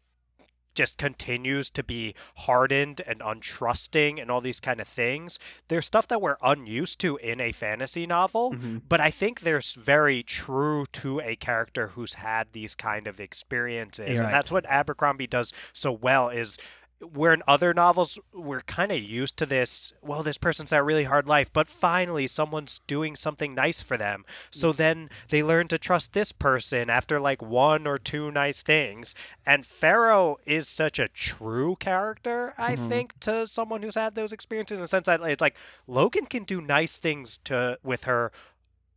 just 0.76 0.98
continues 0.98 1.70
to 1.70 1.84
be 1.84 2.14
hardened 2.38 3.02
and 3.06 3.20
untrusting 3.20 4.22
and 4.22 4.32
all 4.32 4.40
these 4.40 4.60
kind 4.62 4.80
of 4.80 4.88
things. 4.88 5.38
There's 5.68 5.86
stuff 5.86 6.08
that 6.08 6.22
we're 6.22 6.38
unused 6.42 7.00
to 7.02 7.18
in 7.18 7.42
a 7.42 7.52
fantasy 7.52 8.06
novel, 8.06 8.54
Mhm. 8.54 8.84
but 8.88 9.02
I 9.02 9.10
think 9.12 9.42
there's 9.42 9.74
very 9.74 10.24
true 10.24 10.86
to 10.94 11.20
a 11.22 11.36
character 11.36 11.90
who's 11.90 12.14
had 12.14 12.54
these 12.54 12.76
kind 12.76 13.08
of 13.08 13.20
experiences. 13.20 14.20
And 14.22 14.32
that's 14.32 14.52
what 14.52 14.66
Abercrombie 14.68 15.28
does 15.28 15.52
so 15.74 15.92
well 15.92 16.30
is 16.30 16.58
where 17.02 17.34
in 17.34 17.42
other 17.48 17.74
novels 17.74 18.20
we're 18.34 18.62
kind 18.62 18.92
of 18.92 19.02
used 19.02 19.38
to 19.38 19.46
this 19.46 19.94
well 20.02 20.22
this 20.22 20.38
person's 20.38 20.72
had 20.72 20.82
a 20.82 20.84
really 20.84 21.06
hard 21.06 21.28
life 21.28 21.52
but 21.54 21.68
finally 21.68 22.28
someone's 22.28 22.80
doing 22.80 23.16
something 23.16 23.56
nice 23.56 23.82
for 23.82 23.98
them. 23.98 24.26
So 24.52 24.74
then 24.74 25.10
they 25.30 25.42
learn 25.42 25.68
to 25.70 25.78
trust 25.78 26.14
this 26.14 26.32
person 26.32 26.90
after 26.90 27.20
like 27.20 27.42
one 27.42 27.88
or 27.88 27.98
two 27.98 28.32
nice 28.32 28.64
things. 28.64 29.16
And 29.46 29.66
ferro 29.66 30.38
is 30.46 30.68
such 30.68 31.00
a 31.00 31.08
true 31.08 31.76
character 31.78 32.54
I 32.58 32.76
Mhm. 32.76 32.90
think 32.90 33.20
to 33.22 33.48
someone 33.48 33.82
who's 33.82 33.96
had 33.96 34.16
those 34.16 34.34
experiences 34.34 34.80
in 34.80 34.84
the 34.84 34.88
sense 34.88 35.06
that 35.06 35.22
it's 35.22 35.42
like 35.42 35.58
Logen 35.88 36.30
can 36.30 36.44
do 36.44 36.60
nice 36.62 36.98
things 36.98 37.38
to 37.46 37.80
with 37.84 38.04
her 38.04 38.32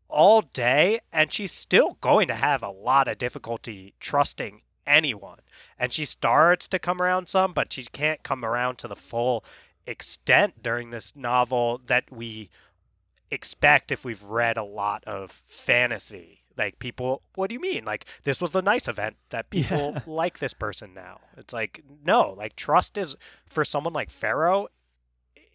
all 0.08 0.42
day 0.42 1.00
and 1.12 1.32
she's 1.32 1.52
still 1.52 1.94
going 2.00 2.28
to 2.28 2.34
have 2.34 2.62
a 2.62 2.68
lot 2.70 3.08
of 3.08 3.16
difficulty 3.18 3.94
trusting 4.00 4.62
anyone. 4.86 5.38
And 5.78 5.92
she 5.92 6.04
starts 6.04 6.68
to 6.68 6.78
come 6.78 7.00
around 7.00 7.28
some 7.28 7.52
but 7.52 7.72
she 7.72 7.84
can't 7.84 8.22
come 8.22 8.44
around 8.44 8.78
to 8.78 8.88
the 8.88 8.96
full 8.96 9.44
extent 9.86 10.62
during 10.62 10.90
this 10.90 11.16
novel 11.16 11.80
that 11.86 12.04
we 12.10 12.50
expect 13.30 13.90
if 13.90 14.04
we've 14.04 14.22
read 14.22 14.56
a 14.56 14.62
lot 14.64 15.02
of 15.04 15.30
fantasy. 15.30 16.40
Like 16.56 16.78
people 16.78 17.22
what 17.34 17.48
do 17.48 17.54
you 17.54 17.60
mean? 17.60 17.84
Like 17.84 18.04
this 18.24 18.40
was 18.40 18.50
the 18.50 18.62
nice 18.62 18.88
event 18.88 19.16
that 19.30 19.50
people 19.50 19.92
Yeah. 19.94 20.00
like 20.06 20.38
this 20.38 20.54
person 20.54 20.92
now. 20.94 21.20
It's 21.36 21.54
like 21.54 21.82
no 22.04 22.34
like 22.36 22.56
trust 22.56 22.98
is 22.98 23.16
for 23.46 23.64
someone 23.64 23.92
like 23.92 24.10
ferro 24.10 24.68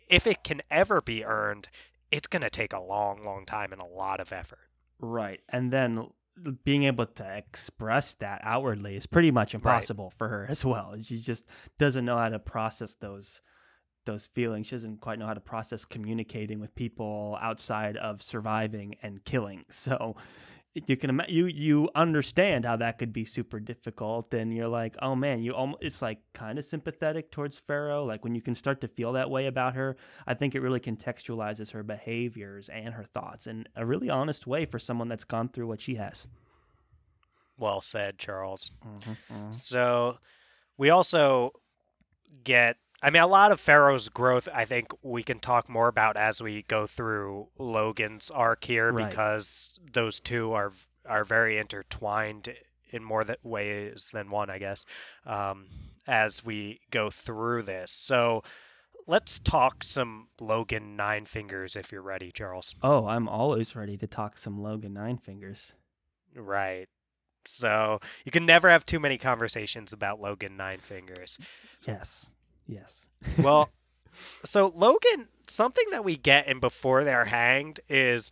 if 0.09 0.25
it 0.25 0.43
can 0.43 0.61
ever 0.71 1.01
be 1.01 1.23
earned 1.25 1.67
it's 2.11 2.27
going 2.27 2.41
to 2.41 2.49
take 2.49 2.73
a 2.73 2.79
long 2.79 3.21
long 3.23 3.45
time 3.45 3.71
and 3.73 3.81
a 3.81 3.85
lot 3.85 4.19
of 4.19 4.31
effort. 4.31 4.69
Right. 4.99 5.41
And 5.49 5.71
then 5.71 6.11
being 6.63 6.83
able 6.83 7.05
to 7.05 7.37
express 7.37 8.13
that 8.15 8.41
outwardly 8.43 8.95
is 8.95 9.05
pretty 9.05 9.31
much 9.31 9.53
impossible 9.53 10.13
for 10.17 10.29
her 10.29 10.45
as 10.49 10.63
well. 10.63 10.95
She 11.01 11.19
just 11.19 11.45
doesn't 11.77 12.05
know 12.05 12.17
how 12.17 12.29
to 12.29 12.39
process 12.39 12.95
those 12.95 13.41
those 14.05 14.27
feelings. 14.27 14.67
She 14.67 14.75
doesn't 14.75 15.01
quite 15.01 15.19
know 15.19 15.27
how 15.27 15.33
to 15.33 15.41
process 15.41 15.83
communicating 15.83 16.59
with 16.59 16.73
people 16.75 17.37
outside 17.41 17.97
of 17.97 18.23
surviving 18.23 18.95
and 19.03 19.23
killing. 19.23 19.65
So 19.71 20.15
you 20.85 20.95
can 20.97 21.21
you 21.27 21.47
you 21.47 21.89
understand 21.95 22.65
how 22.65 22.75
that 22.75 22.97
could 22.97 23.11
be 23.11 23.25
super 23.25 23.59
difficult 23.59 24.33
and 24.33 24.53
you're 24.55 24.67
like 24.67 24.95
oh 25.01 25.15
man 25.15 25.41
you 25.41 25.53
almost 25.53 25.81
it's 25.81 26.01
like 26.01 26.19
kind 26.33 26.59
of 26.59 26.65
sympathetic 26.65 27.31
towards 27.31 27.57
ferro 27.57 28.03
like 28.05 28.23
when 28.23 28.35
you 28.35 28.41
can 28.41 28.53
start 28.55 28.81
to 28.81 28.87
feel 28.87 29.13
that 29.13 29.29
way 29.29 29.47
about 29.47 29.75
her 29.75 29.95
i 30.27 30.33
think 30.33 30.53
it 30.53 30.61
really 30.61 30.79
contextualizes 30.79 31.71
her 31.71 31.83
behaviors 31.83 32.69
and 32.69 32.93
her 32.93 33.03
thoughts 33.03 33.47
in 33.47 33.65
a 33.75 33.85
really 33.85 34.09
honest 34.09 34.45
way 34.45 34.65
for 34.65 34.79
someone 34.79 35.07
that's 35.07 35.23
gone 35.23 35.49
through 35.49 35.67
what 35.67 35.81
she 35.81 35.95
has 35.95 36.27
well 37.57 37.81
said 37.81 38.17
charles 38.17 38.71
Mm-hmm. 38.85 39.51
So 39.51 40.17
we 40.77 40.89
also 40.89 41.51
get 42.43 42.77
I 43.01 43.09
mean 43.11 43.21
a 43.21 43.27
lot 43.27 43.51
of 43.51 43.59
Ferro's 43.59 44.09
growth 44.09 44.49
I 44.53 44.65
think 44.65 44.87
we 45.03 45.23
can 45.23 45.39
talk 45.39 45.69
more 45.69 45.87
about 45.87 46.17
as 46.17 46.41
we 46.41 46.63
go 46.63 46.87
through 46.87 47.47
Logen's 47.59 48.29
arc 48.31 48.63
here 48.63 48.91
Right. 48.91 49.09
because 49.09 49.79
those 49.91 50.19
two 50.19 50.53
are 50.53 50.71
are 51.05 51.23
very 51.23 51.57
intertwined 51.57 52.53
in 52.89 53.03
more 53.03 53.23
ways 53.43 54.09
than 54.13 54.29
one 54.31 54.49
I 54.49 54.57
guess 54.59 54.85
um, 55.25 55.67
as 56.07 56.43
we 56.45 56.79
go 56.91 57.09
through 57.09 57.63
this. 57.63 57.91
So 57.91 58.43
let's 59.05 59.39
talk 59.39 59.83
some 59.83 60.27
Logen 60.41 60.95
Nine 60.95 61.25
Fingers 61.25 61.75
if 61.75 61.91
you're 61.91 62.01
ready 62.01 62.31
Charles. 62.31 62.75
oh 62.83 63.05
i'm 63.07 63.29
always 63.29 63.75
ready 63.75 63.95
to 63.97 64.07
talk 64.07 64.37
some 64.37 64.59
logen 64.59 64.91
nine 64.93 65.17
fingers 65.17 65.73
Right. 66.35 66.87
So 67.45 67.99
you 68.25 68.31
can 68.31 68.45
never 68.45 68.69
have 68.69 68.85
too 68.85 68.99
many 68.99 69.17
conversations 69.17 69.93
about 69.93 70.19
Logen 70.21 70.57
Nine 70.57 70.79
Fingers. 70.79 71.39
yes 71.87 72.31
yes. 72.67 73.07
Well, 73.43 73.69
so 74.43 74.71
Logen, 74.71 75.27
something 75.47 75.85
that 75.91 76.03
we 76.03 76.17
get 76.17 76.47
in 76.47 76.59
Before 76.59 77.03
They're 77.03 77.25
Hanged 77.25 77.79
is 77.89 78.31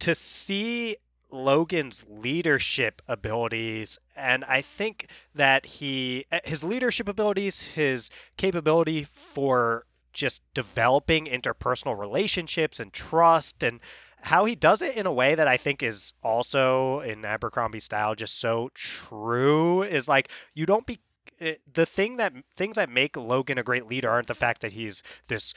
to 0.00 0.14
see 0.14 0.96
Logen's 1.32 2.04
leadership 2.08 3.02
abilities, 3.06 3.98
and 4.16 4.44
I 4.44 4.60
think 4.62 5.06
that 5.34 5.66
he 5.66 6.26
eh, 6.32 6.40
his 6.44 6.64
leadership 6.64 7.08
abilities, 7.08 7.68
his 7.72 8.10
capability 8.36 9.04
for 9.04 9.86
just 10.12 10.42
developing 10.54 11.26
interpersonal 11.26 11.96
relationships 11.96 12.80
and 12.80 12.92
trust 12.92 13.62
and 13.62 13.80
how 14.22 14.44
he 14.44 14.54
does 14.54 14.82
it 14.82 14.96
in 14.96 15.06
a 15.06 15.12
way 15.12 15.34
that 15.34 15.48
I 15.48 15.56
think 15.56 15.82
is 15.82 16.12
also 16.22 17.00
in 17.00 17.24
Abercrombie 17.24 17.80
style 17.80 18.14
just 18.14 18.38
so 18.38 18.70
true 18.74 19.82
is 19.82 20.08
like 20.08 20.30
you 20.52 20.66
don't 20.66 20.84
be 20.84 21.00
it, 21.40 21.60
the 21.72 21.86
thing 21.86 22.16
that 22.18 22.32
things 22.56 22.76
that 22.76 22.88
make 22.88 23.14
Logen 23.14 23.58
a 23.58 23.62
great 23.62 23.86
leader 23.86 24.10
aren't 24.10 24.28
the 24.28 24.34
fact 24.34 24.60
that 24.60 24.72
he's 24.72 25.02
this 25.28 25.54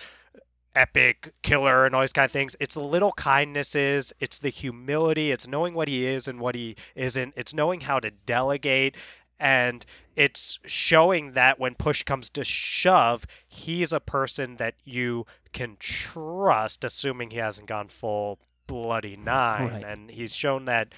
epic 0.75 1.33
killer 1.43 1.85
and 1.85 1.93
all 1.93 2.01
these 2.01 2.13
kind 2.13 2.25
of 2.25 2.31
things. 2.31 2.55
It's 2.59 2.75
the 2.75 2.81
little 2.81 3.11
kindnesses, 3.11 4.11
it's 4.19 4.39
the 4.39 4.49
humility, 4.49 5.31
it's 5.31 5.47
knowing 5.47 5.73
what 5.75 5.87
he 5.87 6.05
is 6.05 6.27
and 6.27 6.39
what 6.39 6.55
he 6.55 6.75
isn't, 6.95 7.33
it's 7.37 7.53
knowing 7.53 7.81
how 7.81 7.99
to 7.99 8.09
delegate 8.09 8.95
and 9.39 9.85
it's 10.15 10.59
showing 10.65 11.33
that 11.33 11.59
when 11.59 11.75
push 11.75 12.03
comes 12.03 12.29
to 12.29 12.43
shove, 12.43 13.25
he's 13.47 13.91
a 13.91 13.99
person 13.99 14.55
that 14.55 14.75
you 14.85 15.25
can 15.51 15.75
trust, 15.79 16.83
assuming 16.83 17.31
he 17.31 17.37
hasn't 17.37 17.67
gone 17.67 17.87
full 17.87 18.39
bloody 18.67 19.17
nine. 19.17 19.73
Right. 19.73 19.83
And 19.83 20.09
he's 20.09 20.35
shown 20.35 20.65
that 20.65 20.93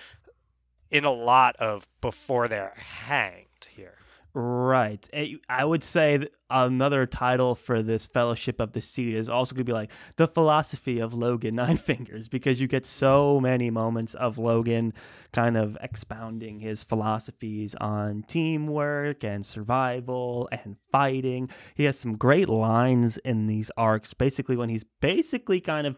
in 0.91 1.05
a 1.05 1.11
lot 1.11 1.55
of 1.55 1.87
before 2.01 2.47
they're 2.47 2.75
hanged 2.75 3.69
here. 3.71 3.94
Right. 4.37 5.09
I 5.47 5.63
would 5.63 5.81
say 5.81 6.27
another 6.49 7.05
title 7.05 7.55
for 7.55 7.81
this 7.81 8.05
Fellowship 8.05 8.59
of 8.59 8.73
the 8.73 8.81
Seed 8.81 9.15
is 9.15 9.29
also 9.29 9.55
going 9.55 9.61
to 9.65 9.69
be 9.69 9.71
like 9.71 9.91
the 10.17 10.27
philosophy 10.27 10.99
of 10.99 11.13
Logen 11.13 11.53
Nine 11.53 11.77
Fingers 11.77 12.27
because 12.27 12.59
you 12.59 12.67
get 12.67 12.85
so 12.85 13.39
many 13.39 13.69
moments 13.69 14.13
of 14.13 14.35
Logen 14.35 14.91
kind 15.31 15.55
of 15.55 15.77
expounding 15.81 16.59
his 16.59 16.83
philosophies 16.83 17.75
on 17.75 18.23
teamwork 18.27 19.23
and 19.23 19.45
survival 19.45 20.49
and 20.51 20.75
fighting. 20.91 21.49
He 21.73 21.85
has 21.85 21.97
some 21.97 22.17
great 22.17 22.49
lines 22.49 23.17
in 23.19 23.47
these 23.47 23.71
arcs, 23.77 24.13
basically, 24.13 24.57
when 24.57 24.67
he's 24.67 24.83
basically 24.99 25.61
kind 25.61 25.87
of 25.87 25.95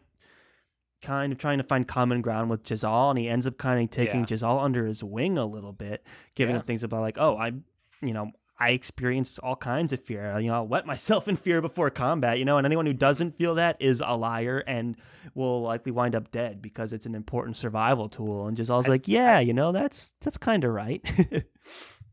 kind 1.02 1.32
of 1.34 1.40
trying 1.40 1.58
to 1.58 1.64
find 1.64 1.88
common 1.88 2.22
ground 2.22 2.52
with 2.52 2.70
Jezal 2.70 3.10
and 3.12 3.18
he 3.20 3.28
ends 3.28 3.48
up 3.48 3.58
kind 3.58 3.84
of 3.84 3.90
taking 3.90 4.22
Yeah. 4.22 4.26
Jezal 4.30 4.60
under 4.60 4.86
his 4.86 5.04
wing 5.04 5.40
a 5.40 5.46
little 5.46 5.74
bit, 5.74 6.06
giving 6.36 6.54
Yeah. 6.54 6.60
him 6.62 6.66
things 6.66 6.84
about 6.84 7.02
like, 7.02 7.18
oh, 7.20 7.36
I 7.38 7.54
you 8.02 8.14
know, 8.14 8.32
I 8.60 8.72
experienced 8.72 9.38
all 9.44 9.56
kinds 9.56 9.94
of 9.94 10.04
fear. 10.04 10.40
You 10.40 10.48
know, 10.48 10.56
I'll 10.56 10.68
wet 10.68 10.86
myself 10.88 11.28
in 11.28 11.36
fear 11.38 11.62
before 11.62 11.90
combat, 11.92 12.40
you 12.40 12.46
know, 12.46 12.58
and 12.58 12.66
anyone 12.66 12.86
who 12.88 12.94
doesn't 12.94 13.38
feel 13.38 13.56
that 13.56 13.78
is 13.80 14.02
a 14.06 14.18
liar 14.18 14.64
and 14.66 14.96
will 15.36 15.62
likely 15.62 15.92
wind 15.92 16.16
up 16.16 16.32
dead 16.32 16.60
because 16.62 16.92
it's 16.92 17.06
an 17.06 17.14
important 17.14 17.56
survival 17.58 18.10
tool. 18.10 18.48
And 18.48 18.58
Jezal's 18.58 18.86
I- 18.86 18.90
was 18.90 18.96
like, 18.96 19.08
yeah, 19.08 19.40
you 19.40 19.54
know, 19.54 19.72
that's 19.72 20.14
that's 20.22 20.38
kind 20.38 20.64
of 20.64 20.72
right. 20.74 21.02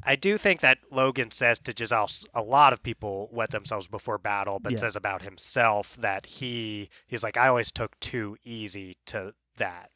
I 0.06 0.16
do 0.16 0.36
think 0.36 0.60
that 0.60 0.78
Logen 0.92 1.32
says 1.32 1.58
to 1.60 1.72
Jezal, 1.72 2.08
a 2.34 2.42
lot 2.42 2.74
of 2.74 2.82
people 2.82 3.30
wet 3.32 3.50
themselves 3.52 3.88
before 3.88 4.18
battle, 4.18 4.58
but 4.60 4.72
Yeah. 4.72 4.78
says 4.78 4.96
about 4.96 5.22
himself 5.22 5.96
that 5.96 6.26
he 6.26 6.90
he's 7.06 7.22
like, 7.22 7.38
I 7.38 7.48
always 7.48 7.72
took 7.72 7.98
too 8.00 8.36
easy 8.44 8.96
to 9.06 9.32
that, 9.56 9.90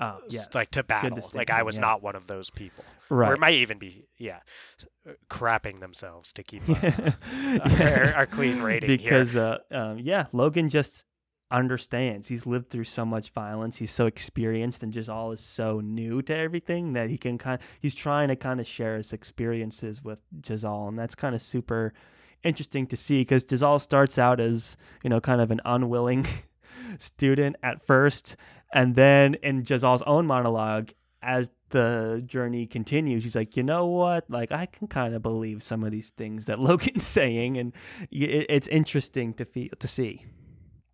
s- 0.00 0.20
yes. 0.30 0.54
like 0.54 0.70
to 0.72 0.82
battle. 0.82 1.30
Like 1.34 1.50
I 1.50 1.62
was 1.62 1.76
yeah. 1.76 1.82
not 1.82 2.02
one 2.02 2.16
of 2.16 2.26
those 2.26 2.50
people, 2.50 2.84
right. 3.08 3.30
or 3.30 3.34
it 3.34 3.40
might 3.40 3.54
even 3.54 3.78
be, 3.78 4.06
yeah, 4.18 4.40
crapping 5.28 5.80
themselves 5.80 6.32
to 6.34 6.42
keep 6.42 6.62
uh, 6.68 6.74
Yeah. 6.82 8.10
our, 8.12 8.14
our 8.14 8.26
clean 8.26 8.60
rating 8.62 8.88
here. 8.90 8.98
because 8.98 9.36
uh, 9.36 9.58
um, 9.70 9.98
yeah, 9.98 10.26
Logen 10.32 10.68
just 10.70 11.04
understands. 11.50 12.28
He's 12.28 12.46
lived 12.46 12.70
through 12.70 12.84
so 12.84 13.04
much 13.04 13.30
violence. 13.30 13.76
He's 13.76 13.92
so 13.92 14.06
experienced, 14.06 14.82
and 14.82 14.92
just 14.92 15.08
all 15.08 15.30
is 15.32 15.40
so 15.40 15.80
new 15.80 16.22
to 16.22 16.36
everything 16.36 16.94
that 16.94 17.08
he 17.10 17.16
can 17.18 17.38
kind. 17.38 17.60
of, 17.60 17.66
He's 17.80 17.94
trying 17.94 18.28
to 18.28 18.36
kind 18.36 18.60
of 18.60 18.66
share 18.66 18.96
his 18.96 19.12
experiences 19.12 20.02
with 20.02 20.18
Jezal, 20.46 20.88
and 20.88 20.98
that's 20.98 21.14
kind 21.14 21.34
of 21.34 21.42
super 21.42 21.92
interesting 22.42 22.86
to 22.86 22.96
see 22.96 23.22
because 23.22 23.44
Jezal 23.50 23.78
starts 23.78 24.18
out 24.18 24.38
as 24.40 24.76
you 25.02 25.10
know 25.10 25.20
kind 25.20 25.40
of 25.40 25.50
an 25.50 25.60
unwilling 25.64 26.26
student 26.98 27.56
at 27.62 27.82
first, 27.82 28.36
and 28.74 28.96
then 28.96 29.34
in 29.34 29.64
Jezal's 29.66 30.02
own 30.02 30.26
monologue. 30.26 30.90
As 31.26 31.50
the 31.70 32.22
journey 32.26 32.66
continues, 32.66 33.24
he's 33.24 33.34
like, 33.34 33.56
you 33.56 33.62
know 33.62 33.86
what? 33.86 34.28
Like, 34.28 34.52
I 34.52 34.66
can 34.66 34.88
kind 34.88 35.14
of 35.14 35.22
believe 35.22 35.62
some 35.62 35.82
of 35.82 35.90
these 35.90 36.10
things 36.10 36.44
that 36.44 36.58
Logen's 36.68 37.06
saying, 37.06 37.56
and 37.56 37.72
it's 38.10 38.68
interesting 38.68 39.32
to 39.34 39.46
feel 39.46 39.70
to 39.78 39.88
see. 39.88 40.26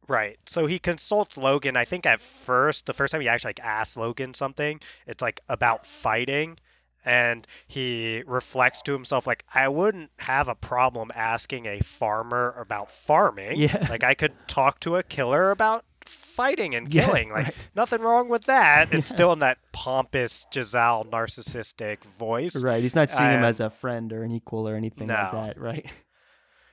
Right. 0.07 0.39
So 0.47 0.66
he 0.66 0.78
consults 0.78 1.36
Logen. 1.36 1.77
I 1.77 1.85
think 1.85 2.07
at 2.07 2.20
first, 2.20 2.86
the 2.86 2.93
first 2.93 3.11
time 3.11 3.20
he 3.23 3.28
actually 3.28 3.51
like 3.51 3.65
asks 3.65 3.97
Logen 3.97 4.36
something, 4.36 4.81
it's 5.05 5.20
like 5.20 5.40
about 5.48 5.85
fighting, 5.85 6.59
and 7.05 7.47
he 7.66 8.23
reflects 8.27 8.82
to 8.82 8.93
himself 8.93 9.27
like, 9.27 9.44
I 9.55 9.69
wouldn't 9.69 10.11
have 10.20 10.48
a 10.48 10.55
problem 10.55 11.11
asking 11.15 11.66
a 11.66 11.81
farmer 11.81 12.55
about 12.59 12.90
farming. 12.90 13.57
Yeah. 13.61 13.86
Like 13.90 14.05
I 14.05 14.15
could 14.15 14.32
talk 14.47 14.81
to 14.81 14.97
a 14.97 15.02
killer 15.02 15.51
about 15.51 15.85
fighting 16.31 16.74
and 16.74 16.93
Yeah, 16.94 17.07
killing. 17.07 17.31
Like 17.31 17.44
right. 17.47 17.70
nothing 17.74 18.01
wrong 18.01 18.28
with 18.28 18.44
that. 18.44 18.93
It's 18.93 19.11
Yeah. 19.11 19.15
still 19.16 19.32
in 19.32 19.39
that 19.40 19.59
pompous 19.73 20.47
Jezal 20.55 21.05
narcissistic 21.11 22.05
voice. 22.05 22.62
Right. 22.62 22.82
He's 22.82 22.94
not 22.94 23.11
seeing 23.11 23.31
him 23.31 23.44
as 23.44 23.61
a 23.61 23.70
friend 23.70 24.12
or 24.12 24.23
an 24.23 24.32
equal 24.32 24.69
or 24.69 24.74
anything 24.77 25.09
like 25.09 25.32
that. 25.32 25.59
Right. 25.59 25.86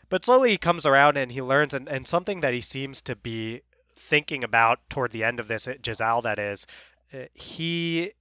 but 0.09 0.23
slowly 0.25 0.51
he 0.51 0.57
comes 0.57 0.85
around 0.85 1.17
and 1.17 1.31
he 1.31 1.41
learns, 1.41 1.73
and, 1.73 1.87
and 1.89 2.07
something 2.07 2.39
that 2.41 2.53
he 2.53 2.61
seems 2.61 3.01
to 3.01 3.15
be 3.15 3.61
thinking 3.91 4.43
about 4.43 4.79
toward 4.89 5.11
the 5.11 5.23
end 5.23 5.39
of 5.39 5.47
this, 5.47 5.67
Jezal, 5.85 6.21
that 6.21 6.39
is, 6.39 6.65
uh, 7.13 7.25
he 7.33 8.11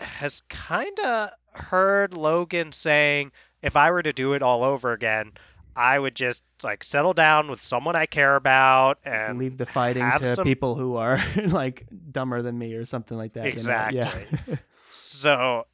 has 0.00 0.42
kind 0.48 0.98
of 1.00 1.30
heard 1.54 2.10
Logen 2.12 2.74
saying, 2.74 3.30
if 3.62 3.76
I 3.76 3.90
were 3.90 4.02
to 4.02 4.12
do 4.12 4.32
it 4.34 4.42
all 4.42 4.62
over 4.62 4.92
again, 4.92 5.32
I 5.76 5.98
would 5.98 6.14
just 6.14 6.42
like 6.62 6.84
settle 6.84 7.12
down 7.12 7.48
with 7.50 7.62
someone 7.62 7.96
I 7.96 8.06
care 8.06 8.36
about 8.36 8.98
and 9.04 9.38
leave 9.38 9.56
the 9.58 9.66
fighting 9.66 10.08
to 10.18 10.26
some... 10.26 10.44
people 10.44 10.74
who 10.74 10.96
are 10.96 11.22
like 11.46 11.86
dumber 12.10 12.42
than 12.42 12.58
me 12.58 12.74
or 12.74 12.84
something 12.84 13.16
like 13.16 13.34
that. 13.34 13.46
Exactly. 13.46 13.98
You 13.98 14.02
know? 14.02 14.40
Yeah. 14.46 14.56
so 14.90 15.66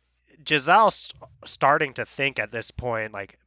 Jezal's 0.48 1.10
starting 1.44 1.92
to 1.94 2.04
think 2.04 2.38
at 2.38 2.50
this 2.50 2.70
point, 2.70 3.12
like, 3.12 3.38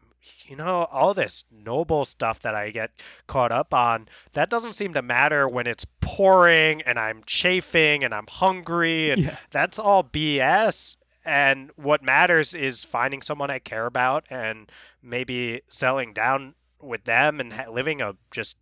you 0.45 0.55
know, 0.55 0.88
all 0.91 1.13
this 1.13 1.43
noble 1.51 2.05
stuff 2.05 2.39
that 2.41 2.55
I 2.55 2.69
get 2.71 2.91
caught 3.27 3.51
up 3.51 3.73
on, 3.73 4.07
that 4.34 4.49
doesn't 4.49 4.73
seem 4.73 4.93
to 4.93 5.01
matter 5.01 5.49
when 5.49 5.67
it's 5.67 5.85
pouring 5.99 6.81
and 6.84 6.97
I'm 6.97 7.23
chafing 7.25 8.03
and 8.03 8.13
I'm 8.13 8.27
hungry 8.27 9.11
and 9.11 9.21
Yeah. 9.21 9.38
that's 9.51 9.80
all 9.80 10.03
BS. 10.03 10.97
And 11.25 11.71
what 11.75 12.03
matters 12.03 12.53
is 12.53 12.83
finding 12.83 13.21
someone 13.21 13.49
I 13.49 13.59
care 13.59 13.85
about 13.85 14.25
and 14.29 14.69
maybe 15.01 15.61
settling 15.69 16.13
down 16.13 16.55
with 16.81 17.05
them 17.05 17.39
and 17.39 17.53
ha- 17.53 17.69
living 17.71 18.01
a 18.01 18.15
just 18.29 18.57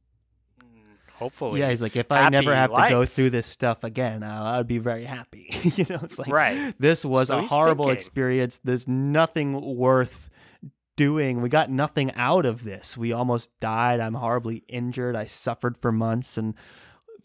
mm, 0.63 0.67
hopefully 1.15 1.59
Yeah, 1.59 1.69
he's 1.71 1.81
like, 1.81 1.95
if 1.95 2.11
I 2.11 2.29
never 2.29 2.53
have 2.53 2.71
to 2.71 2.85
go 2.89 3.05
through 3.05 3.31
this 3.31 3.47
stuff 3.47 3.83
again, 3.83 4.21
I 4.23 4.57
would 4.57 4.67
be 4.67 4.77
very 4.77 5.05
happy. 5.05 5.47
you 5.75 5.85
know, 5.89 5.99
it's 6.03 6.19
like 6.19 6.31
Right. 6.31 6.75
this 6.79 7.03
was 7.03 7.29
So 7.29 7.39
a 7.39 7.41
horrible 7.47 7.85
thinking. 7.85 7.97
experience. 7.97 8.59
There's 8.63 8.87
nothing 8.87 9.75
worth 9.75 10.29
doing. 10.95 11.41
We 11.41 11.49
got 11.49 11.71
nothing 11.71 12.11
out 12.13 12.45
of 12.45 12.63
this. 12.63 12.95
We 12.95 13.11
almost 13.11 13.49
died. 13.59 13.99
I'm 13.99 14.13
horribly 14.13 14.63
injured. 14.67 15.15
I 15.15 15.25
suffered 15.25 15.77
for 15.77 15.91
months 15.91 16.37
and 16.37 16.53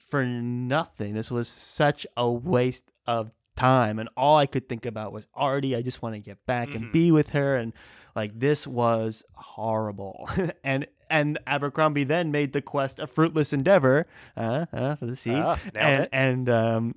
for 0.08 0.24
nothing. 0.24 1.12
This 1.14 1.30
was 1.30 1.46
such 1.48 2.06
a 2.16 2.30
waste 2.30 2.90
of 3.06 3.32
time. 3.56 3.98
And 3.98 4.08
all 4.16 4.36
I 4.36 4.46
could 4.46 4.68
think 4.68 4.86
about 4.86 5.12
was 5.12 5.26
Ardee. 5.36 5.76
I 5.76 5.82
just 5.82 6.02
want 6.02 6.14
to 6.14 6.18
get 6.20 6.44
back 6.46 6.74
and 6.74 6.84
Mhm. 6.86 6.92
be 6.92 7.10
with 7.10 7.30
her. 7.30 7.56
And 7.56 7.72
like 8.14 8.38
this 8.38 8.66
was 8.66 9.24
horrible. 9.34 10.28
and 10.64 10.86
and 11.10 11.38
Abercrombie 11.46 12.04
then 12.04 12.30
made 12.32 12.52
the 12.52 12.62
quest 12.62 12.98
a 13.00 13.06
fruitless 13.06 13.52
endeavor 13.52 14.06
uh, 14.36 14.66
uh, 14.72 14.94
for 14.96 15.06
the 15.06 15.14
seed 15.16 15.34
Ah, 15.42 15.58
nailed 15.74 15.76
and 15.86 16.02
it. 16.04 16.08
and 16.12 16.48
um 16.48 16.94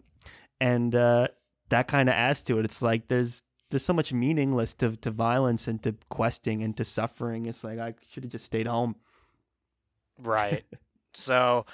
and 0.59 0.95
uh 0.95 1.27
that 1.69 1.87
kind 1.87 2.09
of 2.09 2.13
adds 2.15 2.41
to 2.43 2.57
it 2.57 2.65
it's 2.65 2.81
like 2.81 3.07
there's 3.07 3.43
there's 3.69 3.85
so 3.85 3.93
much 3.93 4.11
meaningless 4.11 4.73
to 4.73 4.95
to 4.95 5.11
violence 5.11 5.67
and 5.67 5.83
to 5.83 5.93
questing 6.09 6.63
and 6.63 6.75
to 6.75 6.83
suffering 6.83 7.45
it's 7.45 7.63
like 7.63 7.77
i 7.77 7.93
should 8.09 8.23
have 8.23 8.31
just 8.31 8.45
stayed 8.45 8.65
home 8.65 8.95
Right. 10.17 10.65
so 11.13 11.65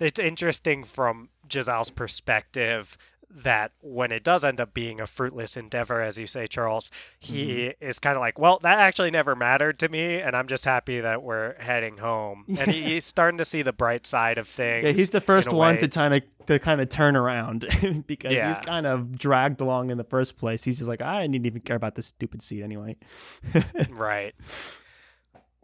it's 0.00 0.18
interesting 0.20 0.84
from 0.84 1.30
Jezal's 1.50 1.90
perspective 1.90 2.98
that 3.30 3.72
when 3.80 4.10
it 4.10 4.24
does 4.24 4.44
end 4.44 4.60
up 4.60 4.74
being 4.74 5.00
a 5.00 5.06
fruitless 5.06 5.56
endeavor, 5.56 6.02
as 6.02 6.18
you 6.18 6.26
say, 6.26 6.46
Charles, 6.46 6.90
he 7.18 7.68
mm-hmm. 7.68 7.84
is 7.84 7.98
kind 7.98 8.16
of 8.16 8.20
like, 8.20 8.38
well, 8.38 8.58
that 8.62 8.78
actually 8.78 9.10
never 9.10 9.36
mattered 9.36 9.78
to 9.80 9.88
me, 9.88 10.16
and 10.20 10.34
I'm 10.34 10.48
just 10.48 10.64
happy 10.64 11.00
that 11.00 11.22
we're 11.22 11.54
heading 11.60 11.98
home. 11.98 12.44
And 12.60 12.70
he, 12.70 12.82
he's 12.82 13.04
starting 13.06 13.38
to 13.38 13.44
see 13.44 13.62
the 13.62 13.72
bright 13.72 14.06
side 14.06 14.36
of 14.36 14.46
things. 14.46 14.84
yeah 14.84 14.92
he's 14.92 15.10
the 15.10 15.20
first 15.20 15.50
one 15.50 15.76
way. 15.76 15.80
to 15.80 15.88
kind 15.88 16.12
of 16.14 16.22
to 16.46 16.58
kind 16.58 16.80
of 16.80 16.88
turn 16.90 17.16
around 17.16 17.60
because 18.06 18.32
Yeah. 18.32 18.48
he's 18.48 18.58
kind 18.58 18.86
of 18.86 19.16
dragged 19.16 19.60
along 19.60 19.90
in 19.90 19.96
the 19.98 20.04
first 20.04 20.36
place 20.36 20.64
he's 20.64 20.78
just 20.78 20.88
like 20.88 21.00
i 21.00 21.22
didn't 21.26 21.46
even 21.46 21.62
care 21.62 21.76
about 21.76 21.94
this 21.94 22.06
stupid 22.06 22.42
seed 22.42 22.62
anyway 22.62 22.96
right. 23.90 24.34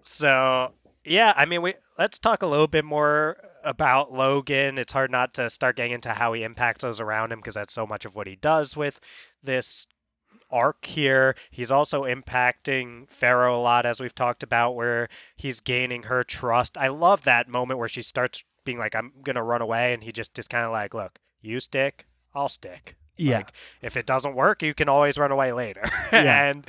So 0.03 0.73
yeah, 1.05 1.33
I 1.37 1.45
mean, 1.47 1.63
we 1.63 1.75
let's 1.99 2.19
talk 2.19 2.43
a 2.43 2.47
little 2.47 2.67
bit 2.67 2.85
more 2.85 3.37
about 3.67 4.13
Logen. 4.13 4.79
It's 4.79 4.93
hard 4.93 5.11
not 5.11 5.35
to 5.35 5.51
start 5.51 5.77
getting 5.77 5.93
into 5.93 6.11
how 6.11 6.33
he 6.33 6.43
impacts 6.45 6.83
those 6.83 7.01
around 7.01 7.33
him 7.33 7.41
because 7.41 7.55
that's 7.55 7.75
so 7.75 7.87
much 7.87 8.05
of 8.05 8.15
what 8.15 8.27
he 8.27 8.37
does 8.37 8.77
with 8.77 9.01
this 9.43 9.87
arc 10.51 10.87
here. 10.87 11.35
He's 11.51 11.71
also 11.71 12.05
impacting 12.05 13.11
Ferro 13.11 13.57
a 13.57 13.61
lot, 13.61 13.85
as 13.85 14.01
we've 14.01 14.15
talked 14.15 14.43
about, 14.43 14.77
where 14.77 15.09
he's 15.37 15.61
gaining 15.61 16.05
her 16.05 16.23
trust. 16.23 16.79
I 16.79 16.89
love 16.89 17.25
that 17.25 17.49
moment 17.49 17.79
where 17.79 17.89
she 17.89 18.03
starts 18.03 18.45
being 18.65 18.79
like, 18.79 18.95
"I'm 18.95 19.13
gonna 19.23 19.43
run 19.43 19.61
away," 19.63 19.93
and 19.93 20.03
he 20.03 20.13
just 20.13 20.39
is 20.39 20.49
kind 20.49 20.65
of 20.65 20.73
like, 20.73 20.95
"Look, 20.95 21.19
you 21.41 21.61
stick, 21.61 22.07
I'll 22.35 22.49
stick." 22.49 22.97
yeah 23.19 23.39
Like, 23.39 23.53
if 23.81 23.97
it 23.97 24.05
doesn't 24.07 24.35
work, 24.35 24.63
you 24.63 24.75
can 24.75 24.89
always 24.89 25.17
run 25.19 25.33
away 25.33 25.53
later. 25.53 25.83
Yeah. 26.13 26.51
and 26.51 26.67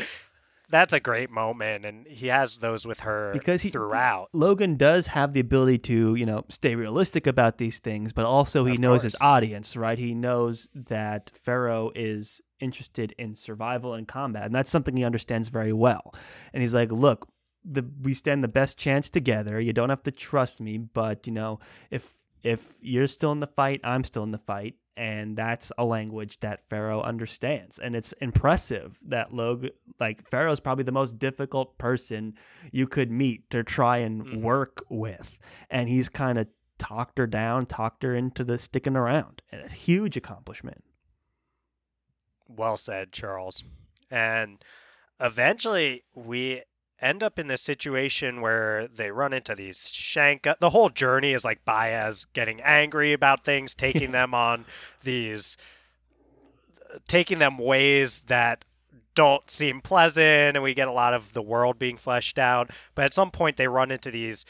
that's 0.69 0.93
a 0.93 0.99
great 0.99 1.29
moment. 1.29 1.85
And 1.85 2.05
he 2.07 2.27
has 2.27 2.57
those 2.57 2.85
with 2.85 3.01
her 3.01 3.31
Because 3.33 3.61
he- 3.61 3.69
throughout. 3.69 4.29
Logen 4.33 4.77
does 4.77 5.07
have 5.07 5.33
the 5.33 5.39
ability 5.39 5.77
to, 5.79 6.15
you 6.15 6.25
know, 6.25 6.43
stay 6.49 6.75
realistic 6.75 7.25
about 7.27 7.57
these 7.57 7.79
things, 7.79 8.13
but 8.13 8.25
also 8.25 8.65
he 8.65 8.73
Of 8.73 8.79
knows 8.79 9.03
his 9.03 9.15
audience, 9.21 9.75
right? 9.77 9.97
He 9.97 10.13
knows 10.13 10.69
that 10.73 11.31
Ferro 11.43 11.91
is 11.95 12.41
interested 12.59 13.13
in 13.17 13.35
survival 13.35 13.93
and 13.93 14.07
combat, 14.07 14.43
and 14.45 14.55
that's 14.55 14.71
something 14.71 14.97
he 14.97 15.03
understands 15.03 15.49
very 15.49 15.73
well. 15.73 16.13
And 16.53 16.61
he's 16.63 16.73
like, 16.73 16.91
"Look, 16.91 17.27
the 17.63 17.85
we 18.01 18.13
stand 18.13 18.43
the 18.43 18.47
best 18.47 18.77
chance 18.77 19.09
together. 19.09 19.59
You 19.59 19.73
don't 19.73 19.89
have 19.89 20.03
to 20.03 20.11
trust 20.11 20.59
me, 20.61 20.77
but 20.77 21.27
you 21.27 21.33
know, 21.33 21.59
if 21.91 22.13
if 22.43 22.73
you're 22.81 23.07
still 23.07 23.31
in 23.31 23.39
the 23.41 23.47
fight, 23.47 23.81
I'm 23.83 24.03
still 24.03 24.23
in 24.23 24.31
the 24.31 24.37
fight." 24.37 24.75
And 24.97 25.37
that's 25.37 25.71
a 25.77 25.85
language 25.85 26.39
that 26.39 26.67
Ferro 26.69 27.01
understands. 27.03 27.77
And 27.77 27.95
it's 27.95 28.13
impressive 28.13 28.99
that 29.05 29.31
Logen, 29.31 29.69
like, 29.99 30.27
Ferro's 30.31 30.59
probably 30.59 30.83
the 30.85 30.91
most 30.91 31.19
difficult 31.19 31.77
person 31.77 32.33
you 32.71 32.87
could 32.87 33.11
meet 33.11 33.47
to 33.51 33.63
try 33.63 33.97
and 33.97 34.25
Mhm. 34.25 34.41
work 34.41 34.83
with. 34.89 35.37
And 35.69 35.87
he's 35.87 36.09
kind 36.09 36.39
of 36.39 36.47
talked 36.79 37.19
her 37.19 37.27
down, 37.27 37.67
talked 37.67 38.01
her 38.01 38.15
into 38.15 38.43
the 38.43 38.57
sticking 38.57 38.97
around. 38.97 39.43
And 39.51 39.61
a 39.61 39.69
huge 39.69 40.17
accomplishment. 40.17 40.83
Well 42.47 42.77
said, 42.77 43.11
Charles. 43.11 43.63
And 44.09 44.63
eventually, 45.19 46.05
we 46.15 46.63
end 47.01 47.21
up 47.23 47.37
in 47.37 47.47
this 47.47 47.61
situation 47.61 48.41
where 48.41 48.87
they 48.87 49.11
run 49.11 49.33
into 49.33 49.55
these 49.55 49.77
Shanka. 49.77 50.57
The 50.59 50.71
whole 50.71 50.89
journey 50.89 51.33
is 51.33 51.45
like 51.45 51.65
Bayaz 51.65 52.25
getting 52.33 52.61
angry 52.61 53.13
about 53.13 53.43
things, 53.43 53.73
taking 53.73 54.11
them 54.13 54.33
on 54.33 54.65
these, 55.03 55.57
taking 57.07 57.39
them 57.39 57.57
ways 57.57 58.21
that 58.21 58.65
don't 59.15 59.49
seem 59.49 59.81
pleasant, 59.81 60.55
and 60.55 60.63
we 60.63 60.75
get 60.75 60.87
a 60.87 60.91
lot 60.91 61.13
of 61.13 61.33
the 61.33 61.41
world 61.41 61.79
being 61.79 61.97
fleshed 61.97 62.37
out. 62.37 62.69
But 62.93 63.05
at 63.05 63.13
some 63.13 63.31
point, 63.31 63.57
they 63.57 63.67
run 63.67 63.89
into 63.89 64.11
these 64.11 64.45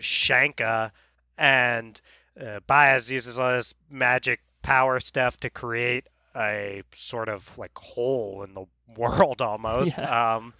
Shanka, 0.00 0.90
and 1.36 2.00
uh, 2.40 2.60
Bayaz 2.66 3.10
uses 3.10 3.38
all 3.38 3.52
this 3.52 3.74
magic 3.90 4.40
power 4.62 5.00
stuff 5.00 5.38
to 5.40 5.50
create 5.50 6.06
a 6.34 6.82
sort 6.92 7.28
of 7.28 7.56
like 7.58 7.76
hole 7.76 8.42
in 8.42 8.54
the 8.54 8.64
world 8.96 9.40
almost. 9.40 10.00
Um, 10.00 10.54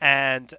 and 0.00 0.52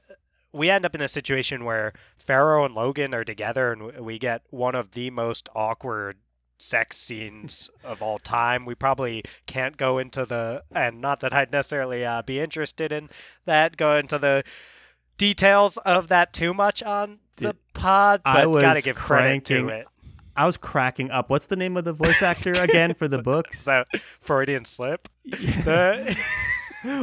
we 0.53 0.69
end 0.69 0.85
up 0.85 0.95
in 0.95 1.01
a 1.01 1.07
situation 1.07 1.63
where 1.63 1.93
Ferro 2.17 2.65
and 2.65 2.75
Logen 2.75 3.13
are 3.13 3.23
together, 3.23 3.71
and 3.71 4.05
we 4.05 4.19
get 4.19 4.43
one 4.49 4.75
of 4.75 4.91
the 4.91 5.09
most 5.09 5.49
awkward 5.55 6.17
sex 6.57 6.97
scenes 6.97 7.69
of 7.83 8.01
all 8.01 8.19
time. 8.19 8.65
We 8.65 8.75
probably 8.75 9.23
can't 9.45 9.77
go 9.77 9.97
into 9.97 10.25
the, 10.25 10.63
and 10.73 11.01
not 11.01 11.21
that 11.21 11.33
I'd 11.33 11.51
necessarily 11.51 12.05
uh, 12.05 12.21
be 12.21 12.39
interested 12.39 12.91
in 12.91 13.09
that, 13.45 13.77
go 13.77 13.97
into 13.97 14.17
the 14.17 14.43
details 15.17 15.77
of 15.77 16.07
that 16.09 16.33
too 16.33 16.53
much 16.53 16.83
on 16.83 17.19
the 17.37 17.55
pod, 17.73 18.21
I 18.25 18.45
but 18.45 18.61
gotta 18.61 18.75
was 18.75 18.83
give 18.83 18.95
credit 18.95 19.45
to 19.45 19.69
it. 19.69 19.87
I 20.35 20.45
was 20.45 20.57
cracking 20.57 21.11
up. 21.11 21.29
What's 21.29 21.47
the 21.47 21.55
name 21.55 21.75
of 21.75 21.83
the 21.83 21.93
voice 21.93 22.21
actor 22.21 22.53
again 22.53 22.93
for 22.93 23.07
the 23.07 23.21
books? 23.23 23.59
So 23.61 23.83
Freudian 24.19 24.65
slip. 24.65 25.07
The 25.25 26.17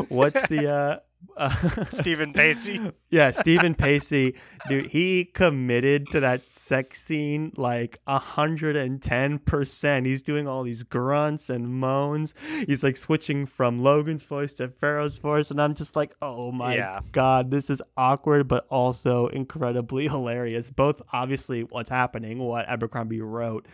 What's 0.08 0.48
the 0.48 0.74
uh, 0.74 0.98
uh 1.38 1.84
Steven 1.90 2.32
Pacey. 2.32 2.80
Yeah, 3.10 3.30
Steven 3.30 3.74
Pacey, 3.74 4.34
dude, 4.68 4.84
he 4.84 5.24
committed 5.24 6.08
to 6.10 6.20
that 6.20 6.42
sex 6.42 7.00
scene 7.02 7.52
like 7.56 7.98
a 8.06 8.18
hundred 8.18 8.76
and 8.76 9.02
ten 9.02 9.38
percent. 9.38 10.04
He's 10.04 10.20
doing 10.20 10.46
all 10.46 10.62
these 10.62 10.82
grunts 10.82 11.48
and 11.48 11.70
moans. 11.70 12.34
He's 12.66 12.84
like 12.84 12.98
switching 12.98 13.46
from 13.46 13.80
Logen's 13.80 14.24
voice 14.24 14.52
to 14.54 14.68
Ferro's 14.68 15.16
voice, 15.16 15.50
and 15.50 15.58
I'm 15.58 15.72
just 15.74 15.96
like, 15.96 16.14
oh 16.20 16.52
my 16.52 16.74
Yeah. 16.76 17.00
god, 17.12 17.50
this 17.50 17.70
is 17.70 17.80
awkward, 17.96 18.46
but 18.46 18.66
also 18.68 19.28
incredibly 19.28 20.06
hilarious. 20.08 20.70
Both 20.70 21.00
obviously 21.10 21.62
what's 21.62 21.88
happening, 21.88 22.38
what 22.40 22.68
Abercrombie 22.68 23.22
wrote, 23.22 23.64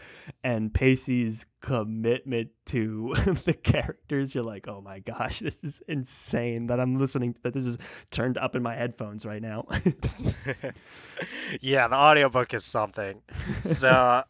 and 0.45 0.73
Pacey's 0.73 1.45
commitment 1.65 2.51
to 2.67 3.15
the 3.45 3.55
characters. 3.55 4.35
You're 4.35 4.45
like, 4.45 4.69
oh 4.69 4.83
my 4.83 4.99
gosh, 4.99 5.39
this 5.41 5.65
is 5.65 5.83
insane 5.89 6.67
that 6.67 6.79
I'm 6.79 6.99
listening 6.99 7.35
that 7.43 7.55
this 7.55 7.65
is 7.65 7.79
turned 8.11 8.37
up 8.37 8.55
in 8.55 8.63
my 8.63 8.75
headphones 8.75 9.25
right 9.25 9.41
now. 9.41 9.67
yeah, 11.63 11.89
the 11.89 11.97
audiobook 11.97 12.53
is 12.53 12.65
something. 12.65 13.23
So, 13.63 14.23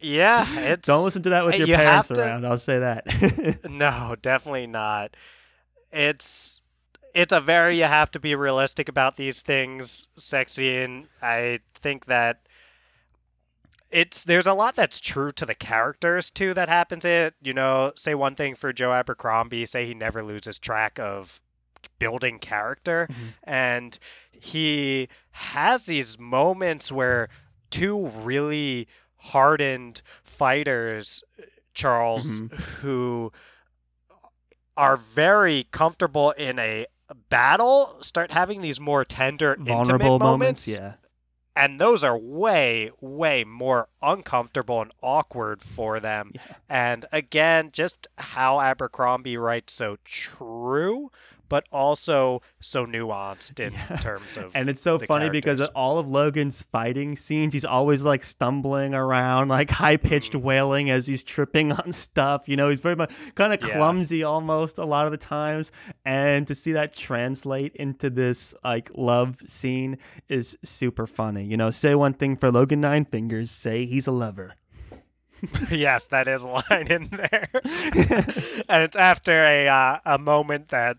yeah, 0.00 0.44
it's 0.72 0.88
Don't 0.88 1.04
listen 1.04 1.22
to 1.22 1.30
that 1.30 1.44
with 1.44 1.58
your 1.58 1.68
you 1.68 1.76
parents 1.76 2.08
to- 2.08 2.20
around. 2.20 2.44
I'll 2.44 2.58
say 2.58 2.80
that. 2.80 3.60
No, 3.70 4.16
definitely 4.20 4.66
not. 4.66 5.16
It's 5.92 6.60
it's 7.14 7.32
a 7.32 7.40
very 7.40 7.76
you 7.78 7.84
have 7.84 8.10
to 8.12 8.18
be 8.18 8.34
realistic 8.34 8.88
about 8.88 9.16
these 9.16 9.42
things 9.42 10.08
sexy 10.16 10.78
and 10.78 11.06
I 11.20 11.60
think 11.74 12.06
that 12.06 12.40
it's 13.92 14.24
there's 14.24 14.46
a 14.46 14.54
lot 14.54 14.74
that's 14.74 14.98
true 14.98 15.30
to 15.32 15.44
the 15.46 15.54
characters 15.54 16.30
too 16.30 16.54
that 16.54 16.68
happens 16.68 17.04
it. 17.04 17.34
You 17.42 17.52
know, 17.52 17.92
say 17.94 18.14
one 18.14 18.34
thing 18.34 18.54
for 18.54 18.72
Joe 18.72 18.92
Abercrombie, 18.92 19.66
say 19.66 19.86
he 19.86 19.94
never 19.94 20.22
loses 20.24 20.58
track 20.58 20.98
of 20.98 21.40
building 21.98 22.38
character 22.38 23.08
Mhm. 23.10 23.34
and 23.44 23.98
he 24.30 25.08
has 25.32 25.86
these 25.86 26.18
moments 26.18 26.90
where 26.92 27.28
two 27.70 28.06
really 28.08 28.88
hardened 29.16 30.00
fighters 30.22 31.22
Charles 31.74 32.40
Mhm. 32.40 32.52
who 32.80 33.32
are 34.76 34.96
very 34.96 35.64
comfortable 35.70 36.30
in 36.32 36.58
a 36.58 36.86
battle 37.28 37.98
start 38.02 38.30
having 38.32 38.60
these 38.62 38.80
more 38.80 39.04
tender 39.04 39.54
Vulnerable 39.56 39.76
intimate 39.92 40.18
moments. 40.18 40.68
moments 40.68 40.68
Yeah. 40.68 40.92
And 41.56 41.80
those 41.80 42.02
are 42.04 42.18
way 42.18 42.90
way 43.00 43.44
more 43.44 43.88
uncomfortable 44.02 44.80
and 44.80 44.90
awkward 45.02 45.62
for 45.62 46.00
them 46.00 46.32
Yeah. 46.34 46.42
and 46.68 47.06
again 47.12 47.70
just 47.72 48.06
how 48.18 48.60
abercrombie 48.60 49.36
writes 49.36 49.72
so 49.72 49.96
true 50.04 51.10
but 51.48 51.66
also 51.70 52.40
so 52.60 52.86
nuanced 52.86 53.60
in 53.60 53.74
Yeah. 53.74 53.96
terms 53.98 54.38
of 54.38 54.52
And 54.54 54.70
it's 54.70 54.80
so 54.80 54.98
funny 54.98 55.28
because 55.28 55.60
all 55.74 55.98
of 55.98 56.06
Logen's 56.06 56.62
fighting 56.62 57.14
scenes, 57.14 57.52
he's 57.52 57.66
always 57.66 58.04
like 58.06 58.24
stumbling 58.24 58.94
around, 58.94 59.48
like 59.48 59.68
high 59.70 59.98
pitched 59.98 60.32
Mhm. 60.32 60.40
wailing 60.40 60.88
as 60.88 61.06
he's 61.06 61.22
tripping 61.22 61.70
on 61.72 61.92
stuff. 61.92 62.48
You 62.48 62.56
know, 62.56 62.70
he's 62.70 62.80
very 62.80 62.96
much 62.96 63.12
kind 63.34 63.52
of 63.52 63.60
Yeah. 63.60 63.74
clumsy 63.76 64.22
almost 64.24 64.78
a 64.78 64.86
lot 64.86 65.04
of 65.04 65.10
the 65.12 65.18
times. 65.18 65.70
And 66.06 66.46
to 66.46 66.54
see 66.54 66.72
that 66.72 66.94
translate 66.94 67.76
into 67.76 68.08
this 68.08 68.54
like 68.64 68.90
love 68.94 69.36
scene 69.44 69.98
is 70.30 70.56
super 70.64 71.06
funny. 71.06 71.44
You 71.44 71.58
know, 71.58 71.70
say 71.70 71.94
one 71.94 72.14
thing 72.14 72.34
for 72.34 72.50
Logen 72.50 72.78
Nine 72.78 73.04
Fingers, 73.04 73.50
say 73.50 73.84
he's 73.92 74.06
a 74.06 74.12
lover. 74.12 74.54
yes 75.70 76.06
that 76.06 76.28
is 76.28 76.42
a 76.42 76.48
line 76.48 76.86
in 76.88 77.02
there 77.08 77.48
and 78.68 78.84
it's 78.84 78.94
after 78.94 79.32
a 79.32 79.66
uh, 79.66 79.98
a 80.06 80.16
moment 80.16 80.68
that 80.68 80.98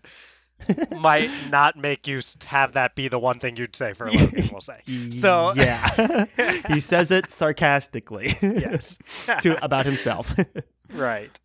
might 0.98 1.30
not 1.50 1.76
make 1.76 2.06
you 2.06 2.20
have 2.46 2.72
that 2.74 2.94
be 2.94 3.08
the 3.08 3.18
one 3.18 3.38
thing 3.38 3.56
you'd 3.56 3.74
say 3.74 3.94
for 3.94 4.06
Logen, 4.06 4.52
we'll 4.52 4.60
say. 4.60 4.80
So 5.10 5.52
yeah, 5.56 6.26
he 6.68 6.80
says 6.80 7.10
it 7.10 7.30
sarcastically. 7.30 8.34
yes. 8.40 8.98
to 9.42 9.62
about 9.64 9.84
himself. 9.84 10.34
Right. 10.92 11.38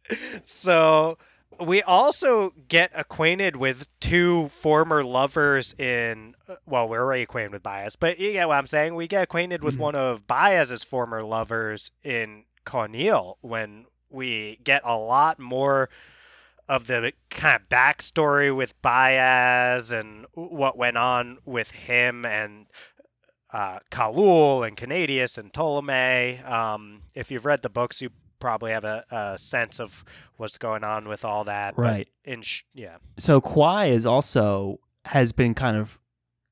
So 0.43 1.17
we 1.61 1.81
also 1.81 2.51
get 2.67 2.91
acquainted 2.95 3.55
with 3.55 3.87
two 3.99 4.47
former 4.49 5.03
lovers 5.03 5.73
in 5.79 6.35
well, 6.65 6.87
we're 6.89 7.01
already 7.01 7.23
acquainted 7.23 7.51
with 7.51 7.63
bayaz 7.63 7.95
but 7.99 8.19
you 8.19 8.31
get 8.33 8.47
what 8.47 8.57
I'm 8.57 8.67
saying. 8.67 8.95
We 8.95 9.07
get 9.07 9.23
acquainted 9.23 9.63
with 9.63 9.75
Mhm. 9.75 9.79
one 9.79 9.95
of 9.95 10.25
bayaz's 10.27 10.83
former 10.83 11.23
lovers 11.23 11.91
in 12.03 12.45
Cawneil 12.65 13.35
when 13.41 13.85
we 14.09 14.59
get 14.63 14.81
a 14.85 14.97
lot 14.97 15.39
more 15.39 15.89
of 16.67 16.85
the 16.87 17.13
kind 17.29 17.61
of 17.61 17.67
backstory 17.69 18.55
with 18.55 18.79
bayaz 18.81 19.91
and 19.91 20.25
what 20.33 20.77
went 20.77 20.97
on 20.97 21.39
with 21.45 21.71
him 21.71 22.25
and 22.25 22.67
uh, 23.51 23.79
Khalul 23.89 24.67
and 24.67 24.77
Kanedias 24.77 25.37
and 25.39 25.51
Tolomei. 25.51 26.47
Um, 26.47 27.01
if 27.15 27.31
you've 27.31 27.45
read 27.47 27.63
the 27.63 27.69
books, 27.69 27.99
you 28.01 28.11
probably 28.39 28.71
have 28.71 28.83
a, 28.85 29.03
a 29.11 29.37
sense 29.37 29.79
of 29.79 30.03
what's 30.37 30.57
going 30.57 30.83
on 30.83 31.07
with 31.07 31.25
all 31.25 31.43
that. 31.45 31.75
but 31.75 31.81
Right. 31.83 32.07
In 32.25 32.41
sh- 32.41 32.63
yeah. 32.73 32.97
so 33.17 33.41
Quai 33.41 33.85
is 33.87 34.05
also 34.05 34.79
has 35.05 35.31
been 35.31 35.53
kind 35.53 35.75
of 35.77 35.99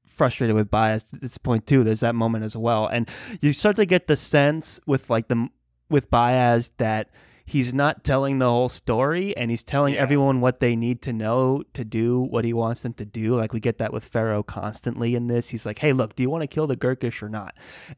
frustrated 0.06 0.56
with 0.56 0.72
bayaz 0.72 1.14
at 1.14 1.22
this 1.22 1.38
point 1.38 1.68
too. 1.68 1.84
There's 1.84 2.00
that 2.00 2.16
moment 2.16 2.44
as 2.44 2.56
well, 2.58 2.88
and 2.88 3.10
you 3.42 3.54
start 3.54 3.76
to 3.78 3.86
get 3.86 4.08
the 4.08 4.16
sense 4.18 4.80
with 4.88 5.10
like 5.10 5.28
the 5.28 5.50
with 5.90 6.10
Bayaz 6.12 6.72
that 6.80 7.10
he's 7.46 7.74
not 7.74 8.04
telling 8.04 8.40
the 8.40 8.50
whole 8.50 8.68
story 8.68 9.34
and 9.38 9.50
he's 9.50 9.64
telling 9.64 9.94
Yeah. 9.94 10.02
everyone 10.02 10.42
what 10.42 10.60
they 10.60 10.76
need 10.76 11.02
to 11.04 11.14
know 11.14 11.64
to 11.76 11.86
do 11.86 12.20
what 12.20 12.44
he 12.44 12.52
wants 12.52 12.82
them 12.82 12.92
to 12.96 13.06
do. 13.06 13.38
Like 13.38 13.54
we 13.54 13.62
get 13.62 13.78
that 13.78 13.94
with 13.94 14.04
Ferro 14.04 14.44
constantly 14.44 15.16
in 15.16 15.28
this. 15.28 15.48
He's 15.50 15.66
like, 15.66 15.80
"Hey, 15.80 15.94
look, 15.94 16.16
do 16.18 16.24
you 16.24 16.30
want 16.30 16.42
to 16.42 16.48
kill 16.48 16.68
the 16.68 16.76
Gurkish 16.76 17.24
or 17.24 17.30
not?" 17.30 17.56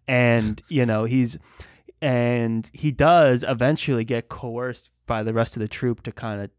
And 0.07 0.61
you 0.67 0.85
know 0.85 1.05
he's 1.05 1.39
and 2.01 2.69
he 2.73 2.91
does 2.91 3.43
eventually 3.47 4.03
get 4.03 4.29
coerced 4.29 4.91
by 5.05 5.23
the 5.23 5.33
rest 5.33 5.55
of 5.55 5.61
the 5.61 5.67
troop 5.67 6.03
to 6.03 6.11
kind 6.11 6.41
of 6.41 6.49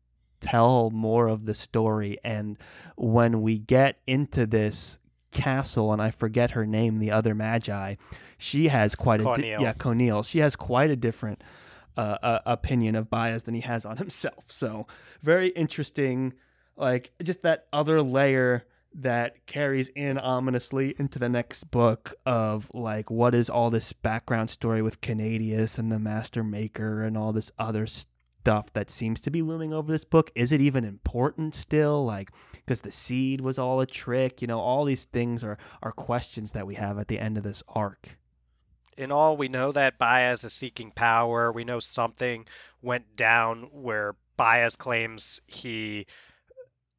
tell 0.41 0.91
more 0.91 1.29
of 1.29 1.47
the 1.47 1.55
story. 1.55 2.19
And 2.25 2.59
when 2.97 3.43
we 3.43 3.59
get 3.59 4.01
into 4.07 4.47
this 4.47 4.99
castle 5.33 5.93
and 5.93 6.03
I 6.03 6.11
forget 6.11 6.53
her 6.53 6.67
name 6.67 6.97
the 6.99 7.13
other 7.13 7.37
magi 7.37 7.95
she 8.37 8.67
has 8.67 8.97
quite 8.97 9.21
a 9.21 9.25
di- 9.37 9.51
yeah 9.63 9.73
Cawneil 9.73 10.27
she 10.27 10.41
has 10.41 10.57
quite 10.57 10.91
a 10.91 10.97
different 10.97 11.41
uh, 11.97 12.19
uh, 12.21 12.39
opinion 12.47 12.97
of 12.97 13.09
bayaz 13.09 13.45
than 13.45 13.55
he 13.55 13.61
has 13.61 13.85
on 13.85 13.97
himself. 13.99 14.47
So 14.49 14.87
very 15.23 15.49
interesting 15.51 16.35
like 16.77 17.13
just 17.23 17.43
that 17.43 17.67
other 17.73 18.03
layer 18.03 18.65
that 18.93 19.47
carries 19.47 19.89
in 19.91 20.19
ominously 20.19 20.95
into 20.99 21.19
the 21.19 21.29
next 21.29 21.71
book 21.71 22.15
of 22.27 22.71
like 22.75 23.11
what 23.11 23.35
is 23.35 23.49
all 23.49 23.71
this 23.71 23.93
background 23.93 24.51
story 24.51 24.83
with 24.83 25.01
Kanedias 25.01 25.79
and 25.79 25.91
the 25.91 25.99
Master 25.99 26.43
Maker 26.43 27.03
and 27.05 27.17
all 27.17 27.33
this 27.33 27.53
other 27.59 27.87
stuff 27.87 28.73
that 28.73 28.91
seems 28.91 29.21
to 29.21 29.31
be 29.31 29.43
looming 29.43 29.73
over 29.73 29.93
this 29.93 30.05
book. 30.05 30.31
Is 30.35 30.51
it 30.51 30.61
even 30.61 30.85
important 30.85 31.55
still? 31.55 32.05
Like 32.05 32.31
because 32.53 32.81
the 32.81 32.93
seed 32.93 33.41
was 33.41 33.59
all 33.59 33.81
a 33.81 33.87
trick, 33.87 34.43
you 34.43 34.49
know, 34.49 34.61
all 34.61 34.85
these 34.85 35.05
things 35.05 35.45
are 35.45 35.59
are 35.83 35.93
questions 35.93 36.53
that 36.53 36.67
we 36.67 36.75
have 36.75 36.99
at 36.99 37.09
the 37.09 37.19
end 37.19 37.37
of 37.37 37.45
this 37.45 37.63
arc. 37.69 38.17
In 38.97 39.11
all, 39.11 39.37
we 39.37 39.49
know 39.49 39.73
that 39.73 39.99
Bayaz 39.99 40.45
is 40.45 40.53
seeking 40.53 40.91
power. 40.91 41.51
We 41.51 41.65
know 41.65 41.79
something 41.79 42.47
went 42.83 43.17
down 43.17 43.69
where 43.73 44.17
Bayaz 44.39 44.77
claims 44.77 45.41
he 45.47 46.07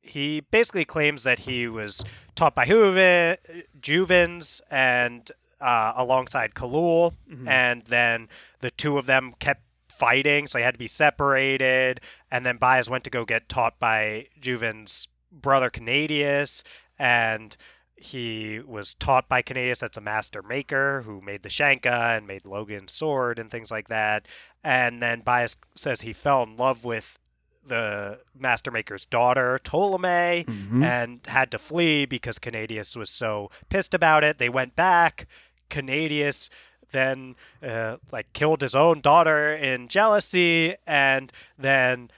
he 0.01 0.41
basically 0.41 0.85
claims 0.85 1.23
that 1.23 1.39
he 1.39 1.67
was 1.67 2.03
taught 2.35 2.55
by 2.55 2.65
Juve, 2.65 3.37
Juvens 3.79 4.61
and 4.69 5.29
uh, 5.59 5.93
alongside 5.95 6.53
Khalul, 6.53 7.13
Mm-hmm. 7.31 7.47
and 7.47 7.83
then 7.83 8.27
the 8.59 8.71
two 8.71 8.97
of 8.97 9.05
them 9.05 9.33
kept 9.39 9.61
fighting, 9.87 10.47
so 10.47 10.57
they 10.57 10.63
had 10.63 10.73
to 10.73 10.79
be 10.79 10.87
separated. 10.87 12.01
And 12.31 12.45
then 12.45 12.57
Bayaz 12.57 12.89
went 12.89 13.03
to 13.03 13.09
go 13.09 13.25
get 13.25 13.47
taught 13.47 13.79
by 13.79 14.27
Juven's 14.39 15.07
brother 15.31 15.69
Kanedias, 15.69 16.63
and 16.97 17.55
he 17.95 18.59
was 18.65 18.95
taught 18.95 19.29
by 19.29 19.43
Kanedias 19.43 19.79
that's 19.79 19.97
a 19.97 20.01
master 20.01 20.41
maker 20.41 21.03
who 21.03 21.21
made 21.21 21.43
the 21.43 21.49
Shanka 21.49 22.17
and 22.17 22.25
made 22.25 22.43
Logen's 22.43 22.91
sword 22.91 23.37
and 23.37 23.51
things 23.51 23.69
like 23.69 23.89
that. 23.89 24.27
And 24.63 25.01
then 25.03 25.21
Bayaz 25.21 25.57
says 25.75 26.01
he 26.01 26.11
fell 26.13 26.41
in 26.41 26.57
love 26.57 26.83
with 26.83 27.19
the 27.65 28.19
master 28.37 28.71
maker's 28.71 29.05
daughter, 29.05 29.59
Tolomei, 29.63 30.45
Mhm. 30.45 30.83
and 30.83 31.19
had 31.27 31.51
to 31.51 31.57
flee 31.57 32.05
because 32.05 32.39
Kanedias 32.39 32.95
was 32.95 33.09
so 33.09 33.49
pissed 33.69 33.93
about 33.93 34.23
it. 34.23 34.37
They 34.39 34.49
went 34.49 34.75
back. 34.75 35.27
Kanedias 35.69 36.49
then 36.91 37.35
uh, 37.63 37.97
like 38.11 38.33
killed 38.33 38.61
his 38.61 38.75
own 38.75 38.99
daughter 38.99 39.53
in 39.55 39.87
jealousy, 39.87 40.75
and 40.85 41.31
then 41.57 42.11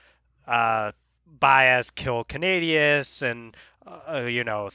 uh, 0.48 0.91
Bayaz 1.40 1.94
killed 1.94 2.28
Kanedias, 2.30 3.22
and 3.22 3.56
uh, 3.86 4.22
you 4.22 4.44
know. 4.44 4.70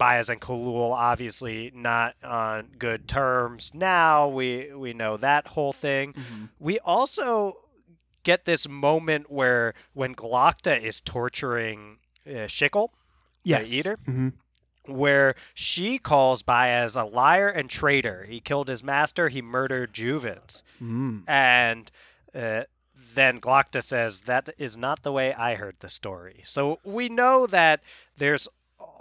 Bayaz 0.00 0.28
and 0.30 0.40
Khalul 0.40 0.90
obviously 0.92 1.70
not 1.74 2.16
on 2.24 2.70
good 2.76 3.06
terms 3.06 3.72
now. 3.72 4.26
We 4.26 4.72
we 4.74 4.94
know 4.94 5.16
that 5.18 5.48
whole 5.48 5.72
thing. 5.72 6.14
Mhm. 6.14 6.48
We 6.58 6.80
also 6.80 7.58
get 8.22 8.44
this 8.44 8.68
moment 8.68 9.30
where 9.30 9.74
when 9.92 10.14
Glokta 10.14 10.80
is 10.82 11.00
torturing 11.00 11.98
uh, 12.26 12.46
Shickel, 12.48 12.90
Yes. 13.44 13.70
eater? 13.72 13.96
Mhm. 14.08 14.34
where 14.86 15.34
she 15.54 15.96
calls 15.98 16.42
Bayaz 16.42 17.00
a 17.00 17.04
liar 17.04 17.48
and 17.48 17.70
traitor. 17.70 18.24
He 18.28 18.40
killed 18.40 18.66
his 18.68 18.82
master. 18.82 19.28
He 19.28 19.40
murdered 19.40 19.92
Juvens. 19.92 20.62
Mm. 20.82 21.22
And 21.28 21.90
uh, 22.34 22.64
then 23.14 23.40
Glokta 23.40 23.82
says, 23.82 24.22
That 24.22 24.48
is 24.58 24.76
not 24.76 25.02
the 25.02 25.12
way 25.12 25.34
I 25.34 25.54
heard 25.54 25.76
the 25.80 25.88
story. 25.88 26.40
So 26.44 26.80
we 26.84 27.08
know 27.08 27.46
that 27.46 27.80
there's 28.16 28.48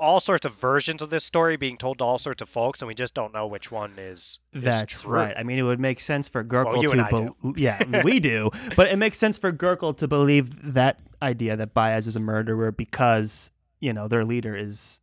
all 0.02 0.19
sorts 0.19 0.45
of 0.45 0.53
versions 0.53 1.02
of 1.02 1.10
this 1.11 1.23
story 1.23 1.56
being 1.56 1.78
told 1.78 1.99
to 1.99 2.03
all 2.03 2.18
sorts 2.18 2.41
of 2.41 2.49
folks, 2.49 2.82
and 2.82 2.88
we 2.88 2.94
just 2.94 3.14
don't 3.14 3.34
know 3.34 3.45
which 3.48 3.72
one 3.72 3.94
is, 3.98 4.40
is 4.52 4.64
That's 4.64 5.02
true. 5.02 5.14
right. 5.14 5.34
I 5.38 5.44
mean, 5.44 5.60
it 5.60 5.64
would 5.64 5.80
make 5.80 5.99
sense 5.99 6.28
for 6.28 6.44
Gurkhul 6.44 6.82
you 6.82 6.90
to 6.95 7.07
bel- 7.44 7.53
yeah, 7.56 8.02
we 8.03 8.19
do, 8.19 8.49
but 8.76 8.88
it 8.88 8.98
makes 8.98 9.18
sense 9.18 9.38
for 9.38 9.53
Gurkhul 9.53 9.95
to 9.98 10.07
believe 10.07 10.73
that 10.73 10.99
idea 11.22 11.56
that 11.56 11.73
Bayaz 11.76 12.07
is 12.07 12.15
a 12.15 12.19
murderer 12.19 12.72
because 12.72 13.52
you 13.80 13.94
know 13.94 14.07
their 14.07 14.26
leader 14.26 14.56
is, 14.56 14.99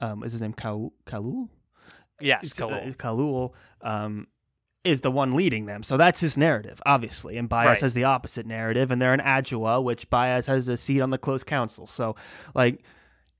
um, 0.00 0.22
is 0.24 0.32
his 0.32 0.42
name 0.42 0.52
Kal- 0.52 0.92
Khalul? 1.06 1.48
Yes, 2.20 2.60
uh, 2.60 2.66
Khalul. 2.66 2.96
Khalul, 2.96 3.52
um, 3.80 4.26
is 4.84 5.02
the 5.02 5.10
one 5.12 5.34
leading 5.36 5.66
them. 5.66 5.84
So 5.84 5.96
that's 5.96 6.20
his 6.20 6.36
narrative, 6.36 6.82
obviously. 6.84 7.36
And 7.38 7.48
Bayaz 7.48 7.64
Right. 7.66 7.80
has 7.80 7.94
the 7.94 8.02
opposite 8.04 8.46
narrative, 8.46 8.90
and 8.90 9.00
they're 9.00 9.14
in 9.14 9.20
Adua, 9.20 9.80
which 9.82 10.10
Bayaz 10.10 10.46
has 10.46 10.66
a 10.66 10.76
seat 10.76 11.00
on 11.00 11.10
the 11.10 11.18
close 11.18 11.44
council. 11.44 11.86
So, 11.86 12.16
like, 12.56 12.82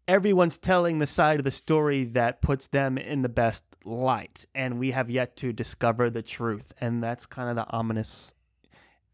everyone's 0.08 0.58
telling 0.58 0.98
the 0.98 1.06
side 1.06 1.38
of 1.40 1.44
the 1.44 1.50
story 1.50 2.04
that 2.04 2.42
puts 2.42 2.66
them 2.68 2.98
in 2.98 3.22
the 3.22 3.28
best 3.28 3.64
light, 3.84 4.46
and 4.54 4.78
we 4.78 4.90
have 4.92 5.10
yet 5.10 5.36
to 5.38 5.52
discover 5.52 6.10
the 6.10 6.22
truth. 6.22 6.72
And 6.80 7.02
that's 7.02 7.26
kind 7.26 7.48
of 7.50 7.56
the 7.56 7.66
ominous. 7.70 8.34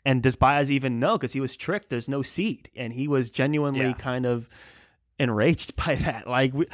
And 0.05 0.23
does 0.23 0.37
Bayaz 0.37 0.71
even 0.71 0.99
know? 1.01 1.19
Because 1.19 1.33
he 1.33 1.41
was 1.41 1.57
tricked. 1.57 1.91
There's 1.91 2.09
no 2.09 2.23
seed 2.23 2.71
and 2.75 2.93
he 2.93 3.09
was 3.09 3.31
genuinely 3.31 3.81
Yeah. 3.81 3.93
kind 3.95 4.25
of 4.25 4.49
enraged 5.19 5.77
by 5.85 5.97
that. 5.97 6.27
Like, 6.27 6.55
we, 6.55 6.67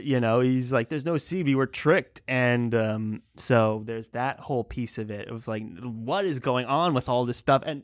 you 0.00 0.20
know, 0.20 0.40
he's 0.40 0.72
like, 0.72 0.88
"There's 0.88 1.04
no 1.04 1.18
seed 1.18 1.44
We 1.46 1.54
were 1.54 1.66
tricked." 1.66 2.22
And 2.28 2.74
um, 2.74 3.22
so 3.36 3.82
there's 3.84 4.08
that 4.08 4.40
whole 4.40 4.64
piece 4.64 4.96
of 4.98 5.10
it 5.10 5.28
of 5.28 5.48
like, 5.48 5.64
what 5.82 6.24
is 6.24 6.38
going 6.38 6.66
on 6.66 6.94
with 6.94 7.08
all 7.08 7.26
this 7.26 7.36
stuff, 7.38 7.62
and 7.66 7.82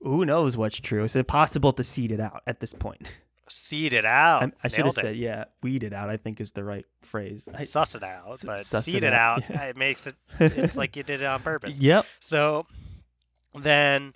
who 0.00 0.24
knows 0.24 0.56
what's 0.56 0.78
true? 0.80 1.04
It's 1.04 1.16
impossible 1.16 1.72
to 1.74 1.84
seed 1.84 2.10
it 2.12 2.20
out 2.20 2.42
at 2.46 2.60
this 2.60 2.72
point. 2.72 3.18
Seed 3.50 3.92
it 3.92 4.04
out. 4.04 4.42
I, 4.44 4.52
I 4.64 4.68
should 4.68 4.86
have 4.86 4.96
it. 4.98 5.00
said, 5.00 5.16
yeah, 5.16 5.44
weed 5.62 5.82
it 5.82 5.92
out. 5.92 6.08
I 6.08 6.16
think 6.16 6.40
is 6.40 6.52
the 6.52 6.64
right 6.64 6.86
phrase. 7.02 7.48
I, 7.52 7.64
suss 7.64 7.94
it 7.94 8.02
out, 8.02 8.32
S- 8.34 8.44
but 8.44 8.60
seed 8.64 8.96
it 8.96 9.04
it 9.04 9.12
out. 9.12 9.42
out. 9.50 9.68
It 9.68 9.76
makes 9.76 10.06
it. 10.06 10.14
It's 10.40 10.76
like 10.76 10.96
you 10.96 11.02
did 11.02 11.20
it 11.22 11.26
on 11.26 11.42
purpose. 11.42 11.80
yep. 11.80 12.06
So 12.20 12.66
then 13.54 14.14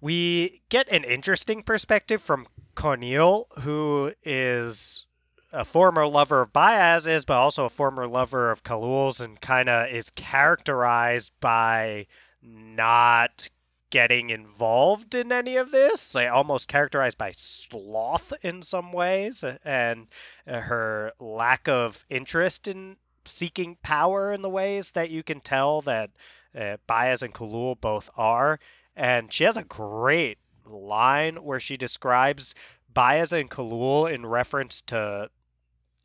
we 0.00 0.62
get 0.68 0.90
an 0.92 1.04
interesting 1.04 1.62
perspective 1.62 2.20
from 2.22 2.46
Cawneil, 2.76 3.46
who 3.60 4.12
is 4.22 5.06
a 5.52 5.64
former 5.64 6.06
lover 6.06 6.40
of 6.42 6.52
Bayaz's, 6.52 7.24
but 7.24 7.34
also 7.38 7.64
a 7.64 7.70
former 7.70 8.06
lover 8.06 8.50
of 8.50 8.62
Khalul's, 8.62 9.20
and 9.20 9.40
kind 9.40 9.68
of 9.68 9.88
is 9.90 10.10
characterized 10.10 11.32
by 11.40 12.06
not 12.42 13.48
getting 13.90 14.30
involved 14.30 15.14
in 15.14 15.32
any 15.32 15.56
of 15.56 15.70
this, 15.70 16.14
like 16.14 16.30
almost 16.30 16.68
characterized 16.68 17.18
by 17.18 17.32
sloth 17.34 18.32
in 18.42 18.62
some 18.62 18.92
ways, 18.92 19.44
and 19.64 20.08
uh, 20.46 20.60
her 20.60 21.12
lack 21.18 21.68
of 21.68 22.04
interest 22.10 22.68
in 22.68 22.96
seeking 23.24 23.76
power 23.82 24.32
in 24.32 24.42
the 24.42 24.48
ways 24.48 24.92
that 24.92 25.10
you 25.10 25.22
can 25.22 25.40
tell 25.40 25.80
that 25.82 26.10
uh, 26.54 26.76
Bayaz 26.88 27.22
and 27.22 27.34
Khalul 27.34 27.80
both 27.80 28.10
are. 28.16 28.58
And 28.96 29.32
she 29.32 29.44
has 29.44 29.56
a 29.56 29.64
great 29.64 30.38
line 30.66 31.36
where 31.36 31.60
she 31.60 31.76
describes 31.76 32.54
Bayaz 32.92 33.38
and 33.38 33.50
Khalul 33.50 34.12
in 34.12 34.26
reference 34.26 34.80
to 34.82 35.30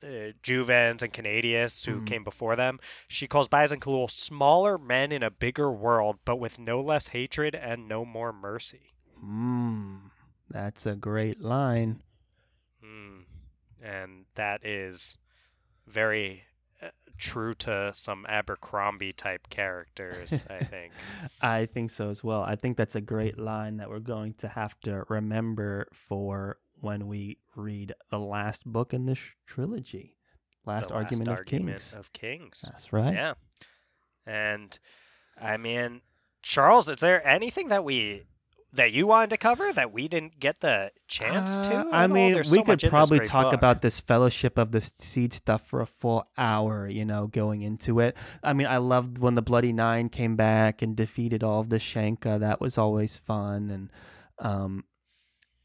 uh, 0.03 0.31
Juvens 0.43 1.01
and 1.01 1.13
Kanedias, 1.13 1.85
who 1.85 2.01
Mhm. 2.01 2.05
came 2.07 2.23
before 2.23 2.55
them. 2.55 2.79
She 3.07 3.27
calls 3.27 3.47
Bayaz 3.47 3.71
and 3.71 3.81
Khalul 3.81 4.09
smaller 4.11 4.77
men 4.77 5.11
in 5.11 5.23
a 5.23 5.31
bigger 5.31 5.71
world, 5.71 6.19
but 6.25 6.35
with 6.37 6.59
no 6.59 6.81
less 6.81 7.09
hatred 7.09 7.55
and 7.55 7.87
no 7.87 8.03
more 8.05 8.33
mercy. 8.33 8.93
Mm, 9.23 10.11
that's 10.49 10.85
a 10.85 10.95
great 10.95 11.39
line. 11.41 12.03
Hmm. 12.81 13.21
And 13.81 14.25
that 14.35 14.65
is 14.65 15.17
very 15.87 16.43
uh, 16.81 16.89
true 17.17 17.53
to 17.53 17.91
some 17.93 18.25
Abercrombie 18.27 19.13
type 19.13 19.49
characters, 19.49 20.45
I 20.49 20.63
think. 20.65 20.93
I 21.41 21.65
think 21.65 21.91
so 21.91 22.09
as 22.09 22.23
well. 22.23 22.41
I 22.43 22.55
think 22.55 22.75
that's 22.77 22.95
a 22.95 23.01
great 23.01 23.37
line 23.37 23.77
that 23.77 23.89
we're 23.89 23.99
going 23.99 24.33
to 24.35 24.47
have 24.49 24.79
to 24.81 25.03
remember 25.09 25.87
for 25.93 26.57
when 26.83 27.07
we 27.07 27.37
read 27.55 27.93
the 28.09 28.19
last 28.19 28.65
book 28.65 28.93
in 28.93 29.05
this 29.05 29.19
trilogy, 29.47 30.17
Last 30.65 30.89
The 30.89 30.95
Argument 30.95 31.29
of 31.29 31.37
Argument 31.37 31.69
Kings. 31.77 31.93
Of 31.93 32.13
Kings. 32.13 32.65
That's 32.67 32.91
right. 32.91 33.13
Yeah. 33.13 33.33
And 34.25 34.77
I 35.41 35.57
mean, 35.57 36.01
Charles, 36.41 36.89
is 36.89 36.97
there 36.97 37.25
anything 37.25 37.69
that 37.69 37.83
we 37.83 38.23
that 38.73 38.91
you 38.91 39.05
wanted 39.05 39.29
to 39.29 39.37
cover 39.37 39.71
that 39.71 39.93
we 39.93 40.07
didn't 40.07 40.39
get 40.39 40.59
the 40.59 40.91
chance 41.07 41.57
to? 41.59 41.79
Uh, 41.79 41.85
I 41.91 42.07
mean, 42.07 42.33
There's 42.33 42.51
we 42.51 42.57
so 42.57 42.63
could 42.63 42.67
much 42.69 42.83
in 42.83 42.87
this 42.87 42.91
probably 42.91 43.19
talk 43.19 43.45
book. 43.45 43.53
about 43.53 43.81
this 43.81 44.01
Fellowship 44.01 44.57
of 44.57 44.71
the 44.71 44.81
Seed 44.81 45.31
stuff 45.31 45.65
for 45.67 45.79
a 45.81 45.85
full 45.85 46.25
hour, 46.37 46.87
you 46.87 47.05
know, 47.05 47.27
going 47.27 47.61
into 47.61 47.99
it. 47.99 48.17
I 48.43 48.53
mean, 48.53 48.67
I 48.67 48.77
loved 48.77 49.19
when 49.19 49.35
the 49.35 49.41
Bloody 49.41 49.73
Nine 49.73 50.09
came 50.09 50.35
back 50.35 50.81
and 50.81 50.95
defeated 50.95 51.43
all 51.43 51.59
of 51.59 51.69
the 51.69 51.77
Shanka. 51.77 52.39
That 52.39 52.59
was 52.59 52.77
always 52.77 53.17
fun. 53.17 53.69
And, 53.69 53.91
um, 54.39 54.85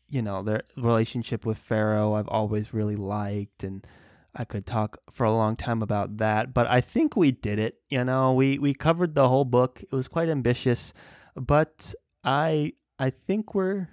you 0.09 0.22
know, 0.22 0.43
their 0.43 0.62
relationship 0.76 1.44
with 1.44 1.59
Ferro, 1.59 2.14
I've 2.14 2.28
always 2.28 2.72
really 2.72 2.97
liked. 2.97 3.64
And 3.64 3.86
I 4.35 4.44
could 4.44 4.66
talk 4.66 4.98
for 5.10 5.24
a 5.24 5.32
long 5.32 5.56
time 5.56 5.82
about 5.82 6.18
that. 6.18 6.55
But 6.55 6.66
I 6.66 6.80
think 6.80 7.16
we 7.16 7.30
did 7.30 7.59
it. 7.59 7.80
You 7.89 8.05
know, 8.05 8.32
we, 8.32 8.59
we 8.59 8.74
covered 8.74 9.14
the 9.14 9.28
whole 9.28 9.44
book. 9.44 9.82
It 9.82 9.93
was 9.94 10.09
quite 10.09 10.28
ambitious. 10.28 10.93
But 11.36 11.94
I 12.24 12.72
I 12.98 13.10
think 13.10 13.55
we're 13.55 13.89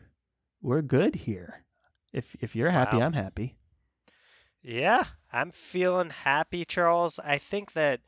we're 0.62 0.82
good 0.82 1.16
here. 1.16 1.64
If 2.12 2.36
if 2.40 2.56
you're 2.56 2.72
happy, 2.72 2.98
Wow. 2.98 3.06
I'm 3.06 3.14
happy. 3.14 3.56
Yeah, 4.64 5.04
I'm 5.32 5.52
feeling 5.52 6.10
happy, 6.10 6.66
Charles. 6.66 7.20
I 7.20 7.38
think 7.38 7.74
that 7.74 8.02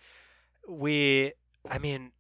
we, 0.68 1.34
I 1.70 1.78
mean, 1.78 2.14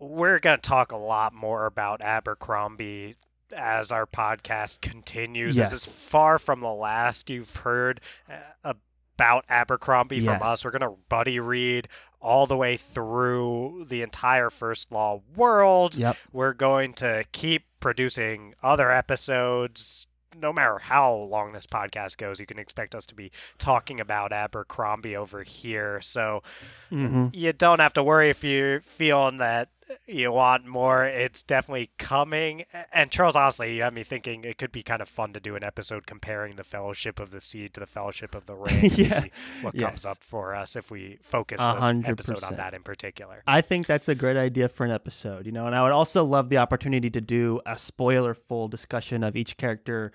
we're 0.00 0.40
going 0.40 0.58
to 0.58 0.62
talk 0.62 0.90
a 0.90 0.96
lot 0.96 1.32
more 1.32 1.66
about 1.66 2.02
Abercrombie 2.02 3.14
as 3.54 3.92
our 3.92 4.06
podcast 4.06 4.80
continues. 4.80 5.56
This 5.56 5.72
is 5.72 5.84
far 5.84 6.38
from 6.38 6.60
the 6.60 6.72
last 6.72 7.30
you've 7.30 7.56
heard 7.56 8.00
uh, 8.64 8.74
about 9.16 9.44
Abercrombie 9.48 10.20
from 10.20 10.42
us. 10.42 10.64
We're 10.64 10.72
going 10.72 10.82
to 10.82 10.98
buddy 11.08 11.38
read 11.38 11.88
all 12.20 12.46
the 12.46 12.56
way 12.56 12.76
through 12.76 13.86
the 13.88 14.02
entire 14.02 14.50
First 14.50 14.90
Law 14.90 15.22
world. 15.36 15.96
Yep. 15.96 16.16
We're 16.32 16.52
going 16.54 16.92
to 16.94 17.24
keep 17.32 17.64
producing 17.80 18.54
other 18.62 18.90
episodes. 18.90 20.08
No 20.36 20.52
matter 20.52 20.78
how 20.78 21.14
long 21.14 21.52
this 21.52 21.66
podcast 21.66 22.16
goes, 22.18 22.40
you 22.40 22.46
can 22.46 22.58
expect 22.58 22.96
us 22.96 23.06
to 23.06 23.14
be 23.14 23.30
talking 23.56 24.00
about 24.00 24.32
Abercrombie 24.32 25.14
over 25.14 25.44
here. 25.44 26.00
So 26.00 26.42
hmm 26.90 27.28
you 27.32 27.52
don't 27.52 27.78
have 27.78 27.92
to 27.92 28.02
worry 28.02 28.30
if 28.30 28.42
you're 28.42 28.80
feeling 28.80 29.38
that 29.38 29.68
you 30.06 30.32
want 30.32 30.66
more. 30.66 31.04
It's 31.04 31.42
definitely 31.42 31.90
coming. 31.98 32.64
And 32.92 33.10
Charles, 33.10 33.36
honestly, 33.36 33.76
you 33.76 33.82
have 33.82 33.92
me 33.92 34.02
thinking 34.02 34.44
it 34.44 34.58
could 34.58 34.72
be 34.72 34.82
kind 34.82 35.02
of 35.02 35.08
fun 35.08 35.32
to 35.34 35.40
do 35.40 35.56
an 35.56 35.64
episode 35.64 36.06
comparing 36.06 36.56
the 36.56 36.64
Fellowship 36.64 37.20
of 37.20 37.30
the 37.30 37.40
Seed 37.40 37.74
to 37.74 37.80
the 37.80 37.86
Fellowship 37.86 38.34
of 38.34 38.46
the 38.46 38.54
Ring 38.54 38.80
Yeah. 38.82 39.22
see 39.22 39.30
what 39.62 39.74
Yes. 39.74 39.88
comes 39.90 40.06
up 40.06 40.18
for 40.22 40.54
us 40.54 40.76
if 40.76 40.90
we 40.90 41.18
focus 41.22 41.60
A 41.60 41.70
an 41.70 41.76
hundred 41.78 42.10
episode 42.12 42.42
on 42.44 42.56
that 42.56 42.74
in 42.74 42.82
particular. 42.82 43.42
I 43.46 43.60
think 43.60 43.86
that's 43.86 44.08
a 44.08 44.14
great 44.14 44.36
idea 44.36 44.68
for 44.68 44.84
an 44.84 44.90
episode, 44.90 45.46
you 45.46 45.52
know, 45.52 45.66
and 45.66 45.74
I 45.74 45.82
would 45.82 45.92
also 45.92 46.24
love 46.24 46.48
the 46.48 46.58
opportunity 46.58 47.10
to 47.10 47.20
do 47.20 47.60
a 47.66 47.78
spoiler 47.78 48.34
full 48.34 48.68
discussion 48.68 49.22
of 49.22 49.36
each 49.36 49.56
character 49.56 50.12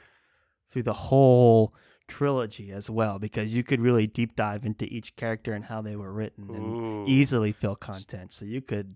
through 0.71 0.83
the 0.83 0.93
whole 0.93 1.73
trilogy 2.07 2.71
as 2.71 2.89
well, 2.89 3.19
because 3.19 3.53
you 3.53 3.63
could 3.63 3.79
really 3.79 4.07
deep 4.07 4.35
dive 4.35 4.65
into 4.65 4.85
each 4.85 5.15
character 5.15 5.53
and 5.53 5.65
how 5.65 5.81
they 5.81 5.95
were 5.95 6.11
written 6.11 6.49
and 6.55 6.75
Ooh. 6.75 7.05
easily 7.07 7.51
fill 7.51 7.75
content. 7.75 8.33
So 8.33 8.45
you 8.45 8.61
could, 8.61 8.95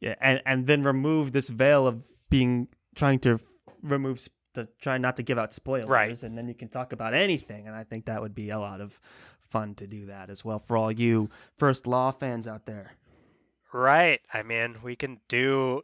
yeah, 0.00 0.14
and 0.20 0.40
and 0.46 0.66
then 0.66 0.82
remove 0.82 1.32
this 1.32 1.48
veil 1.48 1.86
of 1.86 2.02
being 2.30 2.68
trying 2.94 3.18
to 3.20 3.38
remove 3.82 4.28
to 4.54 4.68
try 4.80 4.98
not 4.98 5.16
to 5.16 5.22
give 5.22 5.38
out 5.38 5.52
spoilers, 5.52 5.88
Right. 5.88 6.22
and 6.22 6.36
then 6.36 6.48
you 6.48 6.54
can 6.54 6.68
talk 6.68 6.92
about 6.92 7.12
anything. 7.14 7.66
And 7.66 7.76
I 7.76 7.84
think 7.84 8.06
that 8.06 8.22
would 8.22 8.34
be 8.34 8.50
a 8.50 8.58
lot 8.58 8.80
of 8.80 8.98
fun 9.50 9.74
to 9.76 9.86
do 9.86 10.06
that 10.06 10.30
as 10.30 10.44
well 10.44 10.58
for 10.58 10.76
all 10.76 10.90
you 10.90 11.28
first 11.58 11.86
law 11.86 12.10
fans 12.10 12.48
out 12.48 12.66
there. 12.66 12.92
Right. 13.72 14.20
I 14.32 14.42
mean, 14.42 14.76
we 14.82 14.96
can 14.96 15.20
do 15.28 15.82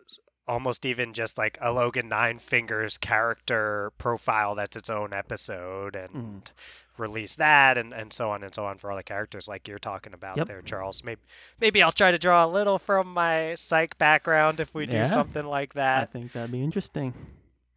almost 0.49 0.85
even 0.85 1.13
just 1.13 1.39
like 1.39 1.57
a 1.61 1.69
Logen 1.69 2.09
Nine 2.09 2.39
Fingers 2.39 2.99
character 2.99 3.93
profile 3.99 4.55
that's 4.55 4.77
its 4.77 4.91
own 4.91 5.13
episode 5.13 5.95
and 5.97 6.11
Mm. 6.45 6.53
release 6.99 7.37
that 7.37 7.79
and, 7.79 7.93
and 7.95 8.13
so 8.13 8.31
on 8.31 8.43
and 8.43 8.55
so 8.55 8.67
on 8.67 8.77
for 8.79 8.91
all 8.91 8.97
the 8.97 9.03
characters 9.03 9.49
like 9.49 9.67
you're 9.69 9.79
talking 9.79 10.13
about 10.13 10.37
Yep. 10.37 10.47
there, 10.49 10.63
Charles. 10.63 11.03
Maybe 11.05 11.21
maybe 11.61 11.83
I'll 11.83 11.93
try 11.93 12.11
to 12.11 12.19
draw 12.19 12.45
a 12.45 12.49
little 12.49 12.79
from 12.79 13.13
my 13.15 13.55
psych 13.55 13.97
background 13.99 14.61
if 14.61 14.75
we 14.75 14.87
do 14.87 14.99
Yeah. 14.99 15.05
something 15.05 15.47
like 15.47 15.75
that. 15.75 16.03
I 16.03 16.05
think 16.07 16.33
that'd 16.33 16.51
be 16.53 16.63
interesting. 16.63 17.15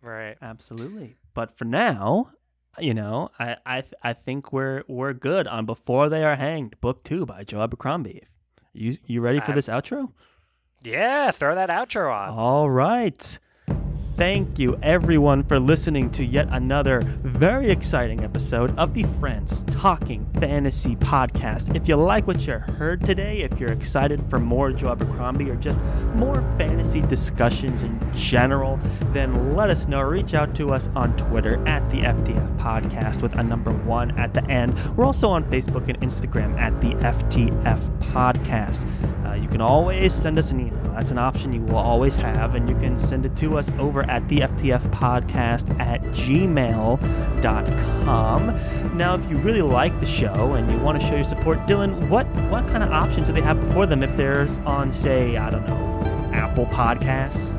Right. 0.01 0.37
Absolutely. 0.41 1.15
But 1.33 1.57
for 1.57 1.65
now, 1.65 2.31
you 2.79 2.93
know, 2.93 3.29
I 3.39 3.57
I 3.65 3.81
th- 3.81 3.93
I 4.03 4.13
think 4.13 4.51
we're 4.51 4.83
we're 4.87 5.13
good 5.13 5.47
on 5.47 5.65
Before 5.65 6.09
They 6.09 6.23
Are 6.23 6.35
Hanged, 6.35 6.79
Book 6.81 7.03
Two 7.03 7.25
by 7.25 7.43
Joe 7.43 7.61
Abercrombie. 7.61 8.23
You 8.73 8.97
you 9.05 9.21
ready 9.21 9.39
for 9.39 9.47
I'm- 9.47 9.55
this 9.55 9.67
outro? 9.69 10.11
Yeah, 10.85 11.31
throw 11.31 11.55
that 11.55 11.69
outro 11.69 12.13
on. 12.13 12.29
All 12.29 12.69
right. 12.69 13.39
Thank 14.17 14.59
you, 14.59 14.79
everyone, 14.81 15.43
for 15.43 15.59
listening 15.59 16.09
to 16.11 16.23
yet 16.23 16.47
another 16.49 17.01
very 17.01 17.69
exciting 17.69 18.23
episode 18.23 18.73
of 18.79 18.93
the 18.93 19.03
Friends 19.19 19.63
Talking 19.63 20.25
Fantasy 20.39 20.95
Podcast. 20.95 21.75
If 21.75 21.89
you 21.89 21.97
like 21.97 22.25
what 22.25 22.47
you 22.47 22.53
heard 22.53 23.05
today, 23.05 23.41
if 23.41 23.59
you're 23.59 23.73
excited 23.73 24.23
for 24.29 24.39
more 24.39 24.71
Joe 24.71 24.93
Abercrombie 24.93 25.49
or 25.49 25.55
just 25.55 25.81
more 26.15 26.35
fantasy 26.57 27.01
discussions 27.01 27.81
in 27.81 27.99
general, 28.15 28.79
then 29.11 29.53
let 29.53 29.69
us 29.69 29.85
know. 29.85 29.99
Reach 29.99 30.33
out 30.33 30.55
to 30.55 30.71
us 30.71 30.87
on 30.95 31.17
Twitter 31.17 31.61
at 31.67 31.87
the 31.89 31.97
FTF 31.97 32.57
Podcast 32.57 33.21
with 33.21 33.35
a 33.35 33.43
number 33.43 33.73
one 33.73 34.17
at 34.17 34.33
the 34.33 34.45
end. 34.45 34.79
We're 34.95 35.05
also 35.05 35.27
on 35.27 35.43
Facebook 35.51 35.89
and 35.89 35.99
Instagram 35.99 36.57
at 36.57 36.79
the 36.79 36.93
FTF 37.05 37.99
Podcast. 38.13 38.87
Uh, 39.25 39.33
you 39.33 39.49
can 39.49 39.59
always 39.59 40.13
send 40.13 40.39
us 40.39 40.51
an 40.51 40.61
email. 40.61 40.93
That's 40.93 41.11
an 41.11 41.17
option 41.17 41.51
you 41.51 41.59
will 41.59 41.75
always 41.75 42.15
have, 42.15 42.55
and 42.55 42.69
you 42.69 42.75
can 42.75 42.97
send 42.97 43.25
it 43.25 43.35
to 43.37 43.57
us 43.57 43.69
over 43.77 44.04
at 44.09 44.27
the 44.29 44.39
FTF 44.39 44.81
Podcast 44.91 45.79
at 45.79 46.01
gmail.com. 46.01 46.97
Now, 48.97 49.15
if 49.15 49.29
you 49.29 49.37
really 49.37 49.61
like 49.61 49.99
the 49.99 50.05
show 50.05 50.53
and 50.53 50.71
you 50.71 50.77
want 50.79 51.01
to 51.01 51.07
show 51.07 51.15
your 51.15 51.23
support, 51.23 51.59
Dylan, 51.67 52.09
what 52.09 52.25
what 52.49 52.65
kind 52.67 52.83
of 52.83 52.91
options 52.91 53.27
do 53.27 53.33
they 53.33 53.41
have 53.41 53.59
before 53.59 53.85
them 53.85 54.03
if 54.03 54.15
they're 54.15 54.47
on, 54.65 54.91
say, 54.91 55.37
I 55.37 55.49
don't 55.49 55.67
know, 55.67 56.31
Apple 56.33 56.65
Podcasts? 56.67 57.55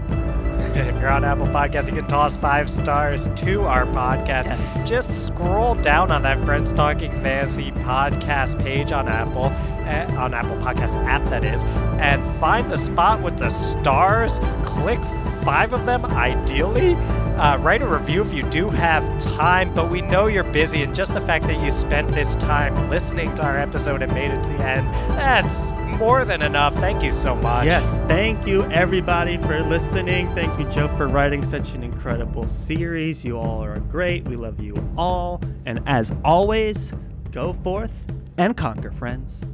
if 0.76 1.00
you're 1.00 1.10
on 1.10 1.24
Apple 1.24 1.46
Podcasts, 1.46 1.88
you 1.88 1.96
can 1.96 2.06
toss 2.06 2.36
five 2.36 2.68
stars 2.68 3.28
to 3.28 3.62
our 3.62 3.86
podcast. 3.86 4.50
Yes. 4.50 4.86
Just 4.88 5.26
scroll 5.26 5.74
down 5.74 6.10
on 6.10 6.22
that 6.22 6.38
Friends 6.40 6.72
Talking 6.72 7.10
Fantasy 7.22 7.72
podcast 7.72 8.62
page 8.62 8.92
on 8.92 9.08
Apple, 9.08 9.44
uh, 9.44 10.20
on 10.20 10.34
Apple 10.34 10.56
Podcast 10.56 10.96
app 11.06 11.24
that 11.30 11.44
is, 11.44 11.64
and 11.98 12.22
find 12.38 12.70
the 12.70 12.76
spot 12.76 13.22
with 13.22 13.38
the 13.38 13.48
stars. 13.48 14.40
Click 14.64 15.00
five 15.46 15.72
of 15.72 15.86
them, 15.86 16.04
ideally. 16.04 16.94
Uh, 17.36 17.56
write 17.58 17.80
a 17.80 17.86
review 17.86 18.20
if 18.20 18.34
you 18.34 18.42
do 18.44 18.68
have 18.68 19.16
time, 19.20 19.72
but 19.74 19.88
we 19.88 20.02
know 20.02 20.26
you're 20.26 20.42
busy, 20.42 20.82
and 20.82 20.92
just 20.92 21.14
the 21.14 21.20
fact 21.20 21.46
that 21.46 21.62
you 21.62 21.70
spent 21.70 22.08
this 22.08 22.34
time 22.34 22.74
listening 22.90 23.32
to 23.36 23.44
our 23.44 23.56
episode 23.56 24.02
and 24.02 24.12
made 24.12 24.32
it 24.32 24.42
to 24.42 24.50
the 24.50 24.66
end, 24.66 24.92
that's 25.16 25.70
more 26.00 26.24
than 26.24 26.42
enough. 26.42 26.74
Thank 26.74 27.00
you 27.04 27.12
so 27.12 27.36
much. 27.36 27.66
Yes, 27.66 28.00
thank 28.08 28.44
you 28.44 28.64
everybody 28.72 29.36
for 29.36 29.60
listening. 29.60 30.26
Thank 30.34 30.58
you, 30.58 30.68
Joe, 30.68 30.88
for 30.96 31.06
writing 31.06 31.44
such 31.44 31.74
an 31.74 31.84
incredible 31.84 32.48
series. 32.48 33.24
You 33.24 33.38
all 33.38 33.62
are 33.62 33.78
great. 33.78 34.24
We 34.24 34.34
love 34.34 34.58
you 34.58 34.74
all. 34.98 35.40
And 35.64 35.80
as 35.86 36.12
always, 36.24 36.92
go 37.30 37.52
forth 37.52 37.92
and 38.36 38.56
conquer, 38.56 38.90
friends. 38.90 39.44